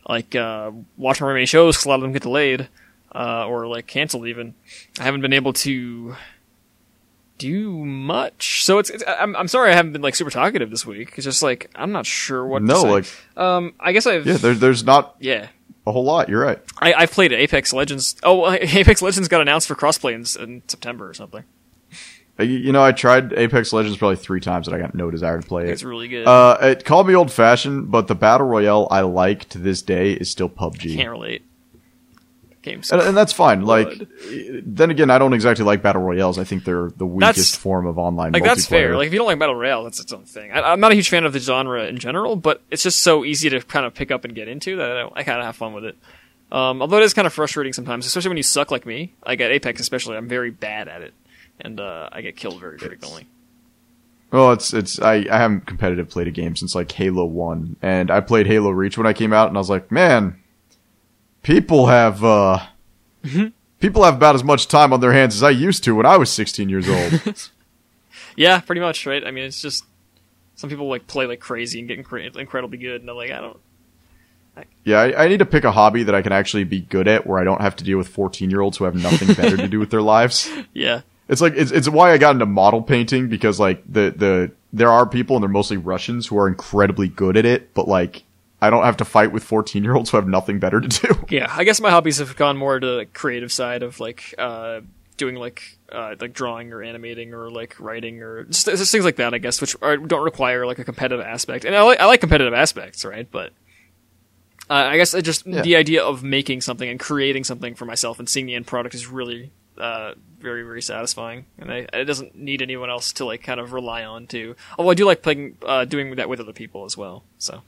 like 0.09 0.35
uh, 0.35 0.73
watch 0.97 1.19
very 1.19 1.35
many 1.35 1.47
shows 1.47 1.77
because 1.77 1.87
a 1.87 1.89
lot 1.89 1.97
of 1.97 2.03
them 2.03 2.13
get 2.13 2.23
delayed 2.23 2.69
uh, 3.15 3.47
or 3.47 3.67
like 3.67 3.87
canceled. 3.87 4.27
Even 4.27 4.55
I 4.99 5.05
haven't 5.05 5.21
been 5.21 5.33
able 5.33 5.53
to 5.55 6.17
do 7.39 7.85
much. 7.85 8.65
So 8.65 8.79
it's, 8.79 8.91
it's 8.91 9.03
I'm, 9.07 9.35
I'm 9.37 9.49
sorry 9.49 9.71
I 9.71 9.75
haven't 9.75 9.93
been 9.93 10.03
like 10.03 10.15
super 10.15 10.31
talkative 10.31 10.71
this 10.71 10.87
week. 10.87 11.15
It's 11.17 11.25
just 11.25 11.43
like 11.43 11.71
I'm 11.75 11.93
not 11.93 12.07
sure 12.07 12.47
what. 12.47 12.63
no, 12.63 12.75
to 12.75 12.81
say. 12.81 12.91
like 12.91 13.07
um, 13.37 13.75
I 13.81 13.93
guess 13.93 14.07
I've 14.07 14.27
yeah, 14.27 14.37
there, 14.37 14.55
there's 14.55 14.85
not 14.85 15.17
yeah. 15.21 15.49
A 15.87 15.93
whole 15.93 16.05
lot. 16.05 16.29
You're 16.29 16.43
right. 16.43 16.61
I, 16.79 16.93
I've 16.95 17.11
played 17.11 17.33
Apex 17.33 17.73
Legends. 17.73 18.17
Oh, 18.23 18.51
Apex 18.53 19.03
Legends 19.03 19.29
got 19.29 19.41
announced 19.41 19.69
for 19.69 19.75
crossplay 19.75 20.13
in, 20.15 20.43
in 20.43 20.63
September 20.69 21.09
or 21.09 21.15
something. 21.15 21.45
Uh, 22.39 22.43
You 22.45 22.73
know, 22.73 22.83
I 22.83 22.93
tried 22.93 23.33
Apex 23.33 23.73
Legends 23.73 23.99
probably 23.99 24.17
three 24.17 24.41
times, 24.41 24.67
and 24.67 24.75
I 24.77 24.81
got 24.81 24.95
no 24.95 25.11
desire 25.11 25.41
to 25.41 25.47
play 25.47 25.65
it. 25.65 25.71
It's 25.71 25.83
really 25.83 26.09
good. 26.09 26.27
Uh, 26.27 26.57
it 26.63 26.85
called 26.85 27.07
me 27.07 27.15
old 27.15 27.31
fashioned, 27.33 27.91
but 27.91 28.09
the 28.09 28.15
battle 28.15 28.47
royale 28.47 28.89
I 28.91 29.01
like 29.03 29.49
to 29.51 29.59
this 29.59 29.83
day 29.83 30.13
is 30.13 30.31
still 30.31 30.49
PUBG. 30.49 30.97
Can't 30.97 31.11
relate. 31.11 31.43
Games. 32.63 32.93
and, 32.93 33.01
and 33.01 33.17
that's 33.17 33.33
fine. 33.33 33.63
Like, 33.63 33.89
then 34.65 34.91
again, 34.91 35.09
I 35.11 35.19
don't 35.19 35.33
exactly 35.33 35.65
like 35.65 35.81
battle 35.83 36.03
royales. 36.03 36.39
I 36.39 36.45
think 36.45 36.65
they're 36.65 36.91
the 36.95 37.07
weakest 37.07 37.37
That's- 37.37 37.57
form 37.57 37.87
of 37.87 37.99
online 37.99 38.33
Like 38.33 38.43
multiplayer. 38.43 38.47
that's 38.47 38.67
fair. 38.67 38.97
Like 38.99 39.07
if 39.07 39.13
you 39.15 39.19
don't 39.19 39.27
like 39.29 39.39
battle 39.39 39.55
royale, 39.55 39.85
that's 39.85 39.99
its 39.99 40.13
own 40.13 40.25
thing. 40.25 40.53
I, 40.53 40.61
I'm 40.61 40.79
not 40.81 40.93
a 40.93 40.95
huge 40.95 41.09
fan 41.09 41.25
of 41.25 41.33
the 41.33 41.39
genre 41.39 41.85
in 41.87 41.99
general, 41.99 42.37
but 42.37 42.61
it's 42.71 42.83
just 42.83 43.01
so 43.01 43.25
easy 43.25 43.49
to 43.49 43.61
kind 43.63 43.87
of 43.87 43.95
pick 43.95 44.11
up 44.11 44.25
and 44.27 44.35
get 44.35 44.47
into 44.49 44.77
that 44.77 44.97
I, 44.99 45.09
I 45.15 45.23
kind 45.23 45.39
of 45.39 45.47
have 45.47 45.57
fun 45.57 45.73
with 45.73 45.85
it. 45.87 45.97
Um, 46.53 46.83
although 46.83 46.99
it 46.99 47.05
is 47.05 47.15
kind 47.15 47.27
of 47.27 47.33
frustrating 47.33 47.73
sometimes, 47.73 48.05
especially 48.07 48.29
when 48.29 48.37
you 48.37 48.43
suck 48.43 48.71
like 48.71 48.85
me. 48.85 49.15
Like 49.27 49.41
at 49.41 49.51
Apex, 49.53 49.81
especially, 49.81 50.17
I'm 50.19 50.29
very 50.29 50.51
bad 50.51 50.89
at 50.89 51.01
it, 51.01 51.15
and 51.61 51.81
uh, 51.81 52.09
I 52.13 52.21
get 52.23 52.37
killed 52.37 52.61
very 52.61 52.77
frequently. 52.77 53.27
Well, 54.33 54.53
it's 54.53 54.75
it's 54.75 55.01
I, 55.01 55.27
I 55.31 55.39
haven't 55.39 55.67
competitive 55.67 56.09
played 56.11 56.29
a 56.29 56.31
game 56.31 56.57
since 56.57 56.75
like 56.75 56.91
Halo 56.93 57.25
One, 57.25 57.77
and 57.83 58.11
I 58.11 58.21
played 58.21 58.47
Halo 58.47 58.71
Reach 58.71 58.99
when 58.99 59.07
I 59.07 59.13
came 59.13 59.33
out, 59.33 59.49
and 59.49 59.57
I 59.57 59.61
was 59.61 59.71
like, 59.71 59.91
man, 59.91 60.41
people 61.43 61.87
have 61.87 62.25
uh, 62.25 62.61
Mm-hmm. 63.25 63.49
people 63.81 64.03
have 64.05 64.15
about 64.15 64.35
as 64.35 64.43
much 64.43 64.67
time 64.69 64.93
on 64.95 65.01
their 65.01 65.13
hands 65.13 65.35
as 65.37 65.43
I 65.43 65.51
used 65.51 65.85
to 65.85 65.95
when 65.95 66.07
I 66.07 66.17
was 66.17 66.31
16 66.31 66.69
years 66.69 66.89
old. 66.89 67.41
Yeah, 68.37 68.61
pretty 68.61 68.81
much, 68.81 69.05
right? 69.07 69.27
I 69.27 69.31
mean, 69.33 69.45
it's 69.45 69.61
just 69.61 69.85
some 70.55 70.71
people 70.71 70.89
like 70.89 71.07
play 71.07 71.27
like 71.27 71.41
crazy 71.41 71.79
and 71.81 71.89
get 71.89 72.03
incre- 72.03 72.35
incredibly 72.37 72.79
good, 72.79 73.01
and 73.03 73.11
I'm 73.11 73.17
like, 73.17 73.31
I 73.31 73.41
don't. 73.41 73.59
yeah, 74.85 75.01
I, 75.01 75.25
I 75.25 75.29
need 75.29 75.41
to 75.41 75.45
pick 75.47 75.65
a 75.65 75.73
hobby 75.73 76.05
that 76.05 76.15
I 76.15 76.23
can 76.23 76.33
actually 76.33 76.65
be 76.65 76.81
good 76.81 77.09
at, 77.09 77.27
where 77.27 77.39
I 77.39 77.45
don't 77.45 77.61
have 77.61 77.77
to 77.77 77.85
deal 77.85 77.99
with 77.99 78.09
14 78.09 78.49
year 78.49 78.61
olds 78.61 78.79
who 78.79 78.85
have 78.85 78.95
nothing 78.95 79.35
better 79.35 79.57
to 79.57 79.69
do 79.69 79.79
with 79.79 79.91
their 79.91 80.01
lives. 80.03 80.51
Yeah, 80.73 81.01
It's 81.29 81.41
like 81.43 81.55
it's 81.57 81.71
it's 81.73 81.89
why 81.89 82.13
I 82.13 82.19
got 82.19 82.37
into 82.37 82.47
model 82.47 82.83
painting 82.83 83.29
because 83.29 83.59
like 83.61 83.83
the 83.87 84.13
the 84.17 84.53
there 84.73 84.91
are 84.91 85.07
people 85.07 85.37
and 85.37 85.43
they're 85.43 85.49
mostly 85.51 85.77
Russians 85.77 86.29
who 86.29 86.39
are 86.39 86.47
incredibly 86.49 87.09
good 87.09 87.37
at 87.37 87.45
it, 87.45 87.75
but 87.75 87.89
like 87.89 88.23
I 88.63 88.71
don't 88.71 88.85
have 88.85 88.97
to 88.99 89.05
fight 89.05 89.33
with 89.33 89.43
14 89.45 89.83
year 89.85 89.95
olds 89.95 90.11
who 90.11 90.17
have 90.17 90.29
nothing 90.29 90.59
better 90.59 90.81
to 90.81 90.89
do. 90.89 91.25
yeah. 91.31 91.53
I 91.57 91.65
guess 91.65 91.81
my 91.81 91.91
hobbies 91.91 92.19
have 92.19 92.37
gone 92.37 92.57
more 92.57 92.79
to 92.79 92.87
the 92.99 93.07
creative 93.07 93.51
side 93.53 93.83
of 93.83 94.01
like 94.01 94.35
uh, 94.39 94.81
doing 95.17 95.37
like 95.37 95.79
uh, 95.91 96.15
like 96.21 96.33
drawing 96.33 96.73
or 96.73 96.83
animating 96.83 97.33
or 97.35 97.51
like 97.51 97.79
writing 97.81 98.23
or 98.23 98.45
just, 98.45 98.67
just 98.67 98.93
things 98.93 99.05
like 99.05 99.17
that. 99.17 99.33
I 99.35 99.39
guess 99.39 99.61
which 99.61 99.77
are, 99.83 99.97
don't 99.97 100.23
require 100.25 100.67
like 100.67 100.79
a 100.79 100.85
competitive 100.85 101.25
aspect, 101.25 101.65
and 101.65 101.75
I 101.75 101.83
like 101.83 102.01
I 102.01 102.07
like 102.07 102.21
competitive 102.21 102.55
aspects, 102.55 103.05
right? 103.05 103.31
But 103.31 103.53
uh, 104.69 104.75
I 104.75 104.97
guess 104.97 105.15
I 105.15 105.21
just 105.21 105.47
Yeah. 105.47 105.63
the 105.63 105.77
idea 105.77 106.03
of 106.05 106.23
making 106.23 106.61
something 106.61 106.89
and 106.89 107.01
creating 107.01 107.45
something 107.45 107.75
for 107.75 107.87
myself 107.87 108.19
and 108.19 108.29
seeing 108.29 108.47
the 108.47 108.55
end 108.55 108.67
product 108.67 108.95
is 108.95 109.07
really 109.07 109.51
uh, 109.79 110.13
very 110.39 110.63
very 110.63 110.83
satisfying, 110.83 111.47
and 111.59 111.73
I, 111.73 111.87
it 111.93 112.05
doesn't 112.05 112.37
need 112.37 112.61
anyone 112.63 112.91
else 112.91 113.13
to 113.15 113.25
like 113.25 113.43
kind 113.43 113.59
of 113.59 113.73
rely 113.73 114.05
on 114.05 114.27
to. 114.29 114.55
Although 114.79 114.91
I 114.91 114.95
do 114.95 115.07
like 115.07 115.23
playing 115.23 115.57
uh, 115.65 115.87
doing 115.87 116.15
that 116.17 116.29
with 116.29 116.41
other 116.41 116.53
people 116.53 116.85
as 116.85 116.97
well. 116.97 117.25
So 117.39 117.63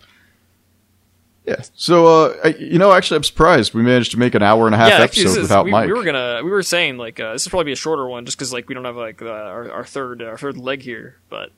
Yeah. 1.44 1.62
So, 1.74 2.06
uh, 2.06 2.36
I, 2.44 2.48
you 2.50 2.78
know, 2.78 2.92
actually, 2.92 3.16
I'm 3.16 3.24
surprised 3.24 3.74
we 3.74 3.82
managed 3.82 4.12
to 4.12 4.18
make 4.18 4.34
an 4.36 4.42
hour 4.42 4.66
and 4.66 4.74
a 4.74 4.78
half 4.78 4.90
yeah, 4.90 5.00
episode 5.00 5.26
is, 5.26 5.38
without 5.38 5.64
we, 5.64 5.72
Mike. 5.72 5.88
we 5.88 5.92
were 5.92 6.04
gonna 6.04 6.40
we 6.44 6.50
were 6.50 6.62
saying 6.62 6.98
like 6.98 7.18
uh, 7.18 7.32
this 7.32 7.44
will 7.44 7.50
probably 7.50 7.64
be 7.64 7.72
a 7.72 7.76
shorter 7.76 8.06
one 8.06 8.24
just 8.24 8.38
because 8.38 8.52
like 8.52 8.68
we 8.68 8.74
don't 8.76 8.84
have 8.84 8.96
like 8.96 9.20
uh, 9.22 9.26
our, 9.28 9.70
our 9.72 9.84
third 9.84 10.22
our 10.22 10.38
third 10.38 10.56
leg 10.56 10.82
here, 10.82 11.18
but 11.28 11.50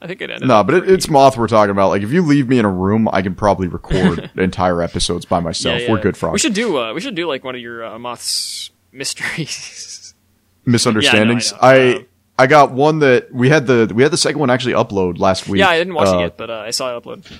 I 0.00 0.06
think 0.06 0.22
it 0.22 0.30
ended. 0.30 0.48
no, 0.48 0.56
up 0.56 0.66
but 0.66 0.76
it, 0.76 0.90
it's 0.90 1.10
Moth 1.10 1.36
we're 1.36 1.46
talking 1.46 1.72
about. 1.72 1.88
Like, 1.90 2.02
if 2.02 2.10
you 2.10 2.22
leave 2.22 2.48
me 2.48 2.58
in 2.58 2.64
a 2.64 2.70
room, 2.70 3.06
I 3.12 3.20
can 3.20 3.34
probably 3.34 3.68
record 3.68 4.30
entire 4.38 4.80
episodes 4.80 5.26
by 5.26 5.40
myself. 5.40 5.80
Yeah, 5.80 5.86
yeah. 5.88 5.92
We're 5.92 6.00
good 6.00 6.16
frogs. 6.16 6.32
We 6.32 6.38
should 6.38 6.54
do 6.54 6.78
uh, 6.78 6.94
we 6.94 7.00
should 7.02 7.14
do 7.14 7.26
like 7.26 7.44
one 7.44 7.54
of 7.54 7.60
your 7.60 7.84
uh, 7.84 7.98
moths 7.98 8.70
mysteries. 8.92 10.14
Misunderstandings. 10.64 11.52
I 11.52 11.56
know, 11.56 11.60
I 11.60 11.92
know. 11.92 11.98
I 11.98 12.06
I 12.40 12.46
got 12.46 12.70
one 12.70 13.00
that 13.00 13.34
we 13.34 13.48
had 13.48 13.66
the 13.66 13.90
we 13.92 14.02
had 14.04 14.12
the 14.12 14.16
second 14.16 14.38
one 14.38 14.48
actually 14.48 14.74
upload 14.74 15.18
last 15.18 15.48
week. 15.48 15.58
yeah, 15.58 15.68
I 15.68 15.76
didn't 15.78 15.94
watch 15.94 16.08
Uh, 16.08 16.18
it 16.18 16.20
yet, 16.20 16.36
but 16.36 16.50
uh, 16.50 16.58
I 16.66 16.70
saw 16.70 16.96
it 16.96 17.02
upload. 17.02 17.30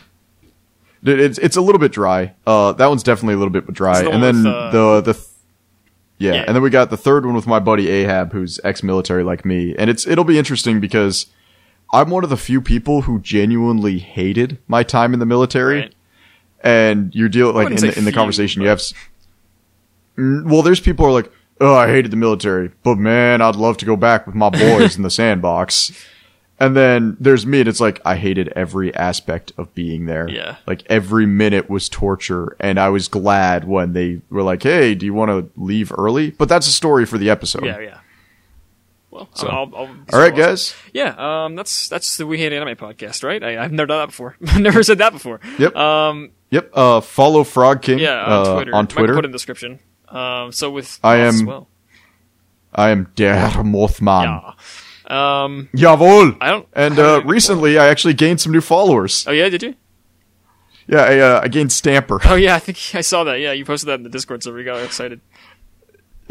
It- 1.04 1.20
It's 1.20 1.38
it's 1.38 1.56
a 1.56 1.60
little 1.60 1.78
bit 1.78 1.92
dry. 1.92 2.32
Uh, 2.46 2.72
that 2.72 2.86
one's 2.88 3.02
definitely 3.02 3.34
a 3.34 3.38
little 3.38 3.52
bit 3.52 3.72
dry. 3.72 4.02
The 4.02 4.10
And 4.10 4.22
then 4.22 4.36
with, 4.44 4.46
uh, 4.46 4.70
the 4.70 5.00
the 5.00 5.12
th- 5.14 5.24
yeah, 6.18 6.34
Yeah. 6.34 6.44
and 6.46 6.56
then 6.56 6.62
we 6.62 6.70
got 6.70 6.90
the 6.90 6.96
third 6.96 7.24
one 7.24 7.34
with 7.34 7.46
my 7.46 7.60
buddy 7.60 7.88
Ahab, 7.88 8.32
who's 8.32 8.58
ex-military 8.64 9.22
like 9.22 9.44
me, 9.44 9.74
and 9.78 9.88
it's 9.88 10.06
it'll 10.06 10.24
be 10.24 10.38
interesting 10.38 10.80
because 10.80 11.26
I'm 11.92 12.10
one 12.10 12.24
of 12.24 12.30
the 12.30 12.36
few 12.36 12.60
people 12.60 13.02
who 13.02 13.20
genuinely 13.20 13.98
hated 13.98 14.58
my 14.66 14.82
time 14.82 15.14
in 15.14 15.20
the 15.20 15.26
military, 15.26 15.80
Right. 15.80 15.94
and 16.62 17.14
you're 17.14 17.28
dealing 17.28 17.54
like 17.54 17.70
in 17.70 17.76
the, 17.76 17.96
in 17.98 18.04
the 18.04 18.12
conversation 18.12 18.60
you 18.62 18.68
have. 18.68 18.82
Well, 20.16 20.62
there's 20.62 20.80
people 20.80 21.04
who 21.06 21.10
are 21.10 21.14
like, 21.14 21.30
"Oh, 21.60 21.74
I 21.74 21.86
hated 21.88 22.10
the 22.10 22.16
military, 22.16 22.72
but 22.82 22.98
man, 22.98 23.40
I'd 23.40 23.54
love 23.56 23.76
to 23.78 23.86
go 23.86 23.94
back 23.96 24.26
with 24.26 24.34
my 24.34 24.50
boys 24.50 24.96
in 24.96 25.02
the 25.02 25.10
sandbox." 25.10 25.92
And 26.60 26.76
then 26.76 27.16
there's 27.20 27.46
me, 27.46 27.60
and 27.60 27.68
it's 27.68 27.80
like 27.80 28.00
I 28.04 28.16
hated 28.16 28.48
every 28.56 28.92
aspect 28.94 29.52
of 29.56 29.72
being 29.74 30.06
there. 30.06 30.28
Yeah. 30.28 30.56
like 30.66 30.82
every 30.86 31.24
minute 31.24 31.70
was 31.70 31.88
torture, 31.88 32.56
and 32.58 32.80
I 32.80 32.88
was 32.88 33.06
glad 33.06 33.64
when 33.64 33.92
they 33.92 34.20
were 34.28 34.42
like, 34.42 34.64
"Hey, 34.64 34.94
do 34.96 35.06
you 35.06 35.14
want 35.14 35.30
to 35.30 35.48
leave 35.60 35.92
early?" 35.96 36.32
But 36.32 36.48
that's 36.48 36.66
a 36.66 36.72
story 36.72 37.06
for 37.06 37.16
the 37.16 37.30
episode. 37.30 37.64
Yeah, 37.64 37.78
yeah. 37.78 37.98
Well, 39.10 39.28
So- 39.34 39.46
I'll, 39.46 39.72
I'll, 39.74 39.96
All 40.12 40.18
right, 40.20 40.34
guys. 40.34 40.74
Yeah, 40.92 41.14
um, 41.44 41.54
that's 41.54 41.88
that's 41.88 42.16
the 42.16 42.26
We 42.26 42.38
Hate 42.38 42.52
Anime 42.52 42.76
podcast, 42.76 43.22
right? 43.22 43.42
I, 43.42 43.62
I've 43.62 43.72
never 43.72 43.86
done 43.86 44.00
that 44.00 44.06
before. 44.06 44.36
I've 44.46 44.60
never 44.60 44.82
said 44.82 44.98
that 44.98 45.12
before. 45.12 45.40
Yep. 45.58 45.76
Um, 45.76 46.30
Yep. 46.50 46.70
Uh, 46.72 47.00
follow 47.02 47.44
Frog 47.44 47.82
King. 47.82 47.98
yeah, 47.98 48.24
on 48.24 48.46
uh, 48.46 48.54
Twitter. 48.54 48.74
On 48.74 48.82
Might 48.84 48.88
Twitter, 48.90 49.14
put 49.14 49.24
in 49.26 49.30
the 49.30 49.36
description. 49.36 49.78
Um, 50.08 50.50
so 50.50 50.70
with 50.70 50.98
I 51.04 51.18
am- 51.18 51.44
well. 51.46 51.68
I 52.74 52.90
am 52.90 53.10
Der 53.16 53.34
Mothman. 53.64 54.24
Yeah. 54.24 54.52
Um, 55.08 55.68
Jawohl. 55.74 56.36
I 56.40 56.50
don't. 56.50 56.68
And 56.74 56.98
uh, 56.98 57.22
recently, 57.24 57.78
I 57.78 57.88
actually 57.88 58.14
gained 58.14 58.40
some 58.40 58.52
new 58.52 58.60
followers. 58.60 59.24
Oh 59.26 59.32
yeah, 59.32 59.48
did 59.48 59.62
you? 59.62 59.74
Yeah, 60.86 61.00
I, 61.02 61.18
uh, 61.18 61.40
I 61.44 61.48
gained 61.48 61.70
Stamper. 61.70 62.18
Oh 62.24 62.34
yeah, 62.34 62.54
I 62.54 62.58
think 62.58 62.78
I 62.94 63.02
saw 63.02 63.24
that. 63.24 63.40
Yeah, 63.40 63.52
you 63.52 63.64
posted 63.64 63.88
that 63.88 63.94
in 63.94 64.04
the 64.04 64.08
Discord 64.08 64.42
so 64.42 64.54
we 64.54 64.64
got 64.64 64.82
excited. 64.82 65.20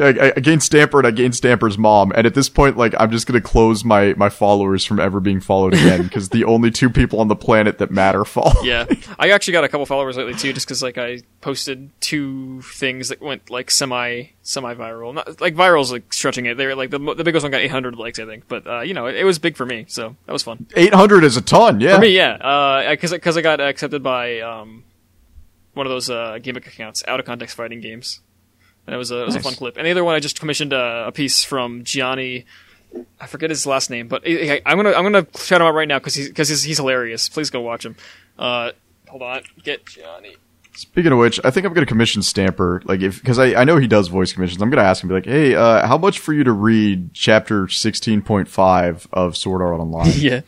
I 0.00 0.40
gained 0.40 0.62
Stamper 0.62 0.98
and 0.98 1.06
I 1.06 1.10
gained 1.10 1.34
Stamper's 1.34 1.76
mom. 1.76 2.12
And 2.14 2.26
at 2.26 2.34
this 2.34 2.48
point, 2.48 2.76
like, 2.76 2.94
I'm 2.98 3.10
just 3.10 3.26
gonna 3.26 3.40
close 3.40 3.84
my, 3.84 4.14
my 4.14 4.28
followers 4.28 4.84
from 4.84 5.00
ever 5.00 5.20
being 5.20 5.40
followed 5.40 5.74
again 5.74 6.02
because 6.04 6.28
the 6.28 6.44
only 6.44 6.70
two 6.70 6.90
people 6.90 7.20
on 7.20 7.28
the 7.28 7.36
planet 7.36 7.78
that 7.78 7.90
matter 7.90 8.24
follow. 8.24 8.62
Yeah, 8.62 8.86
I 9.18 9.30
actually 9.30 9.52
got 9.52 9.64
a 9.64 9.68
couple 9.68 9.86
followers 9.86 10.16
lately 10.16 10.34
too, 10.34 10.52
just 10.52 10.66
because 10.66 10.82
like 10.82 10.98
I 10.98 11.22
posted 11.40 11.90
two 12.00 12.62
things 12.62 13.08
that 13.08 13.20
went 13.20 13.50
like 13.50 13.70
semi 13.70 14.24
semi 14.42 14.74
viral. 14.74 15.14
Not 15.14 15.40
like 15.40 15.54
viral's 15.54 15.90
like 15.92 16.12
stretching 16.12 16.46
it. 16.46 16.56
They 16.56 16.66
were 16.66 16.74
like 16.74 16.90
the 16.90 16.98
the 16.98 17.24
biggest 17.24 17.42
one 17.42 17.50
got 17.50 17.60
800 17.60 17.96
likes, 17.96 18.18
I 18.18 18.26
think. 18.26 18.48
But 18.48 18.66
uh, 18.66 18.80
you 18.80 18.94
know, 18.94 19.06
it, 19.06 19.16
it 19.16 19.24
was 19.24 19.38
big 19.38 19.56
for 19.56 19.66
me, 19.66 19.86
so 19.88 20.16
that 20.26 20.32
was 20.32 20.42
fun 20.42 20.66
800 20.76 21.24
is 21.24 21.36
a 21.36 21.42
ton. 21.42 21.80
Yeah. 21.80 21.96
for 21.96 22.02
me. 22.02 22.08
Yeah, 22.14 22.90
because 22.90 23.10
because 23.10 23.36
I 23.36 23.42
got 23.42 23.60
accepted 23.60 24.02
by 24.02 24.40
um 24.40 24.84
one 25.78 25.86
of 25.86 25.90
those 25.90 26.10
uh, 26.10 26.38
gimmick 26.42 26.66
accounts, 26.66 27.04
out 27.06 27.20
of 27.20 27.26
context 27.26 27.56
fighting 27.56 27.80
games, 27.80 28.20
and 28.88 28.94
it 28.94 28.98
was 28.98 29.10
a 29.10 29.20
it 29.22 29.26
was 29.26 29.36
a 29.36 29.40
fun 29.40 29.52
clip. 29.54 29.76
And 29.76 29.86
the 29.86 29.90
other 29.90 30.02
one, 30.02 30.14
I 30.14 30.20
just 30.20 30.40
commissioned 30.40 30.72
a, 30.72 31.08
a 31.08 31.12
piece 31.12 31.44
from 31.44 31.84
Gianni. 31.84 32.46
I 33.20 33.26
forget 33.26 33.50
his 33.50 33.66
last 33.66 33.90
name, 33.90 34.08
but 34.08 34.22
I- 34.26 34.54
I- 34.54 34.62
I'm 34.64 34.78
gonna 34.78 34.92
I'm 34.92 35.02
gonna 35.04 35.26
shout 35.36 35.60
him 35.60 35.66
out 35.66 35.74
right 35.74 35.86
now 35.86 35.98
because 35.98 36.14
he's 36.14 36.28
because 36.28 36.48
he's, 36.48 36.62
he's 36.62 36.78
hilarious. 36.78 37.28
Please 37.28 37.50
go 37.50 37.60
watch 37.60 37.84
him. 37.84 37.96
Uh, 38.38 38.70
hold 39.08 39.22
on, 39.22 39.42
get 39.62 39.84
Gianni. 39.86 40.36
Speaking 40.74 41.10
of 41.12 41.18
which, 41.18 41.38
I 41.44 41.50
think 41.50 41.66
I'm 41.66 41.72
gonna 41.74 41.86
commission 41.86 42.22
Stamper, 42.22 42.80
like 42.86 43.00
if 43.02 43.20
because 43.20 43.38
I, 43.38 43.46
I 43.60 43.64
know 43.64 43.76
he 43.76 43.86
does 43.88 44.08
voice 44.08 44.32
commissions. 44.32 44.62
I'm 44.62 44.70
gonna 44.70 44.82
ask 44.88 45.02
him, 45.02 45.08
be 45.08 45.14
like, 45.16 45.26
hey, 45.26 45.54
uh, 45.54 45.86
how 45.86 45.98
much 45.98 46.18
for 46.20 46.32
you 46.32 46.44
to 46.44 46.52
read 46.52 47.12
chapter 47.12 47.66
16.5 47.66 49.06
of 49.12 49.36
Sword 49.36 49.60
Art 49.60 49.80
Online? 49.80 50.12
yeah, 50.16 50.40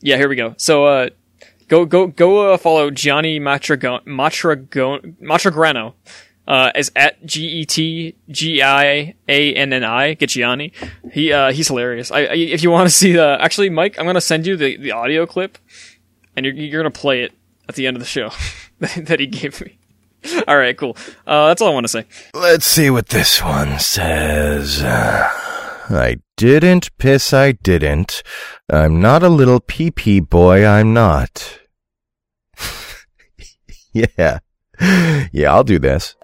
yeah. 0.00 0.16
Here 0.16 0.28
we 0.28 0.36
go. 0.36 0.54
So, 0.56 0.86
uh, 0.86 1.08
go 1.68 1.84
go 1.84 2.06
go 2.06 2.52
uh, 2.54 2.56
follow 2.58 2.90
Gianni 2.90 3.38
Matragon 3.40 4.04
Matragon 4.06 5.16
Matragrano. 5.20 5.94
Uh, 6.50 6.72
is 6.74 6.90
at 6.96 7.24
G 7.24 7.46
E 7.46 7.64
T 7.64 8.16
G 8.28 8.60
I 8.60 9.14
A 9.28 9.54
N 9.54 9.72
N 9.72 9.84
I. 9.84 10.14
Get 10.14 10.30
Gianni. 10.30 10.72
He 11.12 11.32
uh, 11.32 11.52
he's 11.52 11.68
hilarious. 11.68 12.10
I, 12.10 12.22
I 12.22 12.34
if 12.34 12.64
you 12.64 12.72
want 12.72 12.88
to 12.88 12.92
see 12.92 13.12
the 13.12 13.38
actually, 13.40 13.70
Mike, 13.70 13.96
I'm 14.00 14.04
gonna 14.04 14.20
send 14.20 14.48
you 14.48 14.56
the, 14.56 14.76
the 14.76 14.90
audio 14.90 15.26
clip, 15.26 15.58
and 16.34 16.44
you're 16.44 16.52
you're 16.52 16.82
gonna 16.82 16.90
play 16.90 17.22
it 17.22 17.32
at 17.68 17.76
the 17.76 17.86
end 17.86 17.96
of 17.96 18.02
the 18.02 18.08
show 18.08 18.30
that 18.80 19.20
he 19.20 19.28
gave 19.28 19.60
me. 19.60 19.78
All 20.48 20.56
right, 20.56 20.76
cool. 20.76 20.96
Uh, 21.24 21.46
that's 21.46 21.62
all 21.62 21.68
I 21.68 21.72
want 21.72 21.84
to 21.84 21.88
say. 21.88 22.04
Let's 22.34 22.66
see 22.66 22.90
what 22.90 23.10
this 23.10 23.40
one 23.40 23.78
says. 23.78 24.82
Uh, 24.82 25.28
I 25.88 26.16
didn't 26.36 26.90
piss, 26.98 27.32
I 27.32 27.52
didn't. 27.52 28.24
I'm 28.68 29.00
not 29.00 29.22
a 29.22 29.28
little 29.28 29.60
pee 29.60 29.92
pee 29.92 30.18
boy, 30.18 30.66
I'm 30.66 30.92
not. 30.92 31.60
yeah. 33.92 34.40
Yeah, 35.32 35.52
I'll 35.52 35.64
do 35.64 35.78
this. 35.78 36.16